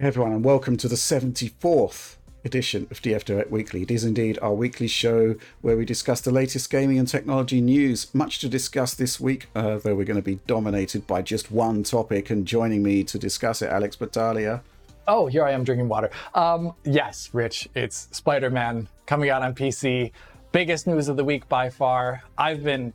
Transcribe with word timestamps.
Everyone, 0.00 0.32
and 0.32 0.42
welcome 0.42 0.78
to 0.78 0.88
the 0.88 0.94
74th 0.94 2.16
edition 2.42 2.86
of 2.90 3.02
DF 3.02 3.22
Direct 3.22 3.50
Weekly. 3.50 3.82
It 3.82 3.90
is 3.90 4.02
indeed 4.02 4.38
our 4.40 4.54
weekly 4.54 4.88
show 4.88 5.34
where 5.60 5.76
we 5.76 5.84
discuss 5.84 6.22
the 6.22 6.30
latest 6.30 6.70
gaming 6.70 6.98
and 6.98 7.06
technology 7.06 7.60
news. 7.60 8.06
Much 8.14 8.38
to 8.38 8.48
discuss 8.48 8.94
this 8.94 9.20
week, 9.20 9.48
uh, 9.54 9.76
though 9.76 9.94
we're 9.94 10.06
going 10.06 10.16
to 10.16 10.22
be 10.22 10.40
dominated 10.46 11.06
by 11.06 11.20
just 11.20 11.52
one 11.52 11.82
topic. 11.82 12.30
And 12.30 12.46
joining 12.46 12.82
me 12.82 13.04
to 13.04 13.18
discuss 13.18 13.60
it, 13.60 13.68
Alex 13.68 13.94
Battaglia. 13.94 14.62
Oh, 15.06 15.26
here 15.26 15.44
I 15.44 15.50
am 15.50 15.64
drinking 15.64 15.88
water. 15.88 16.08
Um, 16.34 16.72
yes, 16.82 17.28
Rich, 17.34 17.68
it's 17.74 18.08
Spider 18.10 18.48
Man 18.48 18.88
coming 19.04 19.28
out 19.28 19.42
on 19.42 19.54
PC. 19.54 20.12
Biggest 20.50 20.86
news 20.86 21.08
of 21.08 21.18
the 21.18 21.24
week 21.24 21.46
by 21.50 21.68
far. 21.68 22.22
I've 22.38 22.64
been 22.64 22.94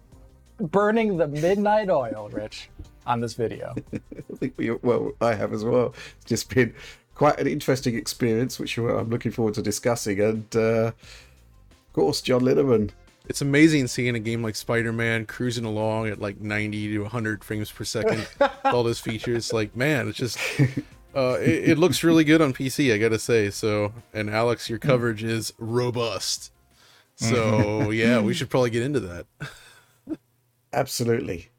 burning 0.57 1.17
the 1.17 1.27
midnight 1.27 1.91
oil, 1.91 2.29
Rich, 2.33 2.71
on 3.05 3.21
this 3.21 3.33
video. 3.33 3.75
I 3.93 4.35
think 4.37 4.53
we, 4.57 4.71
well, 4.71 5.11
I 5.21 5.33
have 5.35 5.53
as 5.53 5.63
well. 5.63 5.93
It's 6.17 6.25
just 6.25 6.53
been 6.53 6.73
quite 7.13 7.39
an 7.39 7.47
interesting 7.47 7.95
experience, 7.95 8.59
which 8.59 8.77
I'm 8.77 9.09
looking 9.09 9.31
forward 9.31 9.53
to 9.55 9.61
discussing. 9.61 10.19
And 10.19 10.55
uh, 10.55 10.91
of 10.91 11.93
course, 11.93 12.21
John 12.21 12.41
Linneman. 12.41 12.91
It's 13.27 13.41
amazing 13.41 13.87
seeing 13.87 14.15
a 14.15 14.19
game 14.19 14.43
like 14.43 14.55
Spider-Man 14.55 15.25
cruising 15.25 15.65
along 15.65 16.09
at 16.09 16.21
like 16.21 16.39
90 16.39 16.89
to 16.89 16.99
100 16.99 17.43
frames 17.43 17.71
per 17.71 17.83
second. 17.83 18.27
all 18.65 18.83
those 18.83 18.99
features, 18.99 19.51
like 19.51 19.75
man, 19.75 20.07
it's 20.07 20.17
just 20.17 20.37
uh, 21.15 21.37
it, 21.39 21.69
it, 21.69 21.77
looks 21.79 22.03
really 22.03 22.23
good 22.23 22.39
on 22.39 22.53
PC. 22.53 22.93
I 22.93 22.99
gotta 22.99 23.17
say. 23.17 23.49
So, 23.49 23.93
and 24.13 24.29
Alex, 24.29 24.69
your 24.69 24.77
coverage 24.77 25.23
is 25.23 25.53
robust. 25.57 26.51
So 27.15 27.89
yeah, 27.91 28.19
we 28.19 28.33
should 28.33 28.49
probably 28.49 28.69
get 28.69 28.83
into 28.83 28.99
that. 28.99 29.25
Absolutely. 30.73 31.49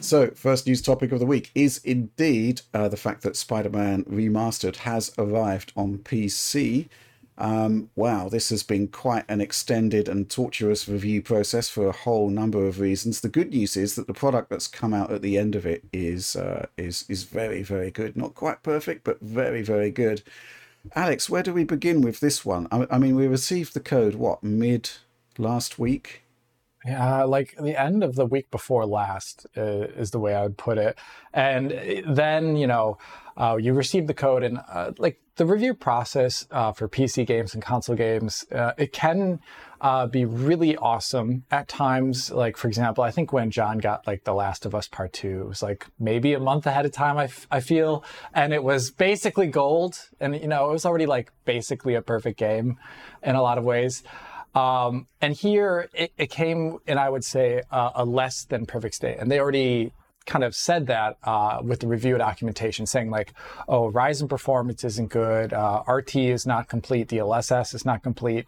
So, 0.00 0.30
first 0.30 0.66
news 0.66 0.82
topic 0.82 1.12
of 1.12 1.20
the 1.20 1.26
week 1.26 1.50
is 1.54 1.78
indeed 1.84 2.62
uh, 2.72 2.88
the 2.88 2.96
fact 2.96 3.22
that 3.22 3.36
Spider 3.36 3.70
Man 3.70 4.04
Remastered 4.04 4.76
has 4.76 5.12
arrived 5.18 5.72
on 5.76 5.98
PC. 5.98 6.88
Um, 7.36 7.90
wow, 7.94 8.28
this 8.28 8.50
has 8.50 8.64
been 8.64 8.88
quite 8.88 9.24
an 9.28 9.40
extended 9.40 10.08
and 10.08 10.28
torturous 10.28 10.88
review 10.88 11.22
process 11.22 11.68
for 11.68 11.86
a 11.86 11.92
whole 11.92 12.30
number 12.30 12.66
of 12.66 12.80
reasons. 12.80 13.20
The 13.20 13.28
good 13.28 13.50
news 13.50 13.76
is 13.76 13.94
that 13.94 14.08
the 14.08 14.14
product 14.14 14.50
that's 14.50 14.66
come 14.66 14.92
out 14.92 15.12
at 15.12 15.22
the 15.22 15.38
end 15.38 15.54
of 15.54 15.64
it 15.64 15.84
is 15.92 16.34
uh, 16.34 16.66
is 16.76 17.04
is 17.08 17.22
very 17.22 17.62
very 17.62 17.92
good. 17.92 18.16
Not 18.16 18.34
quite 18.34 18.64
perfect, 18.64 19.04
but 19.04 19.20
very 19.20 19.62
very 19.62 19.90
good. 19.90 20.22
Alex, 20.94 21.30
where 21.30 21.42
do 21.42 21.52
we 21.52 21.64
begin 21.64 22.00
with 22.00 22.20
this 22.20 22.44
one? 22.44 22.66
I, 22.72 22.86
I 22.90 22.98
mean, 22.98 23.14
we 23.14 23.26
received 23.26 23.74
the 23.74 23.80
code 23.80 24.16
what 24.16 24.42
mid 24.42 24.90
last 25.38 25.78
week. 25.78 26.22
Yeah, 26.88 27.24
like 27.24 27.54
the 27.60 27.78
end 27.80 28.02
of 28.02 28.14
the 28.14 28.24
week 28.24 28.50
before 28.50 28.86
last 28.86 29.46
uh, 29.56 29.60
is 29.62 30.10
the 30.10 30.18
way 30.18 30.34
I 30.34 30.42
would 30.42 30.56
put 30.56 30.78
it. 30.78 30.98
And 31.34 31.70
then, 32.08 32.56
you 32.56 32.66
know, 32.66 32.96
uh, 33.36 33.56
you 33.60 33.74
receive 33.74 34.06
the 34.06 34.14
code 34.14 34.42
and 34.42 34.58
uh, 34.72 34.92
like 34.96 35.20
the 35.36 35.44
review 35.44 35.74
process 35.74 36.46
uh, 36.50 36.72
for 36.72 36.88
PC 36.88 37.26
games 37.26 37.52
and 37.52 37.62
console 37.62 37.94
games, 37.94 38.46
uh, 38.52 38.72
it 38.78 38.92
can 38.92 39.38
uh, 39.82 40.06
be 40.06 40.24
really 40.24 40.76
awesome 40.78 41.44
at 41.50 41.68
times. 41.68 42.30
Like, 42.30 42.56
for 42.56 42.68
example, 42.68 43.04
I 43.04 43.10
think 43.10 43.34
when 43.34 43.50
John 43.50 43.78
got 43.78 44.06
like 44.06 44.24
The 44.24 44.34
Last 44.34 44.64
of 44.64 44.74
Us 44.74 44.88
Part 44.88 45.12
2, 45.12 45.42
it 45.42 45.46
was 45.46 45.62
like 45.62 45.86
maybe 45.98 46.32
a 46.32 46.40
month 46.40 46.66
ahead 46.66 46.86
of 46.86 46.92
time, 46.92 47.18
I, 47.18 47.24
f- 47.24 47.46
I 47.50 47.60
feel. 47.60 48.02
And 48.32 48.54
it 48.54 48.64
was 48.64 48.90
basically 48.90 49.46
gold. 49.46 50.08
And, 50.20 50.34
you 50.34 50.48
know, 50.48 50.70
it 50.70 50.72
was 50.72 50.86
already 50.86 51.06
like 51.06 51.32
basically 51.44 51.94
a 51.94 52.02
perfect 52.02 52.38
game 52.38 52.78
in 53.22 53.36
a 53.36 53.42
lot 53.42 53.58
of 53.58 53.64
ways. 53.64 54.02
Um, 54.54 55.06
and 55.20 55.34
here 55.34 55.88
it, 55.92 56.12
it, 56.16 56.30
came 56.30 56.78
in, 56.86 56.98
I 56.98 57.08
would 57.08 57.24
say, 57.24 57.62
uh, 57.70 57.90
a 57.94 58.04
less 58.04 58.44
than 58.44 58.66
perfect 58.66 58.94
state. 58.94 59.18
And 59.18 59.30
they 59.30 59.40
already 59.40 59.92
kind 60.26 60.44
of 60.44 60.54
said 60.54 60.86
that 60.86 61.16
uh, 61.24 61.60
with 61.62 61.80
the 61.80 61.86
review 61.86 62.16
documentation, 62.18 62.86
saying 62.86 63.10
like, 63.10 63.32
oh, 63.68 63.90
Ryzen 63.90 64.28
performance 64.28 64.84
isn't 64.84 65.10
good, 65.10 65.52
uh, 65.52 65.82
RT 65.86 66.16
is 66.16 66.46
not 66.46 66.68
complete, 66.68 67.08
DLSS 67.08 67.74
is 67.74 67.84
not 67.84 68.02
complete. 68.02 68.46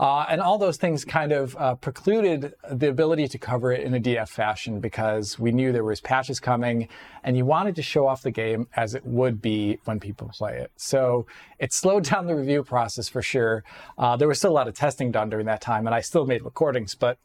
Uh, 0.00 0.24
and 0.30 0.40
all 0.40 0.56
those 0.56 0.78
things 0.78 1.04
kind 1.04 1.30
of 1.30 1.54
uh, 1.58 1.74
precluded 1.74 2.54
the 2.70 2.88
ability 2.88 3.28
to 3.28 3.36
cover 3.36 3.70
it 3.70 3.82
in 3.82 3.92
a 3.92 4.00
DF 4.00 4.28
fashion 4.28 4.80
because 4.80 5.38
we 5.38 5.52
knew 5.52 5.72
there 5.72 5.84
was 5.84 6.00
patches 6.00 6.40
coming 6.40 6.88
and 7.22 7.36
you 7.36 7.44
wanted 7.44 7.76
to 7.76 7.82
show 7.82 8.06
off 8.06 8.22
the 8.22 8.30
game 8.30 8.66
as 8.76 8.94
it 8.94 9.04
would 9.04 9.42
be 9.42 9.78
when 9.84 10.00
people 10.00 10.30
play 10.32 10.56
it. 10.56 10.72
So 10.76 11.26
it 11.58 11.74
slowed 11.74 12.04
down 12.10 12.26
the 12.26 12.34
review 12.34 12.64
process 12.64 13.10
for 13.10 13.20
sure. 13.20 13.62
Uh, 13.98 14.16
there 14.16 14.26
was 14.26 14.38
still 14.38 14.52
a 14.52 14.54
lot 14.54 14.68
of 14.68 14.74
testing 14.74 15.10
done 15.10 15.28
during 15.28 15.44
that 15.46 15.60
time 15.60 15.86
and 15.86 15.94
I 15.94 16.00
still 16.00 16.24
made 16.24 16.46
recordings, 16.46 16.94
but 16.94 17.18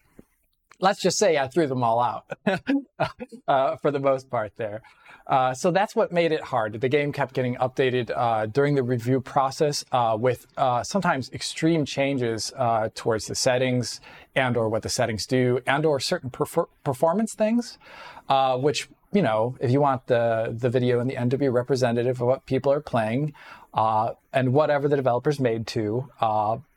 let's 0.80 1.02
just 1.02 1.18
say 1.18 1.38
I 1.38 1.48
threw 1.48 1.68
them 1.68 1.84
all 1.84 2.00
out 2.00 2.26
uh, 3.48 3.76
for 3.78 3.92
the 3.92 4.00
most 4.00 4.30
part 4.30 4.54
there. 4.58 4.82
Uh, 5.28 5.54
so 5.54 5.72
that's 5.72 5.96
what 5.96 6.12
made 6.12 6.32
it 6.32 6.42
hard. 6.42 6.80
The 6.80 6.90
game 6.90 7.12
kept 7.12 7.34
getting 7.34 7.56
updated 7.56 8.12
uh, 8.16 8.46
during 8.46 8.76
the 8.76 8.84
review 8.84 9.20
process 9.22 9.84
uh, 9.92 10.16
with 10.20 10.46
uh, 10.56 10.84
sometimes 10.84 11.32
extreme 11.32 11.84
changes 11.84 12.54
uh, 12.56 12.90
towards 12.94 13.26
the 13.26 13.36
settings 13.36 14.02
and 14.36 14.56
or 14.56 14.70
what 14.70 14.84
the 14.84 14.90
settings 14.90 15.26
do 15.26 15.60
and 15.66 15.86
or 15.86 16.00
certain 16.00 16.30
perfor- 16.30 16.68
performance 16.84 17.34
things, 17.34 17.80
which, 18.58 18.88
you 19.14 19.22
know, 19.22 19.56
if 19.60 19.72
you 19.72 19.82
want 19.82 20.06
the, 20.08 20.54
the 20.56 20.70
video 20.70 21.00
in 21.00 21.08
the 21.08 21.18
end 21.18 21.32
to 21.32 21.38
be 21.38 21.50
representative 21.50 22.22
of 22.22 22.28
what 22.28 22.46
people 22.46 22.72
are 22.72 22.82
playing 22.82 23.34
and 23.74 24.54
whatever 24.54 24.88
the 24.88 24.96
developers 24.96 25.40
made 25.40 25.66
to, 25.66 26.08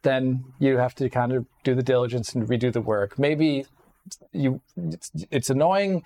then 0.03 0.45
you 0.59 0.79
have 0.79 0.95
to 0.95 1.11
kind 1.11 1.33
of 1.33 1.45
do 1.65 1.75
the 1.75 1.83
diligence 1.83 2.35
and 2.35 2.49
redo 2.49 2.73
the 2.73 2.81
work. 2.81 3.19
Maybe 3.19 3.67
you 4.33 4.61
it's, 4.77 5.11
it's 5.31 5.51
annoying 5.51 6.03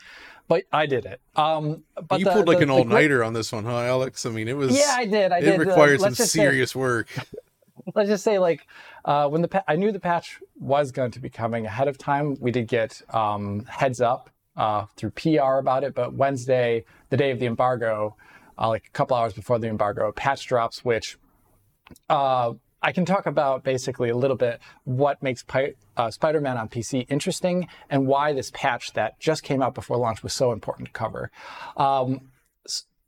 but 0.53 0.65
I 0.71 0.85
did 0.85 1.07
it. 1.07 1.21
Um, 1.35 1.85
but 2.09 2.19
you 2.19 2.27
the, 2.27 2.33
pulled 2.33 2.47
like 2.47 2.59
the, 2.59 2.65
an 2.65 2.71
all 2.71 2.85
nighter 2.85 3.25
on 3.25 3.33
this 3.33 3.53
one, 3.53 3.65
huh, 3.65 3.81
Alex? 3.81 4.27
I 4.27 4.31
mean, 4.31 4.49
it 4.49 4.57
was 4.57 4.77
yeah, 4.77 4.95
I 4.97 5.07
did. 5.07 5.33
I 5.33 5.39
it 5.39 5.43
did. 5.43 5.61
required 5.61 6.03
uh, 6.03 6.11
some 6.11 6.15
serious 6.15 6.73
say, 6.73 6.79
work. 6.79 7.09
Let's 7.95 8.11
just 8.11 8.23
say, 8.23 8.39
like, 8.39 8.67
uh, 9.07 9.29
when 9.29 9.41
the 9.41 9.49
pa- 9.49 9.65
I 9.67 9.77
knew 9.77 9.93
the 9.93 10.01
patch 10.01 10.41
was 10.61 10.93
going 10.93 11.11
to 11.13 11.21
be 11.21 11.31
coming 11.31 11.65
ahead 11.65 11.89
of 11.89 11.97
time, 11.97 12.37
we 12.39 12.51
did 12.51 12.69
get 12.69 13.01
um, 13.15 13.65
heads 13.65 14.03
up 14.03 14.29
uh, 14.57 14.85
through 14.97 15.11
PR 15.13 15.59
about 15.59 15.85
it. 15.85 15.95
But 15.95 16.13
Wednesday, 16.13 16.85
the 17.09 17.17
day 17.17 17.31
of 17.31 17.39
the 17.39 17.47
embargo, 17.47 18.15
uh, 18.59 18.69
like 18.69 18.87
a 18.87 18.91
couple 18.91 19.17
hours 19.17 19.33
before 19.33 19.59
the 19.59 19.69
embargo, 19.69 20.13
patch 20.13 20.47
drops, 20.47 20.85
which 20.85 21.17
uh, 22.11 22.53
I 22.83 22.93
can 22.93 23.05
talk 23.05 23.27
about 23.27 23.63
basically 23.63 24.11
a 24.11 24.17
little 24.17 24.37
bit 24.37 24.61
what 24.85 25.23
makes 25.23 25.43
Pi- 25.43 25.75
uh, 25.97 26.11
Spider-Man 26.11 26.57
on 26.57 26.69
PC 26.69 27.07
interesting 27.09 27.69
and 27.89 28.07
why 28.07 28.33
this 28.33 28.51
patch 28.53 28.93
that 28.95 29.21
just 29.21 29.43
came 29.43 29.63
out 29.63 29.75
before 29.75 29.97
launch 29.97 30.23
was 30.23 30.33
so 30.33 30.53
important 30.53 30.89
to 30.89 30.93
cover. 30.93 31.31
Um, 31.77 32.33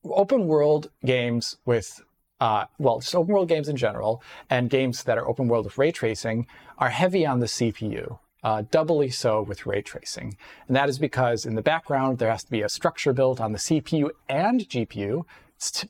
open 0.04 0.46
world 0.46 0.90
games 1.04 1.56
with 1.64 2.02
uh, 2.40 2.66
well, 2.78 2.98
just 2.98 3.14
open 3.14 3.32
world 3.32 3.48
games 3.48 3.68
in 3.68 3.76
general, 3.76 4.22
and 4.50 4.68
games 4.68 5.04
that 5.04 5.16
are 5.16 5.26
open 5.26 5.48
world 5.48 5.64
with 5.64 5.78
ray 5.78 5.90
tracing 5.92 6.46
are 6.78 6.90
heavy 6.90 7.24
on 7.24 7.40
the 7.40 7.46
CPU. 7.46 8.18
Uh, 8.42 8.62
doubly 8.70 9.08
so 9.08 9.40
with 9.40 9.64
ray 9.64 9.80
tracing. 9.80 10.36
And 10.68 10.76
that 10.76 10.90
is 10.90 10.98
because 10.98 11.46
in 11.46 11.54
the 11.54 11.62
background, 11.62 12.18
there 12.18 12.30
has 12.30 12.44
to 12.44 12.50
be 12.50 12.60
a 12.60 12.68
structure 12.68 13.14
built 13.14 13.40
on 13.40 13.52
the 13.52 13.58
CPU 13.58 14.10
and 14.28 14.60
GPU. 14.60 15.24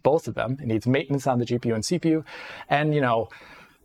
Both 0.05 0.29
of 0.29 0.35
them. 0.35 0.59
It 0.61 0.69
needs 0.69 0.87
maintenance 0.87 1.27
on 1.27 1.41
the 1.41 1.47
GPU 1.47 1.75
and 1.75 1.83
CPU. 1.83 2.25
And, 2.69 2.95
you 2.95 3.01
know, 3.01 3.29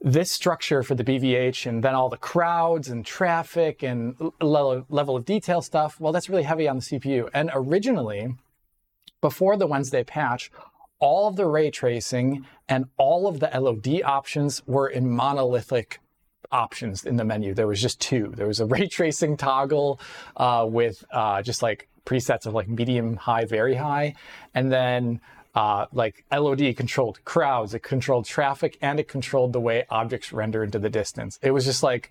this 0.02 0.32
structure 0.32 0.82
for 0.84 0.96
the 0.96 1.04
BVH 1.04 1.66
and 1.66 1.84
then 1.84 1.94
all 1.94 2.10
the 2.10 2.18
crowds 2.18 2.88
and 2.88 3.06
traffic 3.06 3.84
and 3.84 4.16
level 4.40 5.16
of 5.16 5.26
detail 5.26 5.62
stuff, 5.62 6.00
well, 6.00 6.14
that's 6.14 6.30
really 6.30 6.44
heavy 6.44 6.68
on 6.68 6.78
the 6.78 6.82
CPU. 6.82 7.30
And 7.34 7.52
originally, 7.54 8.36
before 9.22 9.58
the 9.58 9.68
Wednesday 9.68 10.04
patch, 10.04 10.52
all 11.00 11.28
of 11.28 11.36
the 11.36 11.46
ray 11.46 11.72
tracing 11.72 12.46
and 12.68 12.86
all 12.98 13.28
of 13.28 13.40
the 13.40 13.50
LOD 13.54 14.02
options 14.04 14.66
were 14.68 14.88
in 14.88 15.10
monolithic 15.10 16.00
options 16.52 17.06
in 17.06 17.16
the 17.16 17.24
menu. 17.24 17.54
There 17.54 17.68
was 17.68 17.82
just 17.82 18.00
two. 18.00 18.34
There 18.36 18.48
was 18.48 18.60
a 18.60 18.66
ray 18.66 18.88
tracing 18.88 19.38
toggle 19.38 20.00
uh, 20.38 20.66
with 20.70 21.04
uh, 21.12 21.42
just 21.42 21.62
like 21.62 21.90
presets 22.06 22.46
of 22.46 22.54
like 22.54 22.68
medium, 22.68 23.16
high, 23.18 23.46
very 23.46 23.76
high, 23.76 24.16
and 24.54 24.72
then 24.72 25.22
uh, 25.60 25.88
like 25.92 26.24
LOD 26.32 26.74
controlled 26.78 27.20
crowds, 27.26 27.74
it 27.74 27.84
controlled 27.84 28.24
traffic, 28.24 28.78
and 28.82 28.98
it 28.98 29.10
controlled 29.10 29.52
the 29.52 29.60
way 29.60 29.86
objects 29.90 30.32
render 30.32 30.64
into 30.64 30.80
the 30.80 30.90
distance. 30.90 31.38
It 31.42 31.52
was 31.52 31.66
just 31.66 31.84
like 31.84 32.10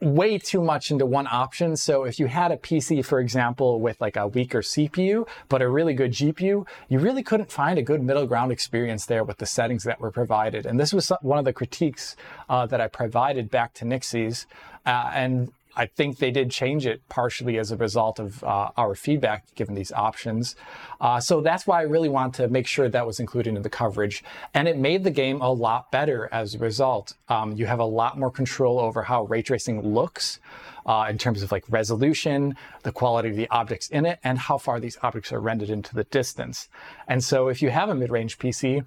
way 0.00 0.38
too 0.38 0.60
much 0.60 0.90
into 0.90 1.06
one 1.06 1.28
option. 1.30 1.76
So 1.76 2.02
if 2.02 2.18
you 2.18 2.26
had 2.26 2.50
a 2.50 2.56
PC, 2.56 3.04
for 3.04 3.20
example, 3.20 3.80
with 3.80 4.00
like 4.00 4.16
a 4.16 4.26
weaker 4.26 4.60
CPU, 4.60 5.28
but 5.48 5.62
a 5.62 5.68
really 5.68 5.94
good 5.94 6.10
GPU, 6.10 6.66
you 6.88 6.98
really 6.98 7.22
couldn't 7.22 7.52
find 7.52 7.78
a 7.78 7.82
good 7.82 8.02
middle 8.02 8.26
ground 8.26 8.50
experience 8.50 9.06
there 9.06 9.22
with 9.22 9.38
the 9.38 9.46
settings 9.46 9.84
that 9.84 10.00
were 10.00 10.10
provided. 10.10 10.66
And 10.66 10.80
this 10.80 10.92
was 10.92 11.12
one 11.22 11.38
of 11.38 11.44
the 11.44 11.52
critiques 11.52 12.16
uh, 12.48 12.66
that 12.66 12.80
I 12.80 12.88
provided 12.88 13.50
back 13.50 13.72
to 13.74 13.84
Nixxes. 13.84 14.46
Uh, 14.84 15.10
and 15.14 15.52
I 15.78 15.86
think 15.86 16.18
they 16.18 16.32
did 16.32 16.50
change 16.50 16.86
it 16.86 17.08
partially 17.08 17.56
as 17.56 17.70
a 17.70 17.76
result 17.76 18.18
of 18.18 18.42
uh, 18.42 18.70
our 18.76 18.96
feedback 18.96 19.54
given 19.54 19.76
these 19.76 19.92
options. 19.92 20.56
Uh, 21.00 21.20
so 21.20 21.40
that's 21.40 21.68
why 21.68 21.78
I 21.78 21.82
really 21.82 22.08
want 22.08 22.34
to 22.34 22.48
make 22.48 22.66
sure 22.66 22.88
that 22.88 23.06
was 23.06 23.20
included 23.20 23.56
in 23.56 23.62
the 23.62 23.70
coverage. 23.70 24.24
And 24.54 24.66
it 24.66 24.76
made 24.76 25.04
the 25.04 25.12
game 25.12 25.40
a 25.40 25.52
lot 25.52 25.92
better 25.92 26.28
as 26.32 26.56
a 26.56 26.58
result. 26.58 27.14
Um, 27.28 27.52
you 27.52 27.66
have 27.66 27.78
a 27.78 27.84
lot 27.84 28.18
more 28.18 28.30
control 28.30 28.80
over 28.80 29.04
how 29.04 29.22
ray 29.22 29.40
tracing 29.40 29.80
looks. 29.82 30.40
Uh, 30.84 31.06
in 31.10 31.18
terms 31.18 31.42
of 31.42 31.52
like 31.52 31.64
resolution, 31.68 32.56
the 32.82 32.90
quality 32.90 33.28
of 33.28 33.36
the 33.36 33.46
objects 33.50 33.88
in 33.88 34.06
it, 34.06 34.18
and 34.24 34.38
how 34.38 34.56
far 34.56 34.80
these 34.80 34.96
objects 35.02 35.30
are 35.34 35.40
rendered 35.40 35.68
into 35.68 35.94
the 35.94 36.04
distance. 36.04 36.70
And 37.06 37.22
so 37.22 37.48
if 37.48 37.60
you 37.60 37.68
have 37.68 37.90
a 37.90 37.94
mid-range 37.94 38.38
PC, 38.38 38.86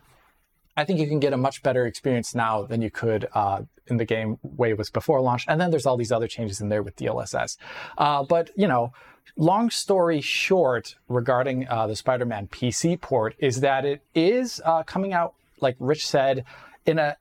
I 0.77 0.85
think 0.85 0.99
you 0.99 1.07
can 1.07 1.19
get 1.19 1.33
a 1.33 1.37
much 1.37 1.63
better 1.63 1.85
experience 1.85 2.33
now 2.33 2.63
than 2.63 2.81
you 2.81 2.89
could 2.89 3.27
uh, 3.33 3.61
in 3.87 3.97
the 3.97 4.05
game 4.05 4.37
way 4.41 4.69
it 4.69 4.77
was 4.77 4.89
before 4.89 5.21
launch. 5.21 5.45
And 5.47 5.59
then 5.59 5.71
there's 5.71 5.85
all 5.85 5.97
these 5.97 6.11
other 6.11 6.27
changes 6.27 6.61
in 6.61 6.69
there 6.69 6.83
with 6.83 6.95
DLSS. 6.95 7.57
Uh, 7.97 8.23
but 8.23 8.51
you 8.55 8.67
know, 8.67 8.93
long 9.35 9.69
story 9.69 10.21
short, 10.21 10.95
regarding 11.07 11.67
uh, 11.67 11.87
the 11.87 11.95
Spider-Man 11.95 12.47
PC 12.47 12.99
port, 12.99 13.35
is 13.39 13.61
that 13.61 13.85
it 13.85 14.01
is 14.15 14.61
uh, 14.65 14.83
coming 14.83 15.13
out, 15.13 15.33
like 15.59 15.75
Rich 15.79 16.07
said, 16.07 16.45
in 16.85 16.99
a 16.99 17.17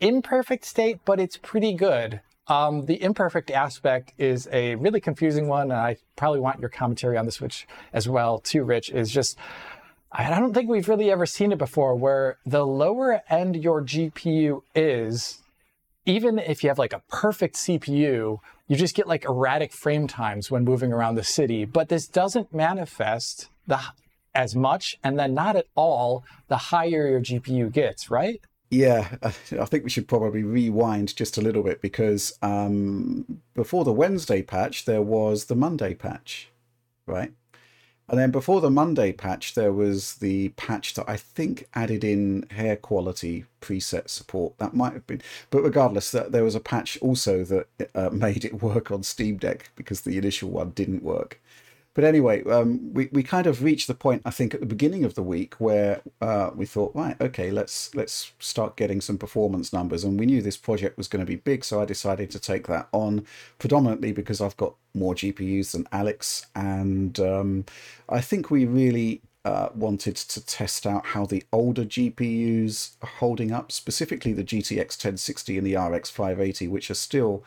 imperfect 0.00 0.64
state, 0.64 0.98
but 1.04 1.20
it's 1.20 1.36
pretty 1.36 1.74
good. 1.74 2.20
Um, 2.48 2.86
the 2.86 3.00
imperfect 3.00 3.52
aspect 3.52 4.12
is 4.18 4.48
a 4.50 4.74
really 4.74 5.00
confusing 5.00 5.46
one, 5.46 5.70
and 5.70 5.80
I 5.80 5.96
probably 6.16 6.40
want 6.40 6.58
your 6.58 6.70
commentary 6.70 7.16
on 7.16 7.24
this, 7.24 7.40
which 7.40 7.68
as 7.92 8.08
well 8.08 8.40
too, 8.40 8.64
Rich, 8.64 8.90
is 8.90 9.10
just 9.10 9.38
I 10.14 10.38
don't 10.38 10.52
think 10.52 10.68
we've 10.68 10.88
really 10.88 11.10
ever 11.10 11.24
seen 11.24 11.52
it 11.52 11.58
before 11.58 11.94
where 11.94 12.38
the 12.44 12.66
lower 12.66 13.22
end 13.30 13.56
your 13.56 13.82
GPU 13.82 14.62
is, 14.74 15.40
even 16.04 16.38
if 16.38 16.62
you 16.62 16.68
have 16.68 16.78
like 16.78 16.92
a 16.92 17.02
perfect 17.08 17.56
CPU, 17.56 18.38
you 18.68 18.76
just 18.76 18.94
get 18.94 19.08
like 19.08 19.24
erratic 19.24 19.72
frame 19.72 20.06
times 20.06 20.50
when 20.50 20.64
moving 20.64 20.92
around 20.92 21.14
the 21.14 21.24
city. 21.24 21.64
But 21.64 21.88
this 21.88 22.06
doesn't 22.06 22.52
manifest 22.52 23.48
the 23.66 23.80
as 24.34 24.54
much 24.56 24.98
and 25.04 25.18
then 25.18 25.34
not 25.34 25.56
at 25.56 25.66
all 25.74 26.24
the 26.48 26.56
higher 26.56 27.06
your 27.08 27.20
GPU 27.20 27.70
gets, 27.72 28.10
right? 28.10 28.40
Yeah, 28.70 29.16
I 29.22 29.30
think 29.30 29.84
we 29.84 29.90
should 29.90 30.08
probably 30.08 30.42
rewind 30.42 31.14
just 31.14 31.36
a 31.36 31.42
little 31.42 31.62
bit 31.62 31.82
because 31.82 32.38
um, 32.40 33.42
before 33.54 33.84
the 33.84 33.92
Wednesday 33.92 34.40
patch, 34.40 34.86
there 34.86 35.02
was 35.02 35.44
the 35.44 35.54
Monday 35.54 35.92
patch, 35.94 36.48
right? 37.06 37.32
And 38.12 38.20
then 38.20 38.30
before 38.30 38.60
the 38.60 38.70
Monday 38.70 39.10
patch, 39.10 39.54
there 39.54 39.72
was 39.72 40.16
the 40.16 40.50
patch 40.50 40.92
that 40.94 41.08
I 41.08 41.16
think 41.16 41.66
added 41.74 42.04
in 42.04 42.44
hair 42.50 42.76
quality 42.76 43.46
preset 43.62 44.10
support. 44.10 44.58
That 44.58 44.74
might 44.74 44.92
have 44.92 45.06
been, 45.06 45.22
but 45.48 45.62
regardless, 45.62 46.10
that 46.10 46.30
there 46.30 46.44
was 46.44 46.54
a 46.54 46.60
patch 46.60 46.98
also 47.00 47.42
that 47.44 47.68
uh, 47.94 48.10
made 48.12 48.44
it 48.44 48.62
work 48.62 48.90
on 48.90 49.02
Steam 49.02 49.38
Deck 49.38 49.70
because 49.76 50.02
the 50.02 50.18
initial 50.18 50.50
one 50.50 50.70
didn't 50.72 51.02
work. 51.02 51.40
But 51.94 52.04
anyway, 52.04 52.42
um, 52.44 52.92
we, 52.94 53.08
we 53.12 53.22
kind 53.22 53.46
of 53.46 53.62
reached 53.62 53.86
the 53.86 53.94
point 53.94 54.22
I 54.24 54.30
think 54.30 54.54
at 54.54 54.60
the 54.60 54.66
beginning 54.66 55.04
of 55.04 55.14
the 55.14 55.22
week 55.22 55.54
where 55.54 56.00
uh, 56.22 56.50
we 56.54 56.64
thought, 56.64 56.94
right, 56.94 57.20
okay, 57.20 57.50
let's 57.50 57.94
let's 57.94 58.32
start 58.38 58.76
getting 58.76 59.00
some 59.00 59.18
performance 59.18 59.72
numbers, 59.72 60.02
and 60.04 60.18
we 60.18 60.26
knew 60.26 60.40
this 60.40 60.56
project 60.56 60.96
was 60.96 61.08
going 61.08 61.24
to 61.24 61.26
be 61.26 61.36
big, 61.36 61.64
so 61.64 61.80
I 61.80 61.84
decided 61.84 62.30
to 62.30 62.38
take 62.38 62.66
that 62.68 62.88
on, 62.92 63.26
predominantly 63.58 64.12
because 64.12 64.40
I've 64.40 64.56
got 64.56 64.74
more 64.94 65.14
GPUs 65.14 65.72
than 65.72 65.86
Alex, 65.92 66.46
and 66.54 67.18
um, 67.20 67.64
I 68.08 68.20
think 68.22 68.50
we 68.50 68.64
really 68.64 69.20
uh, 69.44 69.68
wanted 69.74 70.16
to 70.16 70.44
test 70.46 70.86
out 70.86 71.06
how 71.06 71.26
the 71.26 71.44
older 71.52 71.84
GPUs 71.84 72.96
are 73.02 73.08
holding 73.08 73.52
up, 73.52 73.72
specifically 73.72 74.32
the 74.32 74.44
GTX 74.44 74.78
1060 74.78 75.58
and 75.58 75.66
the 75.66 75.76
RX 75.76 76.10
580, 76.10 76.68
which 76.68 76.90
are 76.90 76.94
still 76.94 77.44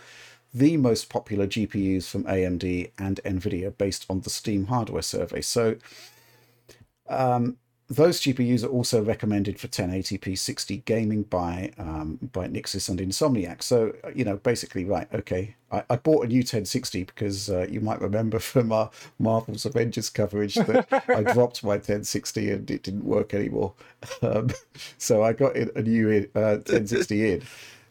the 0.56 0.78
most 0.78 1.10
popular 1.10 1.46
GPUs 1.46 2.08
from 2.08 2.24
AMD 2.24 2.92
and 2.98 3.20
NVIDIA 3.26 3.78
based 3.78 4.06
on 4.10 4.22
the 4.22 4.30
Steam 4.30 4.68
hardware 4.68 5.02
survey. 5.02 5.42
So 5.42 5.76
um, 7.10 7.58
those 7.90 8.22
GPUs 8.22 8.64
are 8.64 8.70
also 8.70 9.04
recommended 9.04 9.60
for 9.60 9.68
1080p 9.68 10.38
60 10.38 10.78
gaming 10.78 11.24
by 11.24 11.72
um, 11.78 12.18
by 12.32 12.48
Nixxes 12.48 12.88
and 12.88 13.00
Insomniac. 13.00 13.62
So 13.62 13.94
you 14.16 14.24
know, 14.24 14.38
basically, 14.38 14.86
right? 14.86 15.14
Okay, 15.14 15.56
I, 15.74 15.84
I 15.90 15.98
bought 15.98 16.24
a 16.24 16.30
new 16.30 16.40
1060 16.40 17.04
because 17.04 17.50
uh, 17.50 17.68
you 17.70 17.82
might 17.82 18.00
remember 18.00 18.40
from 18.52 18.72
our 18.72 18.90
Marvel's 19.20 19.66
Avengers 19.66 20.10
coverage 20.10 20.56
that 20.56 20.88
I 21.10 21.22
dropped 21.34 21.66
my 21.66 21.76
1060 21.76 22.50
and 22.50 22.72
it 22.72 22.82
didn't 22.82 23.04
work 23.06 23.34
anymore. 23.34 23.74
Um, 24.22 24.50
so 25.00 25.24
I 25.24 25.34
got 25.34 25.56
a 25.56 25.82
new 25.82 26.30
uh, 26.36 26.62
1060 26.66 27.34
in. 27.34 27.44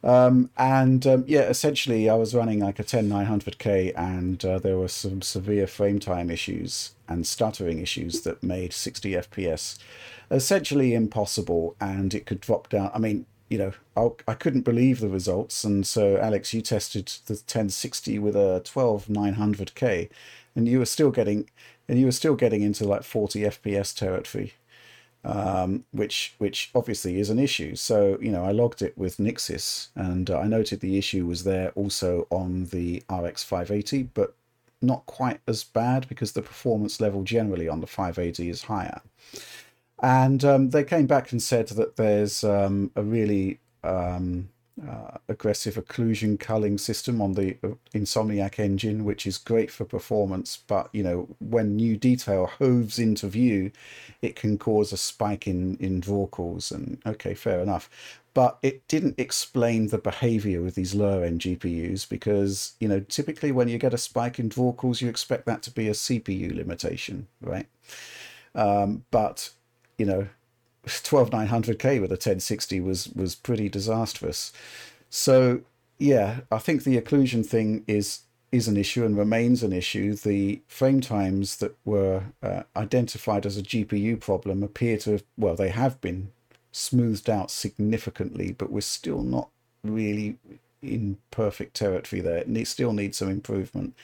Um, 0.05 0.51
and 0.59 1.07
um, 1.07 1.25
yeah, 1.27 1.43
essentially, 1.43 2.11
I 2.11 2.15
was 2.15 2.35
running 2.35 2.61
like 2.61 2.79
a 2.79 2.85
10900K, 2.85 3.95
and 3.97 4.45
uh, 4.45 4.59
there 4.59 4.77
were 4.77 4.89
some 4.89 5.23
severe 5.23 5.67
frame 5.67 5.99
time 5.99 6.31
issues 6.31 6.93
and 7.09 7.27
stuttering 7.27 7.79
issues 7.79 8.21
that 8.23 8.43
made 8.43 8.75
60 8.75 9.13
FPS 9.13 9.79
essentially 10.31 10.93
impossible, 10.95 11.75
and 11.81 12.13
it 12.13 12.27
could 12.27 12.41
drop 12.41 12.69
down. 12.69 12.91
I 12.93 12.99
mean, 12.99 13.25
you 13.49 13.57
know, 13.57 13.73
I, 13.97 14.33
I 14.33 14.35
couldn't 14.35 14.63
believe 14.63 15.01
the 15.01 15.09
results, 15.09 15.65
and 15.65 15.87
so 15.87 16.19
Alex, 16.19 16.53
you 16.53 16.61
tested 16.61 17.07
the 17.25 17.35
1060 17.35 18.19
with 18.19 18.37
a 18.37 18.61
12900K, 18.63 20.11
and 20.55 20.69
you 20.69 20.81
were 20.81 20.87
still 20.87 21.13
getting, 21.13 21.49
and 21.89 21.99
you 21.99 22.05
were 22.05 22.13
still 22.13 22.35
getting 22.35 22.61
into 22.61 22.85
like 22.85 23.05
40 23.05 23.41
FPS 23.41 23.97
territory 23.97 24.53
um, 25.25 25.85
which 25.93 26.35
which 26.39 26.71
obviously 26.75 27.19
is 27.19 27.31
an 27.31 27.39
issue. 27.39 27.75
So 27.77 28.19
you 28.21 28.31
know, 28.31 28.45
I 28.45 28.53
logged 28.53 28.83
it 28.83 28.97
with 28.97 29.17
Nixxes, 29.19 29.89
and 29.95 30.31
uh, 30.31 30.39
I 30.39 30.47
noted 30.47 30.81
the 30.81 30.99
issue 30.99 31.27
was 31.27 31.45
there 31.45 31.71
also 31.71 32.27
on 32.31 32.67
the 32.67 33.03
RX 33.11 33.43
580, 33.43 34.05
but 34.15 34.35
not 34.83 35.07
quite 35.07 35.41
as 35.47 35.65
bad 35.65 36.09
because 36.09 36.33
the 36.33 36.43
performance 36.43 37.01
level 37.01 37.23
generally 37.23 37.69
on 37.69 37.81
the 37.81 37.87
580 37.87 38.49
is 38.51 38.65
higher. 38.65 39.01
And 40.03 40.45
um, 40.45 40.71
they 40.71 40.85
came 40.85 41.07
back 41.07 41.33
and 41.33 41.43
said 41.43 41.69
that 41.69 41.97
there's 41.97 42.45
um, 42.45 42.91
a 42.95 43.03
really 43.03 43.61
um, 43.83 44.51
uh, 44.83 45.19
aggressive 45.29 45.77
occlusion 45.77 46.39
culling 46.39 46.79
system 46.79 47.23
on 47.23 47.35
the 47.35 47.57
uh, 47.63 47.69
Insomniac 47.95 48.59
engine, 48.59 49.05
which 49.05 49.25
is 49.27 49.39
great 49.39 49.71
for 49.71 49.85
performance. 49.85 50.59
But 50.67 50.89
you 50.93 51.03
know, 51.03 51.29
when 51.39 51.77
new 51.77 51.97
detail 51.97 52.47
hoves 52.47 52.99
into 52.99 53.29
view, 53.29 53.71
it 54.21 54.35
can 54.35 54.59
cause 54.59 54.93
a 54.93 54.97
spike 54.97 55.47
in 55.47 55.77
in 55.77 56.01
draw 56.01 56.27
calls. 56.27 56.73
And 56.73 57.01
okay, 57.07 57.35
fair 57.35 57.61
enough. 57.61 57.89
But 58.35 58.59
it 58.63 58.89
didn't 58.89 59.21
explain 59.21 59.89
the 59.89 59.99
behavior 59.99 60.67
of 60.67 60.75
these 60.75 60.93
lower 60.93 61.25
end 61.25 61.43
GPUs 61.43 62.09
because 62.09 62.73
you 62.81 62.89
know 62.89 62.99
typically 62.99 63.53
when 63.53 63.69
you 63.69 63.79
get 63.79 63.95
a 63.95 63.99
spike 63.99 64.41
in 64.41 64.49
draw 64.49 64.73
calls, 64.73 65.01
you 65.01 65.09
expect 65.09 65.47
that 65.47 65.63
to 65.63 65.71
be 65.71 65.87
a 65.87 65.93
CPU 65.93 66.55
limitation, 66.55 67.29
right? 67.41 67.67
Um, 68.57 69.05
but 69.13 69.51
you 69.99 70.07
know 70.07 70.27
12900K 70.87 72.01
with 72.01 72.11
a 72.11 72.15
1060 72.15 72.81
was 72.81 73.09
was 73.09 73.35
pretty 73.35 73.69
disastrous. 73.69 74.53
So 75.11 75.61
yeah, 75.99 76.41
I 76.51 76.59
think 76.59 76.85
the 76.85 77.01
occlusion 77.01 77.45
thing 77.45 77.85
is 77.87 78.21
is 78.53 78.69
an 78.69 78.77
issue 78.77 79.05
and 79.05 79.19
remains 79.19 79.65
an 79.65 79.73
issue. 79.73 80.15
The 80.15 80.61
frame 80.69 81.01
times 81.01 81.57
that 81.57 81.77
were 81.85 82.23
uh, 82.41 82.63
identified 82.77 83.47
as 83.47 83.59
a 83.59 83.63
GPU 83.63 84.21
problem 84.21 84.63
appear 84.63 84.97
to 84.99 85.13
have, 85.13 85.25
well, 85.37 85.57
they 85.57 85.71
have 85.71 86.01
been 86.01 86.31
smoothed 86.71 87.29
out 87.29 87.51
significantly, 87.51 88.53
but 88.53 88.71
we're 88.71 88.81
still 88.81 89.23
not 89.23 89.49
really 89.83 90.39
in 90.83 91.19
perfect 91.33 91.75
territory 91.75 92.23
there. 92.23 92.45
It 92.47 92.69
still 92.69 92.93
needs 92.93 93.19
some 93.19 93.29
improvement. 93.29 93.95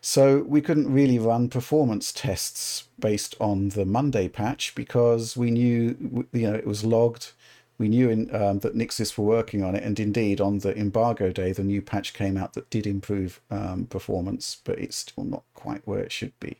So 0.00 0.42
we 0.42 0.60
couldn't 0.62 0.92
really 0.92 1.18
run 1.18 1.48
performance 1.48 2.12
tests 2.12 2.84
based 2.98 3.34
on 3.38 3.70
the 3.70 3.84
Monday 3.84 4.28
patch 4.28 4.74
because 4.74 5.36
we 5.36 5.50
knew, 5.50 6.26
you 6.32 6.50
know, 6.50 6.54
it 6.54 6.66
was 6.66 6.84
logged. 6.84 7.32
We 7.76 7.88
knew 7.88 8.10
in, 8.10 8.34
um, 8.34 8.58
that 8.60 8.76
Nixxes 8.76 9.16
were 9.16 9.24
working 9.24 9.62
on 9.64 9.74
it, 9.74 9.82
and 9.82 9.98
indeed 9.98 10.40
on 10.40 10.58
the 10.58 10.76
embargo 10.76 11.32
day, 11.32 11.52
the 11.52 11.64
new 11.64 11.80
patch 11.80 12.12
came 12.12 12.36
out 12.36 12.52
that 12.52 12.68
did 12.68 12.86
improve 12.86 13.40
um, 13.50 13.86
performance, 13.86 14.58
but 14.64 14.78
it's 14.78 14.96
still 14.96 15.24
not 15.24 15.44
quite 15.54 15.86
where 15.86 16.00
it 16.00 16.12
should 16.12 16.38
be. 16.40 16.58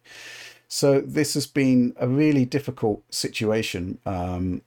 So 0.66 1.00
this 1.00 1.34
has 1.34 1.46
been 1.46 1.94
a 1.98 2.08
really 2.08 2.44
difficult 2.44 3.02
situation 3.12 3.98
um, 4.06 4.62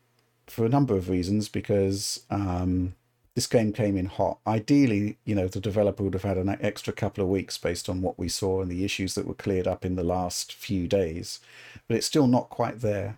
for 0.47 0.65
a 0.65 0.69
number 0.69 0.95
of 0.95 1.09
reasons 1.09 1.49
because 1.49 2.23
um, 2.29 2.93
this 3.35 3.47
game 3.47 3.73
came 3.73 3.97
in 3.97 4.05
hot. 4.05 4.37
Ideally, 4.45 5.17
you 5.25 5.33
know, 5.33 5.47
the 5.47 5.59
developer 5.59 6.03
would 6.03 6.13
have 6.13 6.23
had 6.23 6.37
an 6.37 6.55
extra 6.61 6.93
couple 6.93 7.23
of 7.23 7.29
weeks 7.29 7.57
based 7.57 7.89
on 7.89 8.01
what 8.01 8.19
we 8.19 8.29
saw 8.29 8.61
and 8.61 8.69
the 8.69 8.85
issues 8.85 9.15
that 9.15 9.25
were 9.25 9.33
cleared 9.33 9.67
up 9.67 9.83
in 9.83 9.95
the 9.95 10.03
last 10.03 10.53
few 10.53 10.87
days, 10.87 11.39
but 11.87 11.97
it's 11.97 12.05
still 12.05 12.27
not 12.27 12.49
quite 12.49 12.81
there. 12.81 13.17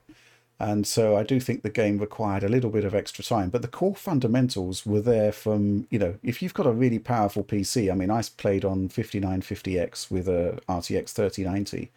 And 0.58 0.88
so 0.88 1.18
I 1.18 1.24
do 1.24 1.40
think 1.42 1.64
the 1.64 1.70
game 1.70 1.98
required 1.98 2.44
a 2.44 2.48
little 2.48 2.70
bit 2.70 2.86
of 2.86 2.96
extra 2.96 3.24
time, 3.26 3.50
but 3.50 3.62
the 3.62 3.68
core 3.68 3.96
fundamentals 3.96 4.86
were 4.86 5.02
there 5.02 5.34
from, 5.34 5.86
you 5.90 6.00
know, 6.00 6.16
if 6.24 6.42
you've 6.42 6.54
got 6.54 6.66
a 6.66 6.72
really 6.72 7.00
powerful 7.00 7.44
PC, 7.44 7.92
I 7.92 7.96
mean, 7.96 8.10
I 8.10 8.22
played 8.38 8.64
on 8.64 8.88
5950X 8.88 10.10
with 10.10 10.30
a 10.30 10.60
RTX 10.70 11.10
3090. 11.10 11.78
It 11.78 11.92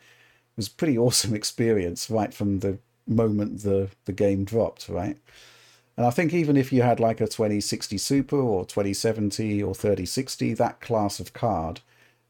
was 0.56 0.66
a 0.66 0.72
pretty 0.72 0.98
awesome 0.98 1.34
experience 1.34 2.10
right 2.10 2.34
from 2.34 2.58
the 2.58 2.78
moment 3.06 3.62
the, 3.62 3.90
the 4.06 4.12
game 4.12 4.44
dropped, 4.44 4.88
right? 4.88 5.16
And 5.98 6.06
I 6.06 6.10
think 6.10 6.32
even 6.32 6.56
if 6.56 6.72
you 6.72 6.82
had 6.82 7.00
like 7.00 7.20
a 7.20 7.26
2060 7.26 7.98
Super 7.98 8.36
or 8.36 8.64
2070 8.64 9.60
or 9.64 9.74
3060, 9.74 10.54
that 10.54 10.80
class 10.80 11.18
of 11.18 11.32
card 11.32 11.80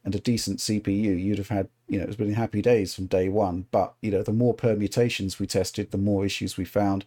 and 0.02 0.14
a 0.14 0.18
decent 0.18 0.60
CPU, 0.60 1.22
you'd 1.22 1.36
have 1.36 1.50
had, 1.50 1.68
you 1.86 1.98
know, 1.98 2.06
it's 2.06 2.16
been 2.16 2.32
happy 2.32 2.62
days 2.62 2.94
from 2.94 3.08
day 3.08 3.28
one. 3.28 3.66
But, 3.70 3.92
you 4.00 4.10
know, 4.10 4.22
the 4.22 4.32
more 4.32 4.54
permutations 4.54 5.38
we 5.38 5.46
tested, 5.46 5.90
the 5.90 5.98
more 5.98 6.24
issues 6.24 6.56
we 6.56 6.64
found. 6.64 7.04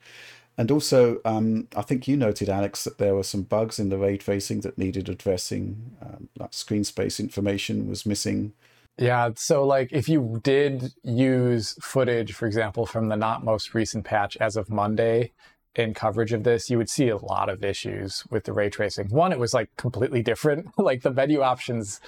And 0.55 0.69
also, 0.69 1.19
um, 1.25 1.67
I 1.75 1.81
think 1.81 2.07
you 2.07 2.15
noted, 2.15 2.47
Alex, 2.47 2.83
that 2.83 2.99
there 2.99 3.15
were 3.15 3.23
some 3.23 3.41
bugs 3.41 3.79
in 3.79 3.89
the 3.89 3.97
ray 3.97 4.17
tracing 4.17 4.61
that 4.61 4.77
needed 4.77 5.09
addressing. 5.09 5.95
Um, 5.99 6.29
like 6.37 6.53
screen 6.53 6.83
space 6.83 7.19
information 7.19 7.89
was 7.89 8.05
missing. 8.05 8.53
Yeah, 8.99 9.31
so 9.35 9.65
like 9.65 9.91
if 9.91 10.07
you 10.07 10.39
did 10.43 10.93
use 11.03 11.75
footage, 11.81 12.33
for 12.33 12.45
example, 12.45 12.85
from 12.85 13.07
the 13.09 13.15
not 13.15 13.43
most 13.43 13.73
recent 13.73 14.05
patch 14.05 14.37
as 14.39 14.57
of 14.57 14.69
Monday, 14.69 15.31
in 15.75 15.93
coverage 15.93 16.33
of 16.33 16.43
this, 16.43 16.69
you 16.69 16.77
would 16.77 16.89
see 16.89 17.09
a 17.09 17.17
lot 17.17 17.49
of 17.49 17.63
issues 17.63 18.23
with 18.29 18.43
the 18.43 18.53
ray 18.53 18.69
tracing. 18.69 19.09
One, 19.09 19.31
it 19.31 19.39
was 19.39 19.53
like 19.53 19.69
completely 19.77 20.21
different. 20.21 20.67
like 20.77 21.01
the 21.01 21.11
menu 21.11 21.41
options, 21.41 22.01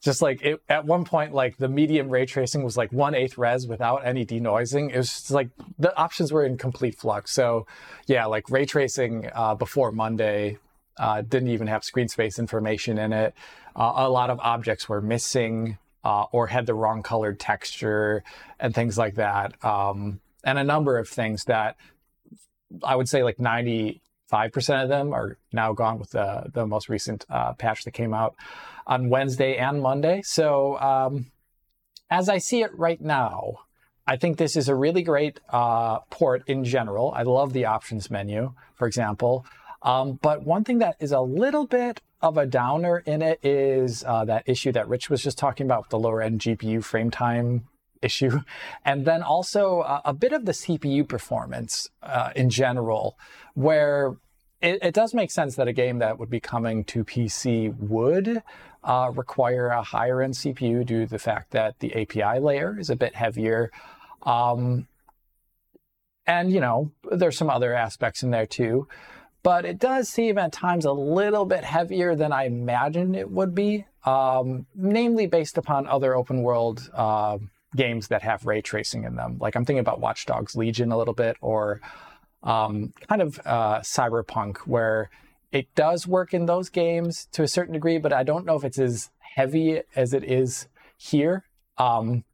just 0.00 0.22
like 0.22 0.42
it, 0.42 0.60
at 0.68 0.84
one 0.84 1.04
point, 1.04 1.34
like 1.34 1.56
the 1.56 1.68
medium 1.68 2.08
ray 2.08 2.26
tracing 2.26 2.62
was 2.62 2.76
like 2.76 2.92
one 2.92 3.14
eighth 3.14 3.38
res 3.38 3.66
without 3.66 4.06
any 4.06 4.24
denoising. 4.24 4.90
It 4.92 4.96
was 4.96 5.08
just 5.08 5.30
like 5.30 5.50
the 5.78 5.96
options 5.96 6.32
were 6.32 6.44
in 6.44 6.56
complete 6.56 6.96
flux. 6.96 7.32
So, 7.32 7.66
yeah, 8.06 8.26
like 8.26 8.48
ray 8.50 8.66
tracing 8.66 9.28
uh, 9.34 9.56
before 9.56 9.90
Monday 9.90 10.58
uh, 10.98 11.22
didn't 11.22 11.48
even 11.48 11.66
have 11.66 11.84
screen 11.84 12.08
space 12.08 12.38
information 12.38 12.98
in 12.98 13.12
it. 13.12 13.34
Uh, 13.74 13.92
a 13.96 14.08
lot 14.08 14.30
of 14.30 14.38
objects 14.40 14.88
were 14.88 15.00
missing 15.00 15.78
uh, 16.04 16.24
or 16.32 16.46
had 16.46 16.66
the 16.66 16.74
wrong 16.74 17.02
colored 17.02 17.40
texture 17.40 18.22
and 18.60 18.74
things 18.74 18.98
like 18.98 19.14
that. 19.14 19.64
Um, 19.64 20.20
and 20.44 20.58
a 20.58 20.64
number 20.64 20.98
of 20.98 21.08
things 21.08 21.44
that 21.44 21.76
I 22.82 22.96
would 22.96 23.08
say 23.08 23.22
like 23.22 23.38
95% 23.38 24.00
of 24.82 24.88
them 24.88 25.12
are 25.12 25.38
now 25.52 25.72
gone 25.72 25.98
with 25.98 26.10
the, 26.10 26.50
the 26.52 26.66
most 26.66 26.88
recent 26.88 27.24
uh, 27.28 27.52
patch 27.54 27.84
that 27.84 27.92
came 27.92 28.14
out 28.14 28.34
on 28.86 29.08
Wednesday 29.08 29.56
and 29.56 29.82
Monday. 29.82 30.22
So 30.22 30.78
um, 30.80 31.26
as 32.10 32.28
I 32.28 32.38
see 32.38 32.62
it 32.62 32.76
right 32.76 33.00
now, 33.00 33.58
I 34.06 34.16
think 34.16 34.36
this 34.36 34.56
is 34.56 34.68
a 34.68 34.74
really 34.74 35.02
great 35.02 35.40
uh, 35.48 36.00
port 36.10 36.42
in 36.46 36.64
general. 36.64 37.12
I 37.14 37.22
love 37.22 37.52
the 37.52 37.66
options 37.66 38.10
menu, 38.10 38.52
for 38.74 38.86
example. 38.86 39.46
Um, 39.82 40.18
but 40.22 40.44
one 40.44 40.64
thing 40.64 40.78
that 40.78 40.96
is 41.00 41.12
a 41.12 41.20
little 41.20 41.66
bit 41.66 42.00
of 42.20 42.36
a 42.36 42.46
downer 42.46 42.98
in 42.98 43.22
it 43.22 43.44
is 43.44 44.04
uh, 44.04 44.24
that 44.24 44.44
issue 44.46 44.72
that 44.72 44.88
Rich 44.88 45.10
was 45.10 45.22
just 45.22 45.38
talking 45.38 45.66
about 45.66 45.84
with 45.84 45.90
the 45.90 45.98
lower 45.98 46.22
end 46.22 46.40
GPU 46.40 46.82
frame 46.82 47.10
time 47.10 47.66
issue. 48.02 48.40
And 48.84 49.04
then 49.04 49.22
also 49.22 49.80
uh, 49.80 50.00
a 50.04 50.12
bit 50.12 50.32
of 50.32 50.44
the 50.44 50.52
CPU 50.52 51.08
performance 51.08 51.88
uh, 52.02 52.30
in 52.34 52.50
general, 52.50 53.16
where 53.54 54.16
it, 54.60 54.78
it, 54.82 54.94
does 54.94 55.14
make 55.14 55.30
sense 55.30 55.56
that 55.56 55.68
a 55.68 55.72
game 55.72 55.98
that 55.98 56.18
would 56.18 56.30
be 56.30 56.40
coming 56.40 56.84
to 56.84 57.04
PC 57.04 57.76
would 57.78 58.42
uh, 58.84 59.10
require 59.14 59.68
a 59.68 59.82
higher 59.82 60.20
end 60.20 60.34
CPU 60.34 60.84
due 60.84 61.00
to 61.00 61.06
the 61.06 61.18
fact 61.18 61.52
that 61.52 61.78
the 61.80 61.94
API 61.94 62.40
layer 62.40 62.78
is 62.78 62.90
a 62.90 62.96
bit 62.96 63.14
heavier. 63.14 63.70
Um, 64.22 64.88
and, 66.26 66.52
you 66.52 66.60
know, 66.60 66.92
there's 67.10 67.36
some 67.36 67.50
other 67.50 67.74
aspects 67.74 68.22
in 68.22 68.30
there 68.30 68.46
too 68.46 68.86
but 69.42 69.64
it 69.64 69.78
does 69.78 70.08
seem 70.08 70.38
at 70.38 70.52
times 70.52 70.84
a 70.84 70.92
little 70.92 71.44
bit 71.44 71.64
heavier 71.64 72.14
than 72.14 72.32
I 72.32 72.44
imagined 72.44 73.16
it 73.16 73.30
would 73.30 73.54
be, 73.54 73.86
um, 74.04 74.66
namely 74.74 75.26
based 75.26 75.58
upon 75.58 75.86
other 75.86 76.14
open 76.14 76.42
world 76.42 76.88
uh, 76.94 77.38
games 77.76 78.08
that 78.08 78.22
have 78.22 78.46
ray 78.46 78.60
tracing 78.60 79.04
in 79.04 79.16
them. 79.16 79.38
Like 79.40 79.56
I'm 79.56 79.64
thinking 79.64 79.80
about 79.80 80.00
Watch 80.00 80.26
Dogs 80.26 80.56
Legion 80.56 80.92
a 80.92 80.98
little 80.98 81.14
bit, 81.14 81.36
or 81.40 81.80
um, 82.42 82.92
kind 83.08 83.22
of 83.22 83.40
uh, 83.44 83.80
Cyberpunk, 83.80 84.58
where 84.58 85.10
it 85.52 85.74
does 85.74 86.06
work 86.06 86.34
in 86.34 86.46
those 86.46 86.68
games 86.68 87.26
to 87.32 87.42
a 87.42 87.48
certain 87.48 87.74
degree, 87.74 87.98
but 87.98 88.12
I 88.12 88.22
don't 88.22 88.46
know 88.46 88.56
if 88.56 88.64
it's 88.64 88.78
as 88.78 89.10
heavy 89.18 89.82
as 89.94 90.14
it 90.14 90.24
is 90.24 90.68
here. 90.96 91.44
Um, 91.78 92.24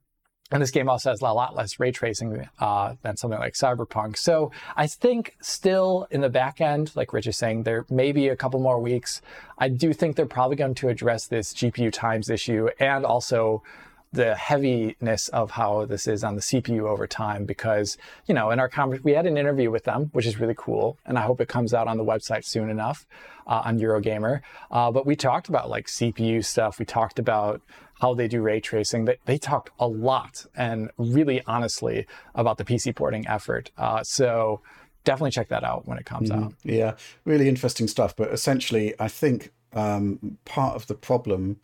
and 0.51 0.61
this 0.61 0.71
game 0.71 0.89
also 0.89 1.11
has 1.11 1.21
a 1.21 1.25
lot 1.25 1.55
less 1.55 1.79
ray 1.79 1.91
tracing 1.91 2.47
uh, 2.59 2.95
than 3.03 3.17
something 3.17 3.39
like 3.39 3.53
Cyberpunk. 3.53 4.17
So 4.17 4.51
I 4.75 4.87
think 4.87 5.35
still 5.41 6.07
in 6.09 6.21
the 6.21 6.29
back 6.29 6.59
end, 6.59 6.91
like 6.95 7.13
Rich 7.13 7.27
is 7.27 7.37
saying, 7.37 7.63
there 7.63 7.85
may 7.89 8.11
be 8.11 8.29
a 8.29 8.35
couple 8.35 8.59
more 8.59 8.79
weeks. 8.79 9.21
I 9.59 9.69
do 9.69 9.93
think 9.93 10.15
they're 10.15 10.25
probably 10.25 10.55
going 10.55 10.73
to 10.75 10.89
address 10.89 11.27
this 11.27 11.53
GPU 11.53 11.93
times 11.93 12.31
issue 12.31 12.69
and 12.79 13.05
also 13.05 13.61
the 14.11 14.35
heaviness 14.35 15.27
of 15.29 15.51
how 15.51 15.85
this 15.85 16.07
is 16.07 16.23
on 16.23 16.35
the 16.35 16.41
CPU 16.41 16.81
over 16.87 17.05
time 17.05 17.45
because, 17.45 17.97
you 18.25 18.33
know, 18.33 18.49
in 18.49 18.59
our 18.59 18.67
conversation, 18.67 19.03
we 19.03 19.11
had 19.11 19.27
an 19.27 19.37
interview 19.37 19.69
with 19.69 19.83
them, 19.83 20.09
which 20.13 20.25
is 20.25 20.39
really 20.39 20.55
cool. 20.57 20.97
And 21.05 21.17
I 21.17 21.21
hope 21.21 21.39
it 21.39 21.47
comes 21.47 21.73
out 21.73 21.87
on 21.87 21.97
the 21.97 22.03
website 22.03 22.43
soon 22.43 22.69
enough 22.69 23.05
uh, 23.45 23.61
on 23.65 23.79
Eurogamer. 23.79 24.41
Uh, 24.71 24.91
but 24.91 25.05
we 25.05 25.15
talked 25.15 25.47
about 25.47 25.69
like 25.69 25.85
CPU 25.85 26.43
stuff. 26.43 26.79
We 26.79 26.85
talked 26.85 27.19
about 27.19 27.61
how 28.01 28.15
they 28.15 28.27
do 28.27 28.41
ray 28.41 28.59
tracing. 28.59 29.05
They, 29.05 29.17
they 29.25 29.37
talked 29.37 29.69
a 29.77 29.87
lot 29.87 30.45
and 30.55 30.89
really 30.97 31.43
honestly 31.45 32.07
about 32.33 32.57
the 32.57 32.65
PC 32.65 32.95
porting 32.95 33.27
effort. 33.27 33.69
Uh, 33.77 34.03
so 34.03 34.61
definitely 35.03 35.31
check 35.31 35.49
that 35.49 35.63
out 35.63 35.87
when 35.87 35.99
it 35.99 36.05
comes 36.05 36.31
mm, 36.31 36.45
out. 36.45 36.53
Yeah, 36.63 36.95
really 37.25 37.47
interesting 37.47 37.87
stuff. 37.87 38.15
But 38.15 38.31
essentially, 38.31 38.95
I 38.99 39.07
think 39.07 39.51
um, 39.73 40.39
part 40.45 40.75
of 40.75 40.87
the 40.87 40.95
problem 40.95 41.59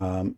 um, 0.00 0.36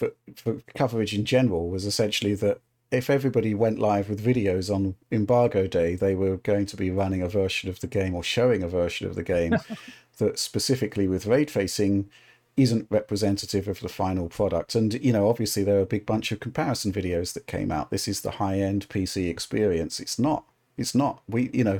for, 0.00 0.12
for 0.34 0.62
coverage 0.74 1.14
in 1.14 1.26
general 1.26 1.68
was 1.68 1.84
essentially 1.84 2.34
that 2.34 2.60
if 2.90 3.10
everybody 3.10 3.54
went 3.54 3.78
live 3.78 4.08
with 4.08 4.24
videos 4.24 4.74
on 4.74 4.96
embargo 5.12 5.66
day, 5.66 5.94
they 5.94 6.14
were 6.14 6.38
going 6.38 6.66
to 6.66 6.76
be 6.76 6.90
running 6.90 7.22
a 7.22 7.28
version 7.28 7.68
of 7.68 7.80
the 7.80 7.86
game 7.86 8.14
or 8.14 8.22
showing 8.22 8.62
a 8.62 8.68
version 8.68 9.06
of 9.06 9.14
the 9.14 9.22
game 9.22 9.56
that 10.18 10.38
specifically 10.38 11.06
with 11.06 11.26
ray 11.26 11.44
tracing 11.44 12.08
isn't 12.56 12.86
representative 12.90 13.68
of 13.68 13.80
the 13.80 13.88
final 13.88 14.28
product. 14.28 14.74
And, 14.74 14.94
you 15.04 15.12
know, 15.12 15.28
obviously 15.28 15.62
there 15.62 15.78
are 15.78 15.82
a 15.82 15.86
big 15.86 16.04
bunch 16.04 16.32
of 16.32 16.40
comparison 16.40 16.92
videos 16.92 17.34
that 17.34 17.46
came 17.46 17.70
out. 17.70 17.90
This 17.90 18.08
is 18.08 18.22
the 18.22 18.32
high 18.32 18.58
end 18.58 18.88
PC 18.88 19.28
experience. 19.28 20.00
It's 20.00 20.18
not. 20.18 20.44
It's 20.76 20.94
not. 20.94 21.22
We, 21.28 21.50
you 21.52 21.64
know, 21.64 21.78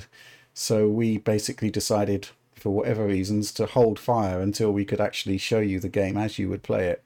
so 0.54 0.88
we 0.88 1.18
basically 1.18 1.70
decided 1.70 2.28
for 2.54 2.70
whatever 2.70 3.06
reasons 3.06 3.50
to 3.52 3.66
hold 3.66 3.98
fire 3.98 4.40
until 4.40 4.70
we 4.70 4.84
could 4.84 5.00
actually 5.00 5.38
show 5.38 5.60
you 5.60 5.80
the 5.80 5.88
game 5.88 6.16
as 6.18 6.38
you 6.38 6.48
would 6.50 6.62
play 6.62 6.88
it 6.88 7.02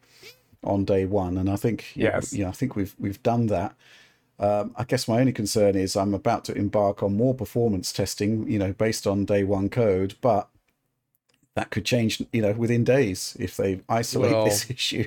on 0.64 0.84
day 0.84 1.04
one, 1.04 1.36
and 1.38 1.48
I 1.50 1.56
think 1.56 1.92
yes, 1.94 2.32
you 2.32 2.44
know, 2.44 2.50
I 2.50 2.52
think 2.52 2.76
we've 2.76 2.94
we've 2.98 3.22
done 3.22 3.46
that. 3.48 3.74
Um, 4.38 4.74
I 4.76 4.84
guess 4.84 5.06
my 5.06 5.20
only 5.20 5.32
concern 5.32 5.76
is 5.76 5.96
I'm 5.96 6.12
about 6.12 6.44
to 6.46 6.54
embark 6.54 7.02
on 7.02 7.16
more 7.16 7.34
performance 7.34 7.92
testing, 7.92 8.50
you 8.50 8.58
know, 8.58 8.72
based 8.72 9.06
on 9.06 9.24
day 9.24 9.44
one 9.44 9.68
code, 9.68 10.16
but 10.20 10.48
that 11.54 11.70
could 11.70 11.84
change, 11.84 12.20
you 12.32 12.42
know, 12.42 12.52
within 12.52 12.82
days 12.82 13.36
if 13.38 13.56
they 13.56 13.80
isolate 13.88 14.32
well, 14.32 14.44
this 14.44 14.68
issue. 14.70 15.06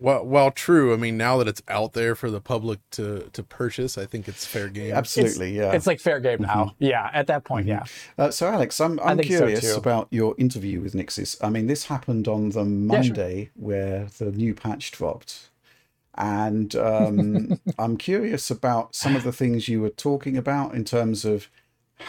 Well, 0.00 0.24
well, 0.24 0.50
true. 0.50 0.94
I 0.94 0.96
mean, 0.96 1.18
now 1.18 1.36
that 1.38 1.46
it's 1.46 1.62
out 1.68 1.92
there 1.92 2.14
for 2.14 2.30
the 2.30 2.40
public 2.40 2.78
to 2.92 3.28
to 3.34 3.42
purchase, 3.42 3.98
I 3.98 4.06
think 4.06 4.28
it's 4.28 4.46
fair 4.46 4.68
game. 4.68 4.94
Absolutely, 4.94 5.50
it's, 5.50 5.56
yeah. 5.58 5.72
It's 5.72 5.86
like 5.86 6.00
fair 6.00 6.20
game 6.20 6.40
now. 6.40 6.64
Mm-hmm. 6.64 6.84
Yeah, 6.84 7.10
at 7.12 7.26
that 7.26 7.44
point, 7.44 7.66
mm-hmm. 7.66 7.84
yeah. 8.18 8.24
Uh, 8.24 8.30
so, 8.30 8.48
Alex, 8.48 8.80
I'm 8.80 8.98
I'm 9.00 9.18
curious 9.18 9.70
so 9.70 9.76
about 9.76 10.08
your 10.10 10.34
interview 10.38 10.80
with 10.80 10.94
Nixxes. 10.94 11.36
I 11.42 11.50
mean, 11.50 11.66
this 11.66 11.84
happened 11.84 12.28
on 12.28 12.50
the 12.50 12.64
Monday 12.64 13.36
yeah, 13.36 13.44
sure. 13.44 13.50
where 13.56 14.06
the 14.16 14.32
new 14.32 14.54
patch 14.54 14.90
dropped, 14.90 15.50
and 16.14 16.74
um, 16.76 17.60
I'm 17.78 17.98
curious 17.98 18.50
about 18.50 18.94
some 18.94 19.14
of 19.14 19.22
the 19.22 19.32
things 19.32 19.68
you 19.68 19.82
were 19.82 19.90
talking 19.90 20.38
about 20.38 20.74
in 20.74 20.84
terms 20.84 21.26
of 21.26 21.50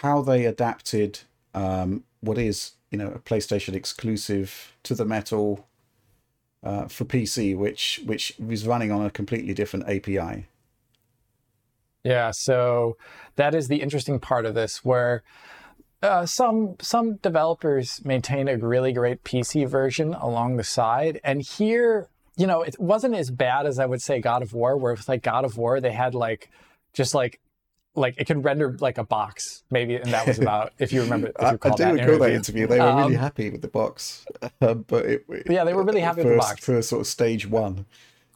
how 0.02 0.22
they 0.22 0.46
adapted 0.46 1.20
um, 1.54 2.06
what 2.22 2.38
is 2.38 2.72
you 2.90 2.98
know 2.98 3.10
a 3.10 3.20
PlayStation 3.20 3.74
exclusive 3.74 4.78
to 4.84 4.96
the 4.96 5.06
metal 5.06 5.68
uh, 6.64 6.88
for 6.88 7.06
PC, 7.06 7.56
which 7.56 8.02
which 8.06 8.34
is 8.40 8.68
running 8.68 8.92
on 8.92 9.06
a 9.06 9.10
completely 9.10 9.54
different 9.54 9.88
API. 9.90 10.48
Yeah, 12.04 12.32
so 12.32 12.98
that 13.36 13.54
is 13.54 13.68
the 13.68 13.82
interesting 13.82 14.20
part 14.20 14.46
of 14.46 14.56
this, 14.56 14.84
where 14.84 15.24
uh, 16.02 16.26
some 16.26 16.76
some 16.82 17.16
developers 17.18 18.04
maintain 18.04 18.48
a 18.48 18.58
really 18.58 18.94
great 18.94 19.24
PC 19.24 19.68
version 19.68 20.14
along 20.14 20.58
the 20.58 20.64
side, 20.64 21.20
and 21.24 21.42
here, 21.42 22.10
you 22.38 22.48
know, 22.48 22.62
it 22.62 22.80
wasn't 22.80 23.16
as 23.16 23.30
bad 23.30 23.66
as 23.66 23.78
I 23.78 23.86
would 23.86 24.02
say 24.02 24.20
God 24.20 24.42
of 24.42 24.54
War, 24.54 24.78
where 24.78 24.94
it's 24.94 25.08
like 25.08 25.22
God 25.24 25.46
of 25.46 25.58
War, 25.58 25.80
they 25.80 25.92
had 25.92 26.16
like 26.16 26.50
just 26.94 27.14
like 27.14 27.40
like 27.96 28.16
it 28.18 28.26
could 28.26 28.44
render 28.44 28.76
like 28.80 28.98
a 28.98 29.04
box 29.04 29.64
maybe 29.70 29.96
and 29.96 30.12
that 30.14 30.26
was 30.26 30.40
about 30.40 30.74
if 30.80 30.94
you 30.94 31.02
remember 31.02 31.28
if 31.28 31.36
you 31.40 31.46
I, 31.46 31.50
I 31.50 31.52
do 31.52 31.56
recall 31.56 31.78
that 31.78 32.32
interview. 32.32 32.68
They 32.68 32.80
were 32.80 32.88
um, 32.88 32.98
really 32.98 33.16
happy 33.16 33.50
with 33.50 33.62
the 33.62 33.68
box 33.68 34.26
uh, 34.62 34.74
but 34.76 35.06
it, 35.06 35.26
yeah 35.50 35.64
they 35.64 35.74
were 35.74 35.84
really 35.84 36.02
happy 36.02 36.24
with 36.24 36.34
the 36.34 36.38
box. 36.38 36.64
for 36.64 36.82
sort 36.82 37.02
of 37.02 37.08
stage 37.08 37.48
one 37.48 37.86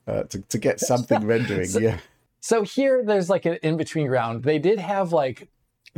uh, 0.08 0.24
to, 0.24 0.42
to 0.42 0.58
get 0.58 0.80
something 0.80 1.26
rendering 1.26 1.68
so, 1.68 1.80
yeah. 1.80 2.00
so 2.40 2.64
here 2.64 3.04
there's 3.04 3.30
like 3.30 3.46
an 3.46 3.58
in-between 3.64 4.08
ground 4.08 4.44
they 4.44 4.60
did 4.60 4.80
have 4.80 5.14
like 5.14 5.48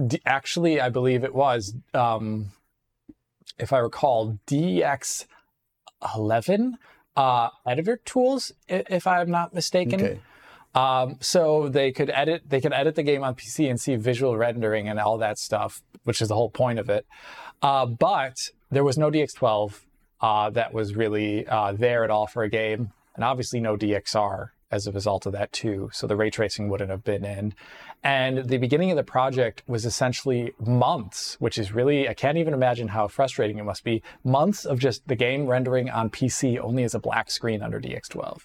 d- 0.06 0.22
actually 0.26 0.80
i 0.80 0.90
believe 0.90 1.24
it 1.24 1.34
was 1.34 1.74
um 1.94 2.48
if 3.58 3.74
i 3.74 3.80
recall 3.80 4.38
dx11 4.48 6.74
uh 7.16 7.50
editor 7.66 7.98
tools 8.06 8.52
if 8.68 9.08
i'm 9.08 9.32
not 9.32 9.54
mistaken. 9.54 10.02
Okay 10.02 10.20
um, 10.78 11.18
so 11.22 11.70
they 11.70 11.92
could 11.92 12.12
edit 12.12 12.44
they 12.48 12.62
could 12.62 12.72
edit 12.72 12.94
the 12.94 13.02
game 13.02 13.24
on 13.24 13.34
PC 13.34 13.68
and 13.68 13.82
see 13.82 13.96
visual 13.96 14.38
rendering 14.38 14.88
and 14.88 15.00
all 15.00 15.18
that 15.18 15.40
stuff, 15.40 15.82
which 16.04 16.22
is 16.22 16.28
the 16.28 16.36
whole 16.36 16.52
point 16.52 16.78
of 16.78 16.88
it. 16.88 17.08
Uh, 17.64 17.88
but 17.88 18.52
there 18.70 18.84
was 18.84 18.96
no 18.96 19.10
DX12 19.10 19.82
uh, 20.22 20.52
that 20.52 20.74
was 20.74 20.96
really 20.96 21.48
uh, 21.48 21.72
there 21.72 22.04
at 22.04 22.12
all 22.12 22.28
for 22.28 22.44
a 22.44 22.50
game, 22.50 22.92
and 23.16 23.24
obviously 23.24 23.60
no 23.60 23.76
DXR 23.76 24.50
as 24.70 24.86
a 24.86 24.92
result 24.92 25.26
of 25.26 25.32
that 25.32 25.52
too. 25.52 25.90
So 25.94 26.06
the 26.06 26.16
ray 26.16 26.30
tracing 26.30 26.70
wouldn't 26.70 26.92
have 26.92 27.04
been 27.04 27.26
in. 27.26 27.56
And 28.04 28.48
the 28.48 28.58
beginning 28.58 28.92
of 28.92 28.98
the 28.98 29.04
project 29.04 29.64
was 29.66 29.84
essentially 29.84 30.54
months, 30.60 31.38
which 31.40 31.58
is 31.58 31.72
really 31.72 32.08
I 32.08 32.14
can't 32.14 32.38
even 32.38 32.54
imagine 32.54 32.90
how 32.90 33.08
frustrating 33.08 33.58
it 33.58 33.64
must 33.64 33.84
be. 33.84 34.04
Months 34.24 34.64
of 34.64 34.78
just 34.78 35.08
the 35.08 35.16
game 35.16 35.48
rendering 35.48 35.90
on 35.90 36.12
PC 36.12 36.60
only 36.60 36.84
as 36.84 36.94
a 36.94 37.00
black 37.00 37.32
screen 37.32 37.64
under 37.64 37.82
DX12. 37.82 38.42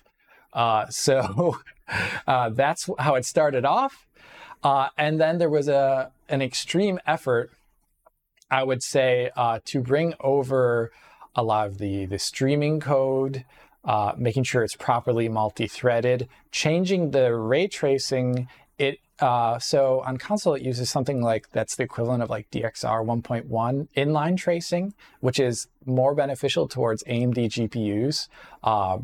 Uh, 0.55 0.87
so 0.91 1.59
uh, 2.27 2.51
that's 2.51 2.89
how 2.99 3.15
it 3.15 3.25
started 3.25 3.65
off. 3.65 4.07
Uh, 4.63 4.89
and 4.97 5.21
then 5.21 5.39
there 5.39 5.51
was 5.51 5.69
a 5.69 6.11
an 6.29 6.41
extreme 6.41 6.99
effort, 7.07 7.51
I 8.51 8.63
would 8.63 8.83
say, 8.83 9.31
uh, 9.37 9.59
to 9.67 9.81
bring 9.81 10.15
over 10.21 10.93
a 11.35 11.43
lot 11.43 11.67
of 11.67 11.79
the 11.79 12.07
the 12.07 12.19
streaming 12.19 12.81
code, 12.81 13.45
uh, 13.85 14.13
making 14.17 14.45
sure 14.45 14.63
it's 14.63 14.77
properly 14.77 15.29
multi-threaded, 15.29 16.29
changing 16.51 17.11
the 17.11 17.35
ray 17.35 17.67
tracing. 17.67 18.49
It 18.79 19.01
uh, 19.19 19.59
so 19.59 20.01
on 20.01 20.17
console 20.17 20.55
it 20.55 20.63
uses 20.63 20.91
something 20.91 21.21
like 21.23 21.51
that's 21.51 21.77
the 21.77 21.83
equivalent 21.83 22.23
of 22.23 22.31
like 22.31 22.51
DXR 22.51 23.05
1.1 23.05 23.89
inline 23.97 24.37
tracing, 24.37 24.95
which 25.21 25.41
is 25.41 25.67
more 25.85 26.15
beneficial 26.15 26.69
towards 26.69 27.03
AMD 27.05 27.37
GPUs 27.37 28.29
uh, 28.63 28.99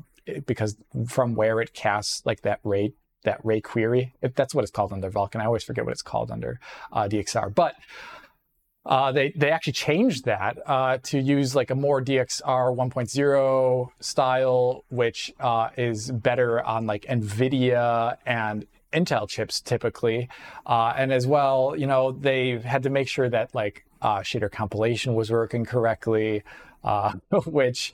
because 0.46 0.76
from 1.06 1.34
where 1.34 1.60
it 1.60 1.72
casts 1.74 2.22
like 2.24 2.42
that 2.42 2.60
ray 2.64 2.92
that 3.24 3.40
ray 3.44 3.60
query. 3.60 4.14
If 4.22 4.34
that's 4.34 4.54
what 4.54 4.62
it's 4.62 4.70
called 4.70 4.92
under 4.92 5.10
Vulkan. 5.10 5.40
I 5.40 5.46
always 5.46 5.64
forget 5.64 5.84
what 5.84 5.92
it's 5.92 6.02
called 6.02 6.30
under 6.30 6.60
uh, 6.92 7.08
DXR, 7.08 7.54
but. 7.54 7.74
Uh, 8.86 9.12
they 9.12 9.30
they 9.36 9.50
actually 9.50 9.74
changed 9.74 10.24
that 10.24 10.56
uh, 10.64 10.96
to 11.02 11.18
use 11.18 11.54
like 11.54 11.68
a 11.68 11.74
more 11.74 12.00
DXR 12.02 12.74
1.0 12.74 13.88
style, 14.00 14.84
which 14.88 15.30
uh, 15.40 15.68
is 15.76 16.10
better 16.10 16.64
on 16.64 16.86
like 16.86 17.02
NVIDIA 17.02 18.16
and 18.24 18.66
Intel 18.94 19.28
chips 19.28 19.60
typically, 19.60 20.30
uh, 20.64 20.94
and 20.96 21.12
as 21.12 21.26
well, 21.26 21.74
you 21.76 21.86
know, 21.86 22.12
they 22.12 22.58
had 22.60 22.84
to 22.84 22.88
make 22.88 23.08
sure 23.08 23.28
that 23.28 23.54
like 23.54 23.84
uh, 24.00 24.20
shader 24.20 24.50
compilation 24.50 25.14
was 25.14 25.30
working 25.30 25.66
correctly, 25.66 26.42
uh, 26.82 27.12
which 27.44 27.92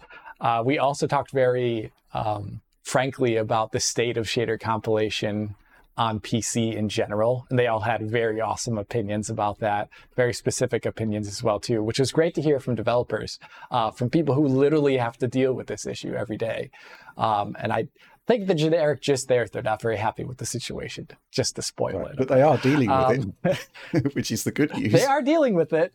we 0.64 0.78
also 0.78 1.08
talked 1.08 1.32
very 1.32 1.90
um, 2.14 2.61
frankly 2.83 3.37
about 3.37 3.73
the 3.73 3.80
state 3.80 4.16
of 4.16 4.26
shader 4.26 4.59
compilation 4.59 5.54
on 5.97 6.21
PC 6.21 6.75
in 6.75 6.88
general. 6.88 7.47
And 7.50 7.59
they 7.59 7.66
all 7.66 7.80
had 7.80 8.11
very 8.11 8.40
awesome 8.40 8.78
opinions 8.78 9.30
about 9.30 9.61
that, 9.61 9.88
very 10.16 10.33
specific 10.33 10.87
opinions 10.87 11.28
as 11.28 11.42
well 11.42 11.61
too, 11.61 11.83
which 11.83 12.00
is 12.00 12.11
great 12.11 12.35
to 12.35 12.42
hear 12.42 12.59
from 12.59 12.75
developers, 12.75 13.38
uh, 13.71 13.90
from 13.90 14.11
people 14.11 14.35
who 14.35 14.47
literally 14.47 14.97
have 14.97 15.16
to 15.18 15.28
deal 15.28 15.52
with 15.52 15.68
this 15.68 15.87
issue 15.87 16.12
every 16.14 16.37
day. 16.37 16.71
Um, 17.16 17.56
and 17.61 17.73
I 17.73 17.88
think 18.26 18.49
the 18.49 18.54
generic 18.54 19.02
just 19.02 19.28
there, 19.28 19.47
they're 19.47 19.62
not 19.62 19.80
very 19.80 19.97
happy 19.97 20.25
with 20.25 20.38
the 20.38 20.47
situation, 20.47 21.09
just 21.30 21.56
to 21.56 21.62
spoil 21.62 22.00
right. 22.00 22.11
it. 22.11 22.16
But 22.16 22.28
they 22.28 22.42
are 22.42 22.59
dealing 22.59 22.88
with 22.88 23.21
um, 23.21 23.35
it, 23.44 24.14
which 24.14 24.33
is 24.33 24.44
the 24.44 24.52
good 24.52 24.75
news. 24.76 24.92
They 24.92 25.04
are 25.04 25.23
dealing 25.23 25.54
with 25.54 25.73
it. 25.73 25.92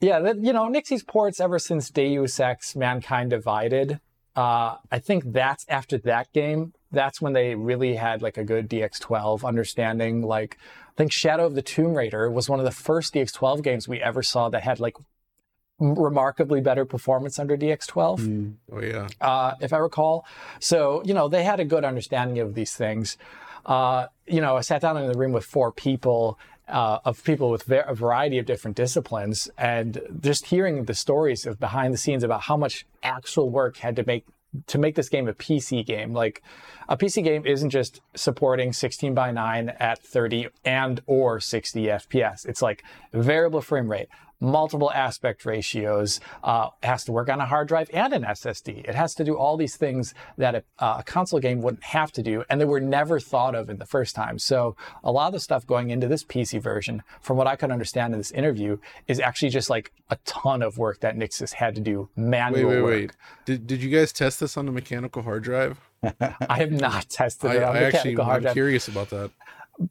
Yeah, 0.00 0.32
you 0.36 0.52
know, 0.52 0.68
Nixxes' 0.68 1.06
ports 1.06 1.38
ever 1.38 1.60
since 1.60 1.88
Deus 1.88 2.40
Ex 2.40 2.74
Mankind 2.74 3.30
Divided 3.30 4.00
uh, 4.34 4.76
I 4.90 4.98
think 4.98 5.32
that's 5.32 5.64
after 5.68 5.98
that 5.98 6.32
game. 6.32 6.72
That's 6.90 7.20
when 7.20 7.32
they 7.32 7.54
really 7.54 7.94
had 7.96 8.22
like 8.22 8.36
a 8.36 8.44
good 8.44 8.68
DX12 8.68 9.44
understanding. 9.44 10.22
Like, 10.22 10.58
I 10.88 10.92
think 10.96 11.12
Shadow 11.12 11.46
of 11.46 11.54
the 11.54 11.62
Tomb 11.62 11.94
Raider 11.94 12.30
was 12.30 12.48
one 12.48 12.58
of 12.58 12.64
the 12.64 12.70
first 12.70 13.14
DX12 13.14 13.62
games 13.62 13.88
we 13.88 14.00
ever 14.00 14.22
saw 14.22 14.48
that 14.50 14.62
had 14.62 14.80
like 14.80 14.96
remarkably 15.78 16.60
better 16.60 16.84
performance 16.84 17.38
under 17.38 17.56
DX12. 17.56 18.20
Mm. 18.20 18.54
Oh 18.72 18.80
yeah. 18.80 19.08
Uh, 19.20 19.54
if 19.60 19.72
I 19.72 19.78
recall. 19.78 20.24
So 20.60 21.02
you 21.04 21.14
know 21.14 21.28
they 21.28 21.44
had 21.44 21.60
a 21.60 21.64
good 21.64 21.84
understanding 21.84 22.38
of 22.38 22.54
these 22.54 22.74
things. 22.74 23.16
Uh, 23.64 24.06
you 24.26 24.40
know, 24.40 24.56
I 24.56 24.60
sat 24.60 24.80
down 24.80 24.96
in 24.96 25.10
the 25.10 25.18
room 25.18 25.32
with 25.32 25.44
four 25.44 25.70
people 25.70 26.38
uh, 26.72 26.98
of 27.04 27.22
people 27.22 27.50
with 27.50 27.70
a 27.70 27.94
variety 27.94 28.38
of 28.38 28.46
different 28.46 28.76
disciplines, 28.76 29.48
and 29.56 30.00
just 30.20 30.46
hearing 30.46 30.84
the 30.84 30.94
stories 30.94 31.46
of 31.46 31.60
behind 31.60 31.94
the 31.94 31.98
scenes 31.98 32.24
about 32.24 32.42
how 32.42 32.56
much 32.56 32.86
actual 33.02 33.50
work 33.50 33.76
had 33.76 33.94
to 33.96 34.04
make 34.06 34.26
to 34.66 34.78
make 34.78 34.94
this 34.94 35.08
game 35.08 35.28
a 35.28 35.32
PC 35.32 35.84
game. 35.84 36.12
Like 36.12 36.42
a 36.88 36.96
PC 36.96 37.24
game 37.24 37.46
isn't 37.46 37.70
just 37.70 38.00
supporting 38.14 38.72
16 38.72 39.14
by 39.14 39.30
9 39.30 39.70
at 39.80 39.98
30 40.02 40.48
and 40.64 41.00
or 41.06 41.40
60 41.40 41.84
FPS. 41.84 42.46
It's 42.46 42.60
like 42.60 42.82
variable 43.12 43.60
frame 43.60 43.90
rate, 43.90 44.08
multiple 44.42 44.90
aspect 44.92 45.46
ratios, 45.46 46.20
uh, 46.42 46.68
has 46.82 47.04
to 47.04 47.12
work 47.12 47.30
on 47.30 47.40
a 47.40 47.46
hard 47.46 47.68
drive 47.68 47.88
and 47.94 48.12
an 48.12 48.24
SSD. 48.24 48.86
It 48.88 48.94
has 48.94 49.14
to 49.14 49.24
do 49.24 49.36
all 49.36 49.56
these 49.56 49.76
things 49.76 50.14
that 50.36 50.54
a, 50.56 50.64
uh, 50.78 50.96
a, 50.98 51.02
console 51.04 51.38
game 51.38 51.62
wouldn't 51.62 51.84
have 51.84 52.10
to 52.12 52.22
do, 52.22 52.44
and 52.50 52.60
they 52.60 52.64
were 52.64 52.80
never 52.80 53.20
thought 53.20 53.54
of 53.54 53.70
in 53.70 53.78
the 53.78 53.86
first 53.86 54.14
time. 54.14 54.38
So 54.38 54.76
a 55.04 55.12
lot 55.12 55.28
of 55.28 55.32
the 55.34 55.40
stuff 55.40 55.66
going 55.66 55.90
into 55.90 56.08
this 56.08 56.24
PC 56.24 56.60
version, 56.60 57.02
from 57.20 57.36
what 57.36 57.46
I 57.46 57.56
could 57.56 57.70
understand 57.70 58.12
in 58.12 58.18
this 58.18 58.32
interview, 58.32 58.78
is 59.06 59.20
actually 59.20 59.50
just 59.50 59.70
like 59.70 59.92
a 60.10 60.16
ton 60.24 60.62
of 60.62 60.76
work 60.76 61.00
that 61.00 61.16
Nixxes 61.16 61.54
had 61.54 61.76
to 61.76 61.80
do 61.80 62.08
manual 62.16 62.68
wait, 62.68 62.76
wait, 62.76 62.82
work. 62.82 62.90
Wait, 62.90 63.12
Did, 63.44 63.66
did 63.66 63.82
you 63.82 63.90
guys 63.90 64.12
test 64.12 64.40
this 64.40 64.56
on 64.56 64.66
the 64.66 64.72
mechanical 64.72 65.22
hard 65.22 65.44
drive? 65.44 65.78
I 66.20 66.58
have 66.58 66.72
not 66.72 67.08
tested 67.08 67.52
it 67.52 67.62
I, 67.62 67.68
on 67.68 67.76
I 67.76 67.80
mechanical 67.80 67.98
actually, 67.98 68.14
hard 68.16 68.36
I'm 68.36 68.42
drive. 68.42 68.54
curious 68.54 68.88
about 68.88 69.10
that 69.10 69.30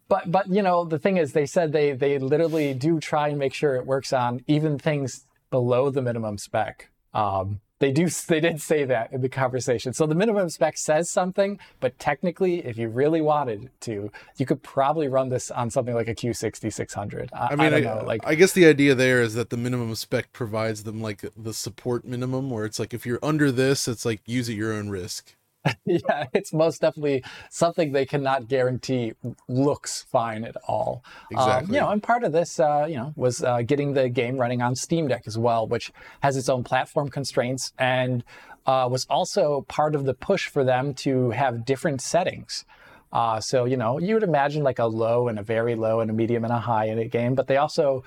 but 0.07 0.31
but 0.31 0.47
you 0.47 0.61
know 0.61 0.85
the 0.85 0.99
thing 0.99 1.17
is 1.17 1.33
they 1.33 1.45
said 1.45 1.71
they 1.71 1.93
they 1.93 2.19
literally 2.19 2.73
do 2.73 2.99
try 2.99 3.27
and 3.29 3.39
make 3.39 3.53
sure 3.53 3.75
it 3.75 3.85
works 3.85 4.13
on 4.13 4.43
even 4.47 4.77
things 4.77 5.25
below 5.49 5.89
the 5.89 6.01
minimum 6.01 6.37
spec. 6.37 6.89
Um, 7.13 7.59
they 7.79 7.91
do 7.91 8.07
they 8.27 8.39
did 8.39 8.61
say 8.61 8.85
that 8.85 9.11
in 9.11 9.21
the 9.21 9.29
conversation. 9.29 9.93
So 9.93 10.05
the 10.05 10.15
minimum 10.15 10.49
spec 10.49 10.77
says 10.77 11.09
something 11.09 11.59
but 11.79 11.97
technically 11.99 12.65
if 12.65 12.77
you 12.77 12.87
really 12.87 13.21
wanted 13.21 13.69
to 13.81 14.11
you 14.37 14.45
could 14.45 14.63
probably 14.63 15.07
run 15.07 15.29
this 15.29 15.51
on 15.51 15.69
something 15.69 15.93
like 15.93 16.07
a 16.07 16.15
q6600 16.15 17.29
i, 17.33 17.47
I 17.51 17.55
mean 17.55 17.73
I, 17.73 17.79
know, 17.79 18.03
like 18.05 18.21
i 18.25 18.35
guess 18.35 18.53
the 18.53 18.65
idea 18.65 18.95
there 18.95 19.21
is 19.21 19.33
that 19.33 19.49
the 19.49 19.57
minimum 19.57 19.93
spec 19.95 20.31
provides 20.31 20.83
them 20.83 21.01
like 21.01 21.25
the 21.35 21.53
support 21.53 22.05
minimum 22.05 22.49
where 22.49 22.65
it's 22.65 22.79
like 22.79 22.93
if 22.93 23.05
you're 23.05 23.19
under 23.21 23.51
this 23.51 23.87
it's 23.87 24.05
like 24.05 24.21
use 24.25 24.49
at 24.49 24.55
your 24.55 24.71
own 24.71 24.89
risk 24.89 25.35
yeah, 25.85 26.25
it's 26.33 26.53
most 26.53 26.81
definitely 26.81 27.23
something 27.49 27.91
they 27.91 28.05
cannot 28.05 28.47
guarantee 28.47 29.13
looks 29.47 30.03
fine 30.03 30.43
at 30.43 30.55
all. 30.67 31.03
Exactly. 31.29 31.67
Um, 31.67 31.73
you 31.73 31.79
know, 31.79 31.89
and 31.89 32.01
part 32.01 32.23
of 32.23 32.31
this, 32.31 32.59
uh, 32.59 32.85
you 32.89 32.95
know, 32.95 33.13
was 33.15 33.43
uh, 33.43 33.61
getting 33.61 33.93
the 33.93 34.09
game 34.09 34.37
running 34.37 34.61
on 34.61 34.75
Steam 34.75 35.07
Deck 35.07 35.23
as 35.27 35.37
well, 35.37 35.67
which 35.67 35.91
has 36.21 36.35
its 36.35 36.49
own 36.49 36.63
platform 36.63 37.09
constraints 37.09 37.73
and 37.77 38.23
uh, 38.65 38.87
was 38.91 39.05
also 39.09 39.61
part 39.67 39.95
of 39.95 40.05
the 40.05 40.13
push 40.13 40.47
for 40.47 40.63
them 40.63 40.93
to 40.93 41.31
have 41.31 41.65
different 41.65 42.01
settings. 42.01 42.65
Uh, 43.13 43.39
so, 43.39 43.65
you 43.65 43.75
know, 43.77 43.99
you 43.99 44.13
would 44.13 44.23
imagine 44.23 44.63
like 44.63 44.79
a 44.79 44.85
low 44.85 45.27
and 45.27 45.37
a 45.37 45.43
very 45.43 45.75
low 45.75 45.99
and 45.99 46.09
a 46.09 46.13
medium 46.13 46.43
and 46.43 46.53
a 46.53 46.59
high 46.59 46.85
in 46.85 46.97
a 46.97 47.07
game, 47.07 47.35
but 47.35 47.47
they 47.47 47.57
also 47.57 48.03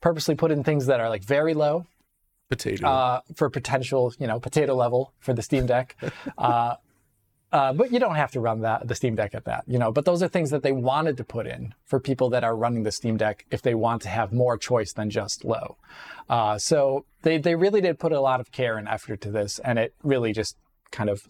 purposely 0.00 0.34
put 0.34 0.50
in 0.50 0.64
things 0.64 0.86
that 0.86 1.00
are 1.00 1.08
like 1.08 1.22
very 1.22 1.54
low 1.54 1.86
potato 2.48 2.88
uh, 2.88 3.20
for 3.36 3.50
potential, 3.50 4.12
you 4.18 4.26
know, 4.26 4.40
potato 4.40 4.74
level 4.74 5.12
for 5.20 5.32
the 5.32 5.42
Steam 5.42 5.66
Deck, 5.66 5.96
uh, 6.38 6.74
uh, 7.50 7.72
but 7.72 7.90
you 7.90 7.98
don't 7.98 8.16
have 8.16 8.30
to 8.32 8.40
run 8.40 8.60
that 8.60 8.86
the 8.86 8.94
Steam 8.94 9.14
Deck 9.14 9.34
at 9.34 9.44
that, 9.46 9.64
you 9.66 9.78
know. 9.78 9.90
But 9.90 10.04
those 10.04 10.22
are 10.22 10.28
things 10.28 10.50
that 10.50 10.62
they 10.62 10.72
wanted 10.72 11.16
to 11.16 11.24
put 11.24 11.46
in 11.46 11.74
for 11.86 11.98
people 11.98 12.28
that 12.30 12.44
are 12.44 12.54
running 12.54 12.82
the 12.82 12.92
Steam 12.92 13.16
Deck 13.16 13.46
if 13.50 13.62
they 13.62 13.74
want 13.74 14.02
to 14.02 14.08
have 14.08 14.32
more 14.32 14.58
choice 14.58 14.92
than 14.92 15.08
just 15.08 15.44
low. 15.44 15.78
Uh, 16.28 16.58
so 16.58 17.06
they 17.22 17.38
they 17.38 17.54
really 17.54 17.80
did 17.80 17.98
put 17.98 18.12
a 18.12 18.20
lot 18.20 18.40
of 18.40 18.52
care 18.52 18.76
and 18.76 18.86
effort 18.86 19.22
to 19.22 19.30
this, 19.30 19.58
and 19.60 19.78
it 19.78 19.94
really 20.02 20.32
just 20.32 20.56
kind 20.90 21.10
of 21.10 21.22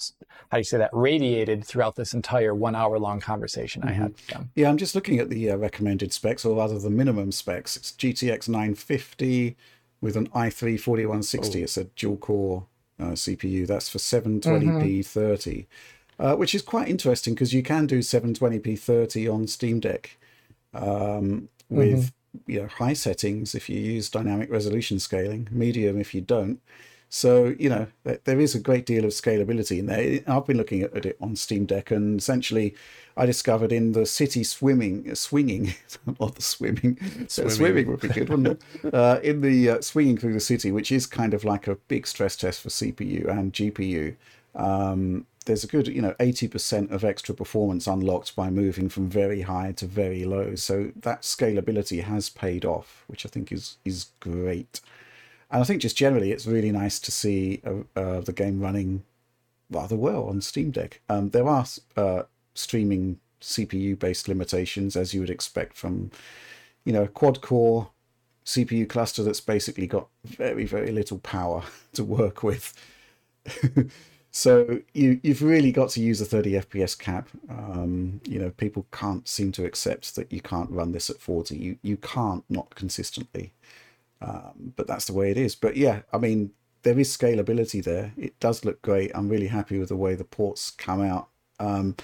how 0.50 0.56
do 0.56 0.58
you 0.58 0.64
say 0.64 0.78
that 0.78 0.90
radiated 0.92 1.64
throughout 1.64 1.96
this 1.96 2.14
entire 2.14 2.54
one 2.54 2.74
hour 2.74 2.98
long 2.98 3.20
conversation 3.20 3.82
mm-hmm. 3.82 3.90
I 3.90 3.92
had. 3.92 4.14
Yeah, 4.56 4.68
I'm 4.68 4.76
just 4.76 4.96
looking 4.96 5.20
at 5.20 5.30
the 5.30 5.52
uh, 5.52 5.56
recommended 5.56 6.12
specs, 6.12 6.44
or 6.44 6.56
rather 6.56 6.80
the 6.80 6.90
minimum 6.90 7.30
specs. 7.30 7.76
It's 7.76 7.92
GTX 7.92 8.48
950 8.48 9.56
with 10.00 10.16
an 10.16 10.28
i3 10.28 10.80
4160. 10.80 11.60
Oh. 11.60 11.62
It's 11.62 11.76
a 11.76 11.84
dual 11.84 12.16
core 12.16 12.66
uh, 12.98 13.12
CPU. 13.12 13.68
That's 13.68 13.88
for 13.88 13.98
720p 13.98 14.42
mm-hmm. 14.42 15.00
30 15.02 15.68
uh, 16.18 16.34
which 16.34 16.54
is 16.54 16.62
quite 16.62 16.88
interesting 16.88 17.34
because 17.34 17.52
you 17.52 17.62
can 17.62 17.86
do 17.86 18.00
720p 18.00 18.78
30 18.78 19.28
on 19.28 19.46
Steam 19.46 19.80
Deck 19.80 20.18
um, 20.74 21.48
with 21.68 22.12
mm-hmm. 22.36 22.50
you 22.50 22.62
know 22.62 22.68
high 22.68 22.92
settings 22.92 23.54
if 23.54 23.68
you 23.68 23.78
use 23.80 24.10
dynamic 24.10 24.50
resolution 24.50 24.98
scaling, 24.98 25.48
medium 25.50 26.00
if 26.00 26.14
you 26.14 26.20
don't. 26.20 26.60
So 27.10 27.54
you 27.58 27.70
know 27.70 27.86
there 28.04 28.40
is 28.40 28.54
a 28.54 28.60
great 28.60 28.84
deal 28.84 29.04
of 29.04 29.12
scalability 29.12 29.78
in 29.78 29.86
there. 29.86 30.20
I've 30.26 30.46
been 30.46 30.58
looking 30.58 30.82
at 30.82 31.06
it 31.06 31.16
on 31.20 31.36
Steam 31.36 31.64
Deck, 31.64 31.90
and 31.90 32.18
essentially, 32.20 32.74
I 33.16 33.24
discovered 33.24 33.72
in 33.72 33.92
the 33.92 34.04
city 34.04 34.44
swimming, 34.44 35.14
swinging, 35.14 35.74
not 36.20 36.34
the 36.34 36.42
swimming, 36.54 36.98
swimming, 37.28 37.50
swimming 37.50 37.86
would 37.88 38.00
be 38.00 38.08
good, 38.08 38.28
wouldn't 38.28 38.48
it? 38.48 38.62
Uh, 38.94 39.20
in 39.22 39.40
the 39.40 39.70
uh, 39.70 39.80
swinging 39.80 40.18
through 40.18 40.34
the 40.34 40.40
city, 40.40 40.70
which 40.70 40.92
is 40.92 41.06
kind 41.06 41.32
of 41.32 41.44
like 41.44 41.66
a 41.66 41.76
big 41.88 42.06
stress 42.06 42.36
test 42.36 42.60
for 42.60 42.68
CPU 42.68 43.28
and 43.28 43.52
GPU. 43.52 44.16
Um, 44.54 45.26
there's 45.48 45.64
a 45.64 45.66
good, 45.66 45.88
you 45.88 46.02
know, 46.02 46.14
80% 46.20 46.92
of 46.92 47.02
extra 47.02 47.34
performance 47.34 47.86
unlocked 47.86 48.36
by 48.36 48.50
moving 48.50 48.90
from 48.90 49.08
very 49.08 49.40
high 49.40 49.72
to 49.72 49.86
very 49.86 50.26
low. 50.26 50.54
So 50.54 50.92
that 50.94 51.22
scalability 51.22 52.04
has 52.04 52.28
paid 52.28 52.66
off, 52.66 53.04
which 53.06 53.24
I 53.24 53.30
think 53.30 53.50
is 53.50 53.78
is 53.82 54.08
great. 54.20 54.82
And 55.50 55.62
I 55.62 55.64
think 55.64 55.80
just 55.80 55.96
generally, 55.96 56.32
it's 56.32 56.46
really 56.46 56.70
nice 56.70 57.00
to 57.00 57.10
see 57.10 57.62
uh, 57.64 57.98
uh, 57.98 58.20
the 58.20 58.34
game 58.34 58.60
running 58.60 59.04
rather 59.70 59.96
well 59.96 60.28
on 60.28 60.42
Steam 60.42 60.70
Deck. 60.70 61.00
Um, 61.08 61.30
there 61.30 61.48
are 61.48 61.64
uh, 61.96 62.24
streaming 62.54 63.18
CPU 63.40 63.98
based 63.98 64.28
limitations, 64.28 64.96
as 64.96 65.14
you 65.14 65.20
would 65.20 65.30
expect 65.30 65.78
from, 65.78 66.10
you 66.84 66.92
know, 66.92 67.04
a 67.04 67.08
quad 67.08 67.40
core 67.40 67.88
CPU 68.44 68.86
cluster 68.86 69.22
that's 69.22 69.40
basically 69.40 69.86
got 69.86 70.08
very, 70.26 70.66
very 70.66 70.92
little 70.92 71.18
power 71.20 71.62
to 71.94 72.04
work 72.04 72.42
with. 72.42 72.74
So 74.38 74.78
you 74.94 75.18
you've 75.24 75.42
really 75.42 75.72
got 75.72 75.88
to 75.90 76.00
use 76.00 76.20
a 76.20 76.24
30 76.24 76.52
FPS 76.52 76.96
cap. 76.96 77.28
Um, 77.50 78.20
you 78.24 78.38
know, 78.38 78.50
people 78.50 78.86
can't 78.92 79.26
seem 79.26 79.50
to 79.50 79.64
accept 79.64 80.14
that 80.14 80.32
you 80.32 80.40
can't 80.40 80.70
run 80.70 80.92
this 80.92 81.10
at 81.10 81.18
40. 81.18 81.56
You 81.56 81.76
you 81.82 81.96
can't 81.96 82.44
not 82.48 82.72
consistently. 82.76 83.52
Um, 84.22 84.74
but 84.76 84.86
that's 84.86 85.06
the 85.06 85.12
way 85.12 85.32
it 85.32 85.38
is. 85.38 85.56
But 85.56 85.76
yeah, 85.76 86.02
I 86.12 86.18
mean, 86.18 86.52
there 86.84 87.00
is 87.00 87.16
scalability 87.16 87.82
there. 87.82 88.12
It 88.16 88.38
does 88.38 88.64
look 88.64 88.80
great. 88.80 89.10
I'm 89.12 89.28
really 89.28 89.48
happy 89.48 89.76
with 89.76 89.88
the 89.88 89.96
way 89.96 90.14
the 90.14 90.22
ports 90.22 90.70
come 90.70 91.02
out. 91.02 91.26
Um, 91.58 91.96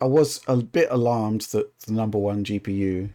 I 0.00 0.04
was 0.04 0.42
a 0.46 0.56
bit 0.58 0.86
alarmed 0.92 1.42
that 1.52 1.76
the 1.80 1.92
number 1.92 2.18
one 2.18 2.44
GPU 2.44 3.10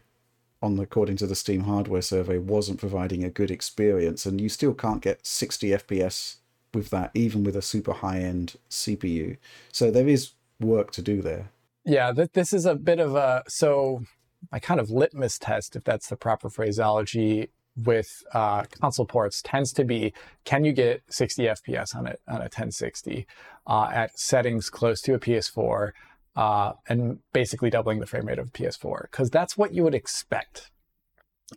on 0.62 0.76
the, 0.76 0.84
according 0.84 1.16
to 1.18 1.28
the 1.28 1.36
Steam 1.36 1.62
hardware 1.62 2.02
survey 2.02 2.38
wasn't 2.38 2.82
providing 2.82 3.24
a 3.24 3.30
good 3.30 3.52
experience, 3.52 4.26
and 4.26 4.42
you 4.42 4.50
still 4.50 4.74
can't 4.74 5.02
get 5.02 5.26
60 5.26 5.70
FPS 5.70 6.40
with 6.74 6.90
that, 6.90 7.12
even 7.14 7.44
with 7.44 7.56
a 7.56 7.62
super 7.62 7.94
high 7.94 8.20
end 8.20 8.56
CPU. 8.70 9.38
So 9.72 9.92
there 9.92 10.08
is 10.08 10.32
work 10.60 10.92
to 10.92 11.02
do 11.02 11.22
there. 11.22 11.50
Yeah, 11.86 12.12
th- 12.14 12.32
this 12.34 12.54
is 12.54 12.66
a 12.66 12.76
bit 12.76 13.00
of 13.00 13.16
a 13.16 13.44
so 13.48 14.04
my 14.52 14.60
kind 14.60 14.80
of 14.80 14.90
litmus 14.90 15.38
test, 15.38 15.76
if 15.76 15.84
that's 15.84 16.08
the 16.08 16.16
proper 16.16 16.50
phraseology, 16.50 17.50
with 17.76 18.24
uh, 18.34 18.64
console 18.82 19.06
ports 19.06 19.42
tends 19.42 19.72
to 19.72 19.86
be 19.86 20.14
can 20.44 20.66
you 20.66 20.74
get 20.74 21.02
60 21.10 21.44
FPS 21.44 21.96
on 21.96 22.08
it 22.08 22.20
on 22.28 22.38
a 22.38 22.50
1060 22.50 23.26
uh, 23.68 23.90
at 23.94 24.20
settings 24.20 24.70
close 24.70 25.02
to 25.02 25.14
a 25.14 25.20
PS4 25.20 25.92
uh, 26.36 26.74
and 26.88 27.20
basically 27.32 27.70
doubling 27.70 28.00
the 28.00 28.06
frame 28.06 28.26
rate 28.26 28.40
of 28.40 28.52
PS4 28.52 29.04
because 29.04 29.30
that's 29.30 29.58
what 29.58 29.74
you 29.74 29.84
would 29.84 29.96
expect 29.96 30.72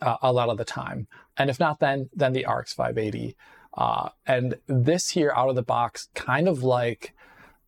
uh, 0.01 0.16
a 0.22 0.33
lot 0.33 0.48
of 0.48 0.57
the 0.57 0.64
time. 0.64 1.07
And 1.37 1.51
if 1.51 1.61
not, 1.61 1.81
then 1.81 2.09
then 2.14 2.33
the 2.33 2.46
RX 2.48 2.72
580. 2.72 3.37
Uh, 3.76 4.11
and 4.26 4.56
this 4.66 5.11
here 5.11 5.32
out 5.35 5.48
of 5.48 5.56
the 5.56 5.62
box, 5.62 6.08
kind 6.14 6.48
of 6.48 6.62
like 6.62 7.14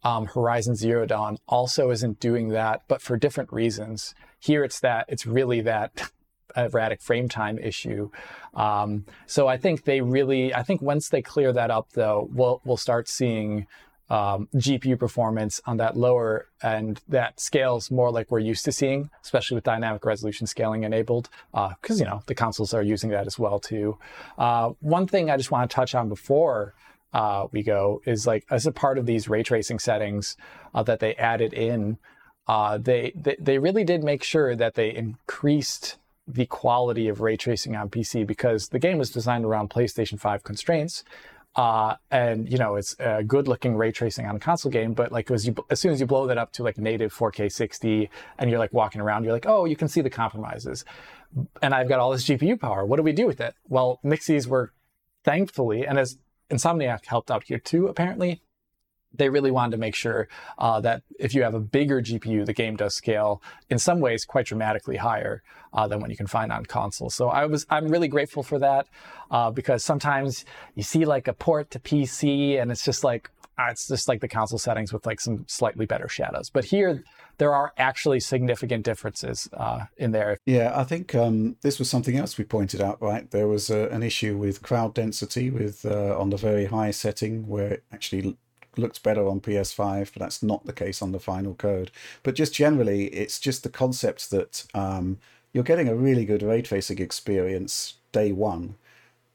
um, 0.02 0.26
Horizon 0.26 0.74
Zero 0.76 1.06
Dawn, 1.06 1.38
also 1.48 1.90
isn't 1.90 2.20
doing 2.20 2.48
that, 2.50 2.82
but 2.88 3.00
for 3.00 3.16
different 3.16 3.52
reasons. 3.52 4.14
Here, 4.38 4.62
it's 4.62 4.80
that 4.80 5.06
it's 5.08 5.26
really 5.26 5.62
that 5.62 6.10
erratic 6.56 7.00
frame 7.00 7.28
time 7.28 7.58
issue. 7.58 8.10
Um, 8.52 9.06
so 9.26 9.48
I 9.48 9.56
think 9.56 9.84
they 9.84 10.02
really, 10.02 10.54
I 10.54 10.62
think 10.62 10.82
once 10.82 11.08
they 11.08 11.22
clear 11.22 11.52
that 11.52 11.70
up, 11.70 11.90
though, 11.94 12.28
we'll 12.32 12.60
we'll 12.64 12.76
start 12.76 13.08
seeing 13.08 13.66
um, 14.10 14.48
GPU 14.54 14.98
performance 14.98 15.60
on 15.66 15.78
that 15.78 15.96
lower 15.96 16.48
end 16.62 17.00
that 17.08 17.40
scales 17.40 17.90
more 17.90 18.10
like 18.10 18.30
we're 18.30 18.38
used 18.38 18.64
to 18.66 18.72
seeing, 18.72 19.10
especially 19.22 19.54
with 19.54 19.64
dynamic 19.64 20.04
resolution 20.04 20.46
scaling 20.46 20.84
enabled, 20.84 21.30
because 21.52 22.00
uh, 22.00 22.04
you 22.04 22.04
know 22.04 22.22
the 22.26 22.34
consoles 22.34 22.74
are 22.74 22.82
using 22.82 23.10
that 23.10 23.26
as 23.26 23.38
well 23.38 23.58
too. 23.58 23.98
Uh, 24.36 24.70
one 24.80 25.06
thing 25.06 25.30
I 25.30 25.36
just 25.36 25.50
want 25.50 25.68
to 25.70 25.74
touch 25.74 25.94
on 25.94 26.08
before 26.08 26.74
uh, 27.12 27.46
we 27.52 27.62
go 27.62 28.02
is 28.04 28.26
like 28.26 28.44
as 28.50 28.66
a 28.66 28.72
part 28.72 28.98
of 28.98 29.06
these 29.06 29.28
ray 29.28 29.42
tracing 29.42 29.78
settings 29.78 30.36
uh, 30.74 30.82
that 30.82 31.00
they 31.00 31.14
added 31.14 31.54
in, 31.54 31.98
uh, 32.46 32.76
they, 32.76 33.12
they 33.14 33.36
they 33.38 33.58
really 33.58 33.84
did 33.84 34.04
make 34.04 34.22
sure 34.22 34.54
that 34.54 34.74
they 34.74 34.94
increased 34.94 35.96
the 36.26 36.46
quality 36.46 37.08
of 37.08 37.20
ray 37.20 37.36
tracing 37.36 37.76
on 37.76 37.88
PC 37.88 38.26
because 38.26 38.68
the 38.68 38.78
game 38.78 38.98
was 38.98 39.10
designed 39.10 39.44
around 39.44 39.70
PlayStation 39.70 40.18
5 40.18 40.42
constraints. 40.42 41.04
Uh, 41.56 41.94
and 42.10 42.50
you 42.50 42.58
know 42.58 42.74
it's 42.74 42.96
a 42.98 43.22
good 43.22 43.46
looking 43.46 43.76
ray 43.76 43.92
tracing 43.92 44.26
on 44.26 44.34
a 44.34 44.40
console 44.40 44.72
game, 44.72 44.92
but 44.92 45.12
like 45.12 45.30
as 45.30 45.46
you 45.46 45.54
as 45.70 45.78
soon 45.78 45.92
as 45.92 46.00
you 46.00 46.06
blow 46.06 46.26
that 46.26 46.36
up 46.36 46.52
to 46.52 46.62
like 46.64 46.78
native 46.78 47.14
4K 47.14 47.50
60, 47.50 48.10
and 48.38 48.50
you're 48.50 48.58
like 48.58 48.72
walking 48.72 49.00
around, 49.00 49.24
you're 49.24 49.32
like, 49.32 49.46
oh, 49.46 49.64
you 49.64 49.76
can 49.76 49.86
see 49.86 50.00
the 50.00 50.10
compromises. 50.10 50.84
And 51.62 51.74
I've 51.74 51.88
got 51.88 52.00
all 52.00 52.10
this 52.10 52.24
GPU 52.24 52.60
power. 52.60 52.84
What 52.84 52.96
do 52.96 53.02
we 53.02 53.12
do 53.12 53.26
with 53.26 53.40
it? 53.40 53.54
Well, 53.68 54.00
Nixxes 54.04 54.46
were 54.46 54.72
thankfully, 55.22 55.86
and 55.86 55.98
as 55.98 56.18
Insomniac 56.50 57.06
helped 57.06 57.30
out 57.30 57.44
here 57.44 57.58
too, 57.58 57.86
apparently, 57.86 58.42
they 59.14 59.28
really 59.28 59.50
wanted 59.50 59.72
to 59.72 59.78
make 59.78 59.94
sure 59.94 60.28
uh, 60.58 60.80
that 60.80 61.02
if 61.18 61.34
you 61.34 61.42
have 61.42 61.54
a 61.54 61.60
bigger 61.60 62.00
GPU, 62.00 62.44
the 62.44 62.52
game 62.52 62.76
does 62.76 62.94
scale 62.94 63.42
in 63.70 63.78
some 63.78 64.00
ways 64.00 64.24
quite 64.24 64.46
dramatically 64.46 64.96
higher 64.96 65.42
uh, 65.72 65.88
than 65.88 66.00
what 66.00 66.10
you 66.10 66.16
can 66.16 66.26
find 66.26 66.52
on 66.52 66.64
console. 66.66 67.10
So 67.10 67.28
I 67.28 67.46
was 67.46 67.66
I'm 67.70 67.88
really 67.88 68.08
grateful 68.08 68.42
for 68.42 68.58
that 68.58 68.86
uh, 69.30 69.50
because 69.50 69.84
sometimes 69.84 70.44
you 70.74 70.82
see 70.82 71.04
like 71.04 71.28
a 71.28 71.32
port 71.32 71.70
to 71.72 71.78
PC 71.78 72.60
and 72.60 72.70
it's 72.70 72.84
just 72.84 73.04
like 73.04 73.30
ah, 73.58 73.70
it's 73.70 73.88
just 73.88 74.08
like 74.08 74.20
the 74.20 74.28
console 74.28 74.58
settings 74.58 74.92
with 74.92 75.06
like 75.06 75.20
some 75.20 75.44
slightly 75.48 75.86
better 75.86 76.08
shadows. 76.08 76.50
But 76.50 76.66
here 76.66 77.04
there 77.38 77.54
are 77.54 77.72
actually 77.76 78.20
significant 78.20 78.84
differences 78.84 79.48
uh, 79.54 79.86
in 79.96 80.12
there. 80.12 80.38
Yeah, 80.46 80.72
I 80.74 80.84
think 80.84 81.14
um, 81.14 81.56
this 81.62 81.78
was 81.78 81.90
something 81.90 82.16
else 82.16 82.38
we 82.38 82.44
pointed 82.44 82.80
out. 82.80 83.00
Right, 83.02 83.30
there 83.30 83.48
was 83.48 83.70
uh, 83.70 83.88
an 83.90 84.02
issue 84.02 84.36
with 84.36 84.62
crowd 84.62 84.94
density 84.94 85.50
with 85.50 85.84
uh, 85.84 86.18
on 86.18 86.30
the 86.30 86.36
very 86.36 86.66
high 86.66 86.92
setting 86.92 87.48
where 87.48 87.74
it 87.74 87.84
actually 87.92 88.36
looks 88.78 88.98
better 88.98 89.28
on 89.28 89.40
PS5, 89.40 90.12
but 90.12 90.20
that's 90.20 90.42
not 90.42 90.66
the 90.66 90.72
case 90.72 91.02
on 91.02 91.12
the 91.12 91.20
final 91.20 91.54
code. 91.54 91.90
But 92.22 92.34
just 92.34 92.54
generally, 92.54 93.06
it's 93.06 93.38
just 93.38 93.62
the 93.62 93.68
concept 93.68 94.30
that 94.30 94.66
um, 94.74 95.18
you're 95.52 95.64
getting 95.64 95.88
a 95.88 95.94
really 95.94 96.24
good 96.24 96.42
ray 96.42 96.62
tracing 96.62 96.98
experience 96.98 97.94
day 98.12 98.32
one. 98.32 98.76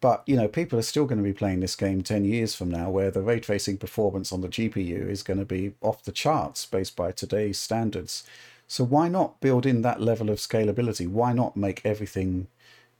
But 0.01 0.23
you 0.25 0.35
know, 0.35 0.47
people 0.47 0.79
are 0.79 0.83
still 0.83 1.05
going 1.05 1.17
to 1.17 1.23
be 1.23 1.33
playing 1.33 1.59
this 1.59 1.75
game 1.75 2.01
ten 2.01 2.23
years 2.23 2.55
from 2.55 2.69
now, 2.71 2.89
where 2.89 3.11
the 3.11 3.21
ray 3.21 3.39
tracing 3.39 3.77
performance 3.77 4.31
on 4.31 4.41
the 4.41 4.47
GPU 4.47 5.09
is 5.09 5.23
going 5.23 5.39
to 5.39 5.45
be 5.45 5.73
off 5.81 6.03
the 6.03 6.11
charts 6.11 6.65
based 6.65 6.95
by 6.95 7.11
today's 7.11 7.57
standards. 7.57 8.23
So 8.67 8.83
why 8.83 9.09
not 9.09 9.41
build 9.41 9.65
in 9.65 9.81
that 9.81 9.99
level 9.99 10.29
of 10.29 10.37
scalability? 10.37 11.07
Why 11.07 11.33
not 11.33 11.57
make 11.57 11.81
everything 11.83 12.47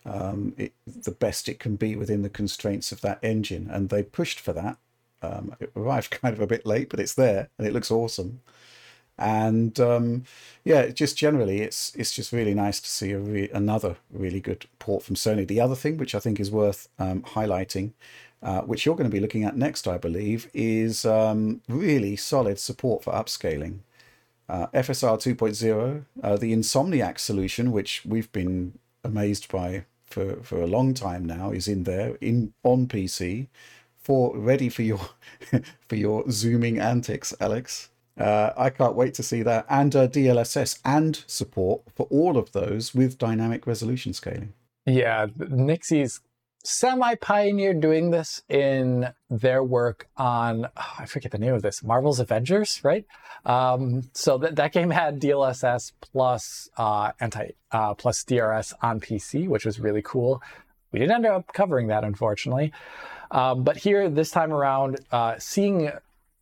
um, 0.04 0.54
it, 0.58 0.74
the 0.88 1.12
best 1.12 1.48
it 1.48 1.60
can 1.60 1.76
be 1.76 1.96
within 1.96 2.24
the 2.24 2.30
constraints 2.30 2.92
of 2.92 3.02
that 3.02 3.20
engine? 3.22 3.70
And 3.72 3.90
they 3.90 4.02
pushed 4.02 4.40
for 4.40 4.52
that 4.54 4.78
um, 5.22 5.56
it 5.60 5.72
arrived 5.76 6.12
kind 6.22 6.34
of 6.34 6.42
a 6.42 6.48
bit 6.48 6.66
late, 6.66 6.90
but 6.90 7.00
it's 7.00 7.14
there 7.14 7.50
and 7.58 7.68
it 7.68 7.74
looks 7.74 7.92
awesome. 7.92 8.42
And 9.18 9.78
um, 9.82 10.24
yeah, 10.64 10.88
just 10.88 11.18
generally, 11.18 11.60
it's 11.62 11.94
it's 11.96 12.14
just 12.14 12.32
really 12.32 12.54
nice 12.54 12.80
to 12.80 12.90
see 12.90 13.14
re- 13.14 13.50
another 13.54 13.98
really 14.10 14.40
good 14.40 14.66
port 14.80 15.04
from 15.04 15.16
Sony. 15.16 15.46
The 15.46 15.60
other 15.60 15.76
thing, 15.76 15.98
which 15.98 16.16
I 16.16 16.20
think 16.20 16.40
is 16.40 16.50
worth 16.50 16.88
um, 16.98 17.24
highlighting, 17.24 17.92
uh, 18.42 18.62
which 18.62 18.86
you're 18.86 18.96
going 18.96 19.10
to 19.10 19.14
be 19.14 19.20
looking 19.20 19.44
at 19.44 19.58
next, 19.58 19.88
I 19.90 19.98
believe, 19.98 20.50
is 20.54 21.04
um, 21.04 21.62
really 21.68 22.16
solid 22.16 22.60
support 22.60 23.04
for 23.04 23.12
upscaling. 23.12 23.80
Uh, 24.48 24.68
FSR 24.68 25.18
2.0, 25.18 26.06
uh, 26.24 26.38
the 26.38 26.54
Insomniac 26.54 27.20
solution, 27.20 27.72
which 27.72 28.04
we've 28.06 28.32
been 28.32 28.80
amazed 29.04 29.52
by 29.52 29.86
for, 30.08 30.38
for 30.42 30.62
a 30.62 30.66
long 30.66 30.94
time 30.94 31.26
now, 31.26 31.52
is 31.52 31.68
in 31.68 31.84
there 31.84 32.16
in 32.22 32.54
on 32.64 32.88
PC 32.88 33.48
for 34.10 34.36
ready 34.36 34.70
for 34.70 34.82
your 34.82 35.02
for 35.88 35.96
your 35.96 36.24
zooming 36.32 36.80
antics, 36.80 37.32
Alex. 37.40 37.92
Uh, 38.18 38.52
I 38.58 38.72
can't 38.72 38.96
wait 38.96 39.14
to 39.14 39.24
see 39.24 39.44
that 39.44 39.68
and 39.70 39.96
uh, 39.96 40.08
DLSS 40.08 40.80
and 40.84 41.24
support 41.28 41.84
for 41.96 42.08
all 42.10 42.36
of 42.36 42.52
those 42.52 42.96
with 42.96 43.20
dynamic 43.20 43.68
resolution 43.68 44.14
scaling. 44.14 44.54
Yeah, 44.88 45.28
Nixxes 45.38 46.22
semi 46.64 47.14
pioneered 47.16 47.82
doing 47.82 48.10
this 48.10 48.42
in 48.50 49.14
their 49.30 49.64
work 49.64 50.08
on 50.18 50.66
oh, 50.66 50.94
I 50.98 51.06
forget 51.06 51.32
the 51.32 51.38
name 51.38 51.54
of 51.54 51.62
this 51.62 51.84
Marvel's 51.84 52.20
Avengers, 52.20 52.82
right? 52.84 53.06
Um, 53.46 54.10
so 54.16 54.40
that 54.40 54.56
that 54.56 54.74
game 54.74 54.90
had 54.90 55.22
DLSS 55.22 55.92
plus 56.02 56.68
uh, 56.78 57.12
anti 57.20 57.52
uh, 57.72 57.94
plus 57.94 58.24
DRS 58.24 58.74
on 58.82 59.02
PC, 59.02 59.48
which 59.48 59.66
was 59.66 59.80
really 59.80 60.02
cool. 60.02 60.42
We 60.92 60.98
didn't 60.98 61.14
end 61.14 61.26
up 61.28 61.54
covering 61.54 61.90
that, 61.90 62.04
unfortunately. 62.04 62.74
Um, 63.32 63.64
but 63.64 63.78
here, 63.78 64.10
this 64.10 64.32
time 64.32 64.52
around, 64.52 65.00
uh, 65.12 65.36
seeing 65.38 65.92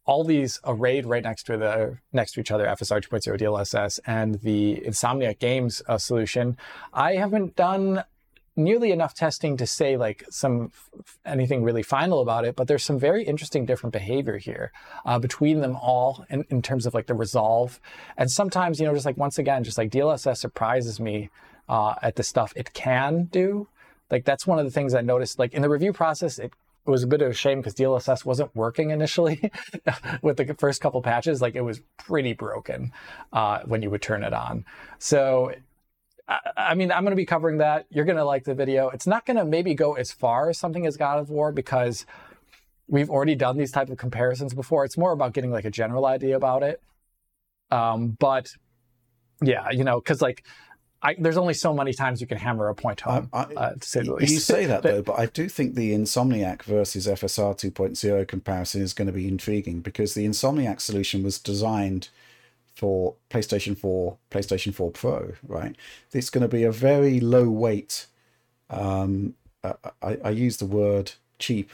all 0.05 0.23
these 0.23 0.59
arrayed 0.63 1.05
right 1.05 1.23
next 1.23 1.43
to 1.43 1.57
the 1.57 1.97
next 2.13 2.31
to 2.33 2.39
each 2.39 2.51
other, 2.51 2.65
FSR 2.65 3.01
2.0 3.01 3.37
DLSS 3.39 3.99
and 4.07 4.35
the 4.35 4.81
Insomniac 4.85 5.39
Games 5.39 5.81
uh, 5.87 5.97
solution, 5.97 6.57
I 6.93 7.15
haven't 7.15 7.55
done 7.55 8.03
nearly 8.57 8.91
enough 8.91 9.13
testing 9.13 9.55
to 9.55 9.67
say 9.67 9.95
like 9.97 10.25
some 10.29 10.71
anything 11.25 11.63
really 11.63 11.83
final 11.83 12.21
about 12.21 12.43
it 12.43 12.55
but 12.55 12.67
there's 12.67 12.83
some 12.83 12.97
very 12.97 13.23
interesting 13.23 13.67
different 13.67 13.93
behavior 13.93 14.37
here 14.37 14.71
uh, 15.05 15.19
between 15.19 15.61
them 15.61 15.75
all 15.75 16.25
in, 16.31 16.43
in 16.49 16.59
terms 16.61 16.87
of 16.87 16.93
like 16.95 17.05
the 17.05 17.13
resolve. 17.13 17.79
And 18.17 18.31
sometimes 18.31 18.79
you 18.79 18.87
know 18.87 18.93
just 18.93 19.05
like 19.05 19.17
once 19.17 19.37
again 19.37 19.63
just 19.63 19.77
like 19.77 19.91
dlss 19.91 20.37
surprises 20.37 20.99
me 20.99 21.29
uh, 21.69 21.95
at 22.01 22.15
the 22.15 22.23
stuff 22.23 22.51
it 22.55 22.73
can 22.73 23.25
do. 23.25 23.67
Like 24.09 24.25
that's 24.25 24.47
one 24.47 24.57
of 24.57 24.65
the 24.65 24.71
things 24.71 24.95
i 24.95 25.01
noticed 25.01 25.37
like 25.37 25.53
in 25.53 25.61
the 25.61 25.69
review 25.69 25.93
process 25.93 26.39
it 26.39 26.51
it 26.87 26.89
was 26.89 27.03
a 27.03 27.07
bit 27.07 27.21
of 27.21 27.31
a 27.31 27.33
shame 27.33 27.59
because 27.59 27.73
DLSS 27.75 28.23
wasn't 28.23 28.55
working 28.55 28.91
initially 28.91 29.51
with 30.21 30.37
the 30.37 30.55
first 30.57 30.81
couple 30.81 31.01
patches. 31.01 31.41
Like 31.41 31.55
it 31.55 31.61
was 31.61 31.81
pretty 31.97 32.31
broken 32.31 32.93
uh, 33.33 33.59
when 33.65 33.81
you 33.81 33.89
would 33.89 34.01
turn 34.01 34.23
it 34.23 34.33
on. 34.33 34.63
So, 34.97 35.51
I, 36.29 36.39
I 36.55 36.75
mean, 36.75 36.91
I'm 36.93 37.03
going 37.03 37.11
to 37.11 37.17
be 37.17 37.25
covering 37.25 37.57
that. 37.57 37.87
You're 37.89 38.05
going 38.05 38.17
to 38.17 38.23
like 38.23 38.45
the 38.45 38.55
video. 38.55 38.87
It's 38.89 39.05
not 39.05 39.25
going 39.25 39.35
to 39.35 39.43
maybe 39.43 39.73
go 39.73 39.95
as 39.95 40.13
far 40.13 40.49
as 40.49 40.57
something 40.57 40.87
as 40.87 40.95
God 40.95 41.19
of 41.19 41.29
War 41.29 41.51
because 41.51 42.05
we've 42.87 43.09
already 43.09 43.35
done 43.35 43.57
these 43.57 43.73
type 43.73 43.89
of 43.89 43.97
comparisons 43.97 44.53
before. 44.53 44.85
It's 44.85 44.97
more 44.97 45.11
about 45.11 45.33
getting 45.33 45.51
like 45.51 45.65
a 45.65 45.71
general 45.71 46.05
idea 46.05 46.37
about 46.37 46.63
it. 46.63 46.81
Um, 47.69 48.15
but 48.17 48.47
yeah, 49.43 49.69
you 49.71 49.83
know, 49.83 49.99
because 49.99 50.21
like 50.21 50.45
I, 51.01 51.15
there's 51.19 51.37
only 51.37 51.53
so 51.53 51.73
many 51.73 51.93
times 51.93 52.21
you 52.21 52.27
can 52.27 52.37
hammer 52.37 52.69
a 52.69 52.75
point 52.75 53.01
home, 53.01 53.29
I- 53.31 53.43
uh, 53.55 53.73
to 53.75 53.87
say 53.87 54.01
the 54.01 54.13
least. 54.13 54.33
You 54.33 54.39
say 54.39 54.65
that 54.65 54.83
though, 54.83 55.01
but 55.01 55.19
I 55.19 55.27
do 55.27 55.47
think 55.47 55.75
the 55.75 55.93
Insomniac 55.93 56.63
versus 56.63 57.07
FSR 57.07 57.55
2.0 57.55 58.27
comparison 58.27 58.81
is 58.81 58.93
going 58.93 59.05
to 59.05 59.13
be 59.13 59.27
intriguing 59.27 59.81
because 59.81 60.13
the 60.15 60.25
Insomniac 60.25 60.81
solution 60.81 61.23
was 61.23 61.37
designed 61.37 62.09
for 62.73 63.15
PlayStation 63.29 63.77
4, 63.77 64.17
PlayStation 64.31 64.73
4 64.73 64.91
Pro, 64.91 65.33
right? 65.47 65.75
It's 66.13 66.29
going 66.29 66.43
to 66.43 66.47
be 66.47 66.63
a 66.63 66.71
very 66.71 67.19
low 67.19 67.49
weight. 67.49 68.07
Um, 68.69 69.35
I, 69.63 69.73
I, 70.01 70.17
I 70.25 70.29
use 70.31 70.57
the 70.57 70.65
word 70.65 71.13
cheap, 71.39 71.71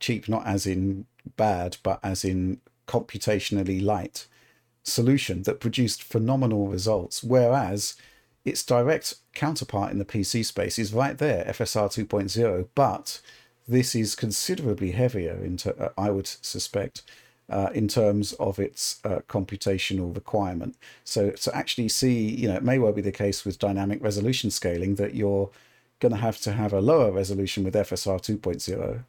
cheap 0.00 0.28
not 0.28 0.46
as 0.46 0.66
in 0.66 1.06
bad, 1.36 1.76
but 1.82 2.00
as 2.02 2.24
in 2.24 2.60
computationally 2.88 3.82
light 3.82 4.26
solution 4.84 5.42
that 5.42 5.60
produced 5.60 6.02
phenomenal 6.02 6.66
results. 6.68 7.22
Whereas 7.22 7.94
its 8.44 8.64
direct 8.64 9.14
counterpart 9.34 9.92
in 9.92 9.98
the 9.98 10.04
PC 10.04 10.44
space 10.44 10.78
is 10.78 10.92
right 10.92 11.16
there, 11.16 11.44
FSR 11.44 11.88
2.0, 11.88 12.68
but 12.74 13.20
this 13.68 13.94
is 13.94 14.14
considerably 14.14 14.90
heavier, 14.92 15.34
into, 15.34 15.76
uh, 15.76 15.90
I 15.96 16.10
would 16.10 16.26
suspect, 16.26 17.02
uh, 17.48 17.70
in 17.74 17.86
terms 17.86 18.32
of 18.34 18.58
its 18.58 19.00
uh, 19.04 19.20
computational 19.28 20.14
requirement. 20.14 20.76
So 21.04 21.30
to 21.30 21.56
actually 21.56 21.88
see, 21.88 22.28
you 22.28 22.48
know, 22.48 22.56
it 22.56 22.64
may 22.64 22.78
well 22.78 22.92
be 22.92 23.02
the 23.02 23.12
case 23.12 23.44
with 23.44 23.58
dynamic 23.58 24.02
resolution 24.02 24.50
scaling 24.50 24.96
that 24.96 25.14
you're 25.14 25.50
going 26.00 26.12
to 26.12 26.20
have 26.20 26.40
to 26.40 26.52
have 26.52 26.72
a 26.72 26.80
lower 26.80 27.12
resolution 27.12 27.62
with 27.62 27.74
FSR 27.74 28.20
2.0 28.20 29.04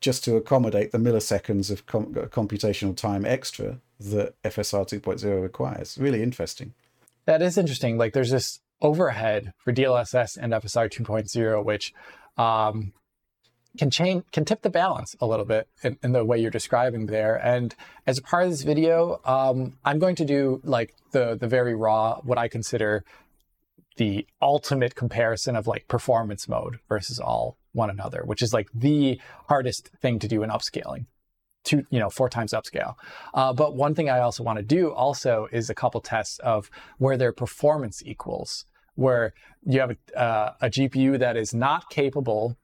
just 0.00 0.22
to 0.24 0.36
accommodate 0.36 0.92
the 0.92 0.98
milliseconds 0.98 1.70
of 1.70 1.86
com- 1.86 2.14
computational 2.14 2.96
time 2.96 3.24
extra 3.24 3.78
that 3.98 4.40
FSR 4.42 4.86
2.0 4.88 5.42
requires. 5.42 5.98
Really 5.98 6.22
interesting. 6.22 6.74
That 7.28 7.42
is 7.42 7.58
interesting. 7.58 7.98
Like 7.98 8.14
there's 8.14 8.30
this 8.30 8.60
overhead 8.80 9.52
for 9.58 9.70
DLSS 9.70 10.38
and 10.40 10.54
FSR 10.54 10.88
2.0, 10.88 11.62
which 11.62 11.92
um, 12.38 12.94
can 13.76 13.90
change, 13.90 14.24
can 14.32 14.46
tip 14.46 14.62
the 14.62 14.70
balance 14.70 15.14
a 15.20 15.26
little 15.26 15.44
bit 15.44 15.68
in, 15.82 15.98
in, 16.02 16.12
the 16.12 16.24
way 16.24 16.38
you're 16.38 16.50
describing 16.50 17.04
there. 17.04 17.36
And 17.36 17.74
as 18.06 18.16
a 18.16 18.22
part 18.22 18.44
of 18.44 18.50
this 18.50 18.62
video, 18.62 19.20
um, 19.26 19.76
I'm 19.84 19.98
going 19.98 20.16
to 20.16 20.24
do 20.24 20.62
like 20.64 20.94
the 21.10 21.36
the 21.36 21.46
very 21.46 21.74
raw, 21.74 22.18
what 22.22 22.38
I 22.38 22.48
consider 22.48 23.04
the 23.98 24.26
ultimate 24.40 24.94
comparison 24.94 25.54
of 25.54 25.66
like 25.66 25.86
performance 25.86 26.48
mode 26.48 26.78
versus 26.88 27.20
all 27.20 27.58
one 27.72 27.90
another, 27.90 28.22
which 28.24 28.40
is 28.40 28.54
like 28.54 28.68
the 28.74 29.20
hardest 29.48 29.90
thing 30.00 30.18
to 30.20 30.28
do 30.28 30.42
in 30.42 30.48
upscaling 30.48 31.04
two, 31.68 31.84
you 31.90 32.00
know, 32.00 32.08
four 32.08 32.28
times 32.28 32.52
upscale. 32.52 32.94
Uh, 33.34 33.52
but 33.52 33.76
one 33.76 33.94
thing 33.94 34.08
I 34.08 34.20
also 34.20 34.42
want 34.42 34.58
to 34.58 34.64
do 34.64 34.90
also 34.90 35.48
is 35.52 35.68
a 35.68 35.74
couple 35.74 36.00
tests 36.00 36.38
of 36.38 36.70
where 36.96 37.16
their 37.16 37.32
performance 37.32 38.02
equals, 38.04 38.64
where 38.94 39.34
you 39.64 39.80
have 39.80 39.90
a, 39.90 40.18
uh, 40.18 40.54
a 40.62 40.70
GPU 40.70 41.18
that 41.18 41.36
is 41.36 41.54
not 41.54 41.90
capable 41.90 42.56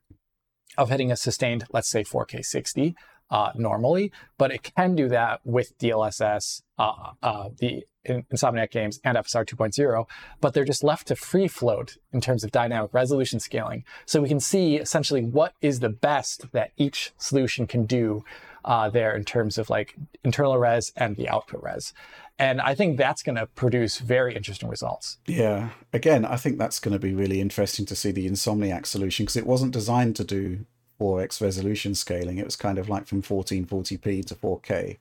of 0.79 0.89
hitting 0.89 1.13
a 1.13 1.17
sustained, 1.17 1.65
let's 1.71 1.89
say 1.89 2.03
4K 2.03 2.45
60 2.45 2.97
uh, 3.31 3.53
normally, 3.55 4.11
but 4.39 4.51
it 4.51 4.63
can 4.63 4.95
do 4.95 5.09
that 5.09 5.41
with 5.45 5.77
DLSS, 5.79 6.63
uh, 6.79 7.13
uh, 7.23 7.49
the 7.59 7.85
Insomniac 8.07 8.71
games, 8.71 9.01
and 9.03 9.17
FSR 9.17 9.47
2.0, 9.47 10.07
but 10.41 10.53
they're 10.53 10.65
just 10.65 10.85
left 10.85 11.09
to 11.09 11.17
free 11.17 11.49
float 11.49 11.97
in 12.13 12.21
terms 12.21 12.45
of 12.45 12.53
dynamic 12.53 12.93
resolution 12.93 13.41
scaling. 13.41 13.85
So 14.05 14.21
we 14.21 14.29
can 14.29 14.41
see 14.41 14.77
essentially 14.77 15.25
what 15.25 15.55
is 15.63 15.81
the 15.81 15.89
best 15.89 16.53
that 16.53 16.73
each 16.77 17.13
solution 17.17 17.67
can 17.67 17.87
do 17.87 18.25
uh, 18.65 18.89
there 18.89 19.15
in 19.15 19.25
terms 19.25 19.59
of 19.59 19.71
like 19.71 19.95
internal 20.25 20.59
res 20.59 20.93
and 20.97 21.17
the 21.17 21.29
output 21.29 21.63
res. 21.63 21.93
And 22.39 22.61
I 22.61 22.75
think 22.75 22.99
that's 22.99 23.23
going 23.23 23.37
to 23.37 23.47
produce 23.47 23.99
very 23.99 24.35
interesting 24.35 24.69
results. 24.69 25.19
Yeah. 25.27 25.71
Again, 25.93 26.25
I 26.25 26.37
think 26.37 26.59
that's 26.59 26.81
going 26.81 26.93
to 26.93 26.99
be 26.99 27.15
really 27.15 27.41
interesting 27.41 27.87
to 27.87 27.95
see 27.95 28.11
the 28.11 28.29
Insomniac 28.29 28.87
solution 28.87 29.25
because 29.25 29.37
it 29.37 29.47
wasn't 29.47 29.73
designed 29.73 30.17
to 30.17 30.25
do 30.25 30.67
4x 31.01 31.41
resolution 31.41 31.95
scaling. 31.95 32.39
It 32.39 32.45
was 32.45 32.57
kind 32.57 32.79
of 32.79 32.89
like 32.89 33.07
from 33.07 33.23
1440p 33.23 34.25
to 34.27 34.35
4K. 34.35 34.99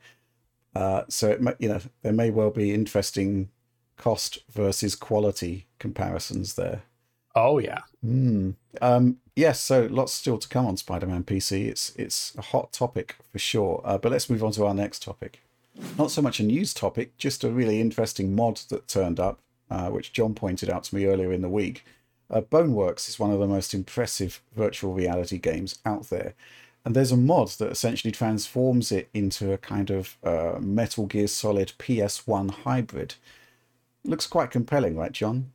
Uh, 0.75 1.03
so 1.07 1.29
it 1.29 1.41
may, 1.41 1.53
you 1.59 1.69
know 1.69 1.79
there 2.01 2.13
may 2.13 2.31
well 2.31 2.49
be 2.49 2.73
interesting 2.73 3.49
cost 3.97 4.39
versus 4.51 4.95
quality 4.95 5.67
comparisons 5.79 6.55
there. 6.55 6.83
Oh 7.35 7.59
yeah. 7.59 7.81
Mm. 8.05 8.55
Um, 8.81 9.17
yes. 9.35 9.59
So 9.59 9.87
lots 9.89 10.13
still 10.13 10.37
to 10.37 10.47
come 10.47 10.65
on 10.65 10.77
Spider-Man 10.77 11.23
PC. 11.23 11.67
It's 11.67 11.93
it's 11.95 12.33
a 12.37 12.41
hot 12.41 12.71
topic 12.71 13.17
for 13.31 13.39
sure. 13.39 13.81
Uh, 13.83 13.97
but 13.97 14.11
let's 14.11 14.29
move 14.29 14.43
on 14.43 14.51
to 14.53 14.65
our 14.65 14.73
next 14.73 15.03
topic. 15.03 15.41
Not 15.97 16.11
so 16.11 16.21
much 16.21 16.39
a 16.39 16.43
news 16.43 16.73
topic, 16.73 17.17
just 17.17 17.43
a 17.43 17.49
really 17.49 17.81
interesting 17.81 18.35
mod 18.35 18.57
that 18.69 18.87
turned 18.87 19.19
up, 19.19 19.39
uh, 19.71 19.89
which 19.89 20.13
John 20.13 20.35
pointed 20.35 20.69
out 20.69 20.83
to 20.85 20.95
me 20.95 21.05
earlier 21.05 21.33
in 21.33 21.41
the 21.41 21.49
week. 21.49 21.83
Uh, 22.29 22.41
Boneworks 22.41 23.09
is 23.09 23.19
one 23.19 23.31
of 23.31 23.39
the 23.39 23.47
most 23.47 23.73
impressive 23.73 24.41
virtual 24.55 24.93
reality 24.93 25.37
games 25.37 25.79
out 25.85 26.09
there. 26.09 26.33
And 26.85 26.95
there's 26.95 27.11
a 27.11 27.17
mod 27.17 27.49
that 27.59 27.71
essentially 27.71 28.11
transforms 28.11 28.91
it 28.91 29.09
into 29.13 29.53
a 29.53 29.57
kind 29.57 29.89
of 29.89 30.17
uh, 30.23 30.57
Metal 30.59 31.05
Gear 31.05 31.27
Solid 31.27 31.73
PS1 31.79 32.51
hybrid. 32.51 33.15
Looks 34.03 34.27
quite 34.27 34.51
compelling, 34.51 34.97
right, 34.97 35.11
John? 35.11 35.51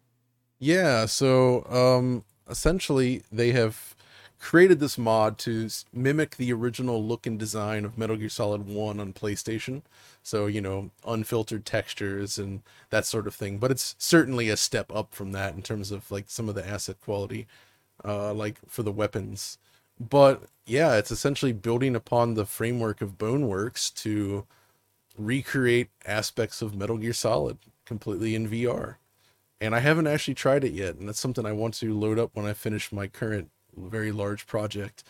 Yeah, 0.58 1.06
so 1.06 1.64
um, 1.70 2.24
essentially 2.48 3.22
they 3.30 3.52
have 3.52 3.94
created 4.38 4.78
this 4.78 4.96
mod 4.96 5.36
to 5.38 5.68
mimic 5.92 6.36
the 6.36 6.52
original 6.52 7.02
look 7.02 7.26
and 7.26 7.38
design 7.38 7.84
of 7.84 7.98
Metal 7.98 8.16
Gear 8.16 8.28
Solid 8.28 8.66
1 8.66 9.00
on 9.00 9.12
PlayStation. 9.12 9.82
So, 10.22 10.46
you 10.46 10.60
know, 10.60 10.90
unfiltered 11.06 11.64
textures 11.64 12.38
and 12.38 12.62
that 12.90 13.04
sort 13.04 13.26
of 13.26 13.34
thing. 13.34 13.58
But 13.58 13.70
it's 13.70 13.96
certainly 13.98 14.48
a 14.48 14.56
step 14.56 14.94
up 14.94 15.14
from 15.14 15.32
that 15.32 15.54
in 15.54 15.62
terms 15.62 15.90
of 15.90 16.10
like 16.10 16.26
some 16.28 16.48
of 16.48 16.54
the 16.54 16.66
asset 16.66 17.00
quality, 17.00 17.46
uh, 18.04 18.32
like 18.32 18.58
for 18.68 18.82
the 18.82 18.92
weapons. 18.92 19.58
But 19.98 20.44
yeah, 20.66 20.96
it's 20.96 21.10
essentially 21.10 21.52
building 21.52 21.96
upon 21.96 22.34
the 22.34 22.46
framework 22.46 23.00
of 23.00 23.18
Boneworks 23.18 23.92
to 24.02 24.46
recreate 25.18 25.88
aspects 26.06 26.62
of 26.62 26.76
Metal 26.76 26.98
Gear 26.98 27.12
Solid 27.12 27.58
completely 27.84 28.34
in 28.34 28.48
VR. 28.48 28.96
And 29.60 29.74
I 29.74 29.80
haven't 29.80 30.06
actually 30.06 30.34
tried 30.34 30.64
it 30.64 30.72
yet, 30.72 30.96
and 30.96 31.08
that's 31.08 31.18
something 31.18 31.44
I 31.44 31.52
want 31.52 31.74
to 31.74 31.92
load 31.92 32.18
up 32.18 32.30
when 32.34 32.46
I 32.46 32.52
finish 32.52 32.92
my 32.92 33.08
current 33.08 33.50
very 33.76 34.12
large 34.12 34.46
project. 34.46 35.02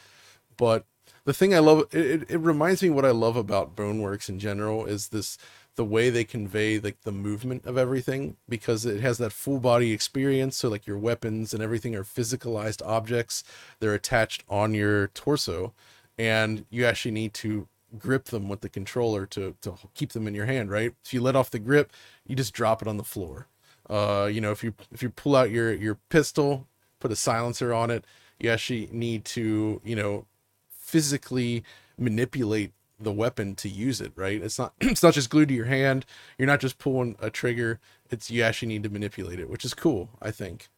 But 0.57 0.85
the 1.25 1.35
thing 1.35 1.55
I 1.55 1.59
love 1.59 1.87
it, 1.93 2.31
it, 2.31 2.39
reminds 2.39 2.83
me 2.83 2.91
what 2.91 3.05
I 3.05 3.11
love 3.11 3.37
about 3.37 3.77
Boneworks 3.77 4.29
in 4.29 4.39
general 4.39 4.87
is 4.87 5.09
this 5.09 5.39
the 5.77 5.85
way 5.85 6.11
they 6.11 6.25
convey 6.25 6.79
like 6.79 7.03
the 7.03 7.13
movement 7.13 7.65
of 7.65 7.79
everything 7.79 8.37
because 8.49 8.85
it 8.85 9.01
has 9.01 9.19
that 9.19 9.33
full 9.33 9.61
body 9.61 9.93
experience. 9.93 10.57
So 10.57 10.69
like 10.69 10.87
your 10.87 10.99
weapons 10.99 11.55
and 11.55 11.63
everything 11.63 11.95
are 11.95 12.03
physicalized 12.03 12.83
objects. 12.85 13.45
They're 13.79 13.95
attached 13.95 14.43
on 14.49 14.75
your 14.75 15.09
torso 15.09 15.73
and 16.19 16.65
you 16.71 16.85
actually 16.85 17.13
need 17.13 17.33
to 17.35 17.69
grip 17.97 18.25
them 18.25 18.49
with 18.49 18.61
the 18.61 18.69
controller 18.69 19.25
to 19.25 19.55
to 19.63 19.75
keep 19.95 20.13
them 20.13 20.27
in 20.27 20.35
your 20.35 20.47
hand 20.47 20.71
right? 20.71 20.95
If 21.05 21.15
you 21.15 21.21
let 21.21 21.37
off 21.37 21.51
the 21.51 21.59
grip 21.59 21.93
you 22.27 22.35
just 22.35 22.53
drop 22.53 22.83
it 22.83 22.89
on 22.89 22.97
the 22.97 23.05
floor 23.05 23.47
uh 23.91 24.29
you 24.31 24.41
know 24.41 24.51
if 24.51 24.63
you 24.63 24.75
if 24.93 25.03
you 25.03 25.11
pull 25.11 25.37
out 25.37 25.51
your 25.51 25.73
your 25.73 25.97
pistol 26.09 26.67
put 27.01 27.13
a 27.13 27.17
silencer 27.17 27.73
on 27.73 27.91
it 27.91 28.05
you 28.39 28.51
actually 28.51 28.89
need 28.93 29.25
to 29.25 29.81
you 29.85 29.97
know 29.97 30.27
physically 30.71 31.63
manipulate 31.99 32.73
the 33.01 33.13
weapon 33.13 33.55
to 33.55 33.69
use 33.69 34.01
it 34.01 34.13
right? 34.17 34.43
It's 34.43 34.59
not 34.59 34.73
it's 34.81 35.03
not 35.03 35.15
just 35.15 35.31
glued 35.31 35.49
to 35.49 35.55
your 35.55 35.67
hand. 35.67 36.05
You're 36.37 36.47
not 36.47 36.61
just 36.61 36.79
pulling 36.79 37.17
a 37.21 37.31
trigger. 37.31 37.81
It's 38.11 38.31
you 38.31 38.43
actually 38.43 38.69
need 38.69 38.83
to 38.85 38.91
manipulate 38.91 39.39
it 39.39 39.51
which 39.51 39.65
is 39.65 39.75
cool 39.75 40.11
i 40.23 40.31
think. 40.31 40.69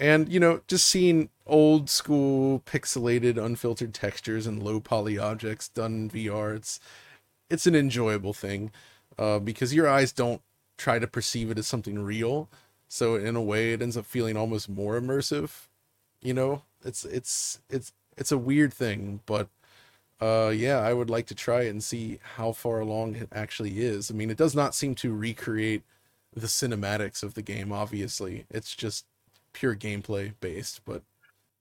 And 0.00 0.28
you 0.28 0.40
know 0.40 0.60
just 0.68 0.86
seeing 0.86 1.30
old 1.46 1.90
school 1.90 2.60
pixelated 2.60 3.42
unfiltered 3.42 3.94
textures 3.94 4.46
and 4.46 4.62
low 4.62 4.80
poly 4.80 5.18
objects 5.18 5.68
done 5.68 5.94
in 5.94 6.10
vr 6.10 6.54
it's 6.54 6.78
it's 7.50 7.66
an 7.66 7.74
enjoyable 7.74 8.34
thing 8.34 8.70
uh, 9.18 9.38
because 9.38 9.74
your 9.74 9.88
eyes 9.88 10.12
don't 10.12 10.42
try 10.78 10.98
to 10.98 11.06
perceive 11.06 11.50
it 11.50 11.58
as 11.58 11.66
something 11.66 11.98
real. 11.98 12.48
So 12.88 13.16
in 13.16 13.36
a 13.36 13.42
way 13.42 13.74
it 13.74 13.82
ends 13.82 13.96
up 13.96 14.06
feeling 14.06 14.36
almost 14.36 14.68
more 14.68 14.98
immersive 15.00 15.68
you 16.22 16.34
know? 16.34 16.62
It's 16.84 17.04
it's 17.04 17.60
it's 17.68 17.92
it's 18.16 18.32
a 18.32 18.38
weird 18.38 18.72
thing 18.72 19.20
but 19.26 19.48
uh 20.20 20.52
yeah 20.54 20.78
i 20.78 20.92
would 20.92 21.10
like 21.10 21.26
to 21.26 21.34
try 21.34 21.62
it 21.62 21.70
and 21.70 21.82
see 21.82 22.18
how 22.36 22.52
far 22.52 22.80
along 22.80 23.16
it 23.16 23.28
actually 23.32 23.80
is. 23.80 24.10
I 24.10 24.14
mean 24.14 24.30
it 24.30 24.36
does 24.36 24.54
not 24.54 24.74
seem 24.74 24.94
to 24.96 25.14
recreate 25.14 25.82
the 26.34 26.46
cinematics 26.46 27.22
of 27.22 27.34
the 27.34 27.42
game 27.42 27.72
obviously. 27.72 28.46
It's 28.50 28.74
just 28.76 29.06
pure 29.52 29.74
gameplay 29.74 30.34
based 30.40 30.84
but 30.84 31.02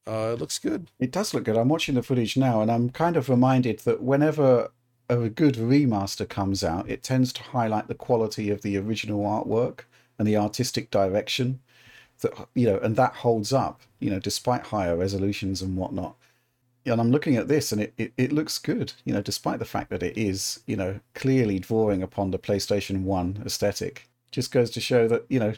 uh 0.08 0.34
it 0.34 0.40
looks 0.40 0.60
good. 0.60 0.92
It 1.00 1.12
does 1.12 1.34
look 1.34 1.46
good. 1.46 1.58
I'm 1.58 1.70
watching 1.70 1.96
the 1.96 2.04
footage 2.04 2.38
now 2.38 2.62
and 2.62 2.72
i'm 2.72 2.90
kind 2.92 3.18
of 3.18 3.30
reminded 3.30 3.80
that 3.80 4.02
whenever 4.04 4.72
a 5.10 5.30
good 5.30 5.56
remaster 5.56 6.28
comes 6.28 6.64
out 6.64 6.90
it 6.90 7.04
tends 7.04 7.32
to 7.34 7.42
highlight 7.42 7.88
the 7.88 7.96
quality 7.96 8.50
of 8.50 8.62
the 8.62 8.78
original 8.78 9.24
artwork 9.24 9.82
and 10.18 10.28
the 10.28 10.38
artistic 10.38 10.92
direction 10.92 11.60
that 12.22 12.48
you 12.56 12.66
know 12.66 12.78
and 12.80 12.96
that 12.96 13.14
holds 13.16 13.54
up 13.54 13.82
you 14.00 14.10
know 14.10 14.20
despite 14.20 14.68
higher 14.68 14.96
resolutions 14.96 15.62
and 15.62 15.78
whatnot 15.78 16.16
and 16.92 17.02
I'm 17.02 17.12
looking 17.12 17.36
at 17.36 17.48
this 17.48 17.72
and 17.72 17.82
it, 17.82 17.94
it, 17.98 18.14
it, 18.18 18.32
looks 18.32 18.58
good, 18.58 18.94
you 19.04 19.14
know, 19.14 19.22
despite 19.22 19.60
the 19.60 19.66
fact 19.66 19.90
that 19.90 20.04
it 20.04 20.18
is, 20.18 20.62
you 20.66 20.76
know, 20.76 21.00
clearly 21.16 21.60
drawing 21.60 22.02
upon 22.02 22.32
the 22.32 22.40
PlayStation 22.40 23.04
1 23.04 23.44
aesthetic. 23.46 24.08
Just 24.32 24.52
goes 24.52 24.70
to 24.72 24.82
show 24.82 25.08
that, 25.08 25.26
you 25.30 25.40
know, 25.40 25.54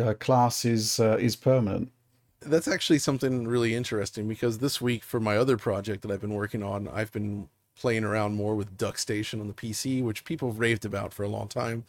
uh, 0.00 0.14
class 0.14 0.64
is 0.64 0.98
uh, 0.98 1.16
is 1.20 1.36
permanent. 1.36 1.92
That's 2.40 2.66
actually 2.66 2.98
something 2.98 3.46
really 3.46 3.74
interesting 3.74 4.26
because 4.26 4.58
this 4.58 4.80
week 4.80 5.04
for 5.04 5.20
my 5.20 5.36
other 5.36 5.56
project 5.56 6.02
that 6.02 6.10
I've 6.10 6.20
been 6.20 6.34
working 6.34 6.62
on, 6.62 6.88
I've 6.88 7.12
been 7.12 7.48
playing 7.78 8.04
around 8.04 8.34
more 8.34 8.54
with 8.54 8.76
DuckStation 8.76 9.40
on 9.40 9.48
the 9.48 9.54
PC, 9.54 10.02
which 10.02 10.24
people 10.24 10.50
have 10.50 10.58
raved 10.58 10.84
about 10.84 11.12
for 11.12 11.22
a 11.22 11.28
long 11.28 11.48
time. 11.48 11.84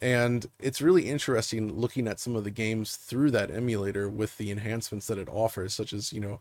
And 0.00 0.46
it's 0.58 0.82
really 0.82 1.08
interesting 1.08 1.72
looking 1.78 2.08
at 2.08 2.18
some 2.18 2.34
of 2.34 2.42
the 2.42 2.50
games 2.50 2.96
through 2.96 3.30
that 3.32 3.52
emulator 3.52 4.08
with 4.08 4.36
the 4.36 4.50
enhancements 4.50 5.06
that 5.06 5.18
it 5.18 5.28
offers, 5.28 5.74
such 5.74 5.92
as, 5.92 6.12
you 6.12 6.20
know, 6.20 6.40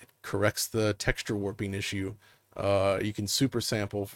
it 0.00 0.08
corrects 0.22 0.66
the 0.66 0.92
texture 0.94 1.34
warping 1.34 1.72
issue. 1.72 2.14
Uh, 2.54 2.98
you 3.02 3.14
can 3.14 3.26
super 3.26 3.62
sample 3.62 4.10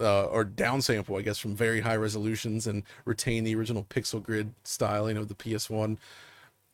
uh, 0.00 0.24
or 0.24 0.44
downsample, 0.44 1.18
I 1.18 1.22
guess, 1.22 1.38
from 1.38 1.54
very 1.54 1.80
high 1.80 1.96
resolutions 1.96 2.66
and 2.66 2.82
retain 3.04 3.44
the 3.44 3.54
original 3.54 3.84
pixel 3.84 4.22
grid 4.22 4.54
styling 4.64 5.16
of 5.16 5.28
the 5.28 5.34
PS1. 5.34 5.96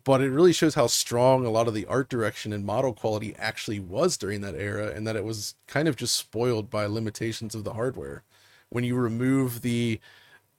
But 0.06 0.20
it 0.20 0.30
really 0.30 0.52
shows 0.52 0.76
how 0.76 0.86
strong 0.86 1.44
a 1.44 1.50
lot 1.50 1.66
of 1.66 1.74
the 1.74 1.84
art 1.86 2.08
direction 2.08 2.52
and 2.52 2.64
model 2.64 2.94
quality 2.94 3.34
actually 3.38 3.80
was 3.80 4.16
during 4.16 4.40
that 4.42 4.54
era, 4.54 4.92
and 4.94 5.04
that 5.06 5.16
it 5.16 5.24
was 5.24 5.56
kind 5.66 5.88
of 5.88 5.96
just 5.96 6.14
spoiled 6.14 6.70
by 6.70 6.86
limitations 6.86 7.56
of 7.56 7.64
the 7.64 7.74
hardware. 7.74 8.22
When 8.70 8.84
you 8.84 8.94
remove 8.94 9.62
the 9.62 10.00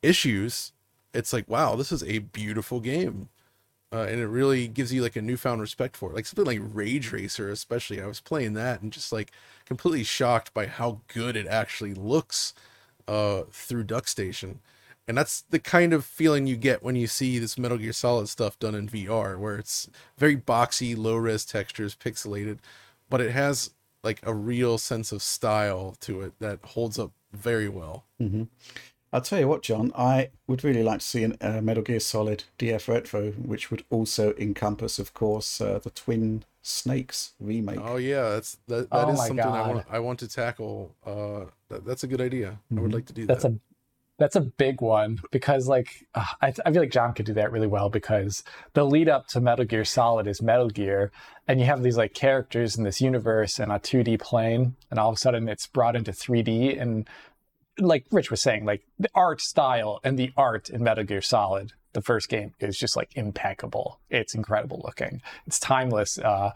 issues, 0.04 0.74
it's 1.14 1.32
like, 1.32 1.48
wow, 1.50 1.76
this 1.78 1.94
is 1.94 2.04
a 2.04 2.20
beautiful 2.20 2.82
game. 2.82 3.30
Uh, 3.94 4.02
and 4.02 4.20
it 4.20 4.28
really 4.28 4.68
gives 4.68 4.92
you 4.92 5.02
like 5.02 5.16
a 5.16 5.22
newfound 5.22 5.62
respect 5.62 5.96
for 5.96 6.10
it. 6.12 6.16
Like 6.16 6.26
something 6.26 6.46
like 6.46 6.60
Rage 6.62 7.14
Racer, 7.14 7.50
especially. 7.50 8.02
I 8.02 8.08
was 8.08 8.20
playing 8.20 8.54
that 8.56 8.82
and 8.82 8.92
just 8.92 9.14
like 9.14 9.32
completely 9.66 10.04
shocked 10.04 10.54
by 10.54 10.68
how 10.68 11.00
good 11.08 11.38
it 11.38 11.48
actually 11.48 11.94
looks 11.94 12.54
uh, 13.08 13.44
through 13.50 13.86
DuckStation. 13.86 14.58
And 15.08 15.18
that's 15.18 15.42
the 15.42 15.60
kind 15.60 15.94
of 15.94 16.04
feeling 16.04 16.48
you 16.48 16.58
get 16.58 16.84
when 16.84 16.96
you 16.96 17.08
see 17.08 17.40
this 17.40 17.58
Metal 17.58 17.78
Gear 17.78 17.94
Solid 17.94 18.28
stuff 18.28 18.60
done 18.60 18.76
in 18.76 18.90
VR, 18.90 19.38
where 19.38 19.58
it's 19.58 19.90
very 20.18 20.36
boxy, 20.36 20.98
low 20.98 21.16
res 21.16 21.46
textures, 21.46 21.96
pixelated, 21.96 22.60
but 23.10 23.22
it 23.22 23.32
has 23.32 23.72
like 24.04 24.20
a 24.24 24.34
real 24.34 24.78
sense 24.78 25.12
of 25.12 25.22
style 25.22 25.96
to 26.02 26.22
it 26.22 26.34
that 26.40 26.60
holds 26.64 27.00
up 27.00 27.12
very 27.32 27.70
well. 27.70 28.06
Mm-hmm. 28.22 28.44
I'll 29.14 29.22
tell 29.22 29.40
you 29.40 29.48
what, 29.48 29.64
John, 29.64 29.94
I 29.96 30.32
would 30.48 30.64
really 30.66 30.84
like 30.84 31.00
to 31.00 31.06
see 31.06 31.24
a 31.24 31.36
uh, 31.40 31.62
Metal 31.62 31.84
Gear 31.84 32.02
Solid 32.02 32.44
DF 32.60 32.88
Retro, 32.90 33.32
which 33.32 33.72
would 33.72 33.86
also 33.90 34.34
encompass, 34.38 35.00
of 35.00 35.14
course, 35.14 35.62
uh, 35.62 35.80
the 35.80 35.90
Twin 35.90 36.44
Snakes 36.62 37.34
remake. 37.40 37.80
Oh 37.82 37.96
yeah, 37.96 38.30
that's 38.32 38.58
that. 38.68 38.90
That 38.90 39.08
oh 39.08 39.12
is 39.12 39.20
something 39.20 39.38
God. 39.38 39.56
I 39.56 39.74
want. 39.74 39.86
I 39.92 40.00
want 40.00 40.20
to 40.20 40.28
tackle. 40.28 40.94
Uh, 41.06 41.46
that, 41.70 41.86
that's 41.86 42.04
a 42.04 42.08
good 42.08 42.20
idea. 42.20 42.60
Mm-hmm. 42.66 42.78
I 42.78 42.82
would 42.82 42.88
mm-hmm. 42.90 42.96
like 42.96 43.06
to 43.06 43.14
do 43.14 43.26
that's 43.26 43.44
that. 43.44 43.54
a 43.54 43.60
that's 44.18 44.36
a 44.36 44.42
big 44.42 44.82
one 44.82 45.20
because 45.32 45.68
like 45.68 46.08
uh, 46.16 46.26
I, 46.42 46.54
I 46.66 46.72
feel 46.72 46.82
like 46.82 46.92
John 46.92 47.14
could 47.14 47.26
do 47.26 47.34
that 47.34 47.52
really 47.52 47.68
well 47.68 47.90
because 47.90 48.44
the 48.74 48.84
lead 48.84 49.10
up 49.10 49.28
to 49.28 49.42
Metal 49.42 49.66
Gear 49.66 49.86
Solid 49.86 50.28
is 50.28 50.42
Metal 50.42 50.70
Gear, 50.70 51.12
and 51.48 51.60
you 51.60 51.66
have 51.68 51.84
these 51.84 51.98
like 51.98 52.14
characters 52.14 52.78
in 52.78 52.84
this 52.84 53.00
universe 53.00 53.60
and 53.60 53.72
a 53.72 53.76
2D 53.76 54.20
plane, 54.20 54.76
and 54.90 55.00
all 55.00 55.10
of 55.10 55.16
a 55.16 55.20
sudden 55.20 55.48
it's 55.48 55.68
brought 55.68 55.96
into 55.96 56.12
3D, 56.12 56.82
and 56.82 57.08
like 57.80 58.06
Rich 58.12 58.32
was 58.32 58.42
saying, 58.42 58.66
like 58.66 58.84
the 58.98 59.10
art 59.14 59.40
style 59.40 60.00
and 60.04 60.18
the 60.18 60.32
art 60.36 60.70
in 60.70 60.84
Metal 60.84 61.04
Gear 61.04 61.22
Solid, 61.22 61.74
the 61.94 62.02
first 62.02 62.28
game, 62.28 62.54
is 62.60 62.78
just 62.78 62.96
like 62.96 63.16
impeccable. 63.16 64.00
It's 64.10 64.34
incredible 64.34 64.82
looking. 64.84 65.22
It's 65.46 65.60
timeless. 65.60 66.18
Uh, 66.18 66.52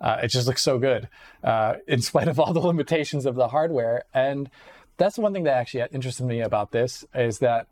uh, 0.00 0.20
it 0.22 0.28
just 0.28 0.46
looks 0.46 0.62
so 0.62 0.78
good, 0.78 1.08
uh, 1.44 1.74
in 1.86 2.00
spite 2.00 2.28
of 2.28 2.40
all 2.40 2.54
the 2.54 2.60
limitations 2.66 3.26
of 3.26 3.34
the 3.34 3.48
hardware. 3.48 4.04
And 4.14 4.50
that's 4.96 5.18
one 5.18 5.32
thing 5.32 5.44
that 5.44 5.54
actually 5.54 5.84
interested 5.92 6.24
me 6.24 6.40
about 6.40 6.70
this 6.70 7.04
is 7.14 7.38
that 7.38 7.66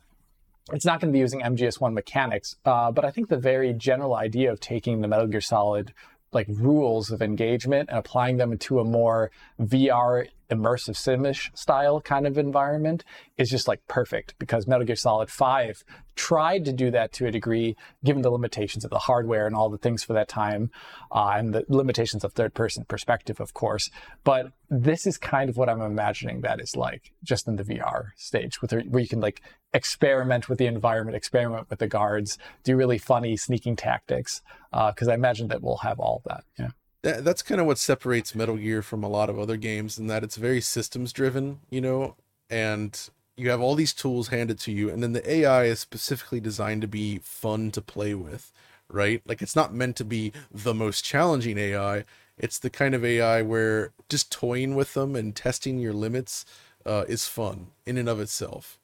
it's 0.72 0.84
not 0.84 1.00
going 1.00 1.12
to 1.12 1.12
be 1.12 1.20
using 1.20 1.40
MGS1 1.40 1.92
mechanics, 1.92 2.56
uh, 2.64 2.90
but 2.92 3.04
I 3.04 3.10
think 3.10 3.28
the 3.28 3.36
very 3.36 3.72
general 3.72 4.14
idea 4.14 4.52
of 4.52 4.60
taking 4.60 5.00
the 5.00 5.08
Metal 5.08 5.26
Gear 5.26 5.40
Solid 5.40 5.92
like 6.32 6.46
rules 6.48 7.10
of 7.10 7.22
engagement 7.22 7.88
and 7.88 7.98
applying 7.98 8.36
them 8.36 8.52
into 8.52 8.78
a 8.78 8.84
more 8.84 9.30
VR 9.60 10.28
immersive 10.50 10.96
simish 10.96 11.56
style 11.56 12.00
kind 12.00 12.26
of 12.26 12.36
environment 12.36 13.04
is 13.36 13.50
just 13.50 13.68
like 13.68 13.86
perfect 13.86 14.34
because 14.38 14.66
Metal 14.66 14.84
Gear 14.84 14.96
Solid 14.96 15.30
5 15.30 15.84
tried 16.16 16.64
to 16.64 16.72
do 16.72 16.90
that 16.90 17.12
to 17.12 17.26
a 17.26 17.30
degree, 17.30 17.76
given 18.04 18.22
the 18.22 18.30
limitations 18.30 18.84
of 18.84 18.90
the 18.90 18.98
hardware 18.98 19.46
and 19.46 19.54
all 19.54 19.70
the 19.70 19.78
things 19.78 20.02
for 20.02 20.12
that 20.12 20.28
time, 20.28 20.70
uh, 21.12 21.32
and 21.36 21.54
the 21.54 21.64
limitations 21.68 22.24
of 22.24 22.32
third 22.32 22.52
person 22.52 22.84
perspective, 22.84 23.40
of 23.40 23.54
course. 23.54 23.88
But 24.24 24.52
this 24.68 25.06
is 25.06 25.16
kind 25.16 25.48
of 25.48 25.56
what 25.56 25.68
I'm 25.68 25.80
imagining 25.80 26.42
that 26.42 26.60
is 26.60 26.76
like, 26.76 27.12
just 27.22 27.48
in 27.48 27.56
the 27.56 27.64
VR 27.64 28.08
stage, 28.16 28.60
with 28.60 28.72
where 28.72 29.02
you 29.02 29.08
can 29.08 29.20
like 29.20 29.40
experiment 29.72 30.48
with 30.48 30.58
the 30.58 30.66
environment, 30.66 31.16
experiment 31.16 31.70
with 31.70 31.78
the 31.78 31.88
guards, 31.88 32.36
do 32.64 32.76
really 32.76 32.98
funny 32.98 33.36
sneaking 33.36 33.76
tactics. 33.76 34.42
Because 34.72 35.08
uh, 35.08 35.12
I 35.12 35.14
imagine 35.14 35.48
that 35.48 35.62
we'll 35.62 35.78
have 35.78 35.98
all 35.98 36.22
that. 36.26 36.44
Yeah 36.58 36.70
that, 37.02 37.24
that's 37.24 37.42
kind 37.42 37.60
of 37.60 37.66
what 37.66 37.78
separates 37.78 38.34
Metal 38.34 38.56
Gear 38.56 38.82
from 38.82 39.02
a 39.02 39.08
lot 39.08 39.30
of 39.30 39.38
other 39.38 39.56
games, 39.56 39.98
in 39.98 40.06
that 40.08 40.24
it's 40.24 40.36
very 40.36 40.60
systems 40.60 41.12
driven, 41.12 41.60
you 41.70 41.80
know, 41.80 42.16
and 42.48 43.10
you 43.36 43.50
have 43.50 43.60
all 43.60 43.74
these 43.74 43.94
tools 43.94 44.28
handed 44.28 44.58
to 44.60 44.72
you, 44.72 44.90
and 44.90 45.02
then 45.02 45.12
the 45.12 45.30
AI 45.30 45.64
is 45.64 45.80
specifically 45.80 46.40
designed 46.40 46.82
to 46.82 46.88
be 46.88 47.18
fun 47.22 47.70
to 47.70 47.80
play 47.80 48.14
with, 48.14 48.52
right? 48.88 49.22
Like 49.26 49.40
it's 49.40 49.56
not 49.56 49.74
meant 49.74 49.96
to 49.96 50.04
be 50.04 50.32
the 50.50 50.74
most 50.74 51.04
challenging 51.04 51.56
AI. 51.56 52.04
It's 52.36 52.58
the 52.58 52.70
kind 52.70 52.94
of 52.94 53.04
AI 53.04 53.42
where 53.42 53.92
just 54.08 54.30
toying 54.30 54.74
with 54.74 54.94
them 54.94 55.16
and 55.16 55.34
testing 55.34 55.78
your 55.78 55.92
limits 55.94 56.44
uh, 56.84 57.04
is 57.08 57.26
fun 57.26 57.68
in 57.86 57.96
and 57.96 58.08
of 58.08 58.20
itself, 58.20 58.78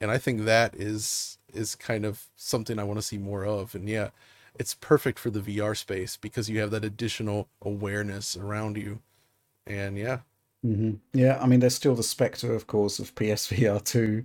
and 0.00 0.10
I 0.10 0.18
think 0.18 0.44
that 0.44 0.74
is 0.74 1.38
is 1.52 1.74
kind 1.74 2.06
of 2.06 2.26
something 2.36 2.78
I 2.78 2.84
want 2.84 2.98
to 2.98 3.02
see 3.02 3.18
more 3.18 3.44
of. 3.44 3.74
And 3.74 3.88
yeah, 3.88 4.10
it's 4.58 4.74
perfect 4.74 5.18
for 5.18 5.30
the 5.30 5.40
VR 5.40 5.76
space 5.76 6.16
because 6.16 6.48
you 6.50 6.60
have 6.60 6.70
that 6.70 6.84
additional 6.84 7.48
awareness 7.62 8.36
around 8.36 8.76
you. 8.76 9.00
And 9.66 9.96
yeah. 9.96 10.18
Mm-hmm. 10.64 10.94
Yeah, 11.12 11.38
I 11.40 11.46
mean, 11.46 11.60
there's 11.60 11.74
still 11.74 11.94
the 11.94 12.02
specter, 12.02 12.54
of 12.54 12.66
course, 12.66 12.98
of 12.98 13.14
PSVR 13.14 13.82
2 13.82 14.24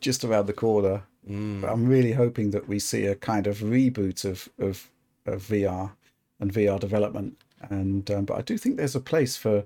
just 0.00 0.24
around 0.24 0.46
the 0.46 0.52
corner. 0.52 1.02
Mm. 1.28 1.70
I'm 1.70 1.86
really 1.86 2.12
hoping 2.12 2.50
that 2.50 2.68
we 2.68 2.78
see 2.78 3.06
a 3.06 3.14
kind 3.14 3.46
of 3.46 3.58
reboot 3.58 4.24
of, 4.24 4.48
of, 4.58 4.90
of 5.26 5.42
VR 5.42 5.92
and 6.40 6.52
VR 6.52 6.78
development. 6.80 7.40
And 7.70 8.10
um, 8.10 8.24
But 8.24 8.38
I 8.38 8.42
do 8.42 8.58
think 8.58 8.76
there's 8.76 8.96
a 8.96 9.00
place 9.00 9.36
for 9.36 9.64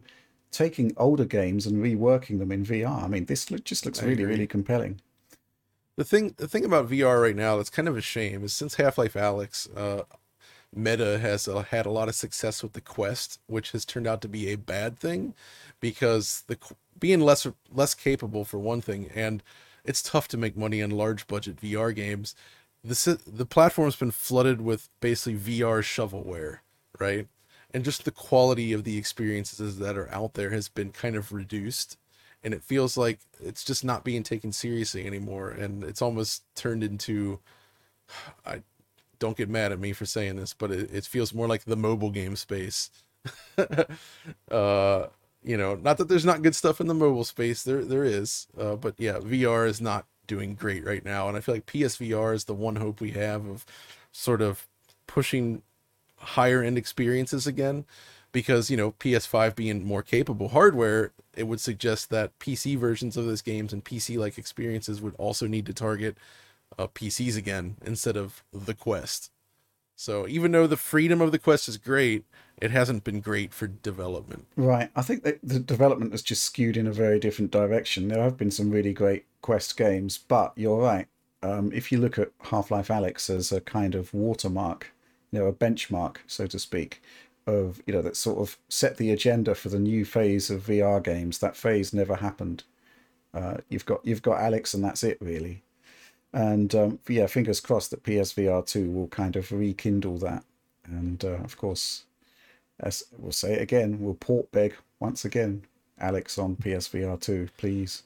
taking 0.50 0.92
older 0.96 1.24
games 1.24 1.66
and 1.66 1.82
reworking 1.82 2.38
them 2.38 2.52
in 2.52 2.64
VR. 2.64 3.04
I 3.04 3.08
mean, 3.08 3.24
this 3.26 3.46
just 3.64 3.86
looks 3.86 4.02
really, 4.02 4.24
really 4.24 4.46
compelling 4.46 5.00
the 6.00 6.04
thing 6.04 6.34
the 6.38 6.48
thing 6.48 6.64
about 6.64 6.88
VR 6.88 7.20
right 7.20 7.36
now 7.36 7.58
that's 7.58 7.68
kind 7.68 7.86
of 7.86 7.94
a 7.94 8.00
shame 8.00 8.42
is 8.42 8.54
since 8.54 8.76
Half 8.76 8.96
Life 8.96 9.12
Alyx, 9.12 9.68
uh, 9.76 10.04
Meta 10.74 11.18
has 11.18 11.46
uh, 11.46 11.60
had 11.64 11.84
a 11.84 11.90
lot 11.90 12.08
of 12.08 12.14
success 12.14 12.62
with 12.62 12.72
the 12.72 12.80
Quest, 12.80 13.38
which 13.48 13.72
has 13.72 13.84
turned 13.84 14.06
out 14.06 14.22
to 14.22 14.28
be 14.28 14.48
a 14.48 14.56
bad 14.56 14.98
thing 14.98 15.34
because 15.78 16.42
the 16.46 16.56
being 16.98 17.20
less 17.20 17.46
less 17.70 17.92
capable 17.92 18.46
for 18.46 18.58
one 18.58 18.80
thing, 18.80 19.10
and 19.14 19.42
it's 19.84 20.00
tough 20.00 20.26
to 20.28 20.38
make 20.38 20.56
money 20.56 20.82
on 20.82 20.88
large 20.88 21.26
budget 21.26 21.60
VR 21.60 21.94
games. 21.94 22.34
The 22.82 23.20
the 23.26 23.44
platform's 23.44 23.96
been 23.96 24.10
flooded 24.10 24.62
with 24.62 24.88
basically 25.00 25.38
VR 25.38 25.82
shovelware, 25.82 26.60
right? 26.98 27.28
And 27.74 27.84
just 27.84 28.06
the 28.06 28.10
quality 28.10 28.72
of 28.72 28.84
the 28.84 28.96
experiences 28.96 29.78
that 29.80 29.98
are 29.98 30.10
out 30.10 30.32
there 30.32 30.48
has 30.48 30.70
been 30.70 30.92
kind 30.92 31.14
of 31.14 31.30
reduced 31.30 31.98
and 32.42 32.54
it 32.54 32.62
feels 32.62 32.96
like 32.96 33.20
it's 33.40 33.64
just 33.64 33.84
not 33.84 34.04
being 34.04 34.22
taken 34.22 34.52
seriously 34.52 35.06
anymore 35.06 35.50
and 35.50 35.84
it's 35.84 36.02
almost 36.02 36.42
turned 36.54 36.82
into 36.82 37.38
i 38.46 38.62
don't 39.18 39.36
get 39.36 39.48
mad 39.48 39.72
at 39.72 39.78
me 39.78 39.92
for 39.92 40.06
saying 40.06 40.36
this 40.36 40.54
but 40.54 40.70
it, 40.70 40.92
it 40.92 41.04
feels 41.04 41.34
more 41.34 41.46
like 41.46 41.64
the 41.64 41.76
mobile 41.76 42.10
game 42.10 42.36
space. 42.36 42.90
Uh 44.50 45.06
you 45.42 45.56
know 45.56 45.74
not 45.74 45.98
that 45.98 46.08
there's 46.08 46.24
not 46.24 46.42
good 46.42 46.54
stuff 46.54 46.80
in 46.80 46.86
the 46.86 46.94
mobile 46.94 47.24
space 47.24 47.62
there 47.62 47.84
there 47.84 48.04
is 48.04 48.46
uh, 48.58 48.76
but 48.76 48.94
yeah 48.98 49.14
vr 49.14 49.66
is 49.66 49.80
not 49.80 50.06
doing 50.26 50.54
great 50.54 50.84
right 50.84 51.04
now 51.04 51.28
and 51.28 51.36
i 51.36 51.40
feel 51.40 51.54
like 51.54 51.66
psvr 51.66 52.34
is 52.34 52.44
the 52.44 52.54
one 52.54 52.76
hope 52.76 53.00
we 53.00 53.12
have 53.12 53.46
of 53.46 53.64
sort 54.12 54.42
of 54.42 54.66
pushing 55.06 55.62
higher 56.16 56.62
end 56.62 56.76
experiences 56.76 57.46
again 57.46 57.84
because 58.32 58.70
you 58.70 58.76
know 58.76 58.92
PS5 58.92 59.54
being 59.54 59.84
more 59.84 60.02
capable 60.02 60.48
hardware, 60.48 61.12
it 61.36 61.44
would 61.44 61.60
suggest 61.60 62.10
that 62.10 62.38
PC 62.38 62.76
versions 62.76 63.16
of 63.16 63.26
those 63.26 63.42
games 63.42 63.72
and 63.72 63.84
PC 63.84 64.18
like 64.18 64.38
experiences 64.38 65.00
would 65.00 65.14
also 65.16 65.46
need 65.46 65.66
to 65.66 65.72
target 65.72 66.16
uh, 66.78 66.86
PCs 66.86 67.36
again 67.36 67.76
instead 67.84 68.16
of 68.16 68.42
the 68.52 68.74
Quest. 68.74 69.30
So 69.96 70.26
even 70.26 70.52
though 70.52 70.66
the 70.66 70.78
freedom 70.78 71.20
of 71.20 71.30
the 71.30 71.38
Quest 71.38 71.68
is 71.68 71.76
great, 71.76 72.24
it 72.60 72.70
hasn't 72.70 73.04
been 73.04 73.20
great 73.20 73.52
for 73.52 73.66
development. 73.66 74.46
Right. 74.56 74.90
I 74.96 75.02
think 75.02 75.24
the 75.42 75.58
development 75.58 76.12
has 76.12 76.22
just 76.22 76.42
skewed 76.42 76.76
in 76.76 76.86
a 76.86 76.92
very 76.92 77.18
different 77.20 77.50
direction. 77.50 78.08
There 78.08 78.22
have 78.22 78.38
been 78.38 78.50
some 78.50 78.70
really 78.70 78.94
great 78.94 79.26
Quest 79.42 79.76
games, 79.76 80.16
but 80.16 80.52
you're 80.56 80.80
right. 80.80 81.06
Um, 81.42 81.70
if 81.72 81.90
you 81.90 81.98
look 81.98 82.18
at 82.18 82.30
Half 82.44 82.70
Life 82.70 82.88
Alyx 82.88 83.28
as 83.28 83.52
a 83.52 83.60
kind 83.60 83.94
of 83.94 84.12
watermark, 84.14 84.92
you 85.30 85.38
know, 85.38 85.46
a 85.46 85.52
benchmark, 85.52 86.16
so 86.26 86.46
to 86.46 86.58
speak, 86.58 87.02
of 87.50 87.82
you 87.86 87.92
know 87.92 88.02
that 88.02 88.16
sort 88.16 88.38
of 88.38 88.56
set 88.68 88.96
the 88.96 89.10
agenda 89.10 89.54
for 89.54 89.68
the 89.68 89.78
new 89.78 90.04
phase 90.04 90.50
of 90.50 90.66
VR 90.66 91.02
games. 91.02 91.38
That 91.38 91.56
phase 91.56 91.92
never 91.92 92.16
happened. 92.16 92.64
Uh, 93.34 93.58
you've 93.68 93.86
got 93.86 94.00
you've 94.04 94.22
got 94.22 94.38
Alyx, 94.38 94.74
and 94.74 94.84
that's 94.84 95.02
it 95.02 95.18
really. 95.20 95.62
And 96.32 96.74
um, 96.74 96.98
yeah, 97.08 97.26
fingers 97.26 97.60
crossed 97.60 97.90
that 97.90 98.04
PSVR 98.04 98.64
2 98.64 98.90
will 98.90 99.08
kind 99.08 99.36
of 99.36 99.50
rekindle 99.50 100.18
that. 100.18 100.44
And 100.84 101.24
uh, 101.24 101.38
of 101.44 101.56
course, 101.56 102.04
as 102.78 103.04
we'll 103.18 103.32
say 103.32 103.54
it 103.54 103.62
again, 103.62 103.98
we'll 104.00 104.14
port 104.14 104.50
beg 104.52 104.74
once 105.00 105.24
again, 105.24 105.64
Alyx 106.00 106.38
on 106.38 106.56
PSVR 106.56 107.20
2, 107.20 107.48
please. 107.58 108.04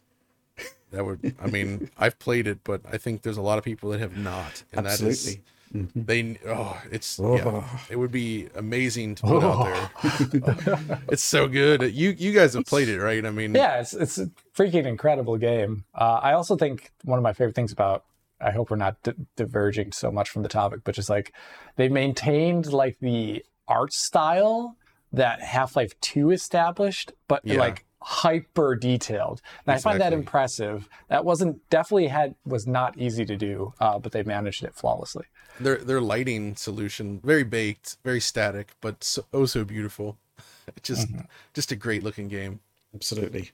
That 0.91 1.05
would, 1.05 1.35
I 1.43 1.49
mean, 1.49 1.91
I've 1.99 2.19
played 2.21 2.47
it, 2.47 2.61
but 2.63 2.81
I 2.91 2.99
think 2.99 3.23
there's 3.23 3.37
a 3.37 3.43
lot 3.43 3.59
of 3.59 3.65
people 3.65 3.91
that 3.91 4.01
have 4.01 4.17
not. 4.17 4.63
And 4.73 4.87
Absolutely. 4.87 5.15
that 5.15 5.39
is, 5.39 5.39
Mm-hmm. 5.75 6.03
they, 6.05 6.39
oh, 6.47 6.81
it's, 6.93 7.19
Oh. 7.19 7.37
yeah, 7.37 7.79
it 7.91 7.97
would 7.97 8.13
be 8.13 8.49
amazing 8.55 9.17
to 9.17 9.23
put 9.25 9.43
out 9.43 9.91
there. 10.03 11.01
it's 11.09 11.23
so 11.23 11.49
good. 11.49 11.83
You, 11.93 12.11
you 12.17 12.33
guys 12.33 12.55
have 12.55 12.65
played 12.65 12.89
it, 12.89 13.01
right? 13.01 13.25
I 13.27 13.31
mean, 13.31 13.55
Yeah, 13.55 13.81
it's 13.81 13.93
it's 13.93 14.19
a 14.19 14.27
freaking 14.57 14.87
incredible 14.87 15.37
game. 15.37 15.85
Uh, 15.95 16.21
I 16.23 16.33
also 16.35 16.57
think 16.57 16.93
one 17.03 17.19
of 17.19 17.23
my 17.23 17.33
favorite 17.33 17.57
things 17.57 17.73
about 17.73 18.05
I 18.41 18.51
hope 18.53 18.71
we're 18.71 18.77
not 18.77 19.03
di- 19.03 19.15
diverging 19.37 19.93
so 19.93 20.11
much 20.13 20.29
from 20.31 20.43
the 20.43 20.49
topic, 20.49 20.81
but 20.85 20.95
just 20.95 21.09
like 21.11 21.33
they 21.77 21.89
maintained 21.89 22.73
like 22.73 22.99
the 23.01 23.45
art 23.67 23.93
style 23.93 24.77
that 25.13 25.41
Half 25.43 25.77
Life 25.77 25.99
Two 26.01 26.31
established, 26.31 27.13
but 27.29 27.41
Yeah. 27.45 27.59
like 27.59 27.85
hyper 28.03 28.77
detailed. 28.77 29.41
And 29.67 29.75
I 29.75 29.79
find 29.79 30.01
that 30.01 30.13
impressive. 30.13 30.89
That 31.09 31.25
wasn't 31.25 31.69
definitely 31.71 32.09
had 32.09 32.35
was 32.45 32.67
not 32.67 32.99
easy 32.99 33.25
to 33.25 33.37
do, 33.37 33.73
uh, 33.81 33.99
but 33.99 34.13
they 34.13 34.23
managed 34.23 34.63
it 34.63 34.75
flawlessly. 34.75 35.25
Their, 35.61 35.77
their 35.77 36.01
lighting 36.01 36.57
solution, 36.57 37.21
very 37.23 37.45
baked, 37.45 37.97
very 38.05 38.21
static, 38.21 38.73
but 38.81 39.03
so, 39.05 39.25
oh 39.33 39.47
so 39.47 39.65
beautiful. 39.65 40.17
Just, 40.83 41.09
just 41.53 41.73
a 41.73 41.77
great 41.77 42.03
looking 42.03 42.27
game. 42.27 42.59
Absolutely. 42.95 43.51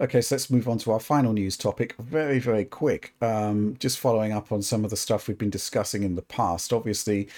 Okay, 0.00 0.20
so 0.20 0.34
let's 0.34 0.50
move 0.50 0.68
on 0.68 0.78
to 0.78 0.92
our 0.92 1.00
final 1.00 1.32
news 1.32 1.56
topic. 1.56 1.94
Very, 1.98 2.38
very 2.38 2.64
quick. 2.64 3.14
Um, 3.20 3.76
just 3.78 3.98
following 3.98 4.32
up 4.32 4.52
on 4.52 4.62
some 4.62 4.84
of 4.84 4.90
the 4.90 4.96
stuff 4.96 5.26
we've 5.26 5.36
been 5.36 5.50
discussing 5.50 6.04
in 6.04 6.14
the 6.14 6.22
past. 6.22 6.72
Obviously, 6.72 7.28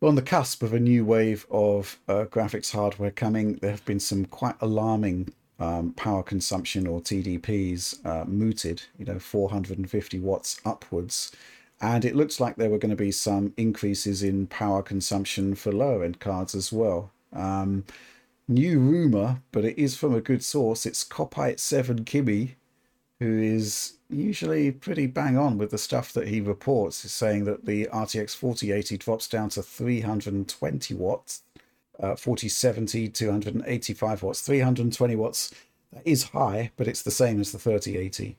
we're 0.00 0.08
on 0.08 0.16
the 0.16 0.22
cusp 0.22 0.62
of 0.62 0.72
a 0.72 0.80
new 0.80 1.04
wave 1.04 1.46
of 1.50 1.98
uh, 2.08 2.24
graphics 2.24 2.72
hardware 2.72 3.12
coming. 3.12 3.54
There 3.54 3.70
have 3.70 3.84
been 3.84 4.00
some 4.00 4.24
quite 4.26 4.56
alarming 4.60 5.32
um, 5.60 5.92
power 5.92 6.22
consumption 6.22 6.86
or 6.86 7.00
TDPs 7.00 8.04
uh, 8.04 8.24
mooted, 8.26 8.82
you 8.98 9.04
know, 9.04 9.18
450 9.18 10.18
watts 10.18 10.60
upwards. 10.64 11.32
And 11.80 12.04
it 12.04 12.16
looks 12.16 12.40
like 12.40 12.56
there 12.56 12.70
were 12.70 12.78
going 12.78 12.90
to 12.90 12.96
be 12.96 13.12
some 13.12 13.52
increases 13.56 14.22
in 14.22 14.48
power 14.48 14.82
consumption 14.82 15.54
for 15.54 15.70
lower 15.70 16.02
end 16.02 16.18
cards 16.18 16.54
as 16.54 16.72
well. 16.72 17.12
Um, 17.32 17.84
new 18.48 18.80
rumor, 18.80 19.42
but 19.52 19.64
it 19.64 19.78
is 19.78 19.96
from 19.96 20.14
a 20.14 20.20
good 20.20 20.42
source. 20.42 20.86
It's 20.86 21.04
kopite7kimi, 21.04 22.54
who 23.20 23.38
is 23.38 23.94
usually 24.10 24.72
pretty 24.72 25.06
bang 25.06 25.36
on 25.36 25.58
with 25.58 25.70
the 25.70 25.78
stuff 25.78 26.12
that 26.14 26.28
he 26.28 26.40
reports. 26.40 27.04
Is 27.04 27.12
saying 27.12 27.44
that 27.44 27.66
the 27.66 27.86
RTX 27.92 28.34
4080 28.34 28.96
drops 28.96 29.28
down 29.28 29.50
to 29.50 29.62
320 29.62 30.94
watts, 30.94 31.42
uh, 32.00 32.16
4070 32.16 33.08
285 33.08 34.22
watts, 34.22 34.40
320 34.40 35.16
watts. 35.16 35.54
That 35.92 36.06
is 36.06 36.24
high, 36.24 36.70
but 36.76 36.88
it's 36.88 37.02
the 37.02 37.10
same 37.10 37.40
as 37.40 37.52
the 37.52 37.58
3080. 37.58 38.36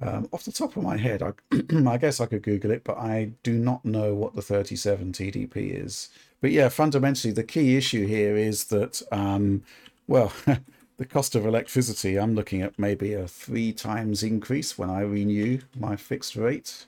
Um, 0.00 0.28
off 0.32 0.44
the 0.44 0.52
top 0.52 0.76
of 0.76 0.82
my 0.82 0.96
head, 0.96 1.22
I, 1.22 1.32
I 1.88 1.96
guess 1.96 2.20
I 2.20 2.26
could 2.26 2.42
Google 2.42 2.70
it, 2.70 2.84
but 2.84 2.98
I 2.98 3.32
do 3.42 3.54
not 3.54 3.84
know 3.84 4.14
what 4.14 4.34
the 4.34 4.42
37 4.42 5.12
TDP 5.12 5.82
is. 5.82 6.10
But 6.40 6.50
yeah, 6.50 6.68
fundamentally, 6.68 7.32
the 7.32 7.44
key 7.44 7.76
issue 7.76 8.06
here 8.06 8.36
is 8.36 8.64
that, 8.64 9.00
um, 9.10 9.62
well, 10.06 10.32
the 10.98 11.06
cost 11.06 11.34
of 11.34 11.46
electricity, 11.46 12.18
I'm 12.18 12.34
looking 12.34 12.60
at 12.62 12.78
maybe 12.78 13.14
a 13.14 13.26
three 13.26 13.72
times 13.72 14.22
increase 14.22 14.76
when 14.76 14.90
I 14.90 15.00
renew 15.00 15.60
my 15.78 15.96
fixed 15.96 16.36
rate, 16.36 16.86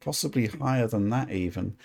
possibly 0.00 0.46
higher 0.46 0.88
than 0.88 1.10
that 1.10 1.30
even. 1.30 1.76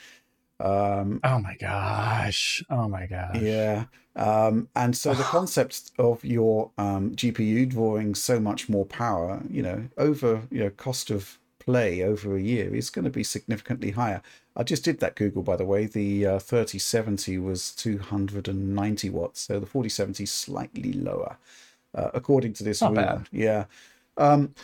Um, 0.60 1.20
Oh 1.24 1.40
my 1.40 1.56
gosh! 1.60 2.64
Oh 2.70 2.88
my 2.88 3.06
gosh! 3.08 3.36
yeah. 3.42 3.86
Um, 4.16 4.70
and 4.76 4.96
so 4.96 5.14
the 5.14 5.24
concept 5.24 5.92
of 6.00 6.24
your 6.24 6.72
um, 6.78 7.12
GPU 7.16 7.68
drawing 7.70 8.16
so 8.16 8.40
much 8.40 8.70
more 8.70 8.86
power, 8.86 9.42
you 9.50 9.62
know, 9.62 9.90
over, 9.98 10.44
you 10.50 10.62
know, 10.62 10.70
cost 10.70 11.10
of 11.12 11.38
play 11.60 12.02
over 12.04 12.38
a 12.38 12.42
year 12.42 12.74
is 12.74 12.90
going 12.90 13.04
to 13.04 13.12
be 13.12 13.24
significantly 13.24 13.92
higher. 13.92 14.22
I 14.56 14.64
just 14.64 14.86
did 14.86 15.00
that 15.02 15.16
Google, 15.16 15.44
by 15.44 15.58
the 15.58 15.66
way. 15.66 15.86
The 15.86 16.26
uh, 16.26 16.40
3070 16.40 17.38
was 17.40 17.72
290 17.76 19.10
watts, 19.10 19.42
so 19.42 19.60
the 19.60 19.66
4070 19.66 20.24
is 20.24 20.32
slightly 20.32 20.94
lower, 20.94 21.36
uh, 21.94 22.12
according 22.14 22.54
to 22.54 22.64
this 22.64 22.82
Not 22.82 22.92
rumor. 22.92 23.06
bad. 23.18 23.30
Yeah. 23.34 23.66
Um, 24.18 24.56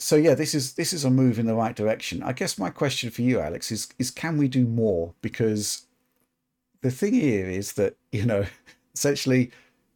so 0.00 0.16
yeah, 0.16 0.34
this 0.34 0.54
is 0.54 0.74
this 0.74 0.92
is 0.92 1.04
a 1.04 1.10
move 1.10 1.38
in 1.38 1.46
the 1.46 1.54
right 1.54 1.76
direction. 1.76 2.22
I 2.22 2.32
guess 2.32 2.58
my 2.58 2.70
question 2.70 3.10
for 3.10 3.22
you, 3.22 3.40
Alex, 3.40 3.70
is 3.70 3.88
is 3.98 4.10
can 4.10 4.38
we 4.38 4.48
do 4.48 4.66
more? 4.66 5.12
Because 5.20 5.86
the 6.82 6.90
thing 6.90 7.14
here 7.14 7.48
is 7.48 7.72
that 7.72 7.96
you 8.12 8.24
know 8.24 8.44
essentially 8.94 9.50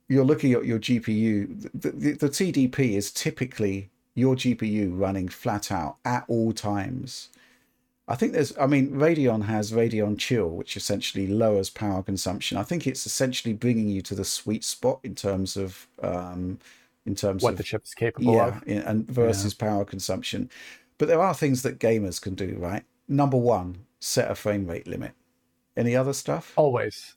you're 0.08 0.24
looking 0.24 0.52
at 0.52 0.64
your 0.64 0.78
gpu 0.78 1.70
the, 1.72 1.90
the, 1.90 2.12
the 2.12 2.28
tdp 2.28 2.78
is 2.78 3.10
typically 3.10 3.90
your 4.14 4.34
gpu 4.34 4.90
running 4.98 5.28
flat 5.28 5.72
out 5.72 5.96
at 6.04 6.24
all 6.28 6.52
times 6.52 7.30
i 8.06 8.14
think 8.14 8.32
there's 8.32 8.56
i 8.58 8.66
mean 8.66 8.90
radeon 8.90 9.44
has 9.44 9.72
radeon 9.72 10.18
chill 10.18 10.48
which 10.48 10.76
essentially 10.76 11.26
lowers 11.26 11.70
power 11.70 12.02
consumption 12.02 12.58
i 12.58 12.62
think 12.62 12.86
it's 12.86 13.06
essentially 13.06 13.54
bringing 13.54 13.88
you 13.88 14.02
to 14.02 14.14
the 14.14 14.24
sweet 14.24 14.62
spot 14.62 15.00
in 15.02 15.14
terms 15.14 15.56
of 15.56 15.86
um 16.02 16.58
in 17.06 17.14
terms 17.14 17.42
What 17.42 17.50
of 17.50 17.52
what 17.54 17.58
the 17.58 17.64
chip 17.64 17.84
is 17.84 17.94
capable 17.94 18.34
yeah, 18.34 18.48
of. 18.48 18.62
and 18.66 19.08
versus 19.08 19.54
power 19.54 19.84
consumption. 19.84 20.50
But 20.98 21.08
there 21.08 21.20
are 21.20 21.34
things 21.34 21.62
that 21.62 21.78
gamers 21.78 22.20
can 22.20 22.34
do, 22.34 22.56
right? 22.58 22.84
Number 23.08 23.36
one, 23.36 23.86
set 24.00 24.30
a 24.30 24.34
frame 24.34 24.66
rate 24.66 24.86
limit. 24.86 25.12
Any 25.76 25.96
other 25.96 26.12
stuff? 26.12 26.52
Always. 26.56 27.16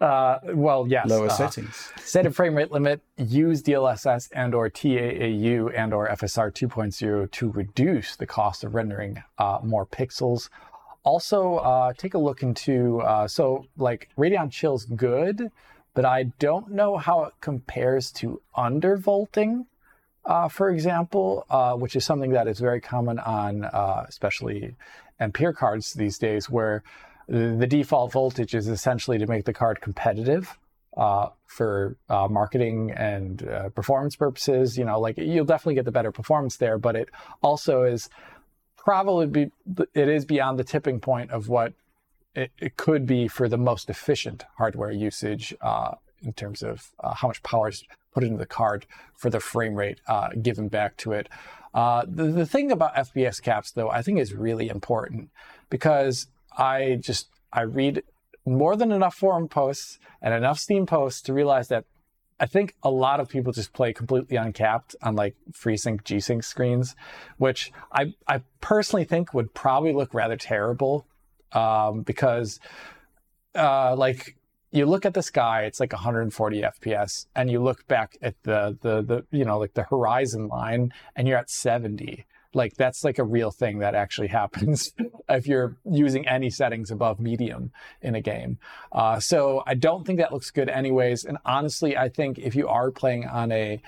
Uh, 0.00 0.38
well, 0.52 0.86
yes. 0.88 1.08
Lower 1.08 1.28
uh, 1.28 1.32
settings. 1.32 1.92
Set 2.02 2.26
a 2.26 2.30
frame 2.30 2.54
rate 2.54 2.72
limit, 2.72 3.00
use 3.16 3.62
DLSS 3.62 4.28
and 4.32 4.54
or 4.54 4.68
TAAU 4.68 5.72
and 5.74 5.94
or 5.94 6.08
FSR 6.08 6.52
2.0 6.52 7.30
to 7.30 7.50
reduce 7.52 8.16
the 8.16 8.26
cost 8.26 8.64
of 8.64 8.74
rendering 8.74 9.22
uh, 9.38 9.58
more 9.62 9.86
pixels. 9.86 10.48
Also, 11.04 11.56
uh, 11.56 11.92
take 11.96 12.14
a 12.14 12.18
look 12.18 12.42
into, 12.42 13.00
uh, 13.02 13.28
so 13.28 13.66
like 13.76 14.08
Radeon 14.18 14.50
Chill's 14.50 14.86
good, 14.86 15.50
but 15.94 16.04
I 16.04 16.24
don't 16.38 16.72
know 16.72 16.96
how 16.96 17.24
it 17.24 17.34
compares 17.40 18.12
to 18.12 18.40
undervolting, 18.56 19.66
uh, 20.24 20.48
for 20.48 20.70
example, 20.70 21.46
uh, 21.48 21.74
which 21.74 21.96
is 21.96 22.04
something 22.04 22.32
that 22.32 22.48
is 22.48 22.58
very 22.58 22.80
common 22.80 23.18
on 23.18 23.64
uh, 23.64 24.04
especially 24.08 24.74
Ampere 25.20 25.52
cards 25.52 25.92
these 25.92 26.18
days, 26.18 26.50
where 26.50 26.82
the 27.28 27.56
the 27.58 27.66
default 27.66 28.12
voltage 28.12 28.54
is 28.54 28.68
essentially 28.68 29.18
to 29.18 29.26
make 29.26 29.44
the 29.44 29.52
card 29.52 29.80
competitive 29.80 30.58
uh, 30.96 31.28
for 31.46 31.96
uh, 32.08 32.28
marketing 32.28 32.90
and 32.90 33.46
uh, 33.48 33.68
performance 33.70 34.16
purposes. 34.16 34.76
You 34.76 34.84
know, 34.84 34.98
like 34.98 35.16
you'll 35.18 35.44
definitely 35.44 35.74
get 35.76 35.84
the 35.84 35.92
better 35.92 36.12
performance 36.12 36.56
there, 36.56 36.78
but 36.78 36.96
it 36.96 37.08
also 37.42 37.84
is 37.84 38.08
probably 38.76 39.26
be, 39.26 39.50
it 39.94 40.08
is 40.08 40.24
beyond 40.24 40.58
the 40.58 40.64
tipping 40.64 41.00
point 41.00 41.30
of 41.30 41.48
what 41.48 41.72
it, 42.34 42.50
it 42.58 42.76
could 42.76 43.06
be 43.06 43.28
for 43.28 43.48
the 43.48 43.58
most 43.58 43.88
efficient 43.88 44.44
hardware 44.56 44.90
usage 44.90 45.54
uh, 45.60 45.94
in 46.22 46.32
terms 46.32 46.62
of 46.62 46.90
uh, 47.00 47.14
how 47.14 47.28
much 47.28 47.42
power 47.42 47.68
is 47.68 47.84
put 48.12 48.24
into 48.24 48.38
the 48.38 48.46
card 48.46 48.86
for 49.16 49.30
the 49.30 49.40
frame 49.40 49.74
rate 49.74 50.00
uh, 50.06 50.28
given 50.40 50.68
back 50.68 50.96
to 50.96 51.12
it. 51.12 51.28
Uh, 51.74 52.04
the, 52.06 52.24
the 52.24 52.46
thing 52.46 52.70
about 52.70 52.94
FPS 52.94 53.42
caps, 53.42 53.72
though, 53.72 53.90
I 53.90 54.02
think 54.02 54.18
is 54.18 54.32
really 54.32 54.68
important 54.68 55.30
because 55.70 56.28
I 56.56 56.98
just 57.00 57.28
I 57.52 57.62
read 57.62 58.02
more 58.46 58.76
than 58.76 58.92
enough 58.92 59.14
forum 59.14 59.48
posts 59.48 59.98
and 60.22 60.32
enough 60.32 60.58
Steam 60.58 60.86
posts 60.86 61.20
to 61.22 61.32
realize 61.32 61.68
that 61.68 61.84
I 62.38 62.46
think 62.46 62.74
a 62.82 62.90
lot 62.90 63.20
of 63.20 63.28
people 63.28 63.52
just 63.52 63.72
play 63.72 63.92
completely 63.92 64.36
uncapped 64.36 64.96
on 65.02 65.14
like 65.14 65.36
FreeSync 65.52 66.04
G-Sync 66.04 66.42
screens, 66.42 66.96
which 67.38 67.72
I, 67.92 68.14
I 68.26 68.42
personally 68.60 69.04
think 69.04 69.32
would 69.32 69.54
probably 69.54 69.92
look 69.92 70.12
rather 70.14 70.36
terrible 70.36 71.06
um, 71.54 72.02
because 72.02 72.60
uh, 73.54 73.94
like 73.96 74.36
you 74.70 74.86
look 74.86 75.06
at 75.06 75.14
the 75.14 75.22
sky, 75.22 75.64
it's 75.64 75.78
like 75.78 75.92
140 75.92 76.62
FPS, 76.62 77.26
and 77.36 77.50
you 77.50 77.62
look 77.62 77.86
back 77.86 78.16
at 78.20 78.34
the 78.42 78.76
the 78.82 79.02
the 79.02 79.24
you 79.30 79.44
know 79.44 79.58
like 79.58 79.74
the 79.74 79.84
horizon 79.84 80.48
line, 80.48 80.92
and 81.14 81.28
you're 81.28 81.38
at 81.38 81.48
70. 81.48 82.26
Like 82.54 82.74
that's 82.74 83.02
like 83.04 83.18
a 83.18 83.24
real 83.24 83.50
thing 83.50 83.78
that 83.78 83.94
actually 83.94 84.28
happens 84.40 84.92
if 85.28 85.46
you're 85.46 85.76
using 85.90 86.26
any 86.26 86.50
settings 86.50 86.90
above 86.90 87.20
medium 87.20 87.72
in 88.02 88.14
a 88.14 88.20
game. 88.20 88.58
Uh, 88.92 89.20
so 89.20 89.62
I 89.66 89.74
don't 89.74 90.06
think 90.06 90.18
that 90.18 90.32
looks 90.32 90.50
good 90.50 90.68
anyways. 90.68 91.24
And 91.24 91.38
honestly, 91.44 91.96
I 91.96 92.08
think 92.08 92.38
if 92.38 92.54
you 92.54 92.68
are 92.68 92.90
playing 92.90 93.26
on 93.26 93.50
a 93.52 93.80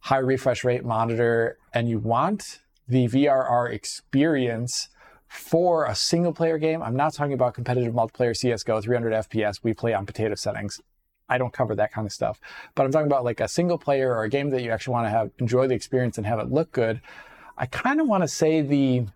high 0.00 0.18
refresh 0.18 0.64
rate 0.64 0.84
monitor 0.84 1.58
and 1.72 1.88
you 1.88 1.98
want 1.98 2.60
the 2.88 3.08
VRR 3.08 3.72
experience 3.72 4.88
for 5.30 5.84
a 5.84 5.94
single 5.94 6.32
player 6.32 6.58
game, 6.58 6.82
I'm 6.82 6.96
not 6.96 7.14
talking 7.14 7.34
about 7.34 7.54
competitive 7.54 7.94
multiplayer 7.94 8.32
CSGO 8.32 8.82
300 8.82 9.12
FPS. 9.12 9.60
We 9.62 9.72
play 9.72 9.94
on 9.94 10.04
potato 10.04 10.34
settings. 10.34 10.80
I 11.28 11.38
don't 11.38 11.52
cover 11.52 11.76
that 11.76 11.92
kind 11.92 12.04
of 12.04 12.12
stuff. 12.12 12.40
But 12.74 12.84
I'm 12.84 12.90
talking 12.90 13.06
about 13.06 13.22
like 13.22 13.38
a 13.38 13.46
single 13.46 13.78
player 13.78 14.12
or 14.12 14.24
a 14.24 14.28
game 14.28 14.50
that 14.50 14.62
you 14.62 14.72
actually 14.72 14.94
want 14.94 15.06
to 15.06 15.10
have 15.10 15.30
enjoy 15.38 15.68
the 15.68 15.74
experience 15.76 16.18
and 16.18 16.26
have 16.26 16.40
it 16.40 16.50
look 16.50 16.72
good. 16.72 17.00
I 17.56 17.66
kind 17.66 18.00
of 18.00 18.08
want 18.08 18.24
to 18.24 18.28
say 18.28 18.60
the 18.60 19.06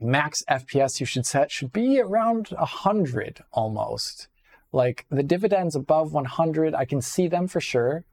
max 0.00 0.42
FPS 0.50 0.98
you 0.98 1.06
should 1.06 1.24
set 1.24 1.52
should 1.52 1.72
be 1.72 2.00
around 2.00 2.48
100 2.48 3.44
almost. 3.52 4.26
Like 4.72 5.06
the 5.10 5.22
dividends 5.22 5.76
above 5.76 6.12
100, 6.12 6.74
I 6.74 6.84
can 6.86 7.00
see 7.00 7.28
them 7.28 7.46
for 7.46 7.60
sure. 7.60 8.04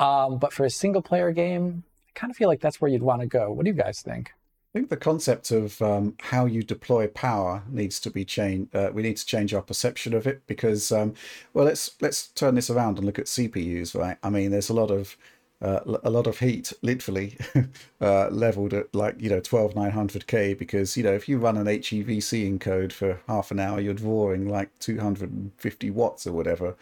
Um, 0.00 0.38
but 0.38 0.52
for 0.52 0.64
a 0.64 0.70
single 0.70 1.00
player 1.00 1.30
game, 1.30 1.84
I 2.08 2.18
kind 2.18 2.32
of 2.32 2.36
feel 2.36 2.48
like 2.48 2.60
that's 2.60 2.80
where 2.80 2.90
you'd 2.90 3.04
want 3.04 3.20
to 3.20 3.28
go. 3.28 3.52
What 3.52 3.66
do 3.66 3.70
you 3.70 3.76
guys 3.76 4.02
think? 4.02 4.32
I 4.74 4.78
think 4.78 4.88
the 4.88 4.96
concept 4.96 5.50
of 5.50 5.82
um, 5.82 6.16
how 6.18 6.46
you 6.46 6.62
deploy 6.62 7.06
power 7.06 7.62
needs 7.68 8.00
to 8.00 8.10
be 8.10 8.24
changed. 8.24 8.74
Uh, 8.74 8.90
we 8.94 9.02
need 9.02 9.18
to 9.18 9.26
change 9.26 9.52
our 9.52 9.60
perception 9.60 10.14
of 10.14 10.26
it 10.26 10.46
because, 10.46 10.90
um, 10.90 11.12
well, 11.52 11.66
let's 11.66 11.94
let's 12.00 12.28
turn 12.28 12.54
this 12.54 12.70
around 12.70 12.96
and 12.96 13.04
look 13.04 13.18
at 13.18 13.26
CPUs, 13.26 13.94
right? 13.94 14.16
I 14.22 14.30
mean, 14.30 14.50
there's 14.50 14.70
a 14.70 14.74
lot 14.74 14.90
of 14.90 15.18
uh, 15.60 15.80
a 16.02 16.08
lot 16.08 16.26
of 16.26 16.38
heat 16.38 16.72
literally 16.80 17.36
uh, 18.00 18.28
leveled 18.30 18.72
at 18.72 18.94
like 18.94 19.20
you 19.20 19.28
know 19.28 19.42
12900k 19.42 20.58
because 20.58 20.96
you 20.96 21.02
know 21.02 21.12
if 21.12 21.28
you 21.28 21.36
run 21.36 21.58
an 21.58 21.66
HEVC 21.66 22.58
encode 22.58 22.92
for 22.92 23.20
half 23.28 23.50
an 23.50 23.60
hour, 23.60 23.78
you're 23.78 23.92
drawing 23.92 24.48
like 24.48 24.70
250 24.78 25.90
watts 25.90 26.26
or 26.26 26.32
whatever. 26.32 26.76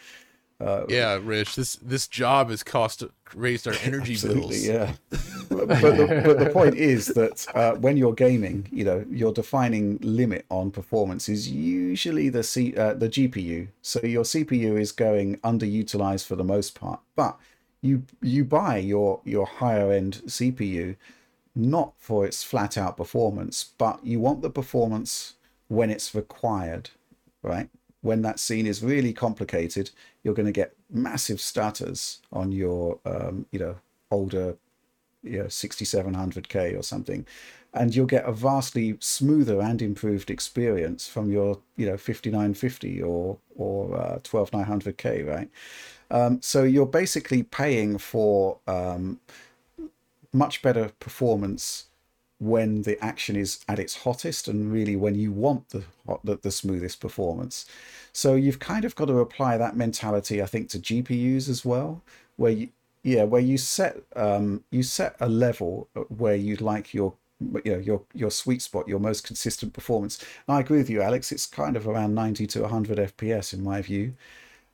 Uh, 0.61 0.85
yeah, 0.89 1.19
Rich. 1.23 1.57
This 1.57 1.77
this 1.77 2.07
job 2.07 2.51
has 2.51 2.63
cost 2.63 3.03
raised 3.35 3.67
our 3.67 3.75
energy 3.83 4.17
bills. 4.17 4.67
Yeah, 4.67 4.93
but, 5.11 5.69
the, 5.69 6.23
but 6.25 6.39
the 6.39 6.51
point 6.53 6.77
is 6.77 7.07
that 7.09 7.47
uh, 7.55 7.73
when 7.77 7.97
you're 7.97 8.13
gaming, 8.13 8.69
you 8.71 8.85
know 8.85 9.05
your 9.11 9.33
defining 9.33 9.99
limit 10.03 10.45
on 10.51 10.71
performance 10.71 11.29
is 11.29 11.51
usually 11.51 12.29
the 12.29 12.43
C, 12.43 12.77
uh, 12.77 12.95
the 12.95 13.09
GPU. 13.09 13.69
So 13.81 14.01
your 14.03 14.25
CPU 14.25 14.79
is 14.79 14.93
going 14.93 15.37
underutilized 15.39 16.27
for 16.27 16.37
the 16.37 16.45
most 16.45 16.79
part, 16.79 17.01
but 17.17 17.39
you 17.81 18.05
you 18.21 18.45
buy 18.45 18.77
your 18.77 19.21
your 19.25 19.47
higher 19.47 19.91
end 19.91 20.21
CPU 20.27 20.97
not 21.55 21.95
for 21.99 22.25
its 22.25 22.43
flat 22.43 22.79
out 22.79 22.97
performance, 22.97 23.65
but 23.77 24.05
you 24.05 24.21
want 24.21 24.43
the 24.43 24.51
performance 24.51 25.35
when 25.69 25.91
it's 25.91 26.15
required, 26.15 26.91
right? 27.43 27.69
When 28.03 28.23
that 28.23 28.39
scene 28.39 28.67
is 28.67 28.83
really 28.83 29.13
complicated, 29.13 29.91
you're 30.23 30.35
going 30.35 30.47
to 30.47 30.53
get 30.53 30.75
massive 30.91 31.41
stutters 31.41 32.21
on 32.33 32.53
your, 32.53 32.99
um, 33.05 33.47
you 33.51 33.59
know, 33.59 33.77
older, 34.11 34.57
you 35.23 35.39
know, 35.39 35.45
6700K 35.45 36.79
or 36.79 36.83
something. 36.83 37.27
And 37.73 37.95
you'll 37.95 38.07
get 38.07 38.25
a 38.25 38.33
vastly 38.33 38.97
smoother 39.01 39.61
and 39.61 39.81
improved 39.81 40.31
experience 40.31 41.07
from 41.07 41.31
your, 41.31 41.59
you 41.77 41.87
know, 41.87 41.97
5950 41.97 43.03
or, 43.03 43.39
or 43.55 43.97
uh, 43.97 44.19
12900K, 44.21 45.27
right? 45.27 45.51
Um, 46.11 46.43
so 46.43 46.65
you're 46.65 46.87
basically 46.87 47.45
paying 47.45 47.99
for 47.99 48.59
um, 48.67 49.21
much 50.33 50.63
better 50.63 50.91
performance 50.99 51.87
when 52.41 52.83
the 52.83 53.03
action 53.05 53.37
is 53.37 53.63
at 53.69 53.79
its 53.79 53.97
hottest 53.97 54.49
and 54.49 54.73
really 54.73 54.97
when 54.97 55.15
you 55.15 55.31
want 55.31 55.69
the, 55.69 55.85
the, 56.25 56.37
the 56.37 56.51
smoothest 56.51 56.99
performance. 56.99 57.67
So 58.13 58.35
you've 58.35 58.59
kind 58.59 58.85
of 58.85 58.97
got 58.97 59.07
to 59.07 59.19
apply 59.19 59.59
that 59.59 59.77
mentality, 59.77 60.43
I 60.43 60.47
think, 60.47 60.71
to 60.71 60.79
GPUs 60.79 61.49
as 61.49 61.65
well, 61.65 62.03
where 62.37 62.53
you 62.53 62.69
yeah, 63.03 63.25
where 63.25 63.41
you 63.41 63.57
set 63.57 63.97
um, 64.15 64.63
you 64.71 64.83
set 64.83 65.17
a 65.21 65.29
level 65.29 65.89
where 66.09 66.35
you'd 66.35 66.61
like 66.61 66.93
your 66.93 67.15
you 67.41 67.73
know 67.73 67.79
your 67.79 68.03
your 68.13 68.31
sweet 68.31 68.61
spot, 68.63 68.89
your 68.89 68.99
most 68.99 69.27
consistent 69.27 69.73
performance. 69.73 70.23
And 70.47 70.57
I 70.57 70.61
agree 70.61 70.79
with 70.79 70.91
you, 70.91 71.01
Alex. 71.01 71.33
It's 71.33 71.47
kind 71.47 71.77
of 71.77 71.89
around 71.89 72.15
90 72.15 72.47
to 72.49 72.63
100 72.63 72.99
FPS 72.99 73.55
in 73.55 73.63
my 73.63 73.81
view. 73.81 74.15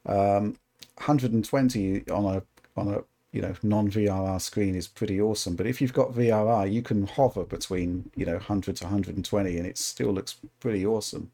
Um, 0.07 0.57
120 0.97 2.09
on 2.11 2.37
a 2.37 2.43
on 2.77 2.89
a 2.89 3.05
you 3.37 3.43
know 3.43 3.55
non-VRR 3.63 4.41
screen 4.41 4.75
is 4.75 4.89
pretty 4.89 5.21
awesome. 5.21 5.57
But 5.57 5.67
if 5.67 5.83
you've 5.83 5.93
got 5.93 6.15
VRR, 6.15 6.73
you 6.73 6.81
can 6.81 7.07
hover 7.07 7.45
between 7.45 8.11
you 8.17 8.25
know 8.25 8.33
100 8.37 8.77
to 8.77 8.85
120, 8.85 9.59
and 9.59 9.67
it 9.67 9.77
still 9.77 10.11
looks 10.11 10.37
pretty 10.59 10.87
awesome. 10.87 11.31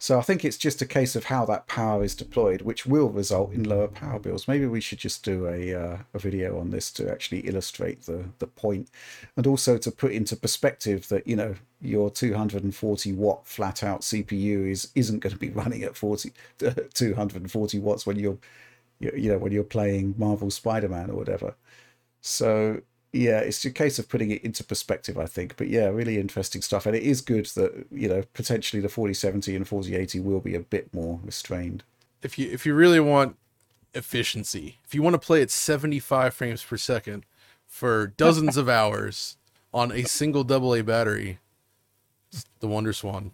So 0.00 0.18
I 0.18 0.22
think 0.22 0.44
it's 0.44 0.56
just 0.56 0.82
a 0.82 0.84
case 0.84 1.14
of 1.14 1.26
how 1.26 1.44
that 1.44 1.68
power 1.68 2.02
is 2.02 2.16
deployed, 2.16 2.62
which 2.62 2.84
will 2.84 3.08
result 3.08 3.52
in 3.52 3.62
lower 3.62 3.86
power 3.86 4.18
bills. 4.18 4.48
Maybe 4.48 4.66
we 4.66 4.80
should 4.80 4.98
just 4.98 5.24
do 5.24 5.46
a 5.46 5.72
uh, 5.72 5.98
a 6.12 6.18
video 6.18 6.58
on 6.58 6.70
this 6.70 6.90
to 6.94 7.08
actually 7.08 7.42
illustrate 7.42 8.02
the 8.06 8.24
the 8.40 8.48
point, 8.48 8.88
and 9.36 9.46
also 9.46 9.78
to 9.78 9.92
put 9.92 10.10
into 10.10 10.34
perspective 10.34 11.06
that 11.06 11.24
you 11.28 11.36
know 11.36 11.54
your 11.80 12.10
240 12.10 13.12
watt 13.12 13.46
flat 13.46 13.84
out 13.84 14.00
CPU 14.00 14.68
is 14.68 14.88
isn't 14.96 15.20
going 15.20 15.34
to 15.34 15.38
be 15.38 15.50
running 15.60 15.84
at 15.84 15.96
40 15.96 16.32
240 16.94 17.78
watts 17.78 18.04
when 18.04 18.18
you're 18.18 18.38
you 19.02 19.30
know 19.30 19.38
when 19.38 19.52
you're 19.52 19.64
playing 19.64 20.14
Marvel 20.16 20.50
Spider-Man 20.50 21.10
or 21.10 21.16
whatever. 21.16 21.54
So 22.20 22.82
yeah, 23.12 23.40
it's 23.40 23.64
a 23.64 23.70
case 23.70 23.98
of 23.98 24.08
putting 24.08 24.30
it 24.30 24.42
into 24.42 24.64
perspective, 24.64 25.18
I 25.18 25.26
think. 25.26 25.56
But 25.56 25.68
yeah, 25.68 25.86
really 25.88 26.18
interesting 26.18 26.62
stuff, 26.62 26.86
and 26.86 26.96
it 26.96 27.02
is 27.02 27.20
good 27.20 27.46
that 27.46 27.86
you 27.90 28.08
know 28.08 28.22
potentially 28.32 28.80
the 28.80 28.88
4070 28.88 29.54
and 29.54 29.68
4080 29.68 30.20
will 30.20 30.40
be 30.40 30.54
a 30.54 30.60
bit 30.60 30.92
more 30.94 31.20
restrained. 31.22 31.82
If 32.22 32.38
you 32.38 32.50
if 32.50 32.64
you 32.64 32.74
really 32.74 33.00
want 33.00 33.36
efficiency, 33.94 34.78
if 34.84 34.94
you 34.94 35.02
want 35.02 35.14
to 35.14 35.18
play 35.18 35.42
at 35.42 35.50
75 35.50 36.32
frames 36.32 36.62
per 36.62 36.76
second 36.76 37.24
for 37.66 38.06
dozens 38.06 38.56
of 38.56 38.68
hours 38.68 39.36
on 39.74 39.92
a 39.92 40.04
single 40.04 40.50
AA 40.50 40.82
battery, 40.82 41.38
the 42.60 42.68
Wonder 42.68 42.92
Swan. 42.92 43.32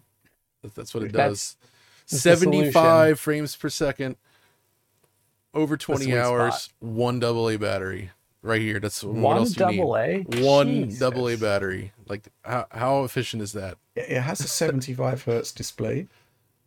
That's 0.75 0.93
what 0.93 1.03
it 1.03 1.13
does. 1.13 1.55
That's 2.09 2.21
75 2.21 3.17
frames 3.17 3.55
per 3.55 3.69
second 3.69 4.17
over 5.53 5.77
20 5.77 6.17
hours, 6.17 6.55
spot. 6.55 6.75
one 6.79 7.23
A 7.23 7.57
battery 7.57 8.11
right 8.41 8.61
here. 8.61 8.79
That's 8.79 9.03
one 9.03 9.21
what 9.21 9.37
else 9.37 9.53
double 9.53 9.97
A. 9.97 10.19
One 10.21 10.85
Jesus. 10.85 10.99
double 10.99 11.29
A 11.29 11.35
battery. 11.37 11.91
Like 12.07 12.27
how 12.43 12.65
how 12.71 13.03
efficient 13.03 13.41
is 13.41 13.53
that? 13.53 13.77
It 13.95 14.21
has 14.21 14.39
a 14.39 14.47
75 14.47 15.23
hertz 15.23 15.51
display. 15.51 16.07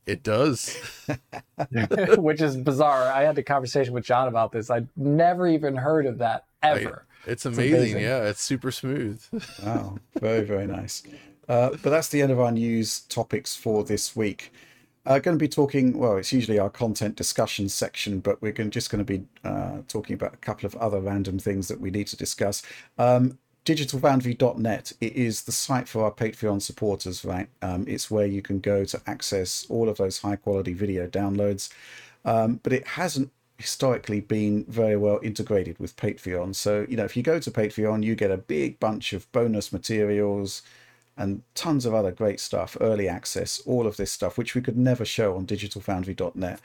It 0.05 0.22
does. 0.24 0.76
Which 2.16 2.41
is 2.41 2.57
bizarre. 2.57 3.12
I 3.12 3.22
had 3.22 3.39
a 3.39 3.43
conversation 3.43 3.95
with 3.95 4.05
John 4.05 4.26
about 4.26 4.51
this. 4.51 4.68
I'd 4.68 4.89
never 4.97 5.47
even 5.47 5.76
heard 5.76 6.07
of 6.07 6.18
that 6.18 6.45
ever. 6.62 7.07
It's 7.24 7.47
amazing. 7.47 7.72
it's 7.72 7.74
amazing. 7.83 8.03
Yeah, 8.03 8.24
it's 8.24 8.43
super 8.43 8.72
smooth. 8.72 9.22
wow. 9.64 9.99
Very, 10.18 10.45
very 10.45 10.66
nice. 10.66 11.05
Uh, 11.49 11.70
but 11.70 11.91
that's 11.91 12.09
the 12.09 12.20
end 12.20 12.33
of 12.33 12.41
our 12.41 12.51
news 12.51 13.01
topics 13.03 13.55
for 13.55 13.85
this 13.85 14.16
week 14.16 14.53
uh, 15.05 15.18
going 15.18 15.36
to 15.36 15.42
be 15.42 15.48
talking, 15.48 15.98
well, 15.98 16.16
it's 16.16 16.32
usually 16.32 16.59
our 16.59 16.70
content 16.70 17.16
discussion 17.16 17.68
section, 17.68 18.20
but 18.20 18.40
we're 18.40 18.53
going, 18.53 18.70
just 18.70 18.90
going 18.90 19.05
to 19.05 19.18
be 19.18 19.26
uh, 19.44 19.78
talking 19.88 20.14
about 20.14 20.34
a 20.34 20.38
couple 20.38 20.66
of 20.66 20.76
other 20.76 21.00
random 21.00 21.38
things 21.38 21.68
that 21.68 21.80
we 21.80 21.90
need 21.90 22.07
to 22.09 22.16
discuss. 22.16 22.62
Um, 22.98 23.38
digitalfoundry.net 23.64 24.92
it 25.00 25.12
is 25.12 25.42
the 25.42 25.53
site 25.53 25.88
for 25.88 26.05
our 26.05 26.11
patreon 26.11 26.61
supporters 26.61 27.24
right? 27.24 27.48
Um, 27.62 27.84
it's 27.86 28.11
where 28.11 28.26
you 28.26 28.42
can 28.42 28.59
go 28.59 28.84
to 28.84 29.00
access 29.07 29.66
all 29.68 29.88
of 29.88 29.98
those 29.98 30.18
high 30.18 30.36
quality 30.36 30.72
video 30.72 31.07
downloads. 31.07 31.72
Um, 32.24 32.61
but 32.62 32.72
it 32.72 32.86
hasn't 32.86 33.30
historically 33.59 34.20
been 34.20 34.64
very 34.64 34.96
well 34.96 35.20
integrated 35.22 35.78
with 35.78 35.96
patreon. 35.96 36.55
So 36.55 36.86
you 36.88 36.96
know 36.96 37.05
if 37.05 37.16
you 37.16 37.22
go 37.22 37.38
to 37.38 37.50
patreon 37.50 38.03
you 38.03 38.16
get 38.16 38.32
a 38.32 38.36
big 38.36 38.80
bunch 38.80 39.12
of 39.12 39.30
bonus 39.30 39.72
materials 39.72 40.62
and 41.17 41.43
tons 41.55 41.85
of 41.85 41.95
other 41.95 42.11
great 42.11 42.41
stuff, 42.41 42.77
early 42.81 43.09
access, 43.09 43.61
all 43.67 43.87
of 43.87 43.97
this 43.97 44.11
stuff, 44.11 44.39
which 44.39 44.55
we 44.55 44.61
could 44.61 44.77
never 44.77 45.05
show 45.05 45.37
on 45.37 45.47
digitalfoundry.net. 45.47 46.61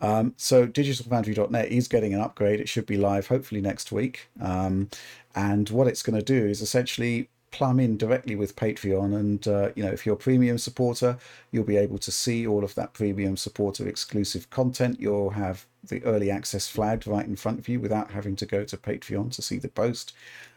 Um, 0.00 0.34
so 0.36 0.66
digitalfoundry.net 0.66 1.68
is 1.68 1.86
getting 1.86 2.12
an 2.12 2.20
upgrade. 2.20 2.60
It 2.60 2.68
should 2.68 2.86
be 2.86 2.96
live 2.96 3.28
hopefully 3.28 3.60
next 3.60 3.92
week. 3.92 4.28
Um, 4.40 4.90
and 5.34 5.70
what 5.70 5.86
it's 5.86 6.02
going 6.02 6.18
to 6.18 6.24
do 6.24 6.46
is 6.46 6.60
essentially 6.60 7.28
plumb 7.52 7.78
in 7.78 7.96
directly 7.96 8.34
with 8.34 8.56
Patreon. 8.56 9.14
And, 9.14 9.46
uh, 9.46 9.70
you 9.76 9.84
know, 9.84 9.90
if 9.90 10.04
you're 10.04 10.16
a 10.16 10.18
premium 10.18 10.58
supporter, 10.58 11.18
you'll 11.52 11.64
be 11.64 11.76
able 11.76 11.98
to 11.98 12.10
see 12.10 12.46
all 12.46 12.64
of 12.64 12.74
that 12.74 12.94
premium 12.94 13.36
supporter 13.36 13.86
exclusive 13.86 14.50
content. 14.50 14.98
You'll 14.98 15.30
have 15.30 15.66
the 15.84 16.02
early 16.04 16.30
access 16.30 16.68
flagged 16.68 17.06
right 17.06 17.26
in 17.26 17.36
front 17.36 17.60
of 17.60 17.68
you 17.68 17.78
without 17.78 18.10
having 18.10 18.34
to 18.36 18.46
go 18.46 18.64
to 18.64 18.76
Patreon 18.76 19.30
to 19.32 19.42
see 19.42 19.58
the 19.58 19.68
post. 19.68 20.12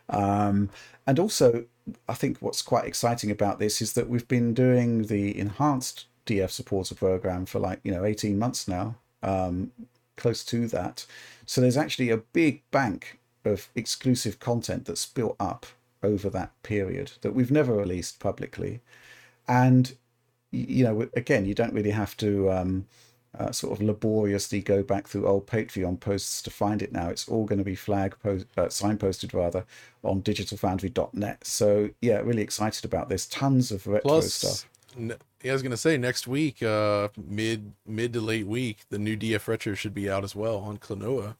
Um, 0.10 0.70
and 1.08 1.20
also, 1.20 1.66
I 2.08 2.14
think 2.14 2.38
what's 2.39 2.62
quite 2.62 2.86
exciting 2.86 3.32
about 3.32 3.60
this 3.60 3.82
is 3.82 3.93
that 3.93 4.10
we've 4.10 4.28
been 4.28 4.53
doing 4.53 5.03
the 5.03 5.38
enhanced 5.38 6.06
DF 6.26 6.49
supporter 6.49 6.95
program 6.95 7.45
for 7.45 7.60
like, 7.60 7.80
you 7.84 7.91
know, 7.91 8.06
18 8.06 8.38
months 8.38 8.68
now, 8.68 8.95
um, 9.22 9.72
close 10.18 10.43
to 10.45 10.68
that. 10.68 11.06
So 11.45 11.62
there's 11.62 11.78
actually 11.78 12.10
a 12.10 12.18
big 12.18 12.64
bank 12.72 13.20
of 13.43 13.70
exclusive 13.76 14.39
content 14.39 14.86
that's 14.86 15.06
built 15.06 15.36
up 15.39 15.68
over 16.01 16.30
that 16.30 16.51
period 16.64 17.14
that 17.22 17.34
we've 17.34 17.51
never 17.51 17.74
released 17.74 18.20
publicly. 18.20 18.82
And, 19.47 19.95
you 20.51 20.84
know, 20.84 21.08
again, 21.14 21.45
you 21.45 21.53
don't 21.53 21.74
really 21.74 21.91
have 21.91 22.18
to. 22.18 22.51
Um, 22.51 22.88
uh, 23.39 23.51
sort 23.51 23.73
of 23.73 23.86
laboriously 23.86 24.61
go 24.61 24.83
back 24.83 25.07
through 25.07 25.27
old 25.27 25.47
Patreon 25.47 25.99
posts 25.99 26.41
to 26.43 26.49
find 26.49 26.81
it 26.81 26.91
now. 26.91 27.09
It's 27.09 27.27
all 27.27 27.45
going 27.45 27.59
to 27.59 27.65
be 27.65 27.75
flag 27.75 28.15
post, 28.21 28.45
uh, 28.57 28.65
signposted 28.65 29.33
rather 29.33 29.65
on 30.03 30.21
digitalfoundry.net. 30.21 31.45
So 31.45 31.89
yeah, 32.01 32.17
really 32.19 32.41
excited 32.41 32.86
about 32.86 33.09
this. 33.09 33.25
Tons 33.25 33.71
of 33.71 33.88
retro 33.88 34.09
Plus, 34.09 34.33
stuff. 34.33 34.69
N- 34.97 35.15
yeah, 35.43 35.51
I 35.51 35.53
was 35.53 35.61
going 35.61 35.71
to 35.71 35.77
say 35.77 35.97
next 35.97 36.27
week, 36.27 36.63
uh, 36.63 37.09
mid 37.17 37.73
mid 37.86 38.13
to 38.13 38.21
late 38.21 38.47
week, 38.47 38.79
the 38.89 38.97
new 38.97 39.15
DF 39.15 39.47
retro 39.47 39.73
should 39.73 39.93
be 39.93 40.09
out 40.09 40.23
as 40.23 40.36
well 40.36 40.57
on 40.57 40.77
Klonoa. 40.77 41.36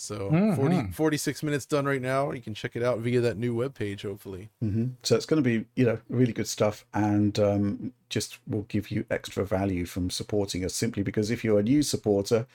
So 0.00 0.30
Mhm. 0.30 0.56
40, 0.56 0.92
46 0.92 1.42
minutes 1.42 1.66
done 1.66 1.84
right 1.84 2.00
now. 2.00 2.32
You 2.32 2.40
can 2.40 2.54
check 2.54 2.74
it 2.74 2.82
out 2.82 2.98
via 3.00 3.20
that 3.20 3.36
new 3.36 3.54
webpage, 3.54 4.02
hopefully. 4.02 4.50
hmm 4.60 4.86
So 5.02 5.14
it's 5.16 5.26
going 5.26 5.42
to 5.42 5.48
be, 5.48 5.66
you 5.76 5.84
know, 5.84 5.98
really 6.08 6.32
good 6.32 6.48
stuff, 6.48 6.84
and 6.94 7.38
um, 7.38 7.92
just 8.08 8.38
will 8.46 8.62
give 8.68 8.90
you 8.90 9.04
extra 9.10 9.44
value 9.44 9.84
from 9.84 10.10
supporting 10.10 10.64
us. 10.64 10.74
Simply 10.74 11.02
because 11.02 11.30
if 11.30 11.44
you're 11.44 11.60
a 11.60 11.62
new 11.62 11.82
supporter, 11.82 12.46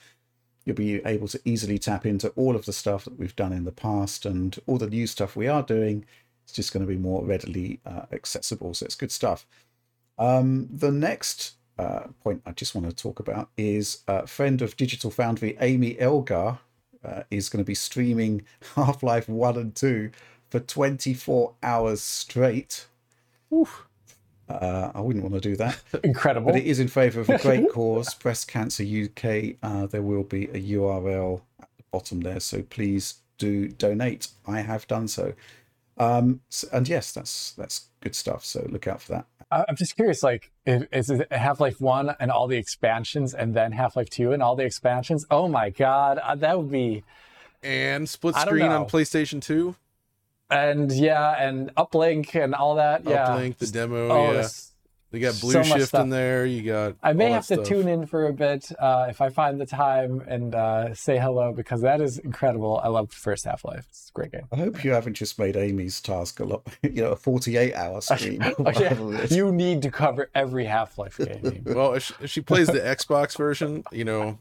you'll 0.64 0.76
be 0.76 0.96
able 1.06 1.28
to 1.28 1.40
easily 1.44 1.78
tap 1.78 2.04
into 2.04 2.30
all 2.30 2.56
of 2.56 2.66
the 2.66 2.72
stuff 2.72 3.04
that 3.04 3.18
we've 3.18 3.36
done 3.36 3.52
in 3.52 3.64
the 3.64 3.72
past 3.72 4.26
and 4.26 4.58
all 4.66 4.78
the 4.78 4.90
new 4.90 5.06
stuff 5.06 5.36
we 5.36 5.46
are 5.46 5.62
doing. 5.62 6.04
It's 6.44 6.52
just 6.52 6.72
going 6.72 6.84
to 6.84 6.92
be 6.92 6.98
more 6.98 7.24
readily 7.24 7.80
uh, 7.86 8.06
accessible. 8.12 8.74
So 8.74 8.84
it's 8.86 8.96
good 8.96 9.12
stuff. 9.12 9.46
Um, 10.18 10.68
the 10.72 10.90
next 10.90 11.54
uh, 11.78 12.04
point 12.22 12.42
I 12.46 12.52
just 12.52 12.74
want 12.74 12.88
to 12.88 12.94
talk 12.96 13.20
about 13.20 13.50
is 13.56 14.02
a 14.08 14.26
friend 14.26 14.62
of 14.62 14.76
Digital 14.76 15.10
Foundry, 15.12 15.56
Amy 15.60 15.98
Elgar, 16.00 16.58
uh, 17.06 17.22
is 17.30 17.48
going 17.48 17.64
to 17.64 17.66
be 17.66 17.74
streaming 17.74 18.42
Half 18.74 19.02
Life 19.02 19.28
1 19.28 19.56
and 19.56 19.74
2 19.74 20.10
for 20.50 20.60
24 20.60 21.54
hours 21.62 22.00
straight. 22.00 22.86
Uh, 24.48 24.92
I 24.94 25.00
wouldn't 25.00 25.24
want 25.24 25.34
to 25.34 25.40
do 25.40 25.56
that. 25.56 25.80
Incredible. 26.04 26.52
But 26.52 26.60
it 26.60 26.66
is 26.66 26.78
in 26.78 26.88
favour 26.88 27.20
of 27.20 27.28
a 27.28 27.38
great 27.38 27.70
cause, 27.72 28.14
Breast 28.14 28.48
Cancer 28.48 28.84
UK. 28.84 29.56
Uh, 29.62 29.86
there 29.86 30.02
will 30.02 30.22
be 30.22 30.44
a 30.44 30.62
URL 30.74 31.40
at 31.60 31.68
the 31.76 31.84
bottom 31.90 32.20
there, 32.20 32.40
so 32.40 32.62
please 32.62 33.16
do 33.38 33.68
donate. 33.68 34.28
I 34.46 34.60
have 34.60 34.86
done 34.86 35.08
so. 35.08 35.34
Um, 35.98 36.40
s- 36.50 36.64
and 36.72 36.88
yes, 36.88 37.12
that's 37.12 37.52
that's 37.52 37.88
good 38.00 38.14
stuff. 38.14 38.44
So 38.44 38.66
look 38.70 38.86
out 38.86 39.00
for 39.02 39.12
that. 39.12 39.26
I- 39.50 39.64
I'm 39.68 39.76
just 39.76 39.96
curious, 39.96 40.22
like, 40.22 40.50
is 40.66 41.08
it 41.08 41.30
Half 41.32 41.60
Life 41.60 41.80
1 41.80 42.16
and 42.20 42.30
all 42.30 42.48
the 42.48 42.56
expansions, 42.56 43.32
and 43.32 43.54
then 43.54 43.72
Half 43.72 43.96
Life 43.96 44.10
2 44.10 44.32
and 44.32 44.42
all 44.42 44.56
the 44.56 44.64
expansions? 44.64 45.24
Oh 45.30 45.46
my 45.48 45.70
God, 45.70 46.18
uh, 46.18 46.34
that 46.34 46.58
would 46.58 46.70
be. 46.70 47.04
And 47.62 48.08
split 48.08 48.34
screen 48.36 48.66
on. 48.70 48.86
PlayStation 48.86 49.40
2. 49.40 49.74
And 50.50 50.92
yeah, 50.92 51.30
and 51.42 51.74
Uplink 51.76 52.34
and 52.40 52.54
all 52.54 52.74
that. 52.76 53.04
Yeah. 53.04 53.26
Uplink, 53.28 53.56
the 53.58 53.66
demo. 53.66 54.08
Oh, 54.08 54.22
yeah. 54.26 54.32
that's- 54.34 54.72
They 55.16 55.20
got 55.22 55.40
Blue 55.40 55.54
much 55.54 55.68
Shift 55.68 55.94
in 55.94 56.10
there. 56.10 56.44
You 56.44 56.60
got. 56.60 56.96
I 57.02 57.14
may 57.14 57.30
have 57.30 57.46
that 57.46 57.56
to 57.56 57.64
stuff. 57.64 57.68
tune 57.78 57.88
in 57.88 58.04
for 58.04 58.26
a 58.26 58.34
bit 58.34 58.70
uh, 58.78 59.06
if 59.08 59.22
I 59.22 59.30
find 59.30 59.58
the 59.58 59.64
time 59.64 60.22
and 60.28 60.54
uh, 60.54 60.94
say 60.94 61.16
hello 61.16 61.54
because 61.54 61.80
that 61.80 62.02
is 62.02 62.18
incredible. 62.18 62.78
I 62.84 62.88
love 62.88 63.10
first 63.10 63.46
Half 63.46 63.64
Life. 63.64 63.86
It's 63.88 64.10
a 64.10 64.12
great 64.12 64.32
game. 64.32 64.42
I 64.52 64.56
hope 64.56 64.84
you 64.84 64.90
haven't 64.90 65.14
just 65.14 65.38
made 65.38 65.56
Amy's 65.56 66.02
task 66.02 66.38
a 66.40 66.44
lot, 66.44 66.66
you 66.82 67.02
know, 67.02 67.12
a 67.12 67.16
48 67.16 67.74
hour 67.74 68.00
stream. 68.02 68.42
Oh, 68.58 68.70
yeah. 68.78 69.26
You 69.30 69.50
need 69.52 69.80
to 69.82 69.90
cover 69.90 70.28
every 70.34 70.66
Half 70.66 70.98
Life 70.98 71.16
game. 71.16 71.64
Well, 71.76 71.94
if 71.94 72.02
she, 72.04 72.14
if 72.20 72.30
she 72.30 72.40
plays 72.42 72.66
the 72.66 72.80
Xbox 72.80 73.38
version, 73.38 73.84
you 73.90 74.04
know, 74.04 74.38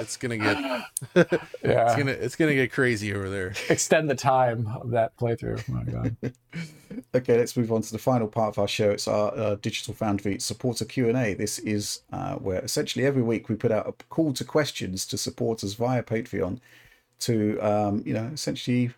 it's 0.00 0.16
gonna 0.16 0.38
get 0.38 0.56
yeah. 0.56 1.26
it's 1.62 1.96
gonna 1.96 2.12
it's 2.12 2.36
gonna 2.36 2.54
get 2.54 2.70
crazy 2.72 3.12
over 3.12 3.28
there. 3.28 3.54
Extend 3.68 4.08
the 4.08 4.14
time 4.14 4.68
of 4.80 4.90
that 4.90 5.16
playthrough. 5.16 5.64
Oh 5.68 5.72
my 5.72 5.84
God. 5.84 6.16
Okay, 7.14 7.36
let's 7.36 7.56
move 7.56 7.72
on 7.72 7.82
to 7.82 7.92
the 7.92 7.98
final 7.98 8.28
part 8.28 8.54
of 8.54 8.58
our 8.58 8.68
show. 8.68 8.90
It's 8.90 9.08
our 9.08 9.36
uh, 9.36 9.56
Digital 9.56 9.94
Foundry 9.94 10.38
supporter 10.38 10.84
Q 10.84 11.08
and 11.08 11.16
A. 11.18 11.34
This 11.34 11.58
is 11.60 12.02
uh, 12.12 12.34
where 12.36 12.60
essentially 12.60 13.04
every 13.04 13.22
week 13.22 13.48
we 13.48 13.56
put 13.56 13.72
out 13.72 13.88
a 13.88 13.92
call 14.10 14.32
to 14.34 14.44
questions 14.44 15.06
to 15.06 15.18
supporters 15.18 15.74
via 15.74 16.02
Patreon 16.02 16.58
to, 17.20 17.58
um, 17.60 18.02
you 18.06 18.14
know, 18.14 18.30
essentially 18.32 18.90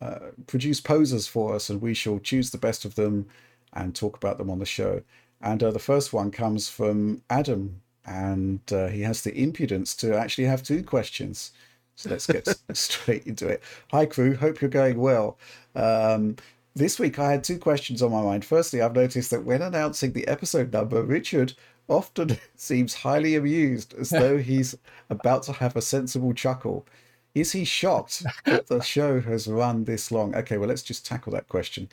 uh, 0.00 0.30
produce 0.46 0.80
posers 0.80 1.26
for 1.26 1.54
us, 1.54 1.70
and 1.70 1.80
we 1.80 1.94
shall 1.94 2.18
choose 2.18 2.50
the 2.50 2.58
best 2.58 2.84
of 2.84 2.94
them 2.94 3.26
and 3.72 3.94
talk 3.94 4.16
about 4.16 4.38
them 4.38 4.50
on 4.50 4.58
the 4.58 4.66
show. 4.66 5.02
And 5.40 5.62
uh, 5.62 5.70
the 5.70 5.78
first 5.78 6.12
one 6.12 6.30
comes 6.30 6.68
from 6.68 7.22
Adam, 7.28 7.82
and 8.04 8.60
uh, 8.72 8.88
he 8.88 9.02
has 9.02 9.22
the 9.22 9.34
impudence 9.34 9.94
to 9.96 10.16
actually 10.16 10.44
have 10.44 10.62
two 10.62 10.82
questions. 10.82 11.52
So 11.96 12.10
let's 12.10 12.26
get 12.26 12.46
straight 12.76 13.26
into 13.26 13.48
it. 13.48 13.62
Hi, 13.90 14.06
crew. 14.06 14.36
Hope 14.36 14.60
you're 14.60 14.70
going 14.70 14.98
well. 14.98 15.38
Um, 15.74 16.36
this 16.76 16.98
week, 16.98 17.18
I 17.18 17.32
had 17.32 17.42
two 17.42 17.58
questions 17.58 18.02
on 18.02 18.12
my 18.12 18.20
mind. 18.20 18.44
Firstly, 18.44 18.82
I've 18.82 18.94
noticed 18.94 19.30
that 19.30 19.44
when 19.44 19.62
announcing 19.62 20.12
the 20.12 20.28
episode 20.28 20.72
number, 20.74 21.02
Richard 21.02 21.54
often 21.88 22.36
seems 22.56 22.94
highly 22.94 23.34
amused, 23.34 23.94
as 23.94 24.10
though 24.10 24.38
he's 24.38 24.76
about 25.08 25.42
to 25.44 25.52
have 25.52 25.74
a 25.74 25.82
sensible 25.82 26.34
chuckle. 26.34 26.86
Is 27.34 27.52
he 27.52 27.64
shocked 27.64 28.24
that 28.44 28.66
the 28.66 28.80
show 28.82 29.20
has 29.20 29.48
run 29.48 29.84
this 29.84 30.12
long? 30.12 30.34
Okay, 30.36 30.58
well, 30.58 30.68
let's 30.68 30.82
just 30.82 31.06
tackle 31.06 31.32
that 31.32 31.48
question. 31.48 31.88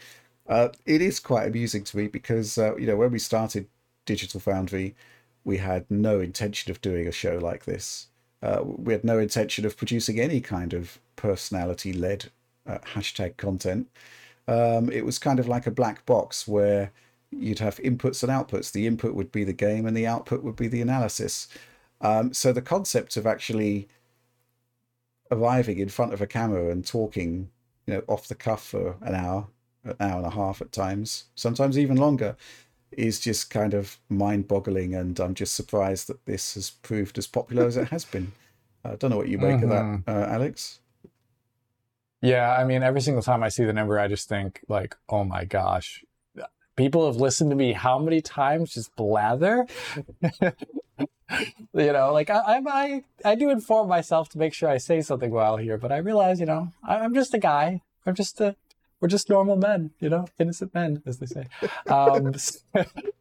Uh, 0.47 0.69
it 0.85 1.01
is 1.01 1.19
quite 1.21 1.47
amusing 1.47 1.85
to 1.85 1.97
me 1.97 2.07
because, 2.07 2.57
uh, 2.57 2.75
you 2.75 2.85
know, 2.85 2.97
when 2.97 3.11
we 3.11 3.19
started 3.19 3.67
Digital 4.05 4.41
Foundry, 4.41 4.95
we 5.45 5.57
had 5.57 5.89
no 5.89 6.19
intention 6.19 6.71
of 6.71 6.81
doing 6.81 7.07
a 7.07 7.11
show 7.11 7.37
like 7.37 7.63
this. 7.63 8.07
Uh, 8.41 8.59
we 8.63 8.91
had 8.91 9.05
no 9.05 9.19
intention 9.19 9.65
of 9.65 9.77
producing 9.77 10.19
any 10.19 10.41
kind 10.41 10.73
of 10.73 10.99
personality 11.15 11.93
led 11.93 12.29
uh, 12.67 12.79
hashtag 12.79 13.37
content. 13.37 13.87
Um, 14.47 14.89
it 14.91 15.05
was 15.05 15.19
kind 15.19 15.39
of 15.39 15.47
like 15.47 15.67
a 15.67 15.71
black 15.71 16.05
box 16.05 16.47
where 16.47 16.91
you'd 17.31 17.59
have 17.59 17.77
inputs 17.77 18.23
and 18.23 18.31
outputs. 18.31 18.71
The 18.71 18.85
input 18.85 19.15
would 19.15 19.31
be 19.31 19.43
the 19.43 19.53
game, 19.53 19.85
and 19.85 19.95
the 19.95 20.07
output 20.07 20.43
would 20.43 20.55
be 20.55 20.67
the 20.67 20.81
analysis. 20.81 21.47
Um, 22.01 22.33
so 22.33 22.51
the 22.51 22.61
concept 22.61 23.17
of 23.17 23.25
actually 23.25 23.87
arriving 25.31 25.79
in 25.79 25.89
front 25.89 26.13
of 26.13 26.21
a 26.21 26.27
camera 26.27 26.69
and 26.69 26.85
talking, 26.85 27.49
you 27.87 27.93
know, 27.95 28.03
off 28.07 28.27
the 28.27 28.35
cuff 28.35 28.63
for 28.63 28.97
an 29.01 29.15
hour, 29.15 29.47
an 29.83 29.95
hour 29.99 30.17
and 30.17 30.27
a 30.27 30.31
half 30.31 30.61
at 30.61 30.71
times, 30.71 31.25
sometimes 31.35 31.79
even 31.79 31.97
longer, 31.97 32.35
is 32.91 33.19
just 33.19 33.49
kind 33.49 33.73
of 33.73 33.97
mind-boggling. 34.09 34.93
And 34.93 35.19
I'm 35.19 35.33
just 35.33 35.55
surprised 35.55 36.07
that 36.07 36.23
this 36.25 36.53
has 36.55 36.69
proved 36.69 37.17
as 37.17 37.25
popular 37.25 37.65
as 37.65 37.77
it 37.77 37.87
has 37.87 38.05
been. 38.05 38.33
I 38.85 38.95
don't 38.95 39.09
know 39.09 39.17
what 39.17 39.29
you 39.29 39.37
make 39.37 39.61
of 39.63 39.69
that, 39.69 40.01
uh, 40.07 40.27
Alex. 40.29 40.79
Yeah, 42.23 42.55
I 42.55 42.63
mean, 42.63 42.83
every 42.83 43.01
single 43.01 43.21
time 43.21 43.43
I 43.43 43.49
see 43.49 43.65
the 43.65 43.73
number, 43.73 43.99
I 43.99 44.07
just 44.07 44.29
think 44.29 44.61
like, 44.69 44.95
oh 45.09 45.25
my 45.25 45.43
gosh, 45.43 46.05
people 46.77 47.05
have 47.05 47.17
listened 47.17 47.49
to 47.49 47.55
me 47.55 47.73
how 47.73 47.99
many 47.99 48.21
times 48.21 48.73
just 48.73 48.95
blather. 48.95 49.67
you 50.21 50.53
know, 51.73 52.13
like 52.13 52.29
I, 52.29 52.61
I, 52.65 53.03
I, 53.25 53.35
do 53.35 53.49
inform 53.49 53.89
myself 53.89 54.29
to 54.29 54.37
make 54.37 54.53
sure 54.53 54.69
I 54.69 54.77
say 54.77 55.01
something 55.01 55.31
while 55.31 55.57
here, 55.57 55.77
but 55.77 55.91
I 55.91 55.97
realize, 55.97 56.39
you 56.39 56.45
know, 56.45 56.71
I, 56.87 56.95
I'm 56.95 57.13
just 57.13 57.33
a 57.33 57.39
guy. 57.39 57.81
I'm 58.05 58.15
just 58.15 58.39
a, 58.39 58.55
we're 59.01 59.09
just 59.09 59.29
normal 59.29 59.57
men, 59.57 59.91
you 59.99 60.07
know, 60.07 60.29
innocent 60.39 60.73
men, 60.73 61.03
as 61.05 61.17
they 61.17 61.25
say. 61.25 61.47
Um, 61.87 62.33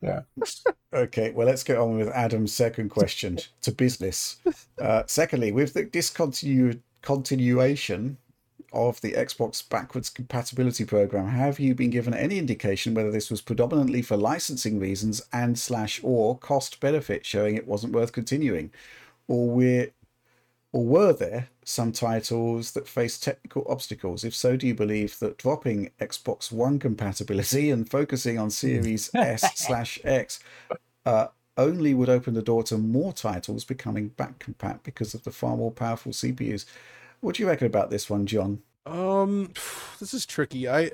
yeah. 0.00 0.22
Okay, 0.92 1.30
well, 1.30 1.46
let's 1.46 1.64
get 1.64 1.78
on 1.78 1.96
with 1.96 2.08
Adam's 2.08 2.52
second 2.52 2.88
question 2.90 3.38
to 3.62 3.72
business. 3.72 4.36
Uh, 4.80 5.02
secondly, 5.06 5.52
with 5.52 5.74
the 5.74 5.84
discontinu- 5.84 6.80
continuation 7.02 8.18
of 8.72 9.00
the 9.00 9.12
Xbox 9.12 9.66
backwards 9.68 10.10
compatibility 10.10 10.84
program, 10.84 11.28
have 11.28 11.60
you 11.60 11.74
been 11.74 11.90
given 11.90 12.12
any 12.12 12.38
indication 12.38 12.94
whether 12.94 13.10
this 13.10 13.30
was 13.30 13.40
predominantly 13.40 14.02
for 14.02 14.16
licensing 14.16 14.80
reasons 14.80 15.22
and 15.32 15.58
slash 15.58 16.00
or 16.02 16.36
cost 16.38 16.80
benefit, 16.80 17.24
showing 17.24 17.54
it 17.54 17.68
wasn't 17.68 17.92
worth 17.92 18.12
continuing, 18.12 18.72
or 19.28 19.48
we're 19.48 19.90
or 20.74 20.84
were 20.84 21.12
there 21.12 21.46
some 21.64 21.92
titles 21.92 22.72
that 22.72 22.88
faced 22.88 23.22
technical 23.22 23.64
obstacles? 23.68 24.24
If 24.24 24.34
so, 24.34 24.56
do 24.56 24.66
you 24.66 24.74
believe 24.74 25.20
that 25.20 25.38
dropping 25.38 25.92
Xbox 26.00 26.50
One 26.50 26.80
compatibility 26.80 27.70
and 27.74 27.88
focusing 27.88 28.40
on 28.40 28.50
Series 28.50 29.08
S 29.14 29.56
slash 29.56 30.00
X 30.02 30.40
uh, 31.06 31.28
only 31.56 31.94
would 31.94 32.08
open 32.08 32.34
the 32.34 32.42
door 32.42 32.64
to 32.64 32.76
more 32.76 33.12
titles 33.12 33.64
becoming 33.64 34.08
back 34.08 34.40
compat 34.40 34.80
because 34.82 35.14
of 35.14 35.22
the 35.22 35.30
far 35.30 35.56
more 35.56 35.70
powerful 35.70 36.10
CPUs? 36.10 36.64
What 37.20 37.36
do 37.36 37.44
you 37.44 37.48
reckon 37.48 37.68
about 37.68 37.90
this 37.90 38.10
one, 38.10 38.26
John? 38.26 38.60
Um, 38.84 39.52
this 40.00 40.12
is 40.12 40.26
tricky. 40.26 40.68
I, 40.68 40.90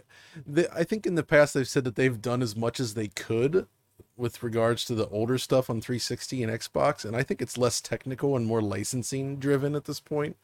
the, 0.46 0.70
I 0.74 0.84
think 0.84 1.06
in 1.06 1.14
the 1.14 1.22
past 1.22 1.54
they've 1.54 1.66
said 1.66 1.84
that 1.84 1.96
they've 1.96 2.20
done 2.20 2.42
as 2.42 2.54
much 2.54 2.80
as 2.80 2.92
they 2.92 3.08
could 3.08 3.66
with 4.20 4.42
regards 4.42 4.84
to 4.84 4.94
the 4.94 5.08
older 5.08 5.38
stuff 5.38 5.68
on 5.70 5.80
360 5.80 6.42
and 6.44 6.52
Xbox, 6.52 7.04
and 7.04 7.16
I 7.16 7.22
think 7.24 7.40
it's 7.42 7.58
less 7.58 7.80
technical 7.80 8.36
and 8.36 8.46
more 8.46 8.62
licensing 8.62 9.36
driven 9.38 9.74
at 9.74 9.86
this 9.86 9.98
point. 9.98 10.36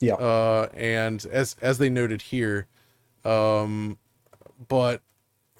Yeah. 0.00 0.14
Uh, 0.14 0.68
and 0.74 1.24
as 1.32 1.56
as 1.62 1.78
they 1.78 1.88
noted 1.88 2.20
here, 2.22 2.66
um, 3.24 3.96
but 4.68 5.00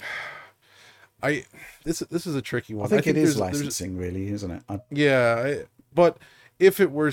I 1.23 1.45
this 1.85 2.01
this 2.11 2.27
is 2.27 2.35
a 2.35 2.43
tricky 2.43 2.75
one. 2.75 2.87
I 2.87 2.89
think, 2.89 3.07
it 3.07 3.17
is 3.17 3.37
there's- 3.37 3.53
there's- 3.53 3.55
licensing, 3.63 3.97
really, 3.97 4.29
isn't 4.29 4.51
it? 4.51 4.63
I, 4.69 4.81
yeah, 4.91 5.43
I, 5.47 5.65
but 5.95 6.19
if 6.59 6.81
it 6.81 6.91
were, 6.91 7.13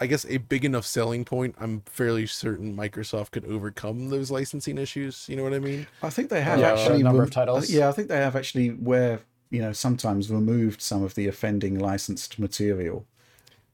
I 0.00 0.06
guess, 0.06 0.24
a 0.28 0.36
big 0.36 0.64
enough 0.64 0.86
selling 0.86 1.24
point, 1.24 1.56
I'm 1.58 1.80
fairly 1.86 2.26
certain 2.26 2.76
Microsoft 2.76 3.32
could 3.32 3.44
overcome 3.46 4.10
those 4.10 4.30
licensing 4.30 4.78
issues. 4.78 5.26
You 5.28 5.36
know 5.36 5.42
what 5.42 5.54
I 5.54 5.58
mean? 5.58 5.86
I 6.02 6.10
think 6.10 6.28
they 6.30 6.40
have 6.42 6.60
Yeah, 6.60 6.72
actually 6.74 7.00
a 7.00 7.04
number 7.04 7.20
rem- 7.20 7.28
of 7.28 7.32
titles. 7.34 7.68
Yeah, 7.70 7.88
I 7.88 7.92
think 7.92 8.08
they 8.08 8.16
have 8.18 8.36
actually 8.36 8.68
where 8.68 9.20
you 9.50 9.60
know 9.60 9.72
sometimes 9.72 10.30
removed 10.30 10.80
some 10.80 11.02
of 11.02 11.14
the 11.14 11.26
offending 11.26 11.78
licensed 11.78 12.38
material 12.38 13.06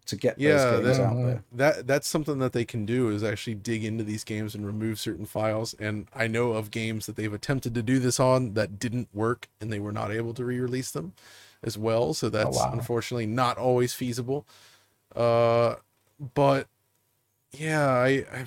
to 0.07 0.17
get 0.17 0.39
Yeah, 0.39 0.57
those 0.57 0.85
games 0.85 0.99
that- 0.99 1.05
out 1.05 1.17
there. 1.17 1.45
That 1.53 1.87
that's 1.87 2.07
something 2.09 2.39
that 2.39 2.53
they 2.53 2.65
can 2.65 2.85
do 2.85 3.09
is 3.11 3.23
actually 3.25 3.55
dig 3.55 3.85
into 3.85 4.05
these 4.05 4.23
games 4.25 4.55
and 4.55 4.67
remove 4.67 4.99
certain 5.01 5.25
files. 5.25 5.75
And 5.79 6.09
I 6.15 6.27
know 6.27 6.53
of 6.53 6.71
games 6.71 7.07
that 7.07 7.17
they've 7.17 7.33
attempted 7.33 7.75
to 7.75 7.83
do 7.83 7.99
this 7.99 8.21
on 8.21 8.53
that 8.55 8.79
didn't 8.79 9.09
work, 9.15 9.49
and 9.61 9.73
they 9.73 9.81
were 9.81 9.93
not 9.93 10.11
able 10.11 10.35
to 10.35 10.45
re-release 10.45 10.91
them 10.91 11.15
as 11.63 11.79
well. 11.79 12.13
So 12.13 12.29
that's 12.29 12.59
wow. 12.59 12.71
unfortunately 12.73 13.27
not 13.27 13.57
always 13.57 13.95
feasible. 13.95 14.47
Uh, 15.17 15.77
but 16.35 16.69
yeah, 17.53 17.89
I, 17.89 18.27
I 18.33 18.47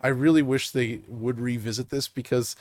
I 0.00 0.08
really 0.08 0.42
wish 0.42 0.70
they 0.70 1.00
would 1.08 1.38
revisit 1.40 1.90
this 1.90 2.08
because 2.08 2.56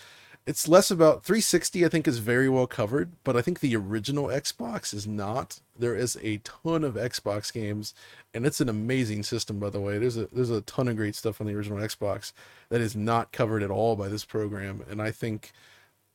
it's 0.47 0.67
less 0.67 0.89
about 0.89 1.25
360 1.25 1.85
I 1.85 1.89
think 1.89 2.07
is 2.07 2.19
very 2.19 2.47
well 2.47 2.67
covered, 2.67 3.11
but 3.25 3.35
I 3.35 3.41
think 3.41 3.59
the 3.59 3.75
original 3.75 4.27
Xbox 4.27 4.93
is 4.93 5.05
not. 5.05 5.59
There 5.77 5.93
is 5.93 6.17
a 6.23 6.37
ton 6.37 6.85
of 6.85 6.95
Xbox 6.95 7.51
games 7.53 7.93
and 8.33 8.45
it's 8.45 8.61
an 8.61 8.69
amazing 8.69 9.23
system 9.23 9.59
by 9.59 9.69
the 9.69 9.81
way. 9.81 9.97
There's 9.99 10.17
a 10.17 10.27
there's 10.31 10.49
a 10.49 10.61
ton 10.61 10.87
of 10.87 10.95
great 10.95 11.15
stuff 11.15 11.41
on 11.41 11.47
the 11.47 11.53
original 11.53 11.79
Xbox 11.79 12.31
that 12.69 12.79
is 12.79 12.95
not 12.95 13.33
covered 13.33 13.61
at 13.61 13.69
all 13.69 13.97
by 13.97 14.07
this 14.07 14.23
program 14.23 14.83
and 14.89 15.01
I 15.01 15.11
think 15.11 15.51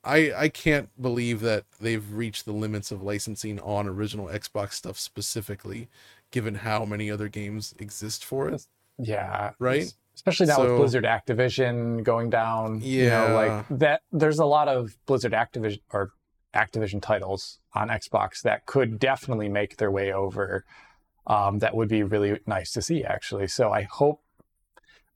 I 0.02 0.32
I 0.32 0.48
can't 0.48 0.88
believe 1.00 1.40
that 1.42 1.64
they've 1.78 2.12
reached 2.12 2.46
the 2.46 2.52
limits 2.52 2.90
of 2.90 3.02
licensing 3.02 3.60
on 3.60 3.86
original 3.86 4.28
Xbox 4.28 4.72
stuff 4.72 4.98
specifically 4.98 5.88
given 6.30 6.54
how 6.54 6.86
many 6.86 7.10
other 7.10 7.28
games 7.28 7.74
exist 7.78 8.24
for 8.24 8.48
it. 8.48 8.66
Yeah. 8.98 9.52
Right? 9.58 9.92
Especially 10.14 10.46
now 10.46 10.56
So- 10.56 10.62
with 10.68 10.76
Blizzard 10.78 11.04
Activision 11.04 12.02
going 12.02 12.30
down. 12.30 12.80
you 12.80 13.08
know, 13.08 13.26
Yeah. 13.28 13.32
like 13.34 13.66
that. 13.78 14.02
There's 14.12 14.38
a 14.38 14.44
lot 14.46 14.68
of 14.68 14.96
Blizzard 15.06 15.32
Activision 15.32 15.80
or 15.92 16.10
Activision 16.54 17.00
titles 17.00 17.60
on 17.74 17.88
Xbox 17.88 18.42
that 18.42 18.66
could 18.66 18.98
definitely 18.98 19.48
make 19.48 19.78
their 19.78 19.90
way 19.90 20.12
over. 20.12 20.64
Um, 21.26 21.60
that 21.60 21.74
would 21.74 21.88
be 21.88 22.02
really 22.02 22.40
nice 22.46 22.72
to 22.72 22.82
see, 22.82 23.04
actually. 23.04 23.46
So 23.48 23.72
I 23.72 23.82
hope. 23.82 24.20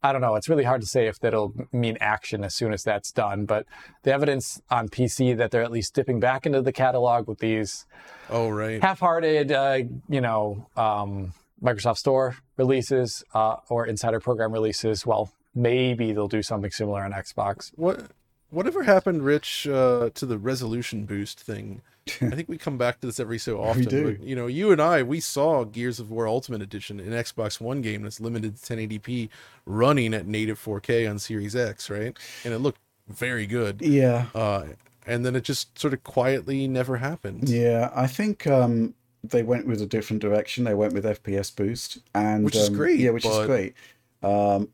I 0.03 0.13
don't 0.13 0.21
know. 0.21 0.37
It's 0.37 0.49
really 0.49 0.63
hard 0.65 0.83
to 0.83 0.87
say 0.87 1.09
if 1.09 1.19
that'll 1.19 1.53
mean 1.73 1.97
action 2.01 2.45
as 2.45 2.55
soon 2.55 2.73
as 2.73 2.85
that's 2.85 3.11
done, 3.11 3.45
but 3.45 3.67
the 4.05 4.13
evidence 4.13 4.61
on 4.71 4.89
PC 4.89 5.33
that 5.37 5.51
they're 5.51 5.63
at 5.65 5.73
least 5.73 5.95
dipping 5.95 6.21
back 6.21 6.47
into 6.47 6.63
the 6.63 6.71
catalog 6.73 7.27
with 7.27 7.41
these 7.41 7.87
Oh 8.31 8.49
right. 8.49 8.81
half-hearted, 8.81 9.51
uh, 9.51 9.79
you 10.09 10.21
know, 10.21 10.69
um, 10.77 11.33
Microsoft 11.63 11.99
Store 11.99 12.37
releases 12.57 13.25
uh, 13.35 13.57
or 13.69 13.87
Insider 13.87 14.21
Program 14.21 14.53
releases. 14.53 15.07
Well, 15.07 15.33
maybe 15.55 16.13
they'll 16.13 16.29
do 16.29 16.43
something 16.43 16.71
similar 16.71 17.05
on 17.05 17.13
Xbox. 17.13 17.73
What 17.77 18.11
whatever 18.51 18.83
happened, 18.83 19.25
Rich, 19.25 19.67
uh, 19.67 20.11
to 20.15 20.27
the 20.27 20.39
resolution 20.39 21.05
boost 21.05 21.41
thing? 21.41 21.83
I 22.21 22.31
think 22.31 22.49
we 22.49 22.57
come 22.57 22.79
back 22.79 23.01
to 23.01 23.07
this 23.07 23.19
every 23.19 23.39
so 23.39 23.61
often. 23.61 23.81
we 23.81 23.87
do. 23.87 24.17
But, 24.17 24.23
you 24.23 24.37
know, 24.37 24.47
you 24.47 24.71
and 24.71 24.81
I, 24.81 25.03
we 25.03 25.19
saw 25.19 25.65
Gears 25.65 25.99
of 25.99 26.11
War 26.11 26.29
Ultimate 26.29 26.63
Edition, 26.63 27.01
an 27.01 27.11
Xbox 27.11 27.61
One 27.61 27.83
game 27.83 28.03
that's 28.03 28.21
limited 28.21 28.57
to 28.57 28.75
1080p, 28.75 29.29
running 29.65 30.15
at 30.15 30.27
native 30.27 30.63
4K 30.63 31.11
on 31.11 31.19
Series 31.19 31.57
X, 31.57 31.91
right? 31.91 32.17
And 32.45 32.55
it 32.55 32.59
looked 32.59 32.81
very 33.09 33.47
good. 33.47 33.83
Yeah. 33.83 34.27
Uh, 34.35 34.67
and 35.07 35.25
then 35.25 35.35
it 35.35 35.43
just 35.43 35.77
sort 35.79 35.95
of 35.95 36.05
quietly 36.05 36.69
never 36.69 36.97
happened. 36.97 37.49
Yeah, 37.49 37.91
I 37.95 38.07
think 38.07 38.47
um, 38.47 38.95
they 39.25 39.43
went 39.43 39.67
with 39.67 39.81
a 39.83 39.87
different 39.87 40.23
direction. 40.23 40.65
They 40.65 40.75
went 40.75 40.93
with 40.93 41.05
FPS 41.05 41.55
boost, 41.55 41.99
and 42.15 42.45
Which 42.45 42.57
is 42.57 42.69
um, 42.69 42.75
great, 42.75 42.99
Yeah, 43.01 43.11
which 43.11 43.25
but- 43.25 43.41
is 43.41 43.47
great. 43.47 43.75
Um, 44.23 44.69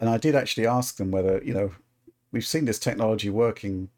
and 0.00 0.08
I 0.10 0.16
did 0.18 0.34
actually 0.34 0.66
ask 0.66 0.96
them 0.96 1.10
whether 1.10 1.40
you 1.44 1.54
know 1.54 1.72
we've 2.32 2.46
seen 2.46 2.64
this 2.64 2.78
technology 2.78 3.30
working. 3.30 3.88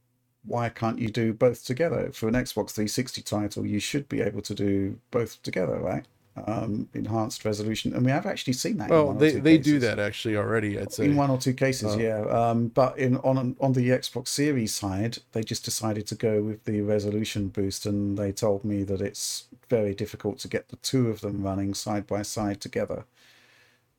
Why 0.47 0.69
can't 0.69 0.99
you 0.99 1.09
do 1.09 1.33
both 1.33 1.65
together 1.65 2.11
for 2.13 2.29
an 2.29 2.35
Xbox 2.35 2.73
360 2.73 3.23
title? 3.23 3.65
You 3.65 3.81
should 3.81 4.09
be 4.11 4.21
able 4.21 4.43
to 4.43 4.55
do 4.55 4.99
both 5.11 5.43
together, 5.43 5.79
right? 5.79 6.05
Um, 6.47 6.89
enhanced 6.93 7.45
resolution, 7.45 7.95
and 7.95 8.05
we 8.05 8.11
have 8.11 8.27
actually 8.27 8.55
seen 8.55 8.77
that. 8.79 8.91
in 8.91 8.95
Well, 8.95 9.15
they, 9.15 9.35
they 9.39 9.57
do 9.57 9.79
that 9.79 9.99
actually 10.01 10.37
already, 10.37 10.79
I'd 10.79 10.93
say. 10.93 11.05
In 11.07 11.15
one 11.17 11.31
or 11.31 11.39
two 11.39 11.55
cases, 11.55 11.95
Uh, 11.95 11.99
yeah. 11.99 12.21
Um, 12.25 12.69
but 12.69 12.99
in 12.99 13.17
on 13.19 13.57
on 13.61 13.73
the 13.73 13.89
Xbox 13.91 14.29
Series 14.29 14.75
side, 14.75 15.19
they 15.33 15.43
just 15.45 15.65
decided 15.65 16.07
to 16.09 16.15
go 16.17 16.43
with 16.43 16.65
the 16.65 16.81
resolution 16.83 17.49
boost, 17.49 17.87
and 17.87 18.19
they 18.19 18.33
told 18.33 18.65
me 18.65 18.83
that 18.83 19.01
it's 19.01 19.45
very 19.69 19.95
difficult 19.95 20.39
to 20.41 20.49
get 20.49 20.69
the 20.69 20.77
two 20.77 21.09
of 21.11 21.21
them 21.21 21.43
running 21.43 21.75
side 21.75 22.07
by 22.07 22.23
side 22.23 22.61
together. 22.61 23.05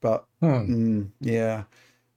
But 0.01 0.25
Hmm. 0.41 0.47
mm, 0.47 1.11
yeah, 1.19 1.63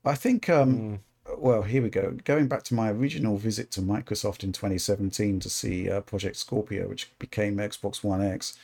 I 0.05 0.15
think. 0.15 0.49
Um, 0.49 0.75
Mm. 0.77 1.01
Well, 1.39 1.63
here 1.63 1.83
we 1.83 1.91
go. 1.91 2.17
Going 2.25 2.49
back 2.49 2.65
to 2.65 2.75
my 2.75 2.91
original 2.91 3.37
visit 3.37 3.71
to 3.73 3.83
Microsoft 3.83 4.45
in 4.45 4.53
2017 4.53 5.41
to 5.41 5.51
see 5.51 5.91
uh, 5.91 6.01
Project 6.01 6.37
Scorpio, 6.37 6.89
which 6.89 7.11
became 7.19 7.59
Xbox 7.59 8.03
One 8.03 8.23
X, 8.23 8.59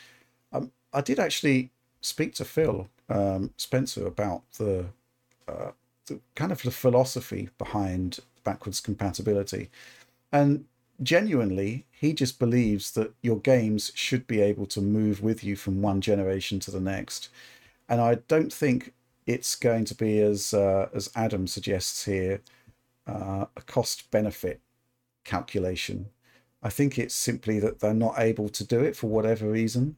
um, 0.53 0.72
I 0.93 1.01
did 1.03 1.18
actually 1.20 1.70
speak 2.01 2.35
to 2.37 2.45
Phil 2.45 2.89
um, 3.09 3.53
Spencer 3.59 4.07
about 4.07 4.43
the 4.59 4.87
uh, 5.49 5.72
the 6.07 6.20
kind 6.37 6.53
of 6.53 6.62
the 6.62 6.70
philosophy 6.70 7.51
behind 7.59 8.20
backwards 8.45 8.80
compatibility. 8.80 9.70
And 10.32 10.66
genuinely, 11.03 11.86
he 11.90 12.12
just 12.12 12.38
believes 12.38 12.92
that 12.92 13.14
your 13.22 13.38
games 13.38 13.92
should 13.95 14.26
be 14.26 14.40
able 14.40 14.66
to 14.66 14.80
move 14.80 15.22
with 15.22 15.42
you 15.45 15.57
from 15.57 15.82
one 15.82 16.01
generation 16.01 16.61
to 16.61 16.70
the 16.70 16.80
next. 16.80 17.28
And 17.88 18.01
I 18.01 18.16
don't 18.28 18.53
think 18.53 18.92
it's 19.26 19.55
going 19.55 19.84
to 19.86 19.95
be 19.95 20.20
as 20.20 20.55
uh, 20.55 20.88
as 20.95 21.11
Adam 21.14 21.47
suggests 21.47 22.05
here, 22.05 22.40
uh, 23.07 23.47
a 23.57 23.61
cost 23.62 24.11
benefit 24.11 24.61
calculation. 25.24 26.07
I 26.62 26.70
think 26.70 26.99
it's 26.99 27.14
simply 27.14 27.59
that 27.61 27.80
they're 27.80 27.95
not 27.95 28.18
able 28.18 28.49
to 28.51 28.64
do 28.64 28.80
it 28.80 28.97
for 28.97 29.09
whatever 29.09 29.51
reason. 29.51 29.97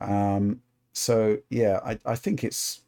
Um, 0.00 0.62
so 0.92 1.38
yeah, 1.50 1.80
I, 1.84 1.98
I 2.06 2.16
think 2.16 2.44
it's 2.44 2.80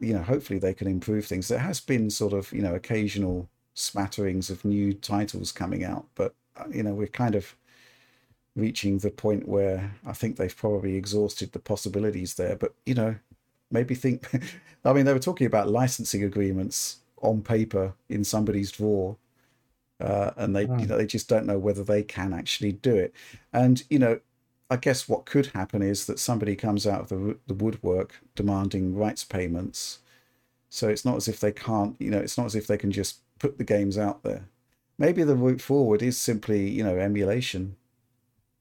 you 0.00 0.12
know 0.12 0.22
hopefully 0.22 0.58
they 0.58 0.74
can 0.74 0.86
improve 0.86 1.26
things. 1.26 1.48
There 1.48 1.58
has 1.58 1.80
been 1.80 2.10
sort 2.10 2.32
of 2.32 2.52
you 2.52 2.62
know 2.62 2.74
occasional 2.74 3.48
smatterings 3.74 4.50
of 4.50 4.64
new 4.64 4.92
titles 4.92 5.52
coming 5.52 5.84
out, 5.84 6.06
but 6.14 6.34
you 6.70 6.82
know 6.82 6.94
we're 6.94 7.06
kind 7.06 7.34
of 7.34 7.54
reaching 8.54 8.98
the 8.98 9.10
point 9.10 9.48
where 9.48 9.94
I 10.06 10.12
think 10.12 10.36
they've 10.36 10.56
probably 10.56 10.96
exhausted 10.96 11.52
the 11.52 11.58
possibilities 11.58 12.34
there. 12.34 12.56
But 12.56 12.74
you 12.86 12.94
know 12.94 13.16
maybe 13.70 13.94
think 13.94 14.28
I 14.84 14.92
mean 14.92 15.04
they 15.04 15.12
were 15.12 15.18
talking 15.18 15.46
about 15.46 15.70
licensing 15.70 16.22
agreements 16.22 16.98
on 17.22 17.42
paper 17.42 17.94
in 18.08 18.24
somebody's 18.24 18.72
drawer. 18.72 19.16
Uh, 20.00 20.32
and 20.36 20.56
they, 20.56 20.62
you 20.62 20.86
know, 20.86 20.96
they 20.96 21.06
just 21.06 21.28
don't 21.28 21.46
know 21.46 21.60
whether 21.60 21.84
they 21.84 22.02
can 22.02 22.32
actually 22.32 22.72
do 22.72 22.96
it. 22.96 23.14
And 23.52 23.84
you 23.88 24.00
know, 24.00 24.18
I 24.68 24.76
guess 24.76 25.08
what 25.08 25.26
could 25.26 25.46
happen 25.48 25.82
is 25.82 26.06
that 26.06 26.18
somebody 26.18 26.56
comes 26.56 26.86
out 26.86 27.02
of 27.02 27.08
the, 27.08 27.36
the 27.46 27.54
woodwork 27.54 28.20
demanding 28.34 28.96
rights 28.96 29.22
payments. 29.22 29.98
So 30.70 30.88
it's 30.88 31.04
not 31.04 31.16
as 31.16 31.28
if 31.28 31.40
they 31.40 31.52
can't, 31.52 31.94
you 32.00 32.10
know, 32.10 32.18
it's 32.18 32.38
not 32.38 32.46
as 32.46 32.54
if 32.54 32.66
they 32.66 32.78
can 32.78 32.90
just 32.90 33.18
put 33.38 33.58
the 33.58 33.64
games 33.64 33.98
out 33.98 34.22
there. 34.22 34.48
Maybe 34.98 35.24
the 35.24 35.36
route 35.36 35.60
forward 35.60 36.02
is 36.02 36.18
simply, 36.18 36.68
you 36.68 36.84
know, 36.84 36.96
emulation. 36.96 37.76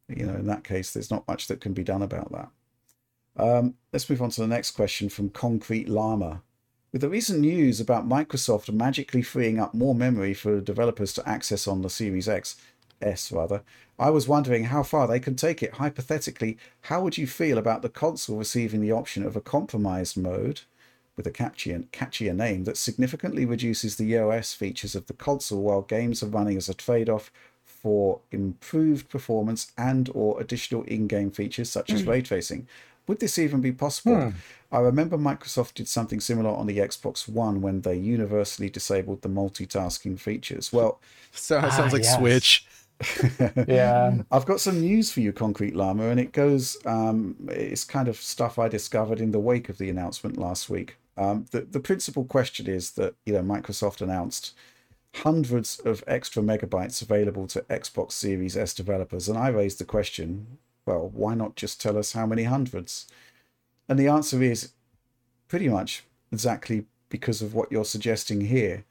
You 0.07 0.25
know, 0.25 0.35
in 0.35 0.47
that 0.47 0.63
case, 0.63 0.91
there's 0.91 1.11
not 1.11 1.27
much 1.27 1.47
that 1.47 1.61
can 1.61 1.73
be 1.73 1.83
done 1.83 2.01
about 2.01 2.31
that. 2.31 2.49
Um, 3.37 3.75
let's 3.93 4.09
move 4.09 4.21
on 4.21 4.29
to 4.31 4.41
the 4.41 4.47
next 4.47 4.71
question 4.71 5.09
from 5.09 5.29
Concrete 5.29 5.87
Llama. 5.87 6.41
With 6.91 7.01
the 7.01 7.09
recent 7.09 7.39
news 7.39 7.79
about 7.79 8.09
Microsoft 8.09 8.73
magically 8.73 9.21
freeing 9.21 9.59
up 9.59 9.73
more 9.73 9.95
memory 9.95 10.33
for 10.33 10.59
developers 10.59 11.13
to 11.13 11.29
access 11.29 11.67
on 11.67 11.81
the 11.81 11.89
Series 11.89 12.27
X, 12.27 12.57
S 13.01 13.31
rather, 13.31 13.63
I 13.97 14.09
was 14.09 14.27
wondering 14.27 14.65
how 14.65 14.83
far 14.83 15.07
they 15.07 15.19
can 15.19 15.35
take 15.35 15.63
it. 15.63 15.75
Hypothetically, 15.75 16.57
how 16.81 17.01
would 17.01 17.17
you 17.17 17.27
feel 17.27 17.57
about 17.57 17.81
the 17.81 17.89
console 17.89 18.37
receiving 18.37 18.81
the 18.81 18.91
option 18.91 19.23
of 19.23 19.35
a 19.35 19.41
compromised 19.41 20.17
mode 20.17 20.61
with 21.21 21.27
a 21.27 21.43
catchier, 21.43 21.85
catchier 21.89 22.35
name 22.35 22.63
that 22.63 22.77
significantly 22.77 23.45
reduces 23.45 23.95
the 23.97 24.17
OS 24.17 24.53
features 24.53 24.95
of 24.95 25.05
the 25.05 25.13
console 25.13 25.61
while 25.61 25.81
games 25.83 26.23
are 26.23 26.27
running 26.27 26.57
as 26.57 26.67
a 26.67 26.73
trade-off 26.73 27.31
for 27.63 28.19
improved 28.31 29.07
performance 29.09 29.71
and 29.77 30.09
or 30.15 30.39
additional 30.41 30.83
in-game 30.83 31.29
features 31.31 31.69
such 31.69 31.91
as 31.91 32.05
ray 32.05 32.21
tracing? 32.21 32.67
Would 33.07 33.19
this 33.19 33.37
even 33.37 33.61
be 33.61 33.71
possible? 33.71 34.33
I 34.71 34.79
remember 34.79 35.17
Microsoft 35.17 35.75
did 35.75 35.87
something 35.87 36.19
similar 36.19 36.49
on 36.49 36.65
the 36.65 36.77
Xbox 36.77 37.27
One 37.27 37.61
when 37.61 37.81
they 37.81 37.95
universally 37.95 38.69
disabled 38.69 39.21
the 39.21 39.29
multitasking 39.29 40.19
features. 40.19 40.71
Well, 40.73 40.99
So, 41.31 41.59
Ah, 41.59 41.69
sounds 41.69 41.93
like 41.93 42.03
yes. 42.03 42.17
Switch. 42.17 42.65
Yeah. 43.67 44.21
I've 44.31 44.45
got 44.45 44.59
some 44.59 44.79
news 44.79 45.11
for 45.11 45.21
you, 45.21 45.33
Concrete 45.33 45.75
Llama, 45.75 46.09
and 46.09 46.19
it 46.19 46.31
goes. 46.31 46.77
Um, 46.85 47.35
it's 47.49 47.83
kind 47.83 48.07
of 48.07 48.17
stuff 48.17 48.59
I 48.59 48.67
discovered 48.67 49.19
in 49.19 49.31
the 49.31 49.39
wake 49.39 49.69
of 49.69 49.77
the 49.79 49.89
announcement 49.89 50.37
last 50.37 50.69
week. 50.69 50.97
Um, 51.17 51.45
the 51.51 51.61
the 51.61 51.79
principal 51.79 52.25
question 52.25 52.67
is 52.67 52.91
that 52.91 53.15
you 53.25 53.33
know 53.33 53.41
Microsoft 53.41 54.01
announced 54.01 54.53
hundreds 55.15 55.79
of 55.79 56.03
extra 56.07 56.41
megabytes 56.41 57.01
available 57.01 57.47
to 57.47 57.61
Xbox 57.63 58.13
Series 58.13 58.55
S 58.55 58.73
developers, 58.73 59.27
and 59.27 59.37
I 59.37 59.49
raised 59.49 59.79
the 59.79 59.85
question: 59.85 60.57
well, 60.85 61.09
why 61.13 61.35
not 61.35 61.55
just 61.55 61.81
tell 61.81 61.97
us 61.97 62.13
how 62.13 62.25
many 62.25 62.43
hundreds? 62.43 63.07
And 63.89 63.99
the 63.99 64.07
answer 64.07 64.41
is 64.41 64.71
pretty 65.47 65.67
much 65.67 66.03
exactly 66.31 66.85
because 67.09 67.41
of 67.41 67.53
what 67.53 67.71
you're 67.71 67.85
suggesting 67.85 68.41
here 68.41 68.85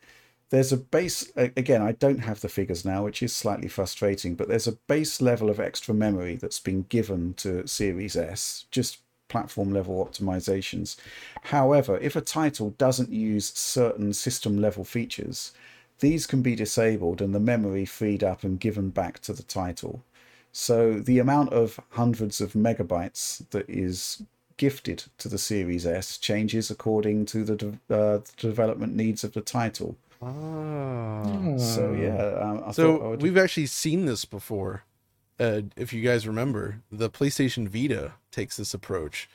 there's 0.51 0.73
a 0.73 0.77
base 0.77 1.33
again 1.37 1.81
i 1.81 1.93
don't 1.93 2.19
have 2.19 2.41
the 2.41 2.49
figures 2.49 2.85
now 2.85 3.05
which 3.05 3.23
is 3.23 3.35
slightly 3.35 3.69
frustrating 3.69 4.35
but 4.35 4.49
there's 4.49 4.67
a 4.67 4.73
base 4.73 5.21
level 5.21 5.49
of 5.49 5.59
extra 5.59 5.95
memory 5.95 6.37
that's 6.37 6.61
been 6.61 6.83
given 6.83 7.33
to 7.35 7.67
series 7.67 8.17
s 8.17 8.67
just 8.71 8.99
platform 9.31 9.73
level 9.73 10.05
optimizations 10.05 10.97
however 11.45 11.97
if 11.99 12.15
a 12.17 12.21
title 12.21 12.71
doesn't 12.77 13.11
use 13.13 13.47
certain 13.55 14.13
system 14.13 14.59
level 14.61 14.85
features 14.85 15.53
these 16.01 16.27
can 16.27 16.43
be 16.43 16.55
disabled 16.55 17.23
and 17.23 17.35
the 17.35 17.41
memory 17.53 17.85
freed 17.87 18.23
up 18.25 18.43
and 18.45 18.61
given 18.61 18.91
back 18.91 19.19
to 19.21 19.33
the 19.33 19.43
title 19.43 20.03
so 20.53 20.99
the 20.99 21.19
amount 21.21 21.53
of 21.53 21.79
hundreds 21.91 22.41
of 22.41 22.53
megabytes 22.55 23.49
that 23.51 23.69
is 23.71 24.23
gifted 24.57 25.05
to 25.17 25.29
the 25.29 25.39
Series 25.39 25.87
S 25.87 26.19
changes 26.19 26.71
according 26.71 27.25
to 27.27 27.45
the, 27.45 27.57
de- 27.57 27.69
uh, 27.89 28.19
the 28.19 28.33
development 28.37 28.95
needs 28.95 29.25
of 29.25 29.33
the 29.33 29.41
title. 29.41 29.97
Ah. 30.21 31.57
So 31.57 31.93
yeah, 31.93 32.35
um, 32.45 32.63
I 32.67 32.73
So 32.73 33.01
I 33.01 33.09
would- 33.09 33.23
we've 33.23 33.39
actually 33.39 33.67
seen 33.67 34.05
this 34.07 34.25
before. 34.25 34.83
Uh, 35.39 35.63
if 35.77 35.93
you 35.95 36.03
guys 36.03 36.27
remember, 36.27 36.83
the 36.93 37.09
PlayStation 37.09 37.69
Vita 37.69 38.13
takes 38.31 38.57
this 38.57 38.75
approach. 38.75 39.29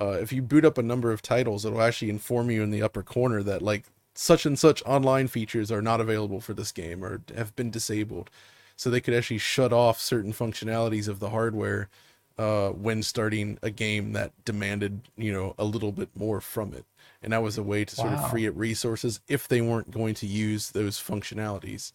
Uh, 0.00 0.12
if 0.20 0.32
you 0.32 0.42
boot 0.42 0.64
up 0.64 0.78
a 0.78 0.82
number 0.82 1.12
of 1.12 1.22
titles, 1.22 1.64
it'll 1.64 1.82
actually 1.82 2.10
inform 2.10 2.50
you 2.50 2.62
in 2.62 2.70
the 2.70 2.82
upper 2.82 3.02
corner 3.02 3.42
that 3.42 3.62
like 3.62 3.84
such 4.14 4.44
and 4.44 4.58
such 4.58 4.82
online 4.84 5.28
features 5.28 5.70
are 5.70 5.82
not 5.82 6.00
available 6.00 6.40
for 6.40 6.54
this 6.54 6.72
game 6.72 7.04
or 7.04 7.20
have 7.36 7.54
been 7.56 7.70
disabled. 7.70 8.30
So 8.76 8.90
they 8.90 9.00
could 9.00 9.14
actually 9.14 9.38
shut 9.38 9.72
off 9.72 10.00
certain 10.00 10.32
functionalities 10.32 11.08
of 11.08 11.20
the 11.20 11.30
hardware 11.30 11.88
uh, 12.38 12.70
when 12.70 13.02
starting 13.02 13.58
a 13.62 13.70
game 13.70 14.12
that 14.14 14.32
demanded, 14.44 15.02
you 15.16 15.32
know, 15.32 15.54
a 15.58 15.64
little 15.64 15.92
bit 15.92 16.08
more 16.16 16.40
from 16.40 16.72
it. 16.72 16.84
And 17.22 17.32
that 17.32 17.42
was 17.42 17.56
a 17.58 17.62
way 17.62 17.84
to 17.84 17.94
sort 17.94 18.12
Wow. 18.12 18.18
of 18.24 18.30
free 18.30 18.48
up 18.48 18.54
resources 18.56 19.20
if 19.28 19.46
they 19.46 19.60
weren't 19.60 19.90
going 19.92 20.14
to 20.14 20.26
use 20.26 20.70
those 20.70 20.98
functionalities. 20.98 21.92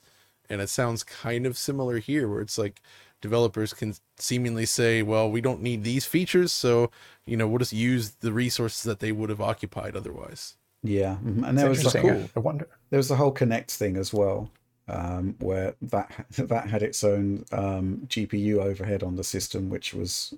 And 0.50 0.62
it 0.62 0.70
sounds 0.70 1.04
kind 1.04 1.46
of 1.46 1.58
similar 1.58 1.98
here, 1.98 2.28
where 2.30 2.40
it's 2.42 2.58
like 2.58 2.82
developers 3.22 3.74
can 3.74 3.94
seemingly 4.18 4.66
say, 4.66 5.02
well, 5.02 5.30
we 5.30 5.42
don't 5.42 5.62
need 5.62 5.84
these 5.84 6.06
features, 6.06 6.52
so, 6.54 6.92
you 7.26 7.36
know, 7.38 7.48
we'll 7.48 7.60
just 7.60 7.74
use 7.74 8.12
the 8.22 8.32
resources 8.32 8.84
that 8.84 9.00
they 9.00 9.12
would 9.12 9.30
have 9.30 9.42
occupied 9.42 9.96
otherwise. 9.96 10.56
yeah, 10.84 11.18
mhm. 11.24 11.48
and 11.48 11.58
It's 11.58 11.62
there 11.62 11.70
was 11.70 11.84
the 11.84 12.00
interesting. 12.00 12.10
whole 12.20 12.30
I 12.36 12.40
wonder. 12.40 12.68
there 12.90 12.98
was 12.98 13.08
the 13.08 13.16
whole 13.16 13.34
Kinect 13.34 13.72
thing 13.72 13.98
as 13.98 14.14
well, 14.14 14.50
um, 14.88 15.36
where 15.40 15.74
that 15.82 16.26
that 16.38 16.70
had 16.70 16.84
its 16.84 17.04
own 17.04 17.44
um, 17.52 18.04
GPU 18.08 18.60
overhead 18.60 19.04
on 19.04 19.16
the 19.16 19.24
system, 19.24 19.70
which 19.70 19.94
was 19.94 20.34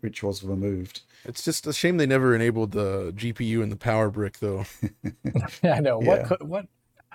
which 0.00 0.22
was 0.22 0.42
removed. 0.42 1.00
It's 1.24 1.42
just 1.42 1.66
a 1.66 1.72
shame 1.72 1.96
they 1.96 2.06
never 2.06 2.34
enabled 2.34 2.72
the 2.72 3.12
GPU 3.16 3.62
and 3.62 3.72
the 3.72 3.76
power 3.76 4.10
brick, 4.10 4.38
though. 4.40 4.64
Yeah, 5.62 5.74
I 5.76 5.80
know. 5.80 5.98
What 5.98 6.20
Yeah. 6.20 6.26
could, 6.26 6.42
what 6.42 6.66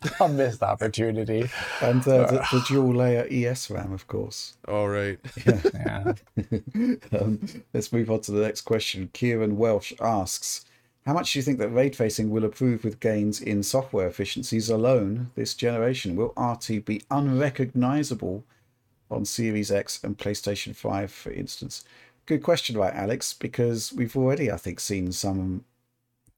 a 0.19 0.29
missed 0.29 0.63
opportunity. 0.63 1.49
And 1.81 2.01
uh, 2.07 2.25
the, 2.31 2.47
the 2.51 2.63
dual 2.67 2.93
layer 2.95 3.27
ES 3.29 3.69
RAM, 3.69 3.93
of 3.93 4.07
course. 4.07 4.57
All 4.67 4.89
right. 4.89 5.19
Yeah. 5.73 6.13
um, 7.19 7.39
let's 7.73 7.91
move 7.93 8.09
on 8.09 8.21
to 8.21 8.31
the 8.31 8.41
next 8.41 8.61
question. 8.61 9.09
Kieran 9.13 9.57
Welsh 9.57 9.93
asks 10.01 10.65
How 11.05 11.13
much 11.13 11.33
do 11.33 11.39
you 11.39 11.43
think 11.43 11.59
that 11.59 11.69
ray 11.69 11.89
tracing 11.89 12.29
will 12.29 12.43
improve 12.43 12.83
with 12.83 12.99
gains 12.99 13.39
in 13.39 13.63
software 13.63 14.07
efficiencies 14.07 14.69
alone 14.69 15.31
this 15.35 15.53
generation? 15.53 16.15
Will 16.15 16.33
RT 16.37 16.85
be 16.85 17.01
unrecognizable 17.11 18.43
on 19.11 19.25
Series 19.25 19.71
X 19.71 20.03
and 20.03 20.17
PlayStation 20.17 20.75
5, 20.75 21.11
for 21.11 21.31
instance? 21.31 21.83
Good 22.25 22.41
question, 22.41 22.77
right, 22.77 22.93
Alex? 22.93 23.33
Because 23.33 23.93
we've 23.93 24.15
already, 24.15 24.51
I 24.51 24.57
think, 24.57 24.79
seen 24.79 25.11
some 25.11 25.63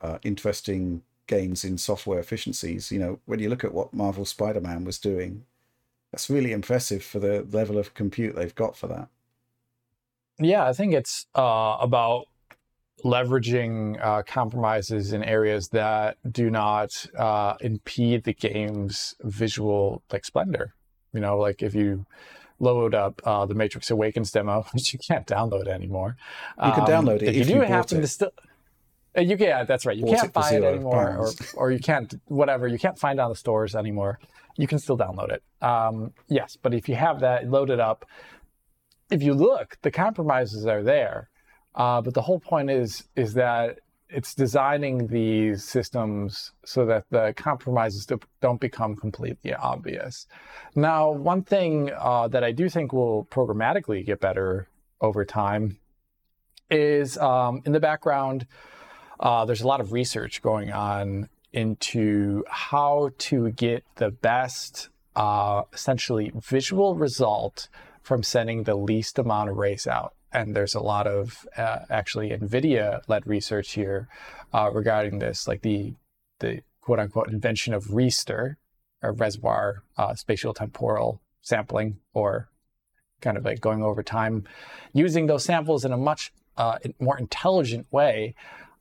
uh, 0.02 0.18
interesting 0.24 1.02
gains 1.28 1.64
in 1.64 1.78
software 1.78 2.20
efficiencies. 2.20 2.92
You 2.92 3.00
know, 3.00 3.20
when 3.26 3.40
you 3.40 3.50
look 3.50 3.64
at 3.64 3.74
what 3.74 3.94
Marvel 3.94 4.26
Spider 4.26 4.62
Man 4.62 4.84
was 4.84 4.98
doing, 4.98 5.44
that's 6.12 6.30
really 6.30 6.52
impressive 6.52 7.04
for 7.04 7.20
the 7.20 7.46
level 7.52 7.78
of 7.78 7.94
compute 7.94 8.36
they've 8.36 8.56
got 8.56 8.76
for 8.76 8.88
that. 8.88 9.10
Yeah, 10.40 10.66
I 10.66 10.74
think 10.74 10.94
it's 10.94 11.26
uh, 11.36 11.78
about 11.80 12.28
leveraging 13.04 14.04
uh, 14.04 14.24
compromises 14.24 15.14
in 15.14 15.24
areas 15.24 15.70
that 15.70 16.18
do 16.32 16.50
not 16.50 17.06
uh, 17.18 17.56
impede 17.62 18.24
the 18.24 18.34
game's 18.34 19.16
visual 19.22 20.02
like 20.12 20.26
splendor. 20.26 20.74
You 21.14 21.20
know, 21.20 21.38
like 21.38 21.62
if 21.62 21.76
you 21.76 22.06
load 22.60 22.96
up 22.96 23.22
uh, 23.26 23.46
the 23.46 23.54
Matrix 23.54 23.92
Awakens 23.92 24.32
demo, 24.32 24.66
which 24.74 24.94
you 24.94 25.00
can't 25.00 25.28
download 25.28 25.68
anymore. 25.68 26.18
You 26.64 26.72
can 26.72 26.86
download 26.86 27.18
it 27.18 27.24
if 27.24 27.36
you 27.36 27.42
if 27.42 27.48
do 27.48 27.54
you 27.54 27.62
happen 27.62 27.74
bought 27.74 27.88
to 27.90 27.98
it. 27.98 28.08
still. 28.08 28.32
Uh, 29.18 29.22
You 29.22 29.38
can, 29.38 29.48
yeah, 29.48 29.64
that's 29.64 29.86
right. 29.86 29.98
You 29.98 30.06
Bought 30.06 30.16
can't 30.16 30.34
buy 30.34 30.52
it 30.54 30.64
anymore, 30.64 31.18
or, 31.18 31.32
or 31.56 31.72
you 31.72 31.80
can't, 31.80 32.14
whatever. 32.26 32.68
You 32.68 32.78
can't 32.78 32.98
find 32.98 33.20
it 33.20 33.22
on 33.22 33.30
the 33.30 33.36
stores 33.36 33.76
anymore. 33.76 34.20
You 34.58 34.68
can 34.68 34.80
still 34.80 34.98
download 34.98 35.32
it. 35.32 35.44
Um, 35.62 36.14
yes, 36.28 36.58
but 36.62 36.74
if 36.74 36.90
you 36.90 36.96
have 36.96 37.20
that, 37.22 37.50
load 37.50 37.70
it 37.70 37.80
up. 37.80 38.06
If 39.10 39.24
you 39.24 39.34
look, 39.34 39.78
the 39.82 39.92
compromises 39.92 40.66
are 40.66 40.84
there. 40.84 41.30
Uh, 41.76 42.02
but 42.02 42.14
the 42.16 42.22
whole 42.22 42.40
point 42.40 42.72
is 42.72 43.08
is 43.16 43.36
that 43.36 43.80
it's 44.10 44.34
designing 44.34 45.08
these 45.08 45.64
systems 45.64 46.54
so 46.66 46.86
that 46.86 47.06
the 47.12 47.34
compromises 47.36 48.06
do- 48.06 48.20
don't 48.42 48.60
become 48.60 48.96
completely 48.96 49.54
obvious. 49.54 50.28
Now, 50.76 51.12
one 51.12 51.44
thing 51.44 51.92
uh, 51.98 52.28
that 52.30 52.44
I 52.44 52.52
do 52.52 52.70
think 52.70 52.94
will 52.94 53.26
programmatically 53.26 54.06
get 54.06 54.20
better 54.22 54.70
over 55.02 55.26
time 55.26 55.78
is 56.72 57.18
um, 57.18 57.62
in 57.66 57.74
the 57.74 57.80
background. 57.80 58.48
Uh, 59.20 59.46
there's 59.46 59.62
a 59.62 59.68
lot 59.68 59.82
of 59.82 59.92
research 59.92 60.42
going 60.42 60.72
on 60.72 61.30
into 61.54 62.44
how 62.50 63.12
to 63.18 63.50
get 63.52 63.84
the 63.96 64.12
best, 64.12 64.90
uh, 65.16 65.64
essentially, 65.74 66.32
visual 66.36 66.96
result 66.96 67.68
from 68.02 68.24
sending 68.24 68.64
the 68.64 68.76
least 68.76 69.18
amount 69.18 69.50
of 69.50 69.58
rays 69.58 69.88
out. 69.88 70.14
And 70.32 70.56
there's 70.56 70.76
a 70.76 70.80
lot 70.80 71.08
of 71.08 71.48
uh, 71.58 71.80
actually 71.90 72.30
NVIDIA 72.30 73.02
led 73.08 73.26
research 73.26 73.74
here 73.74 74.08
uh, 74.54 74.70
regarding 74.72 75.20
this, 75.20 75.48
like 75.48 75.62
the, 75.62 75.94
the 76.40 76.62
quote 76.82 77.00
unquote 77.00 77.30
invention 77.30 77.74
of 77.74 77.86
ReSTIR, 77.86 78.58
or 79.02 79.12
reservoir 79.14 79.84
uh, 79.98 80.16
spatial 80.16 80.54
temporal 80.54 81.22
sampling, 81.42 81.98
or 82.14 82.50
kind 83.22 83.38
of 83.38 83.46
like 83.46 83.62
going 83.62 83.82
over 83.82 84.04
time, 84.04 84.44
using 84.94 85.28
those 85.28 85.44
samples 85.44 85.84
in 85.86 85.92
a 85.92 85.98
much 85.98 86.32
uh, 86.58 86.78
more 87.00 87.18
intelligent 87.18 87.88
way. 87.92 88.36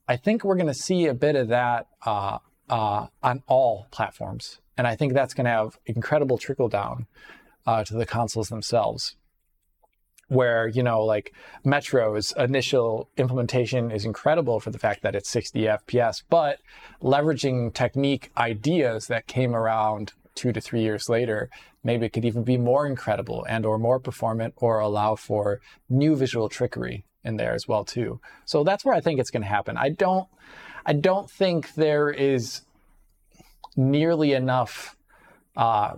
I 0.08 0.16
think 0.16 0.44
we're 0.44 0.56
going 0.56 0.66
to 0.66 0.74
see 0.74 1.06
a 1.06 1.14
bit 1.14 1.34
of 1.34 1.48
that 1.48 1.88
uh, 2.04 2.38
uh, 2.68 3.06
on 3.22 3.42
all 3.46 3.86
platforms. 3.90 4.60
And 4.78 4.86
I 4.86 4.94
think 4.94 5.12
that's 5.12 5.34
going 5.34 5.46
to 5.46 5.50
have 5.50 5.78
incredible 5.86 6.38
trickle 6.38 6.68
down 6.68 7.06
uh, 7.66 7.82
to 7.84 7.94
the 7.94 8.06
consoles 8.06 8.48
themselves. 8.48 9.16
Where, 10.28 10.66
you 10.66 10.82
know, 10.82 11.04
like 11.04 11.32
Metro's 11.64 12.34
initial 12.36 13.08
implementation 13.16 13.92
is 13.92 14.04
incredible 14.04 14.58
for 14.58 14.70
the 14.70 14.78
fact 14.78 15.02
that 15.02 15.14
it's 15.14 15.30
60 15.30 15.60
FPS, 15.62 16.24
but 16.28 16.58
leveraging 17.00 17.72
technique 17.74 18.32
ideas 18.36 19.06
that 19.06 19.28
came 19.28 19.54
around 19.54 20.14
two 20.34 20.52
to 20.52 20.60
three 20.60 20.82
years 20.82 21.08
later, 21.08 21.48
maybe 21.84 22.06
it 22.06 22.12
could 22.12 22.24
even 22.24 22.42
be 22.42 22.58
more 22.58 22.86
incredible 22.86 23.46
and 23.48 23.64
or 23.64 23.78
more 23.78 24.00
performant 24.00 24.54
or 24.56 24.80
allow 24.80 25.14
for 25.14 25.60
new 25.88 26.16
visual 26.16 26.48
trickery 26.48 27.04
in 27.26 27.36
there 27.36 27.54
as 27.54 27.68
well 27.68 27.84
too. 27.84 28.20
So 28.44 28.64
that's 28.64 28.84
where 28.84 28.94
I 28.94 29.00
think 29.00 29.20
it's 29.20 29.30
going 29.30 29.42
to 29.42 29.48
happen. 29.48 29.76
I 29.76 29.90
don't 29.90 30.28
I 30.84 30.92
don't 30.92 31.28
think 31.28 31.74
there 31.74 32.10
is 32.10 32.62
nearly 33.76 34.32
enough 34.32 34.96
uh 35.56 35.96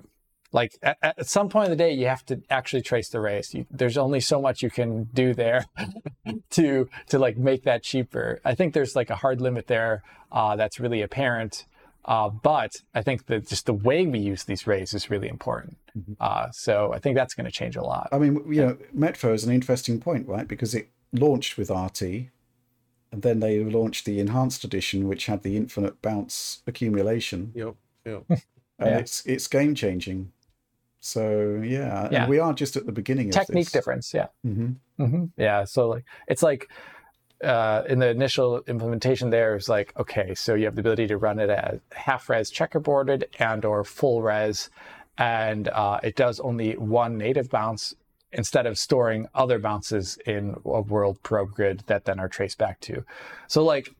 like 0.50 0.72
at, 0.82 0.96
at 1.02 1.26
some 1.26 1.48
point 1.48 1.64
of 1.64 1.70
the 1.70 1.76
day 1.76 1.92
you 1.92 2.06
have 2.06 2.24
to 2.26 2.40
actually 2.50 2.82
trace 2.82 3.08
the 3.08 3.20
race 3.20 3.54
you, 3.54 3.66
there's 3.70 3.96
only 3.96 4.18
so 4.18 4.40
much 4.40 4.62
you 4.62 4.70
can 4.70 5.04
do 5.14 5.32
there 5.32 5.64
to 6.50 6.88
to 7.08 7.18
like 7.18 7.36
make 7.36 7.62
that 7.62 7.82
cheaper 7.84 8.40
i 8.44 8.54
think 8.54 8.74
there's 8.74 8.96
like 8.96 9.10
a 9.10 9.16
hard 9.16 9.40
limit 9.40 9.68
there 9.68 10.02
uh, 10.32 10.56
that's 10.56 10.80
really 10.80 11.02
apparent 11.02 11.66
uh, 12.06 12.28
but 12.28 12.82
i 12.94 13.02
think 13.02 13.26
that 13.26 13.46
just 13.46 13.66
the 13.66 13.72
way 13.72 14.06
we 14.06 14.18
use 14.18 14.44
these 14.44 14.66
rays 14.66 14.92
is 14.92 15.08
really 15.08 15.28
important 15.28 15.76
uh, 16.18 16.50
so 16.50 16.92
i 16.92 16.98
think 16.98 17.14
that's 17.14 17.34
going 17.34 17.46
to 17.46 17.52
change 17.52 17.76
a 17.76 17.82
lot 17.82 18.08
I 18.10 18.18
mean, 18.18 18.42
you 18.52 18.62
know, 18.62 18.76
Metro 18.92 19.32
is 19.32 19.44
an 19.44 19.52
interesting 19.52 20.00
point, 20.00 20.26
right? 20.26 20.46
Because 20.46 20.74
it 20.74 20.88
launched 21.12 21.56
with 21.56 21.70
RT, 21.70 22.02
and 22.02 23.22
then 23.22 23.40
they 23.40 23.62
launched 23.64 24.04
the 24.04 24.20
enhanced 24.20 24.64
edition, 24.64 25.08
which 25.08 25.26
had 25.26 25.42
the 25.42 25.56
infinite 25.56 26.00
bounce 26.02 26.62
accumulation, 26.66 27.52
Yep. 27.54 27.74
Yep. 28.04 28.22
and 28.30 28.40
Yeah. 28.90 28.98
it's 28.98 29.24
it's 29.26 29.46
game 29.46 29.74
changing. 29.74 30.32
So 31.00 31.60
yeah, 31.64 32.08
Yeah. 32.10 32.22
and 32.22 32.30
we 32.30 32.38
are 32.38 32.52
just 32.52 32.76
at 32.76 32.86
the 32.86 32.92
beginning 32.92 33.30
technique 33.30 33.66
of 33.68 33.72
this. 33.72 33.72
difference 33.72 34.12
yeah 34.14 34.26
hmm 34.42 34.72
hmm 34.96 35.24
Yeah. 35.36 35.64
So 35.64 35.88
like 35.88 36.04
it's 36.26 36.42
like 36.42 36.68
uh, 37.42 37.84
in 37.88 38.00
the 38.00 38.08
initial 38.08 38.62
implementation 38.66 39.30
there 39.30 39.54
it's 39.54 39.68
like 39.68 39.92
okay 39.96 40.34
so 40.34 40.54
you 40.56 40.64
have 40.64 40.74
the 40.74 40.80
ability 40.80 41.06
to 41.06 41.16
run 41.16 41.38
it 41.38 41.48
as 41.48 41.78
half 41.92 42.28
res 42.28 42.50
checkerboarded 42.50 43.22
and 43.38 43.64
or 43.64 43.84
full 43.84 44.22
res 44.22 44.70
and 45.18 45.68
uh, 45.68 46.00
it 46.02 46.16
does 46.16 46.40
only 46.40 46.72
one 46.76 47.16
native 47.16 47.48
bounce 47.48 47.94
instead 48.32 48.66
of 48.66 48.78
storing 48.78 49.26
other 49.34 49.58
bounces 49.58 50.18
in 50.26 50.54
a 50.64 50.80
world 50.80 51.22
probe 51.22 51.52
grid 51.52 51.82
that 51.86 52.04
then 52.04 52.20
are 52.20 52.28
traced 52.28 52.58
back 52.58 52.80
to. 52.80 53.04
So 53.46 53.64
like 53.64 53.94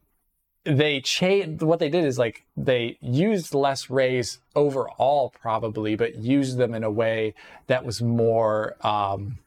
they 0.64 1.00
changed 1.00 1.62
what 1.62 1.78
they 1.78 1.88
did 1.88 2.04
is 2.04 2.18
like 2.18 2.44
they 2.56 2.98
used 3.00 3.54
less 3.54 3.88
rays 3.88 4.38
overall 4.54 5.30
probably 5.40 5.96
but 5.96 6.16
used 6.16 6.58
them 6.58 6.74
in 6.74 6.84
a 6.84 6.90
way 6.90 7.34
that 7.68 7.84
was 7.84 8.02
more 8.02 8.76
um, 8.86 9.38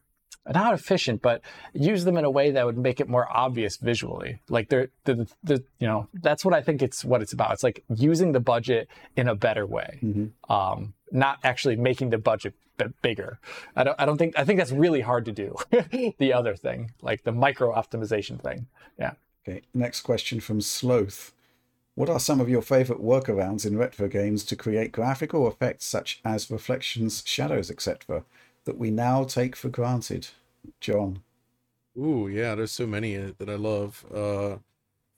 not 0.48 0.74
efficient, 0.74 1.22
but 1.22 1.42
use 1.74 2.04
them 2.04 2.18
in 2.18 2.26
a 2.26 2.30
way 2.30 2.52
that 2.52 2.66
would 2.66 2.78
make 2.78 3.00
it 3.00 3.08
more 3.08 3.28
obvious 3.30 3.78
visually. 3.78 4.40
Like 4.50 4.70
they're 4.70 4.90
the, 5.04 5.28
the 5.44 5.64
you 5.80 5.88
know 5.88 6.08
that's 6.14 6.44
what 6.44 6.54
I 6.54 6.62
think 6.62 6.82
it's 6.82 7.06
what 7.06 7.22
it's 7.22 7.34
about. 7.34 7.54
It's 7.54 7.64
like 7.64 7.84
using 7.96 8.32
the 8.32 8.40
budget 8.40 8.88
in 9.16 9.28
a 9.28 9.36
better 9.36 9.66
way, 9.66 10.00
um, 10.50 10.94
not 11.12 11.40
actually 11.44 11.76
making 11.76 12.10
the 12.10 12.18
budget 12.18 12.54
b- 12.78 12.86
bigger. 13.02 13.40
I 13.76 13.84
don't 13.84 14.00
I 14.00 14.06
don't 14.06 14.18
think 14.18 14.38
I 14.38 14.44
think 14.44 14.60
that's 14.60 14.72
really 14.72 15.02
hard 15.02 15.26
to 15.26 15.32
do. 15.32 15.56
the 16.18 16.34
other 16.34 16.56
thing, 16.56 16.92
like 17.02 17.24
the 17.24 17.32
micro 17.32 17.74
optimization 17.74 18.42
thing, 18.42 18.68
yeah. 18.98 19.14
Okay, 19.48 19.62
next 19.74 20.02
question 20.02 20.40
from 20.40 20.62
Sloth. 20.62 21.34
What 21.96 22.10
are 22.10 22.20
some 22.20 22.40
of 22.40 22.50
your 22.50 22.62
favorite 22.62 23.02
workarounds 23.02 23.66
in 23.66 23.78
retro 23.78 24.08
games 24.08 24.44
to 24.46 24.56
create 24.56 24.92
graphical 24.92 25.48
effects 25.48 25.86
such 25.86 26.22
as 26.24 26.50
reflections, 26.50 27.22
shadows, 27.26 27.70
etc., 27.70 28.24
that 28.66 28.78
we 28.78 28.92
now 28.92 29.24
take 29.24 29.56
for 29.56 29.70
granted? 29.70 30.30
John. 30.80 31.24
Ooh, 31.98 32.28
yeah, 32.28 32.56
there's 32.56 32.72
so 32.72 32.88
many 32.88 33.16
that 33.16 33.50
I 33.50 33.56
love. 33.56 34.06
Uh, 34.14 34.58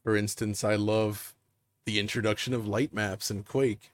for 0.03 0.15
instance, 0.15 0.63
I 0.63 0.75
love 0.75 1.33
the 1.85 1.99
introduction 1.99 2.53
of 2.53 2.67
light 2.67 2.93
maps 2.93 3.29
in 3.29 3.43
Quake, 3.43 3.91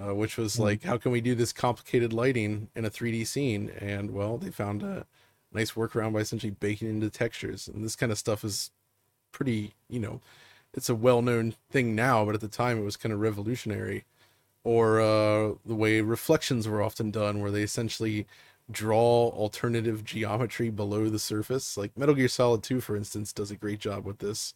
uh, 0.00 0.14
which 0.14 0.36
was 0.36 0.56
mm 0.56 0.60
like, 0.60 0.82
how 0.82 0.96
can 0.96 1.12
we 1.12 1.20
do 1.20 1.34
this 1.34 1.52
complicated 1.52 2.12
lighting 2.12 2.68
in 2.74 2.84
a 2.84 2.90
3D 2.90 3.26
scene? 3.26 3.70
And 3.78 4.12
well, 4.12 4.38
they 4.38 4.50
found 4.50 4.82
a 4.82 5.06
nice 5.52 5.72
workaround 5.72 6.12
by 6.12 6.20
essentially 6.20 6.50
baking 6.50 6.88
into 6.88 7.10
textures. 7.10 7.68
And 7.68 7.84
this 7.84 7.96
kind 7.96 8.12
of 8.12 8.18
stuff 8.18 8.44
is 8.44 8.70
pretty, 9.32 9.74
you 9.88 10.00
know, 10.00 10.20
it's 10.74 10.88
a 10.88 10.94
well-known 10.94 11.54
thing 11.70 11.94
now, 11.94 12.24
but 12.24 12.34
at 12.34 12.40
the 12.40 12.48
time 12.48 12.78
it 12.78 12.84
was 12.84 12.96
kind 12.96 13.12
of 13.12 13.20
revolutionary. 13.20 14.04
Or 14.64 15.00
uh, 15.00 15.52
the 15.64 15.76
way 15.76 16.00
reflections 16.00 16.66
were 16.66 16.82
often 16.82 17.12
done, 17.12 17.40
where 17.40 17.52
they 17.52 17.62
essentially 17.62 18.26
draw 18.70 19.28
alternative 19.28 20.04
geometry 20.04 20.70
below 20.70 21.08
the 21.08 21.18
surface. 21.18 21.76
Like 21.76 21.96
Metal 21.96 22.14
Gear 22.14 22.28
Solid 22.28 22.62
2, 22.62 22.80
for 22.80 22.96
instance, 22.96 23.32
does 23.32 23.50
a 23.50 23.56
great 23.56 23.78
job 23.78 24.04
with 24.04 24.18
this, 24.18 24.54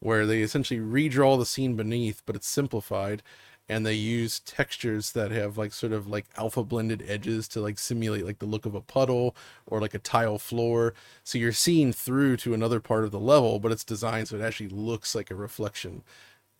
where 0.00 0.26
they 0.26 0.42
essentially 0.42 0.80
redraw 0.80 1.38
the 1.38 1.46
scene 1.46 1.76
beneath, 1.76 2.22
but 2.26 2.36
it's 2.36 2.48
simplified, 2.48 3.22
and 3.68 3.86
they 3.86 3.94
use 3.94 4.40
textures 4.40 5.12
that 5.12 5.30
have 5.30 5.56
like 5.56 5.72
sort 5.72 5.92
of 5.92 6.06
like 6.06 6.26
alpha 6.36 6.62
blended 6.62 7.02
edges 7.08 7.48
to 7.48 7.60
like 7.60 7.78
simulate 7.78 8.26
like 8.26 8.38
the 8.38 8.46
look 8.46 8.66
of 8.66 8.74
a 8.74 8.80
puddle 8.80 9.34
or 9.66 9.80
like 9.80 9.94
a 9.94 9.98
tile 9.98 10.38
floor. 10.38 10.92
So 11.22 11.38
you're 11.38 11.52
seeing 11.52 11.92
through 11.92 12.36
to 12.38 12.52
another 12.54 12.80
part 12.80 13.04
of 13.04 13.10
the 13.10 13.20
level, 13.20 13.58
but 13.58 13.72
it's 13.72 13.84
designed 13.84 14.28
so 14.28 14.36
it 14.36 14.42
actually 14.42 14.68
looks 14.68 15.14
like 15.14 15.30
a 15.30 15.34
reflection. 15.34 16.02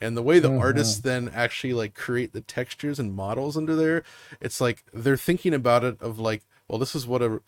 And 0.00 0.16
the 0.16 0.22
way 0.22 0.38
the 0.38 0.48
mm-hmm. 0.48 0.60
artists 0.60 1.00
then 1.00 1.30
actually 1.34 1.72
like 1.72 1.94
create 1.94 2.32
the 2.32 2.40
textures 2.40 2.98
and 2.98 3.14
models 3.14 3.56
under 3.56 3.76
there, 3.76 4.02
it's 4.40 4.60
like 4.60 4.84
they're 4.92 5.16
thinking 5.16 5.54
about 5.54 5.84
it 5.84 6.00
of 6.00 6.18
like 6.18 6.42
well, 6.68 6.78
this 6.78 6.94
is 6.94 7.06
what 7.06 7.22
a 7.22 7.40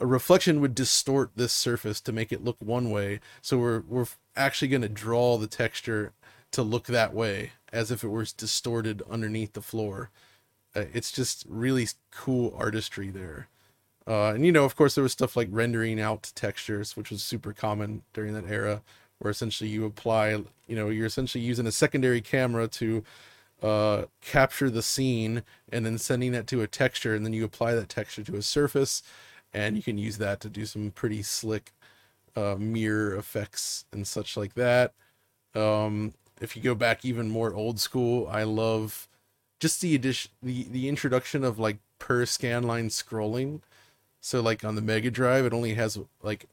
a 0.00 0.06
reflection 0.06 0.60
would 0.60 0.74
distort 0.74 1.30
this 1.36 1.52
surface 1.52 2.00
to 2.00 2.12
make 2.12 2.32
it 2.32 2.44
look 2.44 2.56
one 2.60 2.90
way. 2.90 3.20
So 3.42 3.58
we're 3.58 3.80
we're 3.80 4.06
actually 4.36 4.68
going 4.68 4.82
to 4.82 4.88
draw 4.88 5.38
the 5.38 5.46
texture 5.46 6.12
to 6.52 6.62
look 6.62 6.86
that 6.86 7.14
way 7.14 7.52
as 7.72 7.90
if 7.90 8.04
it 8.04 8.08
was 8.08 8.32
distorted 8.32 9.02
underneath 9.10 9.52
the 9.52 9.62
floor. 9.62 10.10
Uh, 10.74 10.84
it's 10.92 11.12
just 11.12 11.44
really 11.48 11.88
cool 12.10 12.54
artistry 12.56 13.10
there. 13.10 13.48
Uh, 14.06 14.32
and 14.34 14.44
you 14.44 14.52
know, 14.52 14.64
of 14.64 14.76
course, 14.76 14.94
there 14.94 15.02
was 15.02 15.12
stuff 15.12 15.36
like 15.36 15.48
rendering 15.50 16.00
out 16.00 16.32
textures, 16.34 16.96
which 16.96 17.10
was 17.10 17.22
super 17.22 17.52
common 17.52 18.02
during 18.12 18.34
that 18.34 18.48
era, 18.48 18.82
where 19.18 19.30
essentially 19.30 19.70
you 19.70 19.84
apply, 19.84 20.30
you 20.66 20.76
know, 20.76 20.88
you're 20.90 21.06
essentially 21.06 21.42
using 21.42 21.66
a 21.66 21.72
secondary 21.72 22.20
camera 22.20 22.68
to 22.68 23.02
uh, 23.64 24.04
capture 24.20 24.68
the 24.68 24.82
scene 24.82 25.42
and 25.72 25.86
then 25.86 25.96
sending 25.96 26.34
it 26.34 26.46
to 26.48 26.60
a 26.60 26.66
texture, 26.66 27.14
and 27.14 27.24
then 27.24 27.32
you 27.32 27.44
apply 27.44 27.74
that 27.74 27.88
texture 27.88 28.22
to 28.22 28.36
a 28.36 28.42
surface, 28.42 29.02
and 29.54 29.74
you 29.74 29.82
can 29.82 29.96
use 29.96 30.18
that 30.18 30.38
to 30.40 30.50
do 30.50 30.66
some 30.66 30.90
pretty 30.90 31.22
slick 31.22 31.72
uh, 32.36 32.56
mirror 32.58 33.16
effects 33.16 33.86
and 33.90 34.06
such 34.06 34.36
like 34.36 34.52
that. 34.54 34.92
Um, 35.54 36.12
if 36.42 36.56
you 36.56 36.62
go 36.62 36.74
back 36.74 37.06
even 37.06 37.30
more 37.30 37.54
old 37.54 37.80
school, 37.80 38.28
I 38.30 38.42
love 38.42 39.08
just 39.60 39.80
the 39.80 39.94
addition, 39.94 40.30
the 40.42 40.64
the 40.64 40.88
introduction 40.88 41.42
of 41.42 41.58
like 41.58 41.78
per 41.98 42.26
scan 42.26 42.64
line 42.64 42.88
scrolling. 42.90 43.62
So 44.20 44.42
like 44.42 44.62
on 44.64 44.74
the 44.74 44.82
Mega 44.82 45.10
Drive, 45.10 45.46
it 45.46 45.54
only 45.54 45.74
has 45.74 45.98
like 46.22 46.46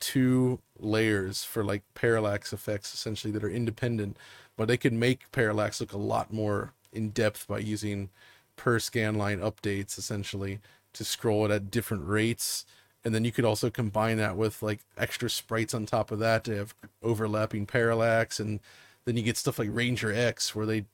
two 0.00 0.60
layers 0.78 1.44
for 1.44 1.62
like 1.64 1.82
parallax 1.94 2.52
effects 2.52 2.94
essentially 2.94 3.32
that 3.32 3.44
are 3.44 3.50
independent 3.50 4.16
but 4.56 4.68
they 4.68 4.76
could 4.76 4.92
make 4.92 5.30
parallax 5.32 5.80
look 5.80 5.92
a 5.92 5.98
lot 5.98 6.32
more 6.32 6.72
in 6.92 7.10
depth 7.10 7.46
by 7.48 7.58
using 7.58 8.10
per 8.56 8.78
scan 8.78 9.16
line 9.16 9.40
updates 9.40 9.98
essentially 9.98 10.60
to 10.92 11.04
scroll 11.04 11.44
it 11.44 11.50
at 11.50 11.70
different 11.70 12.06
rates. 12.06 12.64
And 13.04 13.14
then 13.14 13.24
you 13.24 13.32
could 13.32 13.44
also 13.44 13.68
combine 13.68 14.16
that 14.18 14.36
with 14.36 14.62
like 14.62 14.80
extra 14.96 15.28
sprites 15.28 15.74
on 15.74 15.86
top 15.86 16.10
of 16.10 16.20
that 16.20 16.44
to 16.44 16.56
have 16.56 16.74
overlapping 17.02 17.66
parallax. 17.66 18.38
And 18.38 18.60
then 19.04 19.16
you 19.16 19.22
get 19.22 19.36
stuff 19.36 19.58
like 19.58 19.68
ranger 19.72 20.12
x 20.12 20.54
where 20.54 20.66
they 20.66 20.86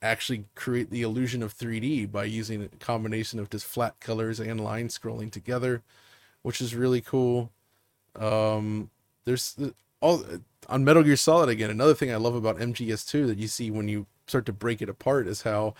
actually 0.00 0.44
create 0.54 0.90
the 0.90 1.02
illusion 1.02 1.42
of 1.42 1.56
3d 1.56 2.12
by 2.12 2.24
using 2.24 2.62
a 2.62 2.68
combination 2.76 3.40
of 3.40 3.50
just 3.50 3.66
flat 3.66 3.98
colors 3.98 4.38
and 4.38 4.60
line 4.60 4.88
scrolling 4.88 5.30
together 5.30 5.82
which 6.42 6.60
is 6.60 6.74
really 6.74 7.00
cool. 7.00 7.50
Um 8.16 8.90
there's 9.24 9.56
all 10.00 10.24
on 10.68 10.84
Metal 10.84 11.02
Gear 11.02 11.16
Solid 11.16 11.48
again, 11.48 11.70
another 11.70 11.94
thing 11.94 12.12
I 12.12 12.16
love 12.16 12.34
about 12.34 12.58
MGS2 12.58 13.26
that 13.26 13.38
you 13.38 13.48
see 13.48 13.70
when 13.70 13.88
you 13.88 14.06
start 14.26 14.46
to 14.46 14.52
break 14.52 14.82
it 14.82 14.88
apart 14.88 15.26
is 15.26 15.42
how 15.42 15.74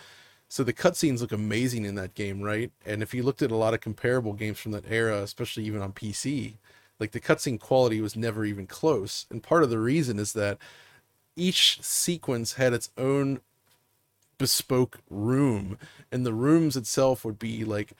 so 0.47 0.63
the 0.63 0.73
cutscenes 0.73 1.21
look 1.21 1.31
amazing 1.31 1.85
in 1.85 1.93
that 1.95 2.15
game, 2.15 2.41
right? 2.41 2.71
And 2.83 3.03
if 3.03 3.13
you 3.13 3.21
looked 3.21 3.43
at 3.43 3.51
a 3.51 3.55
lot 3.55 3.75
of 3.75 3.81
comparable 3.81 4.33
games 4.33 4.57
from 4.59 4.71
that 4.71 4.85
era, 4.89 5.21
especially 5.21 5.63
even 5.65 5.81
on 5.81 5.93
PC, 5.93 6.55
like 6.99 7.11
the 7.11 7.19
cutscene 7.19 7.59
quality 7.59 8.01
was 8.01 8.15
never 8.15 8.43
even 8.43 8.65
close. 8.65 9.27
And 9.29 9.43
part 9.43 9.63
of 9.63 9.69
the 9.69 9.79
reason 9.79 10.17
is 10.17 10.33
that 10.33 10.57
each 11.35 11.81
sequence 11.83 12.53
had 12.53 12.73
its 12.73 12.89
own 12.97 13.41
bespoke 14.39 14.99
room, 15.09 15.77
and 16.11 16.25
the 16.25 16.33
rooms 16.33 16.75
itself 16.75 17.23
would 17.23 17.37
be 17.37 17.63
like 17.63 17.93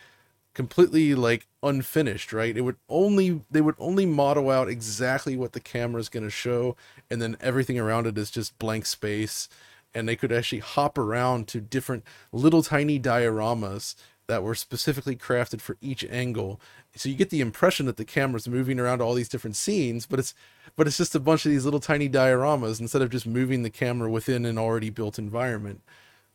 completely 0.60 1.16
like 1.16 1.48
unfinished, 1.64 2.34
right? 2.34 2.58
It 2.58 2.64
would 2.64 2.76
only 2.90 3.44
they 3.50 3.62
would 3.62 3.78
only 3.80 4.06
model 4.06 4.50
out 4.50 4.68
exactly 4.68 5.38
what 5.38 5.54
the 5.54 5.62
camera 5.62 6.02
is 6.02 6.10
going 6.10 6.26
to 6.26 6.30
show 6.30 6.76
and 7.10 7.22
then 7.22 7.38
everything 7.40 7.80
around 7.80 8.08
it 8.08 8.18
is 8.18 8.30
just 8.30 8.60
blank 8.60 8.86
space 8.86 9.48
and 9.94 10.06
they 10.06 10.18
could 10.18 10.34
actually 10.34 10.60
hop 10.60 10.98
around 10.98 11.48
to 11.48 11.62
different 11.62 12.04
little 12.34 12.62
tiny 12.62 13.00
dioramas 13.00 13.96
that 14.28 14.44
were 14.44 14.54
specifically 14.54 15.16
crafted 15.16 15.62
for 15.62 15.78
each 15.80 16.04
angle. 16.10 16.60
So 16.94 17.08
you 17.08 17.16
get 17.16 17.30
the 17.30 17.40
impression 17.40 17.86
that 17.86 17.96
the 17.96 18.04
camera's 18.04 18.50
moving 18.50 18.82
around 18.82 19.02
all 19.02 19.14
these 19.14 19.30
different 19.30 19.56
scenes, 19.56 20.06
but 20.06 20.20
it's 20.20 20.34
but 20.76 20.88
it's 20.88 20.98
just 20.98 21.16
a 21.16 21.22
bunch 21.22 21.46
of 21.46 21.54
these 21.54 21.64
little 21.64 21.80
tiny 21.80 22.10
dioramas 22.10 22.82
instead 22.82 23.02
of 23.02 23.12
just 23.12 23.26
moving 23.26 23.64
the 23.64 23.70
camera 23.70 24.12
within 24.12 24.46
an 24.46 24.58
already 24.58 24.90
built 24.90 25.18
environment. 25.18 25.84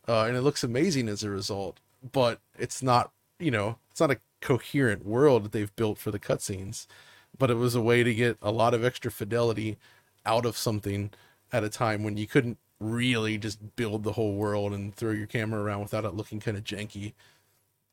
Uh, 0.07 0.23
and 0.23 0.35
it 0.35 0.41
looks 0.41 0.63
amazing 0.63 1.09
as 1.09 1.21
a 1.21 1.29
result, 1.29 1.79
but 2.11 2.39
it's 2.57 2.81
not 2.81 3.11
you 3.39 3.51
know, 3.51 3.77
it's 3.91 3.99
not 3.99 4.11
a 4.11 4.19
coherent 4.41 5.05
world 5.05 5.43
that 5.43 5.51
they've 5.51 5.75
built 5.75 5.97
for 5.97 6.11
the 6.11 6.19
cutscenes, 6.19 6.87
but 7.37 7.49
it 7.49 7.55
was 7.55 7.75
a 7.75 7.81
way 7.81 8.03
to 8.03 8.13
get 8.13 8.37
a 8.41 8.51
lot 8.51 8.73
of 8.73 8.83
extra 8.83 9.11
fidelity 9.11 9.77
out 10.25 10.45
of 10.45 10.57
something 10.57 11.11
at 11.51 11.63
a 11.63 11.69
time 11.69 12.03
when 12.03 12.17
you 12.17 12.27
couldn't 12.27 12.57
really 12.79 13.37
just 13.37 13.75
build 13.75 14.03
the 14.03 14.13
whole 14.13 14.35
world 14.35 14.73
and 14.73 14.95
throw 14.95 15.11
your 15.11 15.27
camera 15.27 15.61
around 15.61 15.81
without 15.81 16.05
it 16.05 16.13
looking 16.13 16.39
kind 16.39 16.57
of 16.57 16.63
janky. 16.63 17.13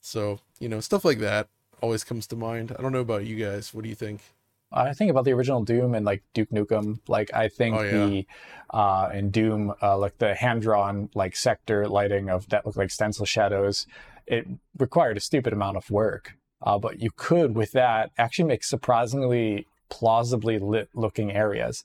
So, 0.01 0.40
you 0.59 0.68
know, 0.68 0.80
stuff 0.80 1.05
like 1.05 1.18
that 1.18 1.49
always 1.80 2.05
comes 2.05 2.26
to 2.28 2.36
mind. 2.36 2.74
I 2.76 2.82
don't 2.82 2.93
know 2.93 3.01
about 3.01 3.26
you 3.26 3.36
guys. 3.36 3.72
What 3.72 3.84
do 3.84 3.88
you 3.88 3.95
think? 3.95 4.20
I 4.72 4.95
think 4.95 5.11
about 5.11 5.24
the 5.24 5.32
original 5.32 5.62
Doom 5.62 5.95
and 5.95 6.07
like 6.07 6.22
Duke 6.32 6.51
Nukem. 6.51 7.01
Like 7.07 7.32
I 7.34 7.49
think 7.49 7.76
oh, 7.76 7.82
yeah. 7.82 7.90
the 7.90 8.26
uh 8.70 9.11
in 9.12 9.30
Doom, 9.30 9.74
uh 9.82 9.99
like 9.99 10.18
the 10.18 10.34
hand 10.34 10.62
drawn 10.62 11.11
like 11.14 11.36
sector 11.36 11.86
lighting 11.88 12.30
of 12.30 12.49
that 12.49 12.64
look 12.64 12.76
like 12.76 12.90
stencil 12.90 13.26
shadows 13.26 13.86
it 14.26 14.46
required 14.78 15.16
a 15.16 15.20
stupid 15.20 15.52
amount 15.52 15.76
of 15.76 15.90
work. 15.90 16.34
Uh, 16.62 16.78
but 16.78 17.00
you 17.00 17.10
could, 17.16 17.54
with 17.56 17.72
that, 17.72 18.10
actually 18.16 18.44
make 18.44 18.62
surprisingly 18.64 19.66
plausibly 19.88 20.58
lit 20.58 20.88
looking 20.94 21.32
areas. 21.32 21.84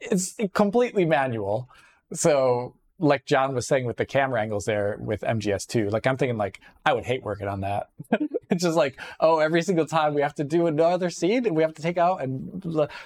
It's 0.00 0.36
completely 0.52 1.04
manual. 1.04 1.68
So, 2.12 2.74
like 2.98 3.24
John 3.26 3.54
was 3.54 3.66
saying 3.66 3.84
with 3.84 3.96
the 3.96 4.04
camera 4.04 4.40
angles 4.40 4.64
there 4.64 4.96
with 4.98 5.20
MGS2, 5.20 5.92
like 5.92 6.06
I'm 6.06 6.16
thinking, 6.16 6.36
like, 6.36 6.60
I 6.84 6.92
would 6.92 7.04
hate 7.04 7.22
working 7.22 7.46
on 7.46 7.60
that. 7.60 7.90
it's 8.50 8.62
just 8.62 8.76
like, 8.76 9.00
oh, 9.20 9.38
every 9.38 9.62
single 9.62 9.86
time 9.86 10.14
we 10.14 10.22
have 10.22 10.34
to 10.36 10.44
do 10.44 10.66
another 10.66 11.10
scene 11.10 11.46
and 11.46 11.54
we 11.54 11.62
have 11.62 11.74
to 11.74 11.82
take 11.82 11.98
out 11.98 12.22
and 12.22 12.64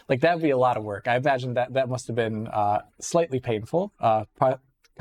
like 0.08 0.20
that 0.20 0.34
would 0.34 0.42
be 0.42 0.50
a 0.50 0.56
lot 0.56 0.76
of 0.76 0.84
work. 0.84 1.06
I 1.06 1.16
imagine 1.16 1.54
that 1.54 1.74
that 1.74 1.88
must 1.88 2.06
have 2.06 2.16
been 2.16 2.46
uh, 2.46 2.82
slightly 3.00 3.40
painful, 3.40 3.92
uh, 4.00 4.24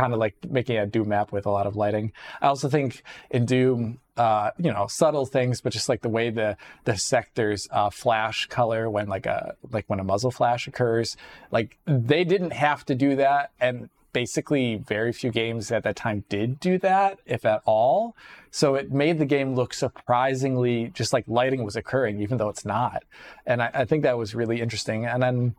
kind 0.02 0.14
of 0.14 0.20
like 0.20 0.36
making 0.50 0.78
a 0.78 0.88
Doom 0.88 1.10
map 1.10 1.32
with 1.32 1.46
a 1.46 1.52
lot 1.52 1.68
of 1.68 1.76
lighting. 1.76 2.12
I 2.42 2.48
also 2.48 2.68
think 2.70 3.04
in 3.30 3.46
Doom, 3.46 4.00
uh, 4.18 4.50
you 4.58 4.72
know, 4.72 4.88
subtle 4.88 5.28
things, 5.28 5.62
but 5.62 5.72
just 5.72 5.88
like 5.90 6.02
the 6.02 6.10
way 6.10 6.32
the 6.32 6.58
the 6.86 6.98
sectors 6.98 7.68
uh, 7.70 7.92
flash 7.92 8.48
color 8.48 8.90
when 8.90 9.08
like 9.08 9.28
a 9.28 9.56
like 9.72 9.86
when 9.88 10.00
a 10.00 10.04
muzzle 10.04 10.32
flash 10.32 10.68
occurs, 10.68 11.16
like 11.52 11.78
they 11.86 12.24
didn't 12.24 12.54
have 12.54 12.84
to 12.86 12.96
do 12.96 13.16
that, 13.18 13.52
and 13.60 13.90
basically 14.12 14.78
very 14.78 15.14
few 15.14 15.32
games 15.32 15.72
at 15.72 15.84
that 15.84 15.96
time 15.96 16.26
did 16.30 16.60
do 16.60 16.80
that, 16.80 17.20
if 17.28 17.46
at 17.46 17.62
all. 17.66 18.16
So 18.50 18.74
it 18.74 18.92
made 18.92 19.20
the 19.20 19.26
game 19.26 19.54
look 19.54 19.72
surprisingly 19.72 20.92
just 20.96 21.14
like 21.14 21.26
lighting 21.28 21.64
was 21.64 21.76
occurring, 21.76 22.20
even 22.22 22.40
though 22.40 22.50
it's 22.50 22.66
not. 22.66 23.04
And 23.46 23.62
I, 23.62 23.70
I 23.82 23.86
think 23.86 24.02
that 24.02 24.18
was 24.18 24.34
really 24.34 24.62
interesting. 24.62 25.06
And 25.06 25.22
then 25.22 25.56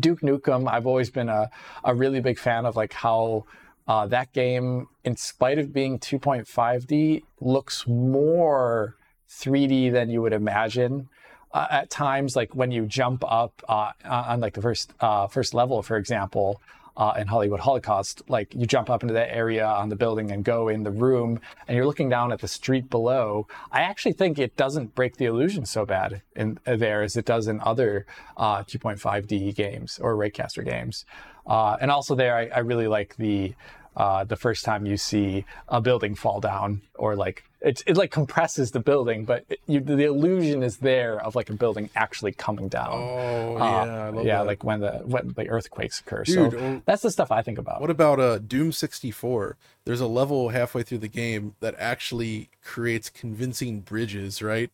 Duke 0.00 0.20
Nukem, 0.22 0.68
I've 0.70 0.86
always 0.86 1.10
been 1.10 1.28
a, 1.28 1.50
a 1.84 1.94
really 1.94 2.20
big 2.20 2.38
fan 2.38 2.66
of 2.66 2.76
like 2.76 2.92
how 2.92 3.44
uh, 3.86 4.06
that 4.08 4.32
game, 4.32 4.88
in 5.04 5.16
spite 5.16 5.58
of 5.58 5.72
being 5.72 5.98
2.5D, 5.98 7.22
looks 7.40 7.86
more 7.86 8.96
3D 9.30 9.92
than 9.92 10.10
you 10.10 10.20
would 10.22 10.32
imagine. 10.32 11.08
uh, 11.52 11.66
at 11.70 11.90
times, 11.90 12.36
like 12.36 12.54
when 12.54 12.70
you 12.70 12.86
jump 12.86 13.24
up 13.26 13.62
uh, 13.68 13.92
on 14.04 14.40
like 14.40 14.54
the 14.54 14.62
first 14.62 14.92
uh, 15.00 15.26
first 15.26 15.54
level, 15.54 15.82
for 15.82 15.96
example, 15.96 16.60
uh, 16.98 17.14
in 17.16 17.28
Hollywood 17.28 17.60
Holocaust, 17.60 18.22
like 18.28 18.52
you 18.54 18.66
jump 18.66 18.90
up 18.90 19.02
into 19.02 19.14
that 19.14 19.32
area 19.32 19.64
on 19.64 19.88
the 19.88 19.96
building 19.96 20.32
and 20.32 20.44
go 20.44 20.68
in 20.68 20.82
the 20.82 20.90
room, 20.90 21.40
and 21.68 21.76
you're 21.76 21.86
looking 21.86 22.08
down 22.08 22.32
at 22.32 22.40
the 22.40 22.48
street 22.48 22.90
below. 22.90 23.46
I 23.70 23.82
actually 23.82 24.14
think 24.14 24.38
it 24.38 24.56
doesn't 24.56 24.96
break 24.96 25.16
the 25.16 25.26
illusion 25.26 25.64
so 25.64 25.86
bad 25.86 26.22
in 26.34 26.58
uh, 26.66 26.74
there 26.76 27.02
as 27.02 27.16
it 27.16 27.24
does 27.24 27.46
in 27.46 27.60
other 27.60 28.04
uh, 28.36 28.64
2.5D 28.64 29.54
games 29.54 30.00
or 30.02 30.16
Raycaster 30.16 30.64
games. 30.64 31.04
Uh, 31.46 31.76
and 31.80 31.90
also 31.90 32.14
there, 32.16 32.36
I, 32.36 32.48
I 32.48 32.58
really 32.58 32.88
like 32.88 33.16
the 33.16 33.54
uh, 33.98 34.24
the 34.24 34.36
first 34.36 34.64
time 34.64 34.86
you 34.86 34.96
see 34.96 35.44
a 35.68 35.80
building 35.80 36.14
fall 36.14 36.40
down 36.40 36.80
or 36.94 37.16
like 37.16 37.44
it, 37.60 37.82
it 37.86 37.96
like 37.96 38.12
compresses 38.12 38.70
the 38.70 38.80
building 38.80 39.24
but 39.26 39.44
it, 39.50 39.58
you, 39.66 39.80
the 39.80 40.04
illusion 40.04 40.62
is 40.62 40.76
there 40.78 41.20
of 41.26 41.34
like 41.34 41.50
a 41.50 41.54
building 41.64 41.90
actually 41.96 42.32
coming 42.32 42.68
down 42.68 42.92
Oh 42.94 43.56
Uh, 43.56 43.84
yeah, 43.86 44.04
I 44.06 44.08
love 44.10 44.24
yeah 44.26 44.38
that. 44.38 44.46
like 44.46 44.62
when 44.68 44.80
the 44.80 44.92
when 45.12 45.24
the 45.36 45.48
earthquakes 45.48 45.98
occur 46.00 46.22
Dude, 46.24 46.52
so 46.52 46.82
that's 46.86 47.02
the 47.02 47.10
stuff 47.10 47.30
i 47.32 47.42
think 47.42 47.58
about 47.58 47.80
What 47.82 47.90
about 47.90 48.18
uh, 48.20 48.38
Doom 48.38 48.70
64? 48.72 49.56
There's 49.84 50.00
a 50.00 50.06
level 50.20 50.50
halfway 50.50 50.82
through 50.84 50.98
the 51.06 51.08
game 51.22 51.54
that 51.60 51.74
actually 51.78 52.50
creates 52.62 53.10
convincing 53.10 53.80
bridges, 53.80 54.40
right? 54.42 54.70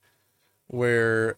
Where 0.68 1.36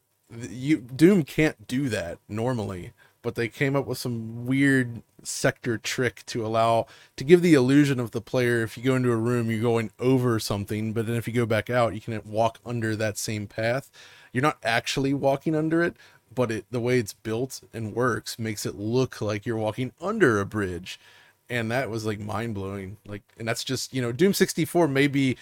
you 0.51 0.78
Doom 0.78 1.22
can't 1.24 1.68
do 1.68 1.89
that 1.91 2.18
normally, 2.28 2.93
but 3.26 3.34
they 3.34 3.48
came 3.48 3.74
up 3.74 3.88
with 3.88 3.98
some 3.98 4.46
weird 4.46 5.02
sector 5.24 5.76
trick 5.76 6.24
to 6.26 6.46
allow 6.46 6.86
to 7.16 7.24
give 7.24 7.42
the 7.42 7.54
illusion 7.54 7.98
of 7.98 8.12
the 8.12 8.20
player 8.20 8.62
if 8.62 8.78
you 8.78 8.84
go 8.84 8.94
into 8.94 9.10
a 9.10 9.16
room 9.16 9.50
you're 9.50 9.60
going 9.60 9.90
over 9.98 10.38
something, 10.38 10.92
but 10.92 11.08
then 11.08 11.16
if 11.16 11.26
you 11.26 11.34
go 11.34 11.44
back 11.44 11.68
out 11.68 11.92
you 11.92 12.00
can 12.00 12.22
walk 12.24 12.60
under 12.64 12.94
that 12.94 13.18
same 13.18 13.48
path. 13.48 13.90
You're 14.32 14.42
not 14.42 14.58
actually 14.62 15.12
walking 15.12 15.56
under 15.56 15.82
it, 15.82 15.96
but 16.32 16.52
it 16.52 16.66
the 16.70 16.78
way 16.78 17.00
it's 17.00 17.14
built 17.14 17.62
and 17.72 17.96
works 17.96 18.38
makes 18.38 18.64
it 18.64 18.76
look 18.76 19.20
like 19.20 19.44
you're 19.44 19.56
walking 19.56 19.90
under 20.00 20.38
a 20.38 20.46
bridge 20.46 21.00
and 21.50 21.68
that 21.72 21.90
was 21.90 22.06
like 22.06 22.20
mind 22.20 22.54
blowing. 22.54 22.96
Like, 23.06 23.22
and 23.38 23.48
that's 23.48 23.64
just 23.64 23.92
you 23.92 24.00
know, 24.02 24.12
Doom 24.12 24.34
64 24.34 24.86
may 24.86 25.08
be 25.08 25.36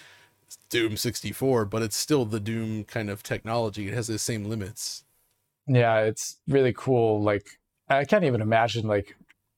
Doom 0.69 0.97
64, 0.97 1.65
but 1.65 1.83
it's 1.83 1.95
still 1.95 2.25
the 2.25 2.39
Doom 2.39 2.83
kind 2.85 3.11
of 3.11 3.21
technology. 3.23 3.87
It 3.89 3.93
has 3.93 4.07
the 4.07 4.17
same 4.19 4.45
limits. 4.45 5.03
yeah 5.67 6.01
it's 6.01 6.37
really 6.47 6.73
cool 6.73 7.21
like 7.21 7.47
i 7.89 8.03
can't 8.03 8.23
even 8.23 8.41
imagine 8.41 8.87
like 8.87 9.15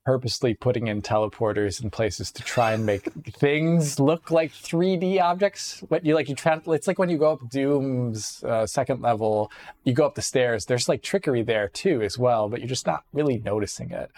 purposely 0.07 0.53
putting 0.53 0.87
in 0.87 1.01
teleporters 1.01 1.83
in 1.83 1.89
places 1.89 2.31
to 2.31 2.41
try 2.41 2.71
and 2.71 2.85
make 2.85 3.03
things 3.33 3.99
look 3.99 4.31
like 4.31 4.53
3D 4.53 5.19
objects. 5.19 5.83
What 5.89 6.05
you 6.05 6.15
like, 6.15 6.29
you 6.29 6.35
try. 6.35 6.61
It's 6.67 6.87
like 6.87 6.97
when 6.97 7.09
you 7.09 7.17
go 7.17 7.33
up 7.33 7.49
Doom's 7.49 8.41
uh, 8.45 8.65
second 8.65 9.01
level, 9.01 9.51
you 9.83 9.91
go 9.91 10.05
up 10.05 10.15
the 10.15 10.21
stairs. 10.21 10.65
There's 10.65 10.87
like 10.87 11.01
trickery 11.01 11.43
there 11.43 11.67
too, 11.67 12.01
as 12.03 12.17
well, 12.17 12.47
but 12.47 12.61
you're 12.61 12.69
just 12.69 12.87
not 12.87 13.03
really 13.11 13.39
noticing 13.39 13.91
it. 13.91 14.09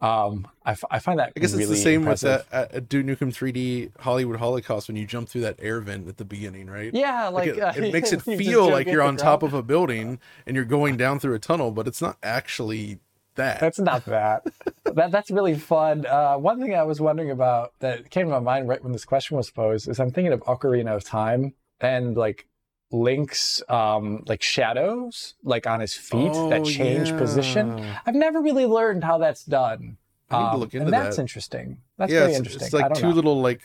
Um, 0.00 0.48
I, 0.64 0.72
f- 0.72 0.82
I 0.90 0.98
find 0.98 1.20
that 1.20 1.32
I 1.36 1.38
guess 1.38 1.52
really 1.52 1.62
it's 1.62 1.70
the 1.70 1.76
same 1.76 2.00
impressive. 2.00 2.38
with 2.38 2.50
that 2.50 2.72
at, 2.72 2.74
at 2.74 2.88
Duke 2.88 3.06
Nukem 3.06 3.32
3D 3.32 3.92
Hollywood 4.00 4.40
Holocaust 4.40 4.88
when 4.88 4.96
you 4.96 5.06
jump 5.06 5.28
through 5.28 5.42
that 5.42 5.60
air 5.60 5.80
vent 5.80 6.08
at 6.08 6.16
the 6.16 6.24
beginning, 6.24 6.66
right? 6.66 6.92
Yeah, 6.92 7.28
like, 7.28 7.50
it, 7.50 7.60
uh, 7.60 7.72
it 7.76 7.92
makes 7.92 8.10
it 8.10 8.26
you 8.26 8.36
just 8.36 8.44
feel 8.44 8.64
jump 8.64 8.72
like 8.72 8.88
you're 8.88 9.00
on 9.00 9.16
top 9.16 9.44
of 9.44 9.54
a 9.54 9.62
building 9.62 10.18
and 10.44 10.56
you're 10.56 10.64
going 10.64 10.96
down 10.96 11.20
through 11.20 11.34
a 11.34 11.38
tunnel, 11.38 11.70
but 11.70 11.86
it's 11.86 12.02
not 12.02 12.18
actually 12.24 12.98
that. 13.36 13.60
That's 13.60 13.78
not 13.78 14.04
that. 14.06 14.44
that 14.84 15.10
that's 15.10 15.30
really 15.30 15.54
fun. 15.54 16.04
Uh, 16.06 16.36
one 16.36 16.60
thing 16.60 16.74
I 16.74 16.82
was 16.82 17.00
wondering 17.00 17.30
about 17.30 17.72
that 17.80 18.10
came 18.10 18.26
to 18.26 18.32
my 18.32 18.38
mind 18.40 18.68
right 18.68 18.82
when 18.82 18.92
this 18.92 19.04
question 19.04 19.36
was 19.36 19.50
posed 19.50 19.88
is 19.88 20.00
I'm 20.00 20.10
thinking 20.10 20.32
of 20.32 20.40
Ocarina 20.40 20.94
of 20.96 21.04
Time 21.04 21.54
and 21.80 22.16
like 22.16 22.46
Link's 22.92 23.62
um, 23.68 24.22
like 24.26 24.42
shadows 24.42 25.34
like 25.42 25.66
on 25.66 25.80
his 25.80 25.94
feet 25.94 26.32
that 26.32 26.60
Oh, 26.60 26.64
change 26.64 27.10
position. 27.16 27.84
I've 28.06 28.14
never 28.14 28.40
really 28.40 28.66
learned 28.66 29.04
how 29.04 29.18
that's 29.18 29.44
done. 29.44 29.96
I 30.30 30.38
need 30.38 30.44
to 30.44 30.50
Um, 30.54 30.60
look 30.60 30.74
into 30.74 30.84
and 30.86 30.92
that's 30.92 31.16
that. 31.16 31.22
interesting. 31.22 31.78
That's 31.98 32.12
yeah, 32.12 32.20
very 32.20 32.30
it's, 32.32 32.38
interesting. 32.38 32.64
it's 32.66 32.72
like 32.74 32.94
two 32.94 33.08
know. 33.08 33.14
little 33.14 33.40
like 33.40 33.60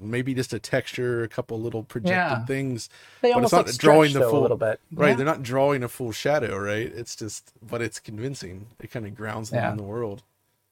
maybe 0.00 0.34
just 0.34 0.52
a 0.52 0.58
texture, 0.58 1.22
a 1.22 1.28
couple 1.28 1.60
little 1.60 1.82
projected 1.82 2.10
Yeah. 2.38 2.44
things. 2.46 2.88
they 3.20 3.28
but 3.30 3.34
almost 3.36 3.52
it's 3.52 3.58
not 3.58 3.66
like 3.66 3.76
drawing 3.76 4.12
the 4.12 4.20
full- 4.20 4.40
a 4.40 4.42
little 4.42 4.56
bit. 4.56 4.80
Right, 4.92 5.10
Yeah. 5.10 5.14
they're 5.16 5.26
not 5.26 5.42
drawing 5.42 5.82
a 5.82 5.88
full 5.88 6.12
shadow, 6.12 6.56
right? 6.58 6.86
It's 6.94 7.14
just, 7.16 7.52
but 7.66 7.80
it's 7.82 7.98
convincing. 8.00 8.68
It 8.80 8.90
kind 8.90 9.06
of 9.06 9.14
grounds 9.14 9.50
them 9.50 9.62
Yeah. 9.62 9.70
in 9.72 9.76
the 9.76 9.82
world. 9.82 10.22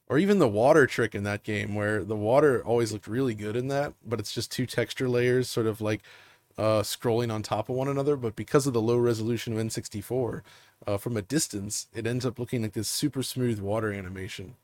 Or 0.09 0.17
even 0.17 0.39
the 0.39 0.47
water 0.47 0.87
trick 0.87 1.13
in 1.13 1.23
that 1.23 1.43
game, 1.43 1.75
where 1.75 2.03
the 2.03 2.15
water 2.15 2.63
always 2.63 2.91
looked 2.93 3.07
really 3.07 3.33
good 3.35 3.55
in 3.57 3.67
that, 3.67 3.93
but 4.05 4.19
it's 4.19 4.31
just 4.33 4.51
two 4.51 4.65
texture 4.65 5.09
layers, 5.09 5.49
sort 5.49 5.67
of 5.67 5.81
like 5.81 6.01
uh, 6.57 6.81
scrolling 6.81 7.31
on 7.31 7.43
top 7.43 7.69
of 7.69 7.75
one 7.75 7.87
another. 7.87 8.15
But 8.15 8.35
because 8.35 8.65
of 8.65 8.73
the 8.73 8.81
low 8.81 8.97
resolution 8.97 9.53
of 9.53 9.59
N64, 9.59 10.41
uh, 10.87 10.97
from 10.97 11.15
a 11.15 11.21
distance, 11.21 11.85
it 11.93 12.07
ends 12.07 12.25
up 12.25 12.39
looking 12.39 12.63
like 12.63 12.73
this 12.73 12.87
super 12.87 13.21
smooth 13.21 13.59
water 13.59 13.91
animation. 13.93 14.55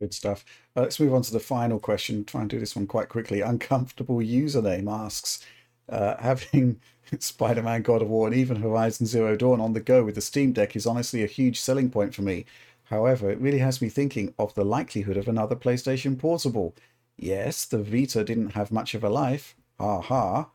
Good 0.00 0.12
stuff. 0.12 0.44
Uh, 0.76 0.82
let's 0.82 1.00
move 1.00 1.14
on 1.14 1.22
to 1.22 1.32
the 1.32 1.40
final 1.40 1.78
question. 1.78 2.24
Try 2.24 2.42
and 2.42 2.50
do 2.50 2.58
this 2.60 2.76
one 2.76 2.86
quite 2.86 3.08
quickly. 3.08 3.40
Uncomfortable 3.40 4.16
username 4.16 4.90
asks, 4.92 5.44
uh, 5.88 6.16
having 6.20 6.80
Spider-Man, 7.18 7.82
God 7.82 8.02
of 8.02 8.08
War, 8.08 8.26
and 8.26 8.36
even 8.36 8.56
Horizon 8.56 9.06
Zero 9.06 9.36
Dawn 9.36 9.60
on 9.60 9.72
the 9.72 9.80
go 9.80 10.04
with 10.04 10.14
the 10.14 10.20
Steam 10.20 10.52
Deck 10.52 10.76
is 10.76 10.86
honestly 10.86 11.22
a 11.22 11.26
huge 11.26 11.60
selling 11.60 11.90
point 11.90 12.14
for 12.14 12.22
me. 12.22 12.44
However, 12.84 13.30
it 13.30 13.40
really 13.40 13.58
has 13.58 13.80
me 13.80 13.88
thinking 13.88 14.34
of 14.38 14.54
the 14.54 14.64
likelihood 14.64 15.16
of 15.16 15.28
another 15.28 15.56
PlayStation 15.56 16.18
Portable. 16.18 16.74
Yes, 17.16 17.64
the 17.64 17.82
Vita 17.82 18.22
didn't 18.22 18.50
have 18.50 18.70
much 18.70 18.94
of 18.94 19.02
a 19.02 19.08
life. 19.08 19.56
Ha 19.80 20.00
ha. 20.00 20.50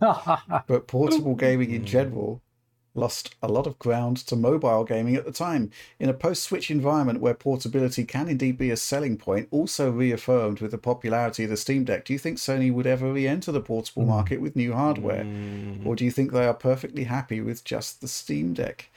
but 0.66 0.86
portable 0.86 1.34
gaming 1.34 1.70
in 1.70 1.84
general 1.84 2.42
lost 2.96 3.34
a 3.42 3.48
lot 3.48 3.66
of 3.66 3.78
ground 3.78 4.16
to 4.16 4.36
mobile 4.36 4.84
gaming 4.84 5.14
at 5.16 5.24
the 5.24 5.32
time. 5.32 5.70
In 5.98 6.08
a 6.08 6.14
post 6.14 6.42
Switch 6.42 6.70
environment 6.70 7.20
where 7.20 7.34
portability 7.34 8.04
can 8.04 8.28
indeed 8.28 8.58
be 8.58 8.70
a 8.70 8.76
selling 8.76 9.16
point, 9.16 9.48
also 9.50 9.90
reaffirmed 9.90 10.60
with 10.60 10.70
the 10.70 10.78
popularity 10.78 11.44
of 11.44 11.50
the 11.50 11.56
Steam 11.56 11.84
Deck, 11.84 12.04
do 12.04 12.12
you 12.12 12.18
think 12.18 12.38
Sony 12.38 12.72
would 12.72 12.86
ever 12.86 13.12
re 13.12 13.26
enter 13.26 13.52
the 13.52 13.60
portable 13.60 14.04
market 14.06 14.40
with 14.40 14.56
new 14.56 14.72
hardware? 14.72 15.24
Or 15.84 15.96
do 15.96 16.04
you 16.04 16.10
think 16.10 16.32
they 16.32 16.46
are 16.46 16.54
perfectly 16.54 17.04
happy 17.04 17.40
with 17.40 17.64
just 17.64 18.00
the 18.00 18.08
Steam 18.08 18.54
Deck? 18.54 18.90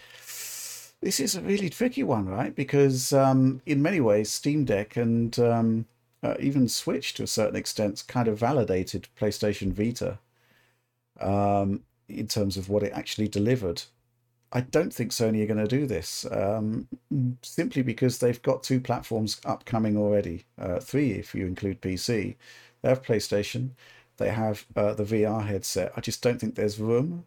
This 1.02 1.20
is 1.20 1.36
a 1.36 1.42
really 1.42 1.70
tricky 1.70 2.04
one, 2.04 2.28
right? 2.28 2.54
Because 2.54 3.14
um, 3.14 3.62
in 3.66 3.82
many 3.82 4.02
ways, 4.02 4.30
Steam 4.30 4.66
Deck 4.66 4.98
and 4.98 5.38
um, 5.40 5.86
uh, 6.22 6.36
even 6.40 6.68
Switch 6.68 7.14
to 7.16 7.24
a 7.24 7.28
certain 7.28 7.56
extent 7.56 8.04
kind 8.08 8.28
of 8.28 8.38
validated 8.38 9.08
PlayStation 9.18 9.72
Vita 9.72 10.20
um, 11.20 11.84
in 12.10 12.28
terms 12.28 12.58
of 12.58 12.70
what 12.70 12.84
it 12.84 12.92
actually 12.94 13.28
delivered. 13.28 13.84
I 14.52 14.62
don't 14.62 14.92
think 14.92 15.12
Sony 15.12 15.44
are 15.44 15.48
going 15.48 15.66
to 15.66 15.68
do 15.68 15.86
this 15.86 16.26
um, 16.32 16.88
simply 17.44 17.84
because 17.84 18.18
they've 18.18 18.42
got 18.42 18.64
two 18.64 18.80
platforms 18.80 19.40
upcoming 19.46 19.96
already, 19.96 20.46
uh, 20.60 20.80
three 20.80 21.12
if 21.12 21.36
you 21.36 21.46
include 21.46 21.82
PC. 21.82 22.36
They 22.82 22.90
have 22.90 23.04
PlayStation, 23.04 23.72
they 24.18 24.30
have 24.30 24.66
uh, 24.76 24.94
the 24.94 25.04
VR 25.04 25.46
headset. 25.46 25.92
I 25.96 26.02
just 26.02 26.24
don't 26.24 26.40
think 26.40 26.56
there's 26.56 26.80
room. 26.80 27.26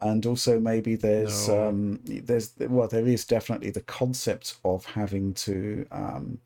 And 0.00 0.26
also 0.26 0.58
maybe 0.58 0.96
there's 0.96 1.48
No. 1.48 1.68
um, 1.68 2.00
there's 2.04 2.52
well 2.58 2.88
there 2.88 3.06
is 3.06 3.24
definitely 3.24 3.70
the 3.70 3.82
concept 3.82 4.56
of 4.64 4.84
having 4.84 5.34
to 5.34 5.86
um, 5.92 6.38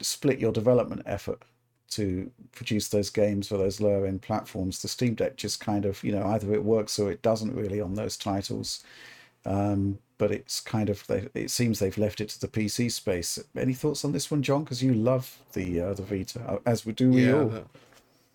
split 0.00 0.38
your 0.38 0.52
development 0.52 1.02
effort 1.04 1.42
to 1.90 2.30
produce 2.52 2.88
those 2.88 3.10
games 3.10 3.48
for 3.48 3.56
those 3.56 3.80
lower 3.80 4.06
end 4.06 4.22
platforms. 4.22 4.80
The 4.80 4.88
Steam 4.88 5.14
Deck 5.14 5.36
just 5.36 5.60
kind 5.60 5.84
of, 5.84 6.02
you 6.04 6.12
know, 6.12 6.24
either 6.26 6.52
it 6.54 6.64
works 6.64 6.98
or 6.98 7.10
it 7.10 7.22
doesn't 7.22 7.54
really 7.54 7.80
on 7.80 7.94
those 7.94 8.16
titles. 8.16 8.82
Um, 9.44 9.98
but 10.18 10.30
it's 10.30 10.60
kind 10.60 10.90
of, 10.90 11.06
they, 11.06 11.28
it 11.34 11.50
seems 11.50 11.78
they've 11.78 11.96
left 11.96 12.20
it 12.20 12.28
to 12.30 12.40
the 12.40 12.48
PC 12.48 12.92
space. 12.92 13.38
Any 13.56 13.72
thoughts 13.74 14.04
on 14.04 14.12
this 14.12 14.30
one, 14.30 14.42
John? 14.42 14.64
Because 14.64 14.82
you 14.82 14.92
love 14.92 15.38
the 15.54 15.80
uh, 15.80 15.94
the 15.94 16.02
Vita, 16.02 16.40
uh, 16.46 16.58
as 16.66 16.84
we 16.84 16.92
do 16.92 17.10
we 17.10 17.26
yeah, 17.26 17.34
all. 17.34 17.48
the- 17.48 17.64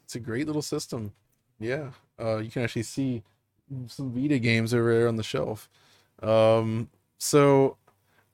it's 0.04 0.16
a 0.16 0.20
great 0.20 0.48
little 0.48 0.62
system. 0.62 1.14
Yeah, 1.60 1.90
uh, 2.20 2.38
you 2.38 2.52
can 2.52 2.64
actually 2.64 2.84
see 2.84 3.24
some 3.88 4.12
Vita 4.12 4.40
games 4.40 4.74
over 4.74 4.94
there 4.94 5.08
on 5.08 5.16
the 5.16 5.24
shelf. 5.24 5.70
Um, 6.22 6.90
so 7.18 7.78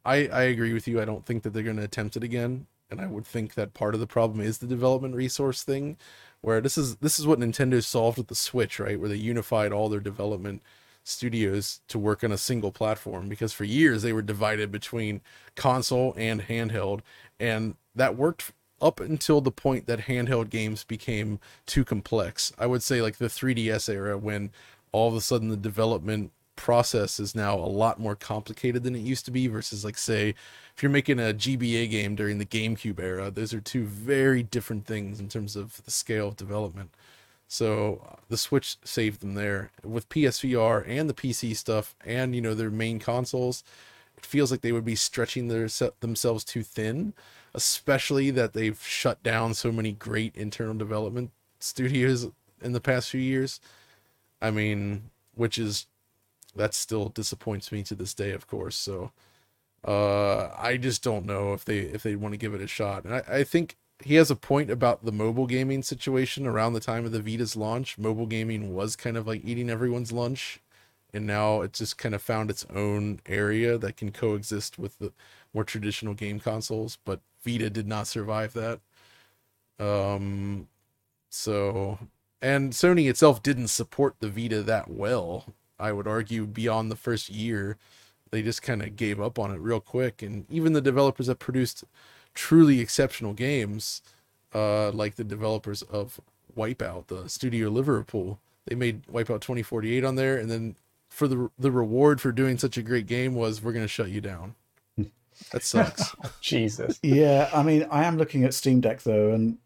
I 0.06 0.27
I 0.27 0.43
agree 0.43 0.73
with 0.73 0.88
you. 0.88 1.02
I 1.02 1.06
don't 1.06 1.26
think 1.26 1.43
that 1.43 1.52
they're 1.52 1.64
going 1.64 1.77
to 1.77 1.84
attempt 1.84 2.18
it 2.18 2.23
again, 2.23 2.68
and 2.91 3.01
I 3.01 3.07
would 3.07 3.26
think 3.26 3.55
that 3.55 3.73
part 3.73 3.93
of 3.93 3.99
the 3.99 4.07
problem 4.07 4.41
is 4.41 4.57
the 4.57 4.68
development 4.68 5.15
resource 5.15 5.63
thing, 5.63 5.97
where 6.41 6.61
this 6.61 6.77
is 6.77 6.97
this 6.97 7.19
is 7.19 7.26
what 7.26 7.39
Nintendo 7.39 7.84
solved 7.84 8.18
with 8.18 8.27
the 8.27 8.35
Switch, 8.35 8.80
right? 8.80 8.99
Where 8.99 9.09
they 9.09 9.15
unified 9.15 9.72
all 9.72 9.89
their 9.89 9.99
development 10.01 10.61
studios 11.03 11.81
to 11.88 11.97
work 11.97 12.23
on 12.23 12.31
a 12.31 12.38
single 12.38 12.72
platform 12.72 13.27
because 13.27 13.53
for 13.53 13.63
years 13.63 14.03
they 14.03 14.13
were 14.13 14.22
divided 14.22 14.72
between 14.72 15.22
console 15.55 16.13
and 16.15 16.43
handheld 16.43 16.99
and 17.39 17.76
that 17.95 18.15
worked 18.15 18.51
up 18.81 18.99
until 18.99 19.41
the 19.41 19.51
point 19.51 19.88
that 19.88 20.01
handheld 20.01 20.49
games 20.49 20.84
became 20.84 21.39
too 21.65 21.84
complex. 21.84 22.53
I 22.57 22.68
would 22.68 22.84
say 22.84 23.01
like 23.01 23.18
the 23.18 23.26
3DS 23.26 23.89
era 23.93 24.18
when 24.18 24.51
all 24.91 25.07
of 25.07 25.15
a 25.15 25.22
sudden 25.22 25.49
the 25.49 25.57
development 25.57 26.31
process 26.61 27.19
is 27.19 27.33
now 27.33 27.55
a 27.55 27.65
lot 27.65 27.99
more 27.99 28.15
complicated 28.15 28.83
than 28.83 28.95
it 28.95 28.99
used 28.99 29.25
to 29.25 29.31
be 29.31 29.47
versus 29.47 29.83
like 29.83 29.97
say 29.97 30.29
if 30.75 30.83
you're 30.83 30.91
making 30.91 31.19
a 31.19 31.33
GBA 31.33 31.89
game 31.89 32.15
during 32.15 32.38
the 32.38 32.45
GameCube 32.45 32.99
era, 32.99 33.31
those 33.31 33.51
are 33.51 33.59
two 33.59 33.83
very 33.83 34.43
different 34.43 34.85
things 34.85 35.19
in 35.19 35.27
terms 35.27 35.55
of 35.55 35.83
the 35.85 35.91
scale 35.91 36.27
of 36.27 36.38
development. 36.38 36.91
So 37.47 38.07
uh, 38.07 38.15
the 38.29 38.38
Switch 38.38 38.77
saved 38.83 39.21
them 39.21 39.33
there 39.33 39.71
with 39.83 40.07
PSVR 40.09 40.88
and 40.88 41.09
the 41.09 41.15
PC 41.15 41.57
stuff, 41.57 41.95
and 42.05 42.35
you 42.35 42.41
know 42.41 42.53
their 42.53 42.69
main 42.69 42.99
consoles. 42.99 43.63
It 44.15 44.25
feels 44.25 44.51
like 44.51 44.61
they 44.61 44.71
would 44.71 44.85
be 44.85 44.95
stretching 44.95 45.47
their 45.47 45.67
themselves 45.99 46.43
too 46.43 46.61
thin, 46.61 47.13
especially 47.55 48.29
that 48.31 48.53
they've 48.53 48.81
shut 48.85 49.23
down 49.23 49.55
so 49.55 49.71
many 49.71 49.93
great 49.93 50.35
internal 50.35 50.75
development 50.75 51.31
studios 51.59 52.27
in 52.61 52.73
the 52.73 52.79
past 52.79 53.09
few 53.09 53.19
years. 53.19 53.59
I 54.43 54.51
mean, 54.51 55.09
which 55.33 55.57
is 55.57 55.88
that 56.56 56.73
still 56.73 57.10
disappoints 57.10 57.72
me 57.72 57.84
to 57.84 57.95
this 57.95 58.14
day, 58.14 58.32
of 58.32 58.48
course. 58.48 58.76
So 58.76 59.11
uh, 59.86 60.49
I 60.57 60.78
just 60.78 61.03
don't 61.03 61.26
know 61.26 61.53
if 61.53 61.65
they 61.65 61.80
if 61.80 62.03
they 62.03 62.15
want 62.15 62.34
to 62.34 62.38
give 62.38 62.53
it 62.53 62.61
a 62.61 62.68
shot. 62.68 63.03
And 63.06 63.15
I, 63.15 63.23
I 63.28 63.44
think 63.44 63.78
he 64.03 64.15
has 64.15 64.32
a 64.32 64.36
point 64.36 64.69
about 64.69 65.06
the 65.06 65.11
mobile 65.11 65.48
gaming 65.48 65.84
situation 65.84 66.48
around 66.48 66.73
the 66.73 66.80
time 66.80 67.06
of 67.06 67.11
the 67.11 67.22
Vita's 67.22 67.56
launch. 67.56 67.98
Mobile 67.98 68.26
gaming 68.26 68.73
was 68.73 68.95
kind 68.95 69.18
of 69.18 69.28
like 69.28 69.45
eating 69.45 69.69
everyone's 69.69 70.11
lunch, 70.11 70.60
and 71.14 71.26
now 71.26 71.61
it's 71.61 71.80
just 71.80 71.98
kind 71.98 72.15
of 72.15 72.22
found 72.22 72.49
its 72.49 72.65
own 72.73 73.19
area 73.26 73.78
that 73.78 73.98
can 73.98 74.11
coexist 74.11 74.78
with 74.80 74.99
the 74.99 75.14
more 75.53 75.64
traditional 75.64 76.14
game 76.14 76.40
consoles. 76.40 76.98
But 77.06 77.22
Vita 77.44 77.69
did 77.69 77.88
not 77.88 78.07
survive 78.07 78.53
that. 78.53 78.80
Um, 79.80 80.68
so 81.30 81.98
and 82.41 82.73
Sony 82.73 83.10
itself 83.10 83.44
didn't 83.44 83.68
support 83.68 84.15
the 84.19 84.30
Vita 84.30 84.64
that 84.64 84.90
well. 84.90 85.45
I 85.82 85.91
would 85.91 86.08
argue 86.08 86.45
beyond 86.45 86.91
the 86.91 86.95
first 86.95 87.30
year, 87.30 87.78
they 88.32 88.41
just 88.41 88.62
kind 88.62 88.82
of 88.82 88.95
gave 88.95 89.20
up 89.20 89.38
on 89.38 89.52
it 89.52 89.60
real 89.60 89.80
quick. 89.80 90.22
And 90.22 90.45
even 90.49 90.74
the 90.74 90.82
developers 90.82 91.28
that 91.28 91.40
produced 91.40 91.84
truly 92.34 92.80
exceptional 92.80 93.34
games, 93.34 94.02
uh, 94.53 94.91
like 94.91 95.16
the 95.16 95.24
developers 95.24 95.82
of 95.82 96.22
Wipeout, 96.56 97.08
the 97.08 97.28
studio 97.30 97.70
Liverpool. 97.70 98.40
They 98.66 98.76
made 98.76 99.03
Wipeout 99.08 99.41
2048 99.41 100.03
on 100.03 100.16
there, 100.16 100.38
and 100.38 100.49
then 100.49 100.76
for 101.10 101.28
the 101.28 101.49
the 101.58 101.72
reward 101.72 102.22
for 102.22 102.32
doing 102.32 102.58
such 102.58 102.78
a 102.78 102.84
great 102.84 103.08
game 103.08 103.36
was 103.36 103.62
we're 103.62 103.74
gonna 103.74 103.88
shut 103.88 104.10
you 104.10 104.22
down. 104.22 104.56
That 105.52 105.64
sucks. 105.64 106.16
Jesus. 106.41 106.99
Yeah, 107.02 107.49
I 107.53 107.64
mean, 107.64 107.88
I 107.90 108.03
am 108.03 108.18
looking 108.18 108.44
at 108.44 108.53
Steam 108.53 108.80
Deck 108.80 109.02
though, 109.02 109.32
and 109.32 109.58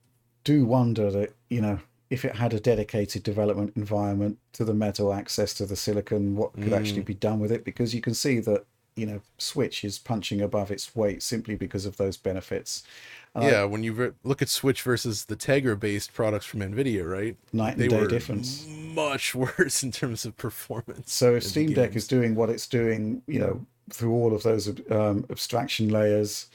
do 0.44 0.66
wonder 0.66 1.12
that 1.12 1.36
you 1.50 1.62
know 1.62 1.80
if 2.10 2.24
it 2.24 2.36
had 2.36 2.54
a 2.54 2.60
dedicated 2.60 3.24
development 3.24 3.74
environment 3.76 4.38
to 4.54 4.64
the 4.64 4.74
metal 4.74 5.14
access 5.14 5.54
to 5.56 5.66
the 5.66 5.76
silicon, 5.76 6.36
what 6.36 6.54
could 6.54 6.66
mm. 6.66 6.78
actually 6.78 7.02
be 7.02 7.14
done 7.14 7.40
with 7.40 7.52
it? 7.52 7.66
Because 7.66 7.96
you 7.96 8.02
can 8.02 8.14
see 8.14 8.40
that 8.40 8.66
you 8.96 9.06
know 9.06 9.22
Switch 9.38 9.84
is 9.84 10.00
punching 10.00 10.42
above 10.42 10.72
its 10.72 10.96
weight 10.96 11.22
simply 11.22 11.56
because 11.56 11.86
of 11.86 11.98
those 11.98 12.18
benefits. 12.18 12.84
yeah, 13.36 13.64
when 13.66 13.84
you 13.84 13.94
re- 13.94 14.12
look 14.24 14.42
at 14.42 14.50
Switch 14.50 14.82
versus 14.82 15.26
the 15.26 15.36
Tegra-based 15.36 16.14
products 16.14 16.46
from 16.46 16.62
Nvidia, 16.62 17.10
right? 17.10 17.36
Night 17.52 17.78
and 17.78 17.90
day 17.90 18.08
difference. 18.08 18.66
Much 18.68 19.36
worse 19.36 19.84
in 19.84 19.92
terms 19.92 20.26
of 20.26 20.38
performance. 20.38 21.14
So 21.14 21.36
if 21.36 21.44
Steam 21.44 21.74
Deck 21.74 21.96
is 21.96 22.08
doing 22.08 22.36
what 22.36 22.50
it's 22.50 22.68
doing, 22.68 23.22
you 23.28 23.40
know, 23.40 23.66
through 23.90 24.14
all 24.14 24.34
of 24.34 24.44
those 24.44 24.70
um, 24.90 25.26
abstraction 25.30 25.90
layers, 25.90 26.48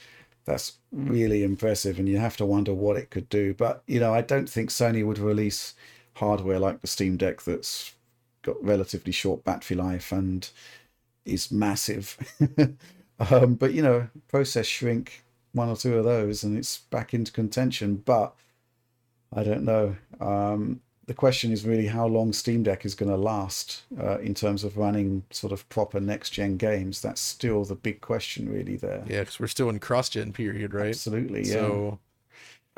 that's 0.45 0.73
really 0.91 1.43
impressive. 1.43 1.99
And 1.99 2.07
you 2.07 2.17
have 2.17 2.37
to 2.37 2.45
wonder 2.45 2.73
what 2.73 2.97
it 2.97 3.09
could 3.09 3.29
do. 3.29 3.53
But 3.53 3.83
you 3.87 3.99
know, 3.99 4.13
I 4.13 4.21
don't 4.21 4.49
think 4.49 4.69
Sony 4.69 5.05
would 5.05 5.19
release 5.19 5.73
hardware 6.15 6.59
like 6.59 6.81
the 6.81 6.87
Steam 6.87 7.17
Deck 7.17 7.43
that's 7.43 7.93
got 8.41 8.63
relatively 8.63 9.11
short 9.11 9.43
battery 9.43 9.77
life 9.77 10.11
and 10.11 10.49
is 11.25 11.51
massive. 11.51 12.17
um, 13.31 13.55
but 13.55 13.73
you 13.73 13.81
know, 13.81 14.07
process 14.27 14.65
shrink 14.65 15.23
one 15.53 15.69
or 15.69 15.75
two 15.75 15.97
of 15.97 16.05
those, 16.05 16.43
and 16.43 16.57
it's 16.57 16.79
back 16.79 17.13
into 17.13 17.31
contention. 17.31 17.95
But 17.95 18.35
I 19.33 19.43
don't 19.43 19.63
know. 19.63 19.95
Um, 20.19 20.81
the 21.11 21.15
question 21.15 21.51
is 21.51 21.65
really 21.65 21.87
how 21.87 22.07
long 22.07 22.31
Steam 22.31 22.63
Deck 22.63 22.85
is 22.85 22.95
going 22.95 23.11
to 23.11 23.17
last 23.17 23.81
uh, 23.99 24.19
in 24.19 24.33
terms 24.33 24.63
of 24.63 24.77
running 24.77 25.23
sort 25.29 25.51
of 25.51 25.67
proper 25.67 25.99
next 25.99 26.29
gen 26.29 26.55
games. 26.55 27.01
That's 27.01 27.19
still 27.19 27.65
the 27.65 27.75
big 27.75 27.99
question, 27.99 28.47
really. 28.47 28.77
There. 28.77 29.03
Yeah, 29.05 29.19
because 29.19 29.37
we're 29.37 29.47
still 29.47 29.67
in 29.67 29.79
cross 29.79 30.07
gen 30.07 30.31
period, 30.31 30.73
right? 30.73 30.87
Absolutely. 30.87 31.43
Yeah. 31.43 31.53
So. 31.53 31.99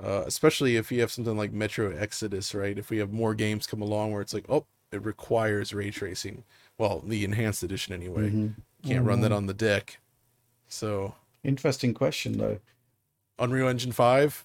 Uh, 0.03 0.23
especially 0.25 0.75
if 0.75 0.91
you 0.91 0.99
have 1.01 1.11
something 1.11 1.37
like 1.37 1.53
Metro 1.53 1.95
Exodus, 1.95 2.55
right? 2.55 2.79
If 2.79 2.89
we 2.89 2.97
have 2.97 3.13
more 3.13 3.35
games 3.35 3.67
come 3.67 3.83
along 3.83 4.11
where 4.11 4.23
it's 4.23 4.33
like, 4.33 4.45
oh, 4.49 4.65
it 4.91 5.05
requires 5.05 5.71
ray 5.71 5.91
tracing, 5.91 6.43
well, 6.79 7.03
the 7.05 7.23
enhanced 7.23 7.61
edition 7.61 7.93
anyway. 7.93 8.29
Mm-hmm. 8.29 8.47
Can't 8.87 8.99
mm-hmm. 9.01 9.07
run 9.07 9.21
that 9.21 9.27
mm-hmm. 9.27 9.37
on 9.37 9.45
the 9.45 9.53
deck. 9.53 9.99
So 10.67 11.13
interesting 11.43 11.93
question 11.93 12.39
though. 12.39 12.57
Unreal 13.37 13.67
Engine 13.67 13.91
five, 13.91 14.43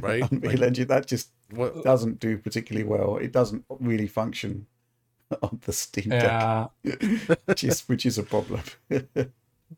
right? 0.00 0.22
Unreal 0.30 0.52
like, 0.52 0.62
Engine 0.62 0.86
that 0.86 1.08
just 1.08 1.30
what? 1.50 1.82
doesn't 1.82 2.20
do 2.20 2.38
particularly 2.38 2.86
well. 2.86 3.16
It 3.16 3.32
doesn't 3.32 3.64
really 3.80 4.06
function 4.06 4.66
on 5.42 5.60
the 5.64 5.72
Steam 5.72 6.10
Deck, 6.10 6.22
yeah. 6.22 6.66
which 7.44 7.64
is 7.64 7.80
which 7.88 8.06
is 8.06 8.18
a 8.18 8.22
problem. 8.22 8.62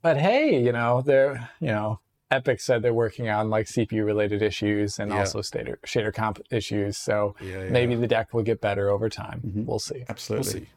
but 0.03 0.17
hey, 0.17 0.63
you 0.63 0.73
know 0.73 1.03
they're 1.03 1.51
you 1.61 1.69
know 1.69 2.01
Epic 2.31 2.61
said 2.61 2.83
they're 2.83 2.95
working 2.95 3.29
on 3.29 3.51
like 3.51 3.67
CPU 3.67 4.05
related 4.05 4.41
issues 4.41 5.01
and 5.01 5.11
yeah. 5.11 5.19
also 5.19 5.41
shader, 5.41 5.77
shader 5.85 6.15
comp 6.15 6.41
issues. 6.51 6.97
So 6.97 7.35
yeah, 7.41 7.65
yeah. 7.65 7.71
maybe 7.71 7.97
the 7.97 8.07
deck 8.07 8.33
will 8.33 8.45
get 8.45 8.61
better 8.61 8.89
over 8.89 9.09
time. 9.09 9.43
Mm-hmm. 9.45 9.67
We'll 9.67 9.81
see. 9.81 10.05
Absolutely. 10.09 10.53
We'll 10.53 10.61
see. 10.61 10.69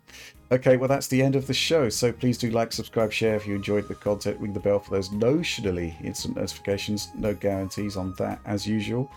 Okay, 0.51 0.77
well, 0.77 0.87
that's 0.87 1.07
the 1.07 1.21
end 1.21 1.35
of 1.35 1.45
the 1.45 1.53
show. 1.53 1.89
So 1.89 2.11
please 2.11 2.37
do 2.37 2.49
like, 2.49 2.71
subscribe, 2.71 3.11
share 3.11 3.35
if 3.35 3.45
you 3.45 3.55
enjoyed 3.55 3.87
the 3.87 3.95
content. 3.95 4.39
Ring 4.39 4.53
the 4.53 4.59
bell 4.59 4.79
for 4.79 4.91
those 4.91 5.09
notionally 5.09 5.93
instant 6.03 6.35
notifications. 6.35 7.09
No 7.15 7.35
guarantees 7.35 7.97
on 7.97 8.13
that, 8.17 8.39
as 8.45 8.65
usual. 8.67 9.11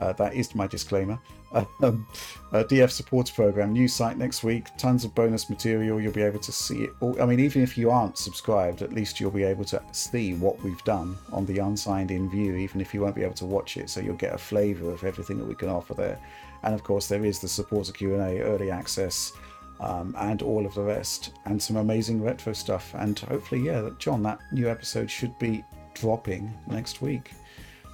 Uh, 0.00 0.12
that 0.14 0.34
is 0.34 0.54
my 0.54 0.66
disclaimer. 0.66 1.18
Um, 1.82 2.06
uh, 2.52 2.64
DF 2.64 2.90
supports 2.90 3.30
program, 3.30 3.72
new 3.72 3.88
site 3.88 4.18
next 4.18 4.44
week. 4.44 4.66
Tons 4.76 5.04
of 5.04 5.14
bonus 5.14 5.48
material. 5.48 6.00
You'll 6.00 6.12
be 6.12 6.22
able 6.22 6.40
to 6.40 6.52
see 6.52 6.82
it. 6.82 6.90
All, 7.00 7.20
I 7.22 7.24
mean, 7.24 7.40
even 7.40 7.62
if 7.62 7.78
you 7.78 7.90
aren't 7.90 8.18
subscribed, 8.18 8.82
at 8.82 8.92
least 8.92 9.20
you'll 9.20 9.30
be 9.30 9.44
able 9.44 9.64
to 9.66 9.82
see 9.92 10.34
what 10.34 10.62
we've 10.62 10.82
done 10.84 11.16
on 11.32 11.46
the 11.46 11.58
unsigned 11.58 12.10
in 12.10 12.28
view, 12.28 12.56
even 12.56 12.80
if 12.80 12.92
you 12.92 13.00
won't 13.00 13.14
be 13.14 13.22
able 13.22 13.34
to 13.34 13.46
watch 13.46 13.78
it. 13.78 13.88
So 13.88 14.00
you'll 14.00 14.16
get 14.16 14.34
a 14.34 14.38
flavour 14.38 14.90
of 14.90 15.02
everything 15.04 15.38
that 15.38 15.46
we 15.46 15.54
can 15.54 15.70
offer 15.70 15.94
there. 15.94 16.18
And 16.62 16.74
of 16.74 16.82
course, 16.82 17.06
there 17.06 17.24
is 17.24 17.38
the 17.38 17.48
supporter 17.48 17.92
Q 17.92 18.14
and 18.14 18.22
A, 18.22 18.42
early 18.42 18.70
access, 18.70 19.32
um, 19.80 20.14
and 20.18 20.42
all 20.42 20.66
of 20.66 20.74
the 20.74 20.82
rest, 20.82 21.32
and 21.44 21.62
some 21.62 21.76
amazing 21.76 22.22
retro 22.22 22.52
stuff. 22.52 22.92
And 22.94 23.18
hopefully, 23.18 23.62
yeah, 23.62 23.88
John, 23.98 24.22
that 24.24 24.40
new 24.52 24.68
episode 24.68 25.10
should 25.10 25.38
be 25.38 25.64
dropping 25.94 26.52
next 26.66 27.00
week 27.00 27.30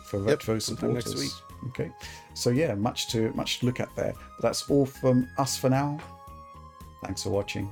for 0.06 0.18
retro 0.18 0.54
yep, 0.54 0.62
supporters. 0.62 1.06
Next 1.06 1.18
week. 1.18 1.51
Okay, 1.68 1.90
so 2.34 2.50
yeah, 2.50 2.74
much 2.74 3.08
to 3.08 3.32
much 3.34 3.60
to 3.60 3.66
look 3.66 3.80
at 3.80 3.94
there. 3.94 4.14
But 4.36 4.42
that's 4.42 4.68
all 4.68 4.86
from 4.86 5.28
us 5.38 5.56
for 5.56 5.68
now. 5.68 5.98
Thanks 7.04 7.22
for 7.22 7.30
watching. 7.30 7.70